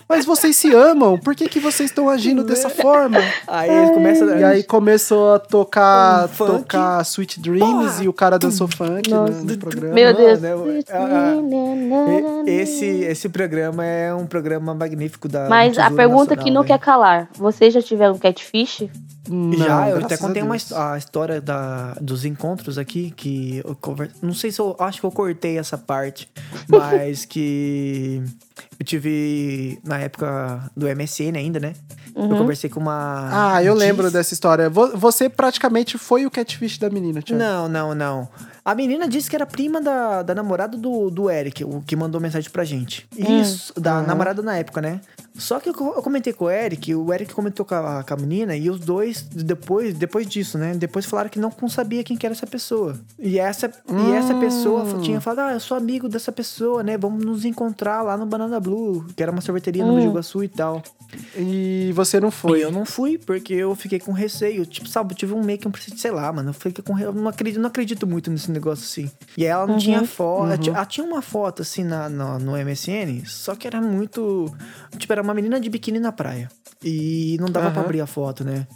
Mas 0.09 0.25
vocês 0.25 0.57
se 0.57 0.73
amam, 0.75 1.19
por 1.19 1.35
que, 1.35 1.47
que 1.49 1.61
vocês 1.61 1.91
estão 1.91 2.09
agindo 2.09 2.43
dessa 2.43 2.71
forma? 2.71 3.19
Aí 3.47 3.71
ele 3.71 3.91
começa 3.93 4.25
a 4.25 4.41
E 4.41 4.45
aí 4.45 4.63
começou 4.63 5.35
a 5.35 5.39
tocar, 5.39 6.25
Um 6.25 6.29
tocar 6.47 7.03
Sweet 7.03 7.39
Dreams 7.41 8.03
e 8.03 8.09
o 8.09 8.13
cara 8.15 8.39
dançou 8.39 8.67
funk 8.67 9.11
no, 9.11 9.27
no 9.29 9.59
programa. 9.59 9.95
Meu 9.95 10.15
Deus. 10.17 10.41
Mano, 10.41 12.43
é- 12.47 12.51
E- 12.51 12.61
Esse, 12.63 12.87
esse 12.87 13.29
programa 13.29 13.85
é 13.85 14.15
um 14.15 14.27
programa 14.27 14.75
magnífico 14.75 15.29
da. 15.29 15.49
Mas 15.49 15.79
a 15.79 15.91
pergunta 15.91 16.35
que 16.37 16.51
não 16.51 16.63
Nacional, 16.63 16.65
quer 16.65 16.79
calar: 16.79 17.29
vocês 17.37 17.75
já 17.75 17.83
tiveram 17.83 18.17
catfish? 18.19 18.85
Não, 19.29 19.53
Já, 19.53 19.89
eu 19.89 19.99
até 19.99 20.17
contei 20.17 20.43
uma, 20.43 20.57
a 20.75 20.99
história 20.99 21.41
da, 21.41 21.97
dos 22.01 22.25
encontros 22.25 22.77
aqui, 22.77 23.13
que 23.17 23.63
eu 23.65 23.77
conver... 23.81 24.11
não 24.21 24.35
sei 24.35 24.51
se 24.51 24.61
eu 24.61 24.62
acho 24.79 25.01
que 25.01 25.07
eu 25.07 25.11
cortei 25.11 25.59
essa 25.59 25.77
parte, 25.79 26.29
mas 26.69 27.25
que 27.27 28.23
eu 28.79 28.85
tive 28.85 29.79
na 29.85 29.99
época 29.99 30.71
do 30.77 30.87
MSN 30.87 31.37
ainda, 31.37 31.61
né? 31.61 31.75
Eu 32.15 32.29
conversei 32.37 32.69
com 32.69 32.79
uma. 32.79 33.55
Ah, 33.55 33.65
eu 33.65 33.73
lembro 33.75 34.03
Diz- 34.05 34.13
dessa 34.13 34.35
história. 34.35 34.69
Vo- 34.69 34.95
Você 34.99 35.31
praticamente 35.31 35.97
foi 35.97 36.27
o 36.27 36.31
catfish 36.31 36.77
da 36.77 36.91
menina, 36.91 37.23
Thiago. 37.23 37.43
Não, 37.43 37.69
não, 37.69 37.95
não. 37.95 38.29
A 38.63 38.75
menina 38.75 39.09
disse 39.09 39.31
que 39.31 39.35
era 39.35 39.47
prima 39.47 39.81
da, 39.81 40.23
da 40.23 40.35
namorada 40.35 40.77
do, 40.77 41.11
do 41.11 41.31
Eric, 41.31 41.65
o 41.65 41.83
que 41.87 41.97
mandou 41.97 42.21
mensagem 42.21 42.51
pra 42.51 42.65
gente. 42.65 43.09
Isso, 43.17 43.73
da 43.81 44.03
namorada 44.03 44.43
na 44.43 44.57
época, 44.59 44.83
né? 44.83 45.01
Só 45.35 45.59
que 45.59 45.69
eu, 45.69 45.75
eu 45.75 46.03
comentei 46.03 46.33
com 46.33 46.45
o 46.45 46.51
Eric, 46.51 46.95
o 46.95 47.13
Eric 47.13 47.33
comentou 47.35 47.65
com 47.65 47.75
a, 47.75 48.05
com 48.05 48.15
a 48.15 48.17
menina, 48.17 48.55
e 48.57 48.69
os 48.69 48.79
dois, 48.81 49.23
depois, 49.23 49.95
depois 49.95 50.27
disso, 50.27 50.59
né? 50.59 50.75
Depois 50.75 51.07
falaram 51.07 51.31
que 51.31 51.39
não 51.39 51.51
sabia 51.69 52.05
quem 52.05 52.17
que 52.17 52.27
era 52.27 52.35
essa 52.35 52.47
pessoa. 52.47 52.99
E 53.19 53.39
essa, 53.39 53.73
e 53.89 54.13
essa 54.13 54.35
pessoa 54.35 54.85
f- 54.85 55.01
tinha 55.01 55.21
falado, 55.21 55.49
ah, 55.49 55.53
eu 55.55 55.61
sou 55.61 55.77
amigo 55.77 56.09
dessa 56.09 56.31
pessoa, 56.31 56.83
né? 56.83 56.99
Vamos 56.99 57.25
nos 57.25 57.45
encontrar 57.45 58.03
lá 58.03 58.17
no 58.17 58.27
Banana 58.27 58.61
Blue, 58.61 59.07
que 59.17 59.23
era 59.23 59.33
uma 59.33 59.41
sorveteria 59.41 59.85
no 59.85 59.95
Biju 59.97 60.13
Guaçu 60.13 60.45
e 60.45 60.49
tal. 60.49 60.83
E 61.37 61.93
você 61.95 62.19
não 62.21 62.29
E 62.29 62.33
foi. 62.33 62.65
eu 62.65 62.71
não 62.73 62.85
fui, 62.87 63.19
porque 63.19 63.53
eu 63.55 63.75
fiquei 63.75 63.99
com 63.99 64.13
receio. 64.13 64.65
Tipo, 64.67 64.89
sabe, 64.89 65.13
eu 65.13 65.17
tive 65.17 65.35
um 65.35 65.43
meio 65.43 65.59
que 65.59 65.69
um 65.69 65.71
princípio, 65.71 65.99
sei 65.99 66.11
lá, 66.11 66.33
mano. 66.33 66.51
Eu 66.51 66.55
fiquei 66.55 66.83
com 66.83 66.99
eu 66.99 67.13
não 67.13 67.29
acredito, 67.29 67.61
não 67.61 67.69
acredito 67.69 68.07
muito 68.07 68.31
nesse 68.31 68.51
negócio 68.51 68.85
assim. 68.85 69.11
E 69.37 69.45
ela 69.45 69.67
não 69.67 69.79
tinha 69.79 70.05
foto. 70.07 70.47
Ela, 70.47 70.59
tinha, 70.59 70.77
ela 70.77 70.87
tinha 70.87 71.07
uma 71.07 71.23
foto 71.23 71.63
assim 71.63 71.85
na, 71.85 72.09
na- 72.09 72.39
no 72.39 72.53
MSN, 72.57 73.25
só 73.27 73.55
que 73.55 73.67
era 73.67 73.81
muito. 73.81 74.53
Tipo, 74.97 75.13
era 75.13 75.22
uma 75.23 75.35
menina 75.35 75.59
de 75.61 75.71
biquíni 75.71 75.99
na 75.99 76.13
praia. 76.13 76.51
E 76.83 77.37
não 77.41 77.49
dava 77.49 77.71
pra 77.71 77.79
Aham. 77.81 77.85
abrir 77.87 78.01
a 78.01 78.07
foto, 78.07 78.45
né? 78.45 78.67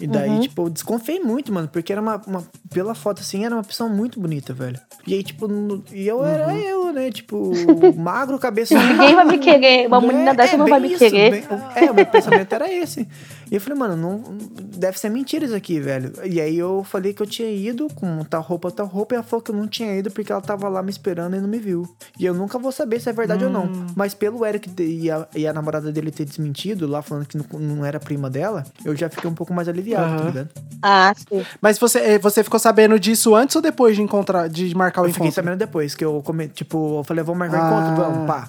E 0.00 0.06
daí, 0.06 0.40
tipo, 0.40 0.62
eu 0.62 0.70
desconfiei 0.70 1.18
muito, 1.20 1.52
mano, 1.52 1.66
porque 1.68 1.90
era 1.92 2.00
uma, 2.00 2.22
uma- 2.26 2.44
Pela 2.72 2.94
foto 2.94 3.20
assim, 3.20 3.44
era 3.44 3.54
uma 3.54 3.64
pessoa 3.64 3.88
muito 3.90 4.20
bonita, 4.20 4.52
velho. 4.52 4.78
E 5.06 5.14
aí, 5.14 5.22
tipo, 5.22 5.48
no- 5.48 5.82
e 5.92 6.06
eu 6.06 6.22
era 6.24 6.54
eu, 6.54 6.92
né? 6.92 7.10
Tipo, 7.10 7.50
magro, 7.96 8.38
cabeça. 8.38 8.78
Ninguém 8.78 9.14
vai 9.14 9.24
me 9.24 9.38
querer. 9.38 9.86
Uma 9.88 10.00
Né? 10.00 10.06
menina 10.08 10.34
dessa 10.34 10.56
não 10.56 10.66
bem 10.66 10.72
vai 10.72 10.80
me 10.80 10.88
isso, 10.90 10.98
querer. 10.98 11.30
bem- 11.30 11.44
é, 11.74 11.90
o 11.90 11.94
meu 11.94 12.06
pensamento 12.06 12.52
era 12.52 12.72
esse. 12.72 13.08
E 13.50 13.54
eu 13.54 13.60
falei, 13.60 13.78
mano, 13.78 13.96
não, 13.96 14.36
deve 14.76 14.98
ser 15.00 15.08
mentira 15.08 15.46
isso 15.46 15.54
aqui, 15.56 15.80
velho. 15.80 16.12
E 16.24 16.40
aí 16.40 16.56
eu 16.58 16.84
falei 16.84 17.12
que 17.14 17.22
eu 17.22 17.26
tinha 17.26 17.50
ido 17.50 17.88
com 17.94 18.22
tal 18.24 18.42
roupa, 18.42 18.70
tal 18.70 18.86
roupa, 18.86 19.14
e 19.14 19.16
ela 19.16 19.24
falou 19.24 19.42
que 19.42 19.50
eu 19.50 19.56
não 19.56 19.66
tinha 19.66 19.96
ido 19.96 20.10
porque 20.10 20.30
ela 20.30 20.42
tava 20.42 20.68
lá 20.68 20.82
me 20.82 20.90
esperando 20.90 21.34
e 21.34 21.40
não 21.40 21.48
me 21.48 21.58
viu. 21.58 21.88
E 22.18 22.26
eu 22.26 22.34
nunca 22.34 22.58
vou 22.58 22.70
saber 22.70 23.00
se 23.00 23.08
é 23.08 23.12
verdade 23.12 23.44
ou 23.44 23.50
Hum. 23.50 23.52
não. 23.54 23.86
Mas 23.96 24.12
pelo 24.14 24.44
Eric 24.44 24.70
e 24.82 25.10
a, 25.10 25.26
e 25.34 25.46
a 25.46 25.52
namorada 25.52 25.90
dele 25.90 26.10
ter 26.10 26.26
desmentido, 26.26 26.86
lá 26.86 27.00
falando 27.00 27.26
que 27.26 27.38
não, 27.38 27.46
não 27.58 27.84
era 27.84 27.98
prima 27.98 28.28
dela, 28.28 28.62
eu 28.84 28.94
já 28.94 29.08
fiquei 29.08 29.28
um 29.30 29.34
pouco 29.34 29.54
mais 29.54 29.66
aliviado, 29.66 29.87
tá 29.96 30.02
Aham. 30.02 30.26
ligado? 30.26 30.48
Ah, 30.80 31.12
sim. 31.16 31.44
Mas 31.60 31.78
você, 31.78 31.98
eh, 31.98 32.18
você 32.18 32.44
ficou 32.44 32.60
sabendo 32.60 32.98
disso 33.00 33.34
antes 33.34 33.56
ou 33.56 33.62
depois 33.62 33.96
de 33.96 34.02
encontrar, 34.02 34.48
de 34.48 34.72
marcar 34.76 35.02
o 35.02 35.06
Eu 35.06 35.08
fiquei 35.12 35.26
encontro? 35.26 35.42
sabendo 35.44 35.58
depois, 35.58 35.94
que 35.94 36.04
eu, 36.04 36.22
come, 36.24 36.46
tipo, 36.48 36.98
eu 37.00 37.04
falei, 37.04 37.24
vamos 37.24 37.38
marcar 37.38 37.62
Ah. 37.64 37.66
encontro? 37.72 37.94
Vamos, 37.96 38.26
pá. 38.26 38.48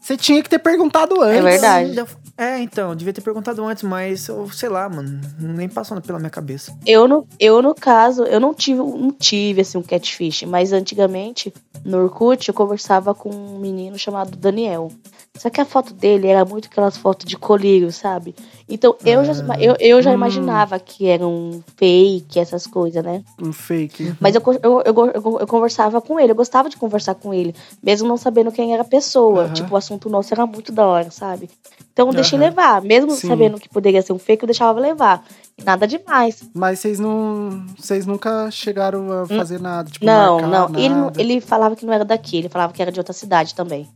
Você 0.00 0.16
tinha 0.16 0.42
que 0.42 0.50
ter 0.50 0.58
perguntado 0.58 1.22
antes. 1.22 1.38
É 1.38 1.42
verdade. 1.42 2.04
É, 2.42 2.58
então, 2.58 2.88
eu 2.90 2.96
devia 2.96 3.12
ter 3.12 3.20
perguntado 3.20 3.64
antes, 3.64 3.84
mas 3.84 4.26
eu 4.26 4.50
sei 4.50 4.68
lá, 4.68 4.88
mano, 4.88 5.20
nem 5.38 5.68
passou 5.68 6.00
pela 6.00 6.18
minha 6.18 6.28
cabeça. 6.28 6.76
Eu 6.84 7.06
no, 7.06 7.24
eu, 7.38 7.62
no 7.62 7.72
caso, 7.72 8.24
eu 8.24 8.40
não 8.40 8.52
tive, 8.52 8.80
não 8.80 9.12
tive 9.12 9.60
assim, 9.60 9.78
um 9.78 9.82
catfish, 9.82 10.42
mas 10.42 10.72
antigamente, 10.72 11.54
no 11.84 12.02
Orkut, 12.02 12.48
eu 12.48 12.54
conversava 12.54 13.14
com 13.14 13.30
um 13.30 13.60
menino 13.60 13.96
chamado 13.96 14.36
Daniel. 14.36 14.90
Só 15.36 15.48
que 15.48 15.60
a 15.60 15.64
foto 15.64 15.94
dele 15.94 16.26
era 16.26 16.44
muito 16.44 16.66
aquelas 16.66 16.96
fotos 16.96 17.26
de 17.26 17.36
colírio, 17.36 17.90
sabe? 17.90 18.34
Então 18.68 18.96
eu 19.04 19.24
já, 19.24 19.32
eu, 19.58 19.76
eu 19.80 20.02
já 20.02 20.12
imaginava 20.12 20.78
que 20.78 21.06
era 21.06 21.26
um 21.26 21.62
fake, 21.76 22.38
essas 22.38 22.66
coisas, 22.66 23.02
né? 23.02 23.24
Um 23.40 23.52
fake. 23.52 24.14
Mas 24.20 24.34
eu, 24.34 24.42
eu, 24.62 24.82
eu, 24.84 25.06
eu, 25.06 25.38
eu 25.40 25.46
conversava 25.46 26.02
com 26.02 26.20
ele, 26.20 26.32
eu 26.32 26.36
gostava 26.36 26.68
de 26.68 26.76
conversar 26.76 27.14
com 27.14 27.32
ele, 27.32 27.54
mesmo 27.82 28.06
não 28.06 28.16
sabendo 28.18 28.52
quem 28.52 28.74
era 28.74 28.82
a 28.82 28.86
pessoa. 28.86 29.48
Tipo, 29.48 29.74
o 29.74 29.76
assunto 29.76 30.10
nosso 30.10 30.34
era 30.34 30.44
muito 30.44 30.70
da 30.70 30.86
hora, 30.86 31.10
sabe? 31.10 31.48
Então 31.92 32.08
eu 32.08 32.14
deixei 32.14 32.38
Aham. 32.38 32.48
levar, 32.48 32.82
mesmo 32.82 33.10
Sim. 33.10 33.28
sabendo 33.28 33.60
que 33.60 33.68
poderia 33.68 34.00
ser 34.00 34.12
um 34.12 34.18
fake, 34.18 34.44
eu 34.44 34.46
deixava 34.46 34.80
levar. 34.80 35.24
Nada 35.62 35.86
demais. 35.86 36.42
Mas 36.54 36.78
vocês 36.78 36.98
não. 36.98 37.66
Vocês 37.78 38.06
nunca 38.06 38.50
chegaram 38.50 39.12
a 39.12 39.26
fazer 39.26 39.60
nada. 39.60 39.90
Tipo, 39.90 40.06
não, 40.06 40.40
não. 40.40 40.68
Ele, 40.74 40.88
nada. 40.88 41.20
ele 41.20 41.40
falava 41.40 41.76
que 41.76 41.84
não 41.84 41.92
era 41.92 42.04
daqui, 42.04 42.38
ele 42.38 42.48
falava 42.48 42.72
que 42.72 42.80
era 42.80 42.90
de 42.90 42.98
outra 42.98 43.12
cidade 43.12 43.54
também. 43.54 43.88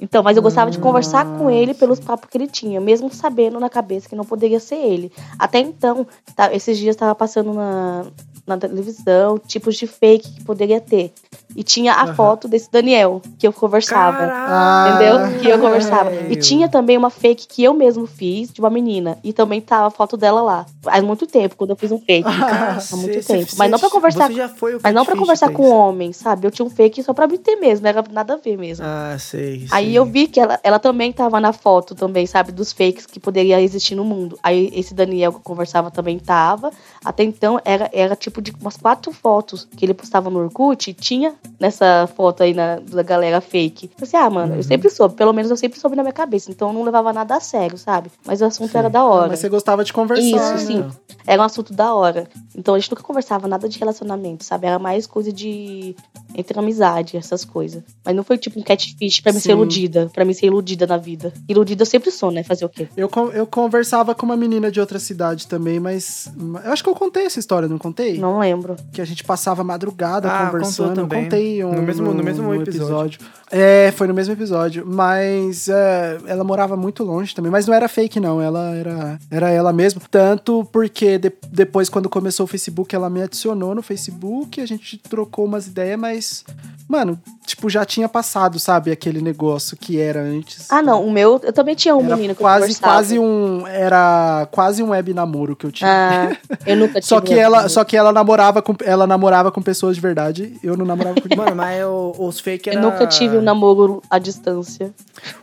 Então, 0.00 0.22
mas 0.22 0.36
eu 0.36 0.42
gostava 0.42 0.70
de 0.70 0.78
conversar 0.78 1.26
com 1.26 1.50
ele 1.50 1.74
pelos 1.74 2.00
papos 2.00 2.28
que 2.30 2.38
ele 2.38 2.46
tinha, 2.46 2.80
mesmo 2.80 3.12
sabendo 3.12 3.60
na 3.60 3.68
cabeça 3.68 4.08
que 4.08 4.16
não 4.16 4.24
poderia 4.24 4.58
ser 4.58 4.76
ele. 4.76 5.12
Até 5.38 5.58
então, 5.58 6.06
tá, 6.34 6.52
esses 6.54 6.78
dias 6.78 6.96
tava 6.96 7.14
passando 7.14 7.52
na, 7.52 8.06
na 8.46 8.56
televisão 8.56 9.38
tipos 9.38 9.76
de 9.76 9.86
fake 9.86 10.36
que 10.36 10.44
poderia 10.44 10.80
ter. 10.80 11.12
E 11.56 11.62
tinha 11.62 11.94
a 11.94 12.14
foto 12.14 12.46
desse 12.48 12.70
Daniel, 12.70 13.20
que 13.38 13.46
eu 13.46 13.52
conversava. 13.52 14.30
Ah, 14.32 14.90
Entendeu? 14.94 15.40
Que 15.40 15.48
eu 15.48 15.58
conversava. 15.58 16.10
E 16.28 16.36
tinha 16.36 16.68
também 16.68 16.96
uma 16.96 17.10
fake 17.10 17.46
que 17.48 17.62
eu 17.64 17.74
mesmo 17.74 18.06
fiz 18.06 18.50
de 18.52 18.60
uma 18.60 18.70
menina. 18.70 19.18
E 19.24 19.32
também 19.32 19.60
tava 19.60 19.88
a 19.88 19.90
foto 19.90 20.16
dela 20.16 20.40
lá. 20.42 20.66
Há 20.86 21.00
muito 21.02 21.26
tempo, 21.26 21.56
quando 21.56 21.70
eu 21.70 21.76
fiz 21.76 21.90
um 21.92 21.98
fake. 21.98 22.28
Há 22.28 22.96
muito 22.96 23.14
Cê- 23.14 23.22
cê- 23.22 23.36
tempo. 23.38 23.52
Mas 23.58 23.70
não 23.70 23.78
pra 23.78 23.88
cê- 23.88 23.94
conversar 23.94 24.28
Você 24.28 24.34
já 24.34 24.48
foi 24.48 24.76
o 24.76 24.80
Mas 24.82 24.94
não 24.94 25.04
pra 25.04 25.16
conversar 25.16 25.50
com 25.50 25.68
homem, 25.70 26.12
sabe? 26.12 26.46
Eu 26.46 26.50
tinha 26.50 26.64
um 26.64 26.70
fake 26.70 27.02
só 27.02 27.12
pra 27.12 27.26
me 27.26 27.36
ter 27.38 27.56
mesmo, 27.56 27.82
não 27.82 27.88
era 27.90 28.04
nada 28.10 28.34
a 28.34 28.36
ver 28.36 28.56
mesmo. 28.56 28.84
Ah, 28.86 29.16
sei. 29.18 29.66
Aí 29.70 29.86
sei. 29.86 29.98
eu 29.98 30.04
vi 30.04 30.26
que 30.28 30.38
ela, 30.40 30.58
ela 30.62 30.78
também 30.78 31.12
tava 31.12 31.40
na 31.40 31.52
foto 31.52 31.94
também, 31.94 32.26
sabe? 32.26 32.52
Dos 32.52 32.72
fakes 32.72 33.06
que 33.06 33.18
poderia 33.20 33.60
existir 33.60 33.94
no 33.94 34.04
mundo. 34.04 34.38
Aí 34.42 34.70
esse 34.74 34.94
Daniel 34.94 35.32
que 35.32 35.38
eu 35.38 35.42
conversava 35.42 35.90
também 35.90 36.18
tava. 36.18 36.70
Até 37.04 37.24
então 37.24 37.60
era, 37.64 37.90
era 37.92 38.14
tipo 38.16 38.40
de 38.40 38.52
umas 38.60 38.76
quatro 38.76 39.12
fotos 39.12 39.66
que 39.76 39.84
ele 39.84 39.94
postava 39.94 40.30
no 40.30 40.38
Orkut 40.40 40.90
e 40.90 40.94
tinha 40.94 41.34
nessa 41.58 42.08
foto 42.16 42.42
aí 42.42 42.54
na, 42.54 42.76
da 42.76 43.02
galera 43.02 43.40
fake. 43.40 43.86
Eu 43.86 44.06
Falei 44.06 44.08
assim, 44.08 44.16
ah, 44.16 44.30
mano, 44.30 44.54
eu 44.56 44.62
sempre 44.62 44.88
soube. 44.90 45.14
Pelo 45.14 45.32
menos 45.32 45.50
eu 45.50 45.56
sempre 45.56 45.78
soube 45.78 45.96
na 45.96 46.02
minha 46.02 46.12
cabeça. 46.12 46.50
Então 46.50 46.68
eu 46.68 46.74
não 46.74 46.82
levava 46.82 47.12
nada 47.12 47.36
a 47.36 47.40
sério, 47.40 47.76
sabe? 47.76 48.10
Mas 48.26 48.40
o 48.40 48.44
assunto 48.46 48.76
era 48.76 48.88
da 48.88 49.04
hora. 49.04 49.28
Mas 49.28 49.40
você 49.40 49.48
gostava 49.48 49.84
de 49.84 49.92
conversar. 49.92 50.56
Isso, 50.56 50.66
sim. 50.66 50.78
né? 50.80 50.90
Era 51.26 51.42
um 51.42 51.44
assunto 51.44 51.72
da 51.72 51.94
hora. 51.94 52.26
Então 52.56 52.74
a 52.74 52.78
gente 52.78 52.90
nunca 52.90 53.02
conversava 53.02 53.46
nada 53.46 53.68
de 53.68 53.78
relacionamento, 53.78 54.42
sabe? 54.44 54.66
Era 54.66 54.78
mais 54.78 55.06
coisa 55.06 55.32
de. 55.32 55.94
entre 56.34 56.58
amizade, 56.58 57.16
essas 57.16 57.44
coisas. 57.44 57.82
Mas 58.04 58.16
não 58.16 58.24
foi 58.24 58.38
tipo 58.38 58.58
um 58.58 58.62
catfish 58.62 59.20
pra 59.20 59.32
me 59.32 59.38
ser 59.40 59.48
Sim. 59.48 59.52
iludida. 59.52 60.10
Pra 60.12 60.24
me 60.24 60.34
ser 60.34 60.46
iludida 60.46 60.86
na 60.86 60.96
vida. 60.96 61.32
Iludida 61.48 61.82
eu 61.82 61.86
sempre 61.86 62.10
sou, 62.10 62.30
né? 62.30 62.42
Fazer 62.42 62.64
o 62.64 62.68
quê? 62.68 62.88
Eu, 62.96 63.10
eu 63.34 63.46
conversava 63.46 64.14
com 64.14 64.24
uma 64.24 64.36
menina 64.36 64.70
de 64.70 64.80
outra 64.80 64.98
cidade 64.98 65.46
também, 65.46 65.78
mas. 65.78 66.30
Eu 66.64 66.72
acho 66.72 66.82
que 66.82 66.88
eu 66.88 66.94
contei 66.94 67.26
essa 67.26 67.38
história, 67.38 67.68
não 67.68 67.78
contei? 67.78 68.18
Não 68.18 68.38
lembro. 68.38 68.76
Que 68.92 69.00
a 69.00 69.04
gente 69.04 69.22
passava 69.22 69.62
madrugada 69.62 70.28
Ah, 70.30 70.46
conversando. 70.46 70.88
contou 70.88 71.02
também. 71.08 71.24
Eu 71.36 71.40
contei 71.40 71.64
um, 71.64 71.74
No 71.74 71.82
mesmo- 71.82 72.14
no 72.14 72.22
mesmo 72.22 72.54
episódio. 72.54 73.20
É, 73.50 73.92
foi 73.96 74.06
no 74.06 74.14
mesmo 74.14 74.32
episódio. 74.32 74.84
Mas 74.86 75.68
é, 75.68 76.18
ela 76.26 76.44
morava 76.44 76.76
muito 76.76 77.02
longe 77.04 77.34
também. 77.34 77.50
Mas 77.50 77.66
não 77.66 77.74
era 77.74 77.88
fake, 77.88 78.20
não. 78.20 78.40
Ela 78.40 78.74
era, 78.76 79.18
era 79.30 79.50
ela 79.50 79.72
mesma. 79.72 80.00
Tanto 80.10 80.64
porque 80.72 81.18
de- 81.18 81.32
depois, 81.50 81.88
quando 81.88 82.08
começou 82.08 82.44
o 82.44 82.46
Facebook, 82.46 82.94
ela 82.94 83.10
me 83.10 83.22
adicionou 83.22 83.74
no 83.74 83.82
Facebook. 83.82 84.60
A 84.60 84.66
gente 84.66 84.96
trocou 84.98 85.44
umas 85.44 85.66
ideias, 85.66 85.98
mas. 85.98 86.44
Mano, 86.88 87.18
tipo, 87.50 87.68
já 87.70 87.84
tinha 87.84 88.08
passado, 88.08 88.58
sabe? 88.58 88.90
Aquele 88.90 89.20
negócio 89.20 89.76
que 89.76 89.98
era 90.00 90.20
antes. 90.20 90.66
Ah, 90.70 90.82
não. 90.82 91.04
O 91.04 91.10
meu, 91.10 91.40
eu 91.42 91.52
também 91.52 91.74
tinha 91.74 91.94
um 91.94 92.04
Era 92.04 92.16
menino 92.16 92.34
que 92.34 92.40
eu 92.40 92.44
quase, 92.44 92.60
conversava. 92.62 92.92
quase 92.94 93.18
um. 93.18 93.66
Era 93.66 94.48
quase 94.50 94.82
um 94.82 94.90
web 94.90 95.12
namoro 95.14 95.54
que 95.54 95.66
eu 95.66 95.72
tinha. 95.72 95.90
Ah, 95.90 96.36
eu 96.66 96.76
nunca 96.76 96.94
tive. 97.00 97.06
Só 97.06 97.20
que 97.20 97.34
um 97.34 97.38
ela, 97.38 97.68
só 97.68 97.84
que 97.84 97.96
ela 97.96 98.12
namorava 98.12 98.60
com 98.62 98.74
ela 98.84 99.06
namorava 99.06 99.50
com 99.52 99.60
pessoas 99.62 99.96
de 99.96 100.00
verdade. 100.02 100.56
Eu 100.62 100.76
não 100.76 100.84
namorava 100.86 101.16
com 101.20 101.28
Mano, 101.36 101.54
mas 101.56 101.80
eu- 101.80 102.14
os 102.18 102.40
fake 102.40 102.68
Eu 102.68 102.72
era... 102.78 102.82
nunca 102.82 103.06
tive 103.06 103.36
um 103.36 103.42
namoro 103.42 104.02
à 104.10 104.18
distância. 104.18 104.90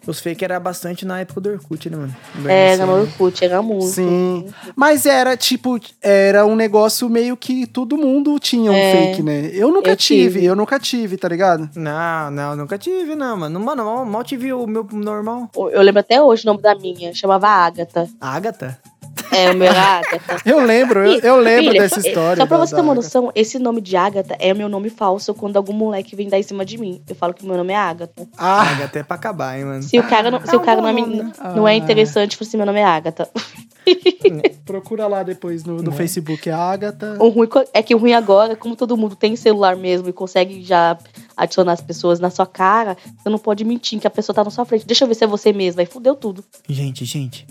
Os 0.05 0.19
fake 0.19 0.43
era 0.43 0.59
bastante 0.59 1.05
na 1.05 1.19
época 1.19 1.41
do 1.41 1.49
Orkut, 1.49 1.89
né, 1.89 1.97
mano? 1.97 2.15
É, 2.47 2.69
Assim, 2.71 2.79
namoro 2.81 3.01
Orkut, 3.03 3.43
era 3.45 3.61
muito. 3.61 3.85
Sim. 3.85 4.45
Mas 4.75 5.05
era 5.05 5.35
tipo, 5.37 5.79
era 6.01 6.45
um 6.45 6.55
negócio 6.55 7.09
meio 7.09 7.35
que 7.37 7.65
todo 7.67 7.97
mundo 7.97 8.37
tinha 8.39 8.71
um 8.71 8.75
É. 8.75 8.91
fake, 8.91 9.23
né? 9.23 9.49
Eu 9.53 9.71
nunca 9.71 9.91
Eu 9.91 9.95
tive, 9.95 10.33
tive. 10.35 10.45
eu 10.45 10.55
nunca 10.55 10.79
tive, 10.79 11.17
tá 11.17 11.27
ligado? 11.27 11.69
Não, 11.75 11.96
não, 12.31 12.55
nunca 12.55 12.77
tive, 12.77 13.15
não, 13.15 13.37
mano. 13.37 13.59
Mano, 13.59 13.83
mal, 13.85 14.05
mal 14.05 14.23
tive 14.23 14.51
o 14.53 14.65
meu 14.67 14.85
normal. 14.91 15.49
Eu 15.71 15.81
lembro 15.81 15.99
até 16.01 16.21
hoje 16.21 16.43
o 16.43 16.47
nome 16.47 16.61
da 16.61 16.75
minha. 16.75 17.13
Chamava 17.13 17.47
Agatha. 17.47 18.07
Agatha? 18.19 18.77
É, 19.31 19.51
o 19.51 19.55
meu 19.55 19.67
era 19.67 19.81
Agatha. 19.81 20.37
Eu 20.45 20.63
lembro, 20.63 20.99
eu, 21.05 21.19
eu 21.19 21.35
lembro 21.37 21.71
Filha, 21.71 21.81
dessa 21.81 21.99
é- 21.99 22.07
história. 22.07 22.37
Só 22.37 22.45
pra 22.47 22.57
você 22.57 22.73
ter 22.75 22.81
uma 22.81 22.93
noção, 22.95 23.31
esse 23.35 23.57
nome 23.59 23.81
de 23.81 23.97
Agatha 23.97 24.35
é 24.39 24.53
meu 24.53 24.69
nome 24.69 24.89
falso 24.89 25.33
quando 25.33 25.57
algum 25.57 25.73
moleque 25.73 26.15
vem 26.15 26.29
dar 26.29 26.37
em 26.39 26.43
cima 26.43 26.63
de 26.63 26.77
mim. 26.77 27.01
Eu 27.09 27.15
falo 27.15 27.33
que 27.33 27.45
meu 27.45 27.57
nome 27.57 27.73
é 27.73 27.75
Agatha. 27.75 28.27
Ah, 28.37 28.61
Agatha 28.61 28.99
é 28.99 29.03
pra 29.03 29.15
acabar, 29.15 29.57
hein, 29.57 29.65
mano. 29.65 29.83
Se 29.83 29.99
o 29.99 30.03
cara 30.03 30.29
não, 30.31 30.39
se 30.45 30.53
É 30.53 30.57
o 30.57 30.61
cara 30.61 30.79
não 30.81 30.87
é, 30.87 30.93
men- 30.93 31.07
né? 31.07 31.31
não 31.55 31.67
é 31.67 31.73
Ah. 31.73 31.75
interessante, 31.75 32.37
falo 32.37 32.47
assim, 32.47 32.57
meu 32.57 32.65
nome 32.65 32.79
é 32.79 32.85
Agatha. 32.85 33.27
procura 34.65 35.07
lá 35.07 35.23
depois 35.23 35.63
no, 35.63 35.81
no 35.81 35.91
Facebook, 35.91 36.49
é 36.49 36.53
Agatha. 36.53 37.17
O 37.19 37.29
ruim 37.29 37.47
é 37.73 37.81
que 37.81 37.95
o 37.95 37.97
ruim 37.97 38.13
agora, 38.13 38.55
como 38.55 38.75
todo 38.75 38.95
mundo 38.97 39.15
tem 39.15 39.35
celular 39.35 39.75
mesmo 39.75 40.07
e 40.09 40.13
consegue 40.13 40.61
já 40.63 40.97
adicionar 41.37 41.73
as 41.73 41.81
pessoas 41.81 42.19
na 42.19 42.29
sua 42.31 42.47
cara, 42.47 42.97
você 43.17 43.29
não 43.29 43.37
pode 43.37 43.63
mentir 43.63 43.99
que 43.99 44.07
a 44.07 44.09
pessoa 44.09 44.33
tá 44.33 44.43
na 44.43 44.49
sua 44.49 44.65
frente. 44.65 44.85
Deixa 44.85 45.03
eu 45.03 45.07
ver 45.07 45.13
se 45.13 45.23
é 45.23 45.27
você 45.27 45.53
mesmo. 45.53 45.79
Aí 45.79 45.85
fudeu 45.85 46.15
tudo. 46.15 46.43
Gente, 46.67 47.05
gente, 47.05 47.45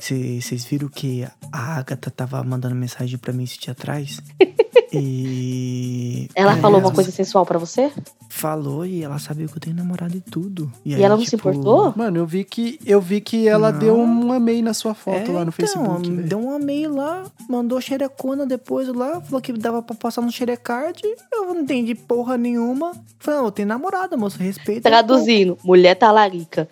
vocês 0.00 0.64
viram 0.64 0.88
que 0.88 1.26
a 1.52 1.76
Agatha 1.78 2.10
tava 2.10 2.42
mandando 2.42 2.74
mensagem 2.74 3.18
pra 3.18 3.32
mim 3.32 3.44
esse 3.44 3.58
dia 3.58 3.72
atrás? 3.72 4.20
e. 4.92 6.28
Ela 6.34 6.56
É, 6.56 6.60
falou 6.60 6.80
uma 6.80 6.92
coisa 6.92 7.10
sensual 7.10 7.44
pra 7.46 7.58
você? 7.58 7.92
Falou 8.28 8.86
e 8.86 9.02
ela 9.02 9.18
sabia 9.18 9.46
que 9.46 9.56
eu 9.56 9.60
tenho 9.60 9.76
namorado 9.76 10.16
e 10.16 10.20
tudo. 10.20 10.70
E, 10.84 10.94
aí, 10.94 11.02
ela 11.02 11.16
não 11.16 11.24
se 11.24 11.30
tipo, 11.36 11.50
importou? 11.50 11.92
Mano, 11.96 12.18
eu 12.18 12.26
vi 12.26 12.44
que 12.44 12.78
eu 12.86 13.00
vi 13.00 13.20
que 13.20 13.48
ela 13.48 13.72
Não. 13.72 13.78
deu 13.78 13.96
um 13.98 14.32
amei 14.32 14.62
na 14.62 14.72
sua 14.72 14.94
foto 14.94 15.30
É, 15.30 15.34
lá 15.34 15.44
no 15.44 15.50
então, 15.50 15.52
Facebook. 15.52 16.10
velho. 16.10 16.28
Deu 16.28 16.38
um 16.38 16.58
e-mail 16.60 16.94
lá, 16.94 17.24
mandou 17.48 17.80
xerecona 17.80 18.46
depois 18.46 18.88
lá, 18.88 19.20
falou 19.20 19.40
que 19.40 19.52
dava 19.52 19.82
pra 19.82 19.94
passar 19.96 20.22
no 20.22 20.30
xerecard. 20.30 21.02
Eu 21.32 21.46
não 21.54 21.60
entendi 21.62 21.94
porra 21.94 22.36
nenhuma. 22.38 22.92
Falei, 23.18 23.40
não, 23.40 23.46
eu 23.46 23.52
tenho 23.52 23.68
namorada, 23.68 24.16
moço, 24.16 24.38
respeita. 24.38 24.88
Traduzindo, 24.88 25.58
mulher 25.64 25.94
talarica. 25.96 26.68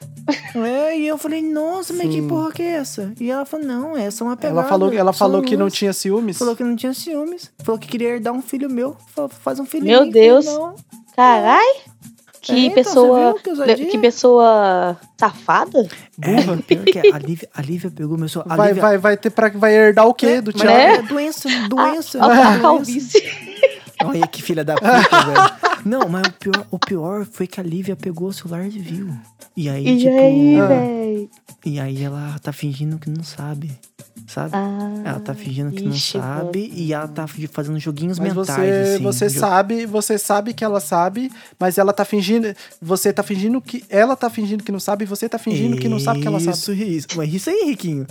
É, 0.54 0.98
e 0.98 1.06
eu 1.06 1.18
falei, 1.18 1.42
nossa, 1.42 1.92
mas 1.92 2.08
que 2.08 2.22
porra 2.22 2.52
que 2.52 2.62
é 2.62 2.72
essa? 2.76 3.12
E 3.20 3.30
ela 3.30 3.44
falou, 3.44 3.66
não, 3.66 3.96
essa 3.96 4.22
é 4.22 4.26
uma 4.26 4.36
pegada. 4.36 4.60
Ela 4.60 4.68
falou, 4.68 4.92
ela 4.92 5.12
falou 5.12 5.42
que 5.42 5.56
não 5.56 5.68
tinha 5.68 5.92
ciúmes. 5.92 6.38
Falou 6.38 6.54
que 6.56 6.62
não 6.64 6.76
tinha 6.76 6.94
ciúmes. 6.94 7.50
Falou 7.64 7.78
que 7.78 7.88
queria 7.88 8.10
herdar 8.10 8.32
um 8.32 8.42
filho 8.42 8.70
meu. 8.70 8.96
Falou, 9.14 9.28
faz 9.28 9.58
um 9.58 9.66
filho 9.66 9.84
Meu 9.84 10.04
mim. 10.04 10.10
Deus. 10.10 10.44
Não. 10.46 10.74
Carai! 11.16 11.66
Que 12.40 12.52
É, 12.52 12.58
então, 12.66 12.74
pessoa. 12.84 13.34
que 13.76 13.86
que 13.86 13.98
pessoa 13.98 14.96
safada? 15.18 15.86
Burra. 16.16 16.56
pior 16.66 16.84
que 16.84 16.98
é, 16.98 17.12
a 17.12 17.18
Lívia, 17.18 17.48
a 17.52 17.60
Lívia 17.60 17.90
pegou 17.90 18.16
meu. 18.16 18.28
A 18.48 18.56
Vai, 18.56 18.68
Lívia- 18.68 18.82
vai, 18.82 18.98
vai 18.98 19.16
ter 19.16 19.30
para 19.30 19.48
vai 19.50 19.74
herdar 19.74 20.06
o 20.06 20.14
quê 20.14 20.26
É, 20.26 20.40
do 20.40 20.52
Thiago? 20.52 20.70
É 20.72 21.02
doença, 21.02 21.48
doença. 21.68 22.18
A, 22.22 22.24
a, 22.26 22.30
a 22.30 22.34
doença. 22.44 22.60
calvície. 22.60 23.22
Olha 24.04 24.26
que 24.28 24.40
filha 24.40 24.64
da 24.64 24.74
puta, 24.76 24.86
velho. 24.86 25.67
Não, 25.88 26.06
mas 26.08 26.26
o 26.28 26.32
pior, 26.32 26.66
o 26.70 26.78
pior 26.78 27.24
foi 27.24 27.46
que 27.46 27.58
a 27.58 27.62
Lívia 27.62 27.96
pegou 27.96 28.28
o 28.28 28.32
celular 28.32 28.66
e 28.66 28.78
viu. 28.78 29.08
E 29.56 29.68
aí, 29.70 29.88
E 29.88 29.98
tipo. 29.98 30.10
aí, 30.18 30.60
ah. 30.60 31.28
E 31.64 31.80
aí 31.80 32.02
ela 32.02 32.38
tá 32.40 32.52
fingindo 32.52 32.98
que 32.98 33.08
não 33.08 33.24
sabe. 33.24 33.70
Sabe? 34.28 34.50
Ah, 34.54 34.92
ela 35.06 35.20
tá 35.20 35.34
fingindo 35.34 35.72
que 35.72 35.88
ixi, 35.88 36.18
não 36.18 36.22
sabe 36.22 36.70
e 36.74 36.92
ela 36.92 37.08
tá 37.08 37.26
fazendo 37.50 37.78
joguinhos 37.78 38.18
Mas 38.18 38.34
mentais, 38.34 38.56
você, 38.76 38.94
assim. 38.94 39.02
você 39.02 39.28
Jo- 39.30 39.40
sabe, 39.40 39.86
você 39.86 40.18
sabe 40.18 40.52
que 40.52 40.62
ela 40.62 40.80
sabe, 40.80 41.32
mas 41.58 41.78
ela 41.78 41.94
tá 41.94 42.04
fingindo, 42.04 42.54
você 42.80 43.10
tá 43.10 43.22
fingindo 43.22 43.58
que 43.60 43.82
ela 43.88 44.14
tá 44.14 44.28
fingindo 44.28 44.62
que 44.62 44.70
não 44.70 44.78
sabe, 44.78 45.04
e 45.04 45.06
você 45.06 45.28
tá 45.30 45.38
fingindo 45.38 45.78
que 45.78 45.88
não 45.88 45.98
sabe 45.98 46.20
que 46.20 46.28
ela 46.28 46.38
sabe. 46.40 46.56
Isso, 46.58 46.72
isso. 46.74 47.06
Mas 47.16 47.32
isso 47.32 47.48
aí, 47.48 47.62
Riquinho. 47.64 48.06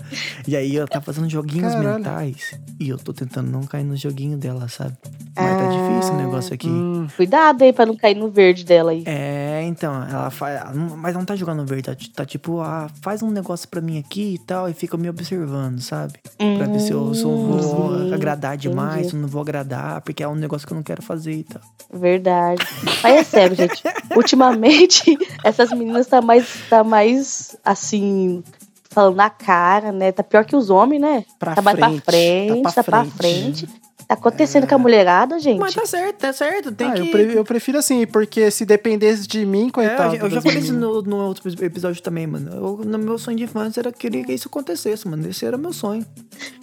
E 0.48 0.56
aí 0.56 0.76
ela 0.76 0.88
tá 0.88 1.00
fazendo 1.00 1.30
joguinhos 1.30 1.74
Caralho. 1.76 1.98
mentais. 2.00 2.60
E 2.80 2.90
eu 2.90 2.98
tô 2.98 3.14
tentando 3.14 3.52
não 3.52 3.62
cair 3.62 3.84
no 3.84 3.96
joguinho 3.96 4.38
dela, 4.38 4.68
sabe? 4.68 4.98
Mas 5.36 5.56
tá 5.58 5.66
difícil 5.68 6.14
o 6.16 6.18
negócio 6.18 6.52
aqui. 6.52 6.68
Hum, 6.68 7.06
Cuidado 7.16 7.62
aí 7.64 7.72
pra 7.72 7.86
não 7.86 7.96
cair 7.96 8.16
no 8.16 8.32
verde 8.32 8.66
dela 8.66 8.90
aí. 8.90 9.04
É, 9.06 9.64
então, 9.68 9.94
ela 10.04 10.32
faz. 10.32 10.62
Mas 10.98 11.14
não 11.14 11.24
tá 11.24 11.36
jogando 11.36 11.64
verde, 11.64 11.84
tá, 11.84 11.96
tá 12.16 12.26
tipo, 12.26 12.60
ah, 12.60 12.90
faz 13.04 13.22
um 13.22 13.30
negócio 13.30 13.68
pra 13.70 13.80
mim 13.80 14.00
aqui 14.00 14.34
e 14.34 14.40
tal, 14.40 14.68
e 14.68 14.74
fica 14.74 14.98
me 14.98 15.08
observando, 15.08 15.80
sabe? 15.80 16.07
Pra 16.38 16.68
ver 16.68 16.80
se 16.80 16.92
eu, 16.92 17.14
se 17.14 17.24
eu 17.24 17.36
vou 17.38 17.92
Hum, 17.92 18.14
agradar 18.14 18.58
demais, 18.58 19.08
se 19.08 19.16
eu 19.16 19.20
não 19.20 19.28
vou 19.28 19.42
agradar, 19.42 20.02
porque 20.02 20.24
é 20.24 20.28
um 20.28 20.36
negócio 20.36 20.68
que 20.68 20.74
eu 20.74 20.76
não 20.76 20.84
quero 20.84 21.02
fazer 21.02 21.34
e 21.34 21.44
tal. 21.44 21.62
Verdade. 21.94 22.62
Mas 23.04 23.16
é 23.16 23.24
sério, 23.24 23.56
gente. 23.56 23.84
Ultimamente, 24.16 25.18
essas 25.44 25.72
meninas 25.72 26.08
tá 26.08 26.22
mais, 26.22 26.48
tá 26.70 26.84
mais 26.84 27.56
assim, 27.64 28.44
falando 28.90 29.16
na 29.16 29.30
cara, 29.30 29.92
né? 29.92 30.12
Tá 30.12 30.24
pior 30.24 30.44
que 30.46 30.56
os 30.56 30.70
homens, 30.70 31.02
né? 31.02 31.26
Pra 31.38 31.56
tá 31.56 31.62
mais 31.62 31.78
pra 31.78 31.88
frente, 31.88 32.04
frente, 32.04 32.64
tá 32.64 32.72
tá 32.72 32.84
pra 32.84 33.04
pra 33.04 33.12
frente. 33.12 33.68
Tá 34.08 34.14
acontecendo 34.14 34.66
com 34.66 34.74
a 34.74 34.78
mulherada, 34.78 35.38
gente. 35.38 35.60
Mas 35.60 35.74
tá 35.74 35.86
certo, 35.86 36.16
tá 36.16 36.32
certo. 36.32 36.72
Tem 36.72 36.88
ah, 36.88 36.94
que. 36.94 37.02
eu, 37.02 37.12
pre- 37.12 37.38
eu 37.40 37.44
prefiro 37.44 37.78
assim, 37.78 38.08
porque 38.08 38.50
se 38.50 38.66
dependesse 38.66 39.28
de 39.28 39.46
mim, 39.46 39.68
É, 39.68 39.72
coitado. 39.72 40.16
eu 40.16 40.30
já 40.30 40.42
falei 40.42 40.60
isso 40.60 40.74
no, 40.74 41.02
no 41.02 41.18
outro 41.18 41.44
episódio 41.66 42.02
também, 42.02 42.26
mano. 42.26 42.50
Eu, 42.54 42.86
no 42.86 42.98
meu 42.98 43.18
sonho 43.18 43.36
de 43.36 43.44
infância 43.44 43.82
era 43.82 43.92
queria 43.92 44.24
que 44.24 44.32
isso 44.32 44.48
acontecesse, 44.48 45.06
mano. 45.10 45.28
Esse 45.28 45.46
era 45.46 45.58
meu 45.58 45.74
sonho. 45.74 46.06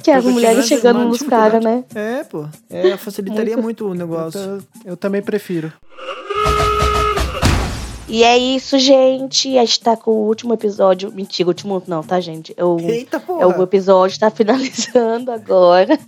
que 0.03 0.11
as 0.11 0.25
mulheres 0.25 0.67
chegando 0.67 1.01
nos 1.05 1.21
caras, 1.21 1.63
né? 1.63 1.85
É, 1.95 2.25
pô. 2.25 2.47
É, 2.71 2.97
facilitaria 2.97 3.59
muito, 3.59 3.87
o 3.89 3.95
negócio. 3.95 4.41
Eu, 4.41 4.63
eu 4.87 4.97
também 4.97 5.21
prefiro. 5.21 5.71
E 8.09 8.23
é 8.23 8.37
isso, 8.37 8.79
gente. 8.79 9.57
A 9.59 9.65
gente 9.65 9.81
tá 9.81 9.97
com 9.97 10.11
o 10.11 10.27
último 10.27 10.53
episódio. 10.55 11.13
Mentira, 11.13 11.47
o 11.47 11.51
último 11.51 11.83
não, 11.87 12.03
tá, 12.03 12.21
gente? 12.21 12.55
É 12.57 12.65
o, 12.65 12.79
Eita, 12.79 13.17
é 13.17 13.21
porra. 13.21 13.59
o 13.59 13.63
episódio 13.63 14.19
tá 14.19 14.31
finalizando 14.31 15.31
agora. 15.31 15.99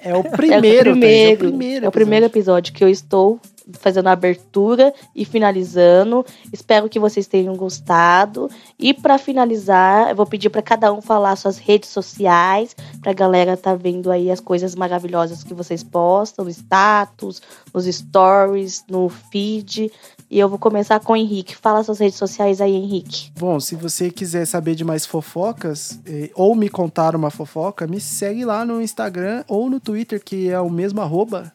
É 0.00 0.14
o 0.14 0.22
primeiro, 0.22 0.90
é 0.90 0.92
o 0.92 1.00
Thaís, 1.00 1.00
primeiro, 1.00 1.30
é 1.30 1.34
o 1.34 1.38
primeiro. 1.38 1.84
é 1.84 1.88
o 1.88 1.92
primeiro 1.92 2.26
episódio 2.26 2.74
que 2.74 2.84
eu 2.84 2.88
estou 2.88 3.40
fazendo 3.72 4.08
a 4.08 4.12
abertura 4.12 4.92
e 5.14 5.24
finalizando. 5.24 6.24
Espero 6.52 6.88
que 6.88 6.98
vocês 6.98 7.26
tenham 7.26 7.56
gostado. 7.56 8.50
E 8.78 8.92
pra 8.92 9.16
finalizar, 9.16 10.10
eu 10.10 10.16
vou 10.16 10.26
pedir 10.26 10.50
pra 10.50 10.60
cada 10.60 10.92
um 10.92 11.00
falar 11.00 11.36
suas 11.36 11.56
redes 11.56 11.88
sociais, 11.88 12.76
pra 13.00 13.12
galera 13.12 13.56
tá 13.56 13.74
vendo 13.74 14.10
aí 14.10 14.30
as 14.30 14.40
coisas 14.40 14.74
maravilhosas 14.74 15.42
que 15.42 15.54
vocês 15.54 15.82
postam 15.82 16.44
no 16.44 16.50
status, 16.50 17.40
nos 17.72 17.86
stories, 17.86 18.84
no 18.88 19.08
feed. 19.08 19.90
E 20.30 20.38
eu 20.38 20.48
vou 20.48 20.58
começar 20.58 20.98
com 21.00 21.12
o 21.12 21.16
Henrique. 21.16 21.56
Fala 21.56 21.84
suas 21.84 21.98
redes 21.98 22.18
sociais 22.18 22.60
aí, 22.60 22.74
Henrique. 22.74 23.30
Bom, 23.38 23.60
se 23.60 23.74
você 23.74 24.10
quiser 24.10 24.46
saber 24.46 24.74
de 24.74 24.84
mais 24.84 25.06
fofocas, 25.06 26.00
eh, 26.06 26.30
ou 26.34 26.54
me 26.54 26.68
contar 26.68 27.14
uma 27.14 27.30
fofoca, 27.30 27.86
me 27.86 28.00
segue 28.00 28.44
lá 28.44 28.64
no 28.64 28.80
Instagram 28.80 29.44
ou 29.46 29.68
no 29.68 29.78
Twitter, 29.78 30.22
que 30.22 30.48
é 30.48 30.58
o 30.58 30.70
mesmo 30.70 31.00
arroba, 31.00 31.52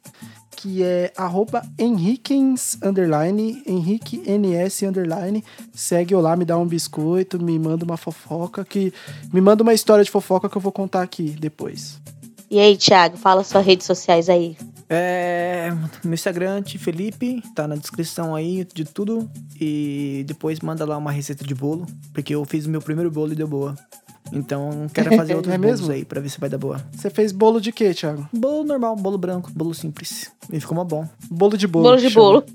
que 0.51 0.83
é 0.83 1.11
arroba 1.15 1.61
Henriquens, 1.77 2.77
underline, 2.83 3.63
Henrique 3.65 4.21
NS, 4.27 4.83
underline. 4.83 5.43
Segue 5.73 6.13
eu 6.13 6.19
lá, 6.19 6.35
me 6.35 6.43
dá 6.43 6.57
um 6.57 6.65
biscoito, 6.65 7.41
me 7.41 7.57
manda 7.57 7.85
uma 7.85 7.95
fofoca, 7.95 8.65
que 8.65 8.93
me 9.31 9.39
manda 9.39 9.63
uma 9.63 9.73
história 9.73 10.03
de 10.03 10.11
fofoca 10.11 10.49
que 10.49 10.57
eu 10.57 10.61
vou 10.61 10.71
contar 10.71 11.01
aqui 11.01 11.29
depois. 11.31 11.99
E 12.51 12.59
aí, 12.59 12.75
Thiago, 12.75 13.15
fala 13.15 13.43
suas 13.43 13.65
redes 13.65 13.85
sociais 13.85 14.27
aí. 14.27 14.57
É, 14.89 15.71
meu 16.03 16.13
Instagram, 16.15 16.63
Felipe, 16.63 17.43
tá 17.55 17.67
na 17.67 17.75
descrição 17.75 18.33
aí 18.35 18.65
de 18.73 18.83
tudo. 18.85 19.29
E 19.59 20.23
depois 20.27 20.59
manda 20.61 20.83
lá 20.85 20.97
uma 20.97 21.11
receita 21.11 21.43
de 21.45 21.53
bolo, 21.53 21.85
porque 22.13 22.33
eu 22.33 22.43
fiz 22.45 22.65
o 22.65 22.69
meu 22.69 22.81
primeiro 22.81 23.11
bolo 23.11 23.31
e 23.31 23.35
deu 23.35 23.47
boa. 23.47 23.75
Então 24.31 24.87
quero 24.93 25.15
fazer 25.15 25.33
outros 25.35 25.53
É 25.53 25.57
bolos 25.57 25.79
mesmo? 25.81 25.93
aí 25.93 26.05
pra 26.05 26.19
ver 26.21 26.29
se 26.29 26.39
vai 26.39 26.49
dar 26.49 26.57
boa. 26.57 26.83
Você 26.91 27.09
fez 27.09 27.31
bolo 27.31 27.59
de 27.61 27.71
quê, 27.71 27.93
Thiago? 27.93 28.27
Bolo 28.33 28.63
normal, 28.63 28.95
bolo 28.95 29.17
branco, 29.17 29.51
bolo 29.53 29.73
simples. 29.73 30.31
E 30.51 30.59
ficou 30.59 30.75
mó 30.75 30.83
bom. 30.83 31.07
Bolo 31.29 31.55
de 31.57 31.67
bolo. 31.67 31.83
Bolo 31.85 31.97
de 31.97 32.09
chama. 32.09 32.25
bolo. 32.25 32.43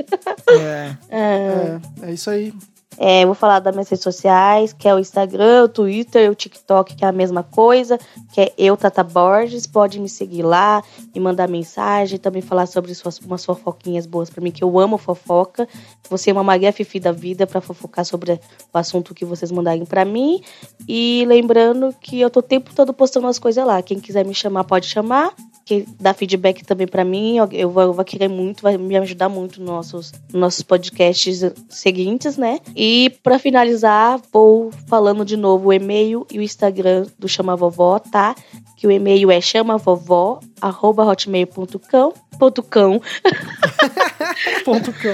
É, 0.51 0.95
É, 1.09 1.81
é 2.03 2.13
isso 2.13 2.29
aí. 2.31 2.53
É, 2.99 3.25
vou 3.25 3.35
falar 3.35 3.59
das 3.59 3.75
minhas 3.75 3.89
redes 3.89 4.03
sociais, 4.03 4.73
que 4.73 4.89
é 4.89 4.95
o 4.95 4.99
Instagram, 4.99 5.65
o 5.65 5.69
Twitter, 5.69 6.31
o 6.31 6.35
TikTok, 6.35 6.95
que 6.95 7.05
é 7.05 7.09
a 7.09 7.13
mesma 7.13 7.43
coisa, 7.43 7.99
que 8.33 8.41
é 8.41 8.53
eu, 8.57 8.77
Tata 8.77 9.03
Borges. 9.03 9.67
Pode 9.67 9.99
me 9.99 10.09
seguir 10.09 10.43
lá, 10.43 10.83
me 11.15 11.21
mandar 11.21 11.49
mensagem, 11.49 12.19
também 12.19 12.43
falar 12.43 12.67
sobre 12.67 12.95
suas, 12.95 13.19
umas 13.19 13.45
fofoquinhas 13.45 14.07
boas 14.07 14.31
pra 14.31 14.43
mim, 14.43 14.51
que 14.51 14.63
eu 14.63 14.79
amo 14.79 14.99
fofoca. 14.99 15.69
Você 16.09 16.31
é 16.31 16.33
uma 16.33 16.45
Maria 16.45 16.73
Fifi 16.73 17.01
da 17.01 17.13
vida 17.13 17.47
pra 17.47 17.61
fofocar 17.61 18.05
sobre 18.05 18.33
o 18.73 18.79
assunto 18.79 19.15
que 19.15 19.25
vocês 19.25 19.51
mandarem 19.51 19.85
pra 19.85 20.05
mim. 20.05 20.41
E 20.89 21.25
lembrando 21.27 21.95
que 22.01 22.21
eu 22.21 22.31
tô 22.31 22.41
o 22.41 22.43
tempo 22.43 22.75
todo 22.75 22.93
postando 22.93 23.27
as 23.27 23.39
coisas 23.39 23.65
lá. 23.67 23.83
Quem 23.83 23.99
quiser 23.99 24.25
me 24.25 24.35
chamar, 24.35 24.65
pode 24.65 24.87
chamar. 24.87 25.35
Que 25.65 25.87
dá 25.99 26.13
feedback 26.13 26.63
também 26.63 26.87
pra 26.87 27.07
mim, 27.07 27.37
eu- 27.53 27.71
vou, 27.71 27.83
eu 27.85 27.93
vou 27.95 28.05
querer 28.05 28.29
muito, 28.29 28.61
vai 28.63 28.77
me 28.77 28.95
ajudar 28.99 29.31
muito 29.31 29.61
nos 29.61 29.69
nossos, 29.71 30.13
nos 30.31 30.39
nossos 30.41 30.63
podcasts 30.63 31.41
seguintes, 31.71 32.37
né? 32.37 32.61
E 32.77 33.11
pra 33.23 33.39
finalizar, 33.39 34.21
vou 34.31 34.71
falando 34.89 35.25
de 35.25 35.39
novo 35.39 35.69
o 35.69 35.73
e-mail 35.73 36.27
e 36.31 36.39
o 36.39 36.43
Instagram 36.43 37.07
do 37.19 37.27
Chama 37.27 37.57
Vovó, 37.57 37.99
tá? 37.99 38.35
Que 38.77 38.87
o 38.87 38.91
e-mail 38.91 39.31
é 39.31 39.41
chamavovó@hotmail.com. 39.41 42.13
Ponto 42.39 42.63
cão. 42.63 43.01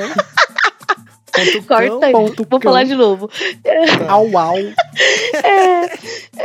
Corta 1.66 2.06
aí. 2.06 2.12
Vou 2.12 2.60
falar 2.60 2.84
de 2.84 2.94
novo. 2.94 3.28
Au, 4.08 4.38
au. 4.38 4.56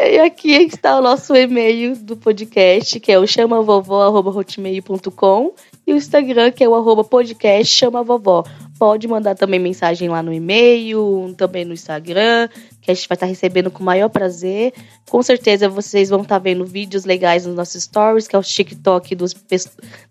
E 0.09 0.19
aqui 0.19 0.51
está 0.51 0.97
o 0.97 1.01
nosso 1.01 1.35
e-mail 1.35 1.95
do 1.95 2.15
podcast, 2.15 2.99
que 2.99 3.11
é 3.11 3.19
o 3.19 3.27
chamavovó.hotmail.com 3.27 5.53
e 5.87 5.93
o 5.93 5.97
Instagram, 5.97 6.51
que 6.51 6.63
é 6.63 6.69
o 6.69 6.75
arroba 6.75 7.03
podcast 7.03 7.71
chama 7.71 8.03
vovó. 8.03 8.43
Pode 8.77 9.07
mandar 9.07 9.35
também 9.35 9.59
mensagem 9.59 10.09
lá 10.09 10.21
no 10.21 10.33
e-mail, 10.33 11.33
também 11.37 11.63
no 11.63 11.73
Instagram, 11.73 12.49
que 12.86 12.91
a 12.91 12.93
gente 12.93 13.09
vai 13.09 13.15
estar 13.15 13.25
recebendo 13.25 13.71
com 13.71 13.81
o 13.81 13.86
maior 13.86 14.09
prazer. 14.09 14.71
Com 15.09 15.21
certeza 15.23 15.67
vocês 15.67 16.09
vão 16.09 16.21
estar 16.21 16.38
vendo 16.38 16.63
vídeos 16.65 17.03
legais 17.03 17.45
nos 17.45 17.55
nossos 17.55 17.83
stories, 17.83 18.27
que 18.27 18.36
é 18.36 18.39
o 18.39 18.43
TikTok 18.43 19.15
dos, 19.15 19.36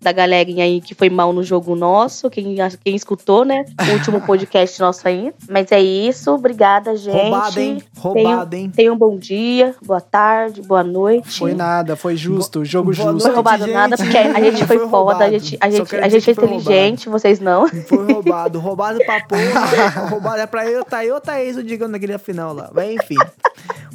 da 0.01 0.11
galerinha 0.13 0.65
aí 0.65 0.81
que 0.81 0.95
foi 0.95 1.09
mal 1.09 1.33
no 1.33 1.43
jogo 1.43 1.77
nosso, 1.77 2.29
quem, 2.29 2.57
quem 2.85 2.97
escutou, 2.97 3.45
né? 3.45 3.65
O 3.89 3.93
último 3.93 4.21
podcast 4.27 4.81
nosso 4.81 5.07
aí. 5.07 5.33
Mas 5.49 5.71
é 5.71 5.81
isso, 5.81 6.33
obrigada, 6.33 6.97
gente. 6.97 7.15
roubado, 7.15 7.61
hein? 7.61 7.83
Roubado, 7.97 8.57
hein? 8.57 8.73
Tenham 8.75 8.95
um 8.95 8.99
bom 8.99 9.17
dia, 9.17 9.75
boa 9.85 10.01
tarde, 10.01 10.61
boa 10.61 10.83
noite. 10.83 11.39
Foi 11.39 11.55
nada, 11.55 11.95
foi 11.95 12.17
justo, 12.17 12.65
jogo 12.65 12.93
boa 12.93 13.07
Não 13.07 13.13
justo. 13.15 13.27
foi 13.27 13.35
roubado 13.35 13.65
gente. 13.65 13.75
nada, 13.75 13.97
porque 13.97 14.19
a 14.19 14.41
gente 14.41 14.65
foi 14.67 14.79
Foi 14.79 14.89
foda, 14.89 15.25
a 15.25 15.29
roubado. 15.29 15.39
gente, 15.39 15.59
a 15.61 15.71
gente, 15.71 15.97
a 15.97 16.09
gente 16.09 16.29
é 16.29 16.33
inteligente, 16.33 17.09
vocês 17.09 17.39
não. 17.39 17.69
Foi 17.69 18.13
roubado. 18.13 18.59
Roubado 18.59 18.99
pra 19.05 19.21
porra. 19.27 20.09
roubado 20.09 20.41
é 20.41 20.47
pra 20.47 20.69
eu, 20.69 20.85
tá 20.85 21.05
eu, 21.05 21.21
Thaís, 21.21 21.57
o 21.57 21.63
Digão 21.63 21.87
naquele 21.89 22.17
final 22.19 22.53
lá. 22.53 22.64
Mas 22.73 22.91
enfim. 22.95 23.17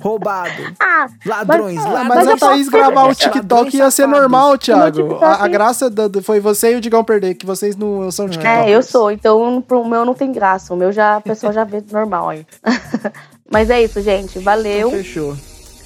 Roubado. 0.01 0.51
Ah, 0.81 1.07
Ladrões, 1.25 1.77
Ah, 1.79 1.89
ladrões. 1.89 2.07
mas 2.07 2.17
a 2.27 2.31
eu 2.31 2.37
posso 2.37 2.51
Thaís 2.51 2.69
gravar 2.69 3.03
o 3.09 3.15
TikTok 3.15 3.77
ia 3.77 3.91
ser 3.91 4.07
normal, 4.07 4.51
No 4.51 4.57
Thiago. 4.57 5.15
A, 5.23 5.43
a 5.45 5.47
graça 5.47 5.89
da- 5.89 6.07
do- 6.07 6.21
foi 6.23 6.39
você 6.39 6.73
e 6.73 6.75
o 6.77 6.81
Digão 6.81 7.03
perder, 7.03 7.35
que 7.35 7.45
vocês 7.45 7.75
não 7.75 8.09
são 8.11 8.27
TikTokers. 8.27 8.67
é, 8.67 8.69
eu 8.69 8.81
sou, 8.81 9.11
então 9.11 9.61
pro 9.61 9.85
meu 9.85 10.03
não 10.05 10.13
tem 10.13 10.31
graça, 10.31 10.73
o 10.73 10.77
meu 10.77 10.91
já, 10.91 11.17
a 11.17 11.21
pessoa 11.21 11.51
já 11.53 11.63
vê 11.63 11.83
normal 11.91 12.29
aí. 12.29 12.45
Mas 13.51 13.69
é 13.69 13.81
isso, 13.83 14.01
gente, 14.01 14.39
valeu. 14.39 14.89
Fechou. 14.91 15.35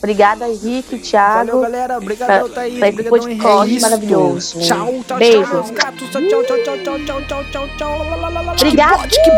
Obrigada, 0.04 0.50
Henrique, 0.50 0.98
Valeu, 0.98 1.02
Thiago. 1.02 1.62
galera. 1.62 1.98
Obrigado, 1.98 2.28
Pra- 2.28 2.50
Thaís. 2.56 2.78
pra 2.78 2.90
esse 2.90 3.00
Obrigadão, 3.08 3.20
podcast 3.56 3.80
maravilhoso. 3.82 4.60
Tchau, 4.60 4.94
tchau, 5.08 5.18
Beijo. 5.18 5.46
tchau, 5.46 5.64
gatos. 5.74 6.10
Tchau, 6.10 6.22
tchau, 6.28 6.44
tchau, 6.44 6.58
tchau, 6.58 6.78
tchau, 6.84 7.00
tchau, 7.06 7.44
tchau, 7.52 7.68
tchau, 7.78 7.98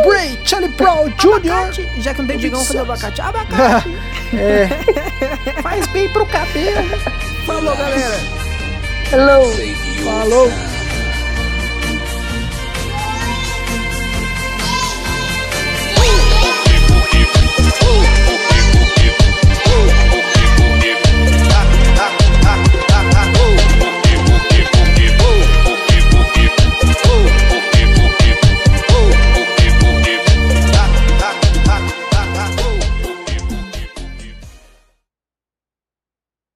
Bray, 0.08 0.40
Charlie 0.44 0.70
Brown 0.70 1.08
Jr. 1.22 2.02
Já 2.02 2.14
que 2.16 2.22
não 2.22 2.28
tem 2.28 2.38
Digão, 2.40 2.66
fazer 2.66 2.80
abacate. 2.80 3.22
Abacate. 3.22 3.90
É. 4.34 4.68
Faz 5.62 5.86
bem 5.90 6.10
pro 6.10 6.26
cabelo. 6.26 6.90
Falou, 7.46 7.76
galera. 7.78 8.20
Hello. 9.14 9.52
Falou. 10.04 10.48
time. 10.50 10.85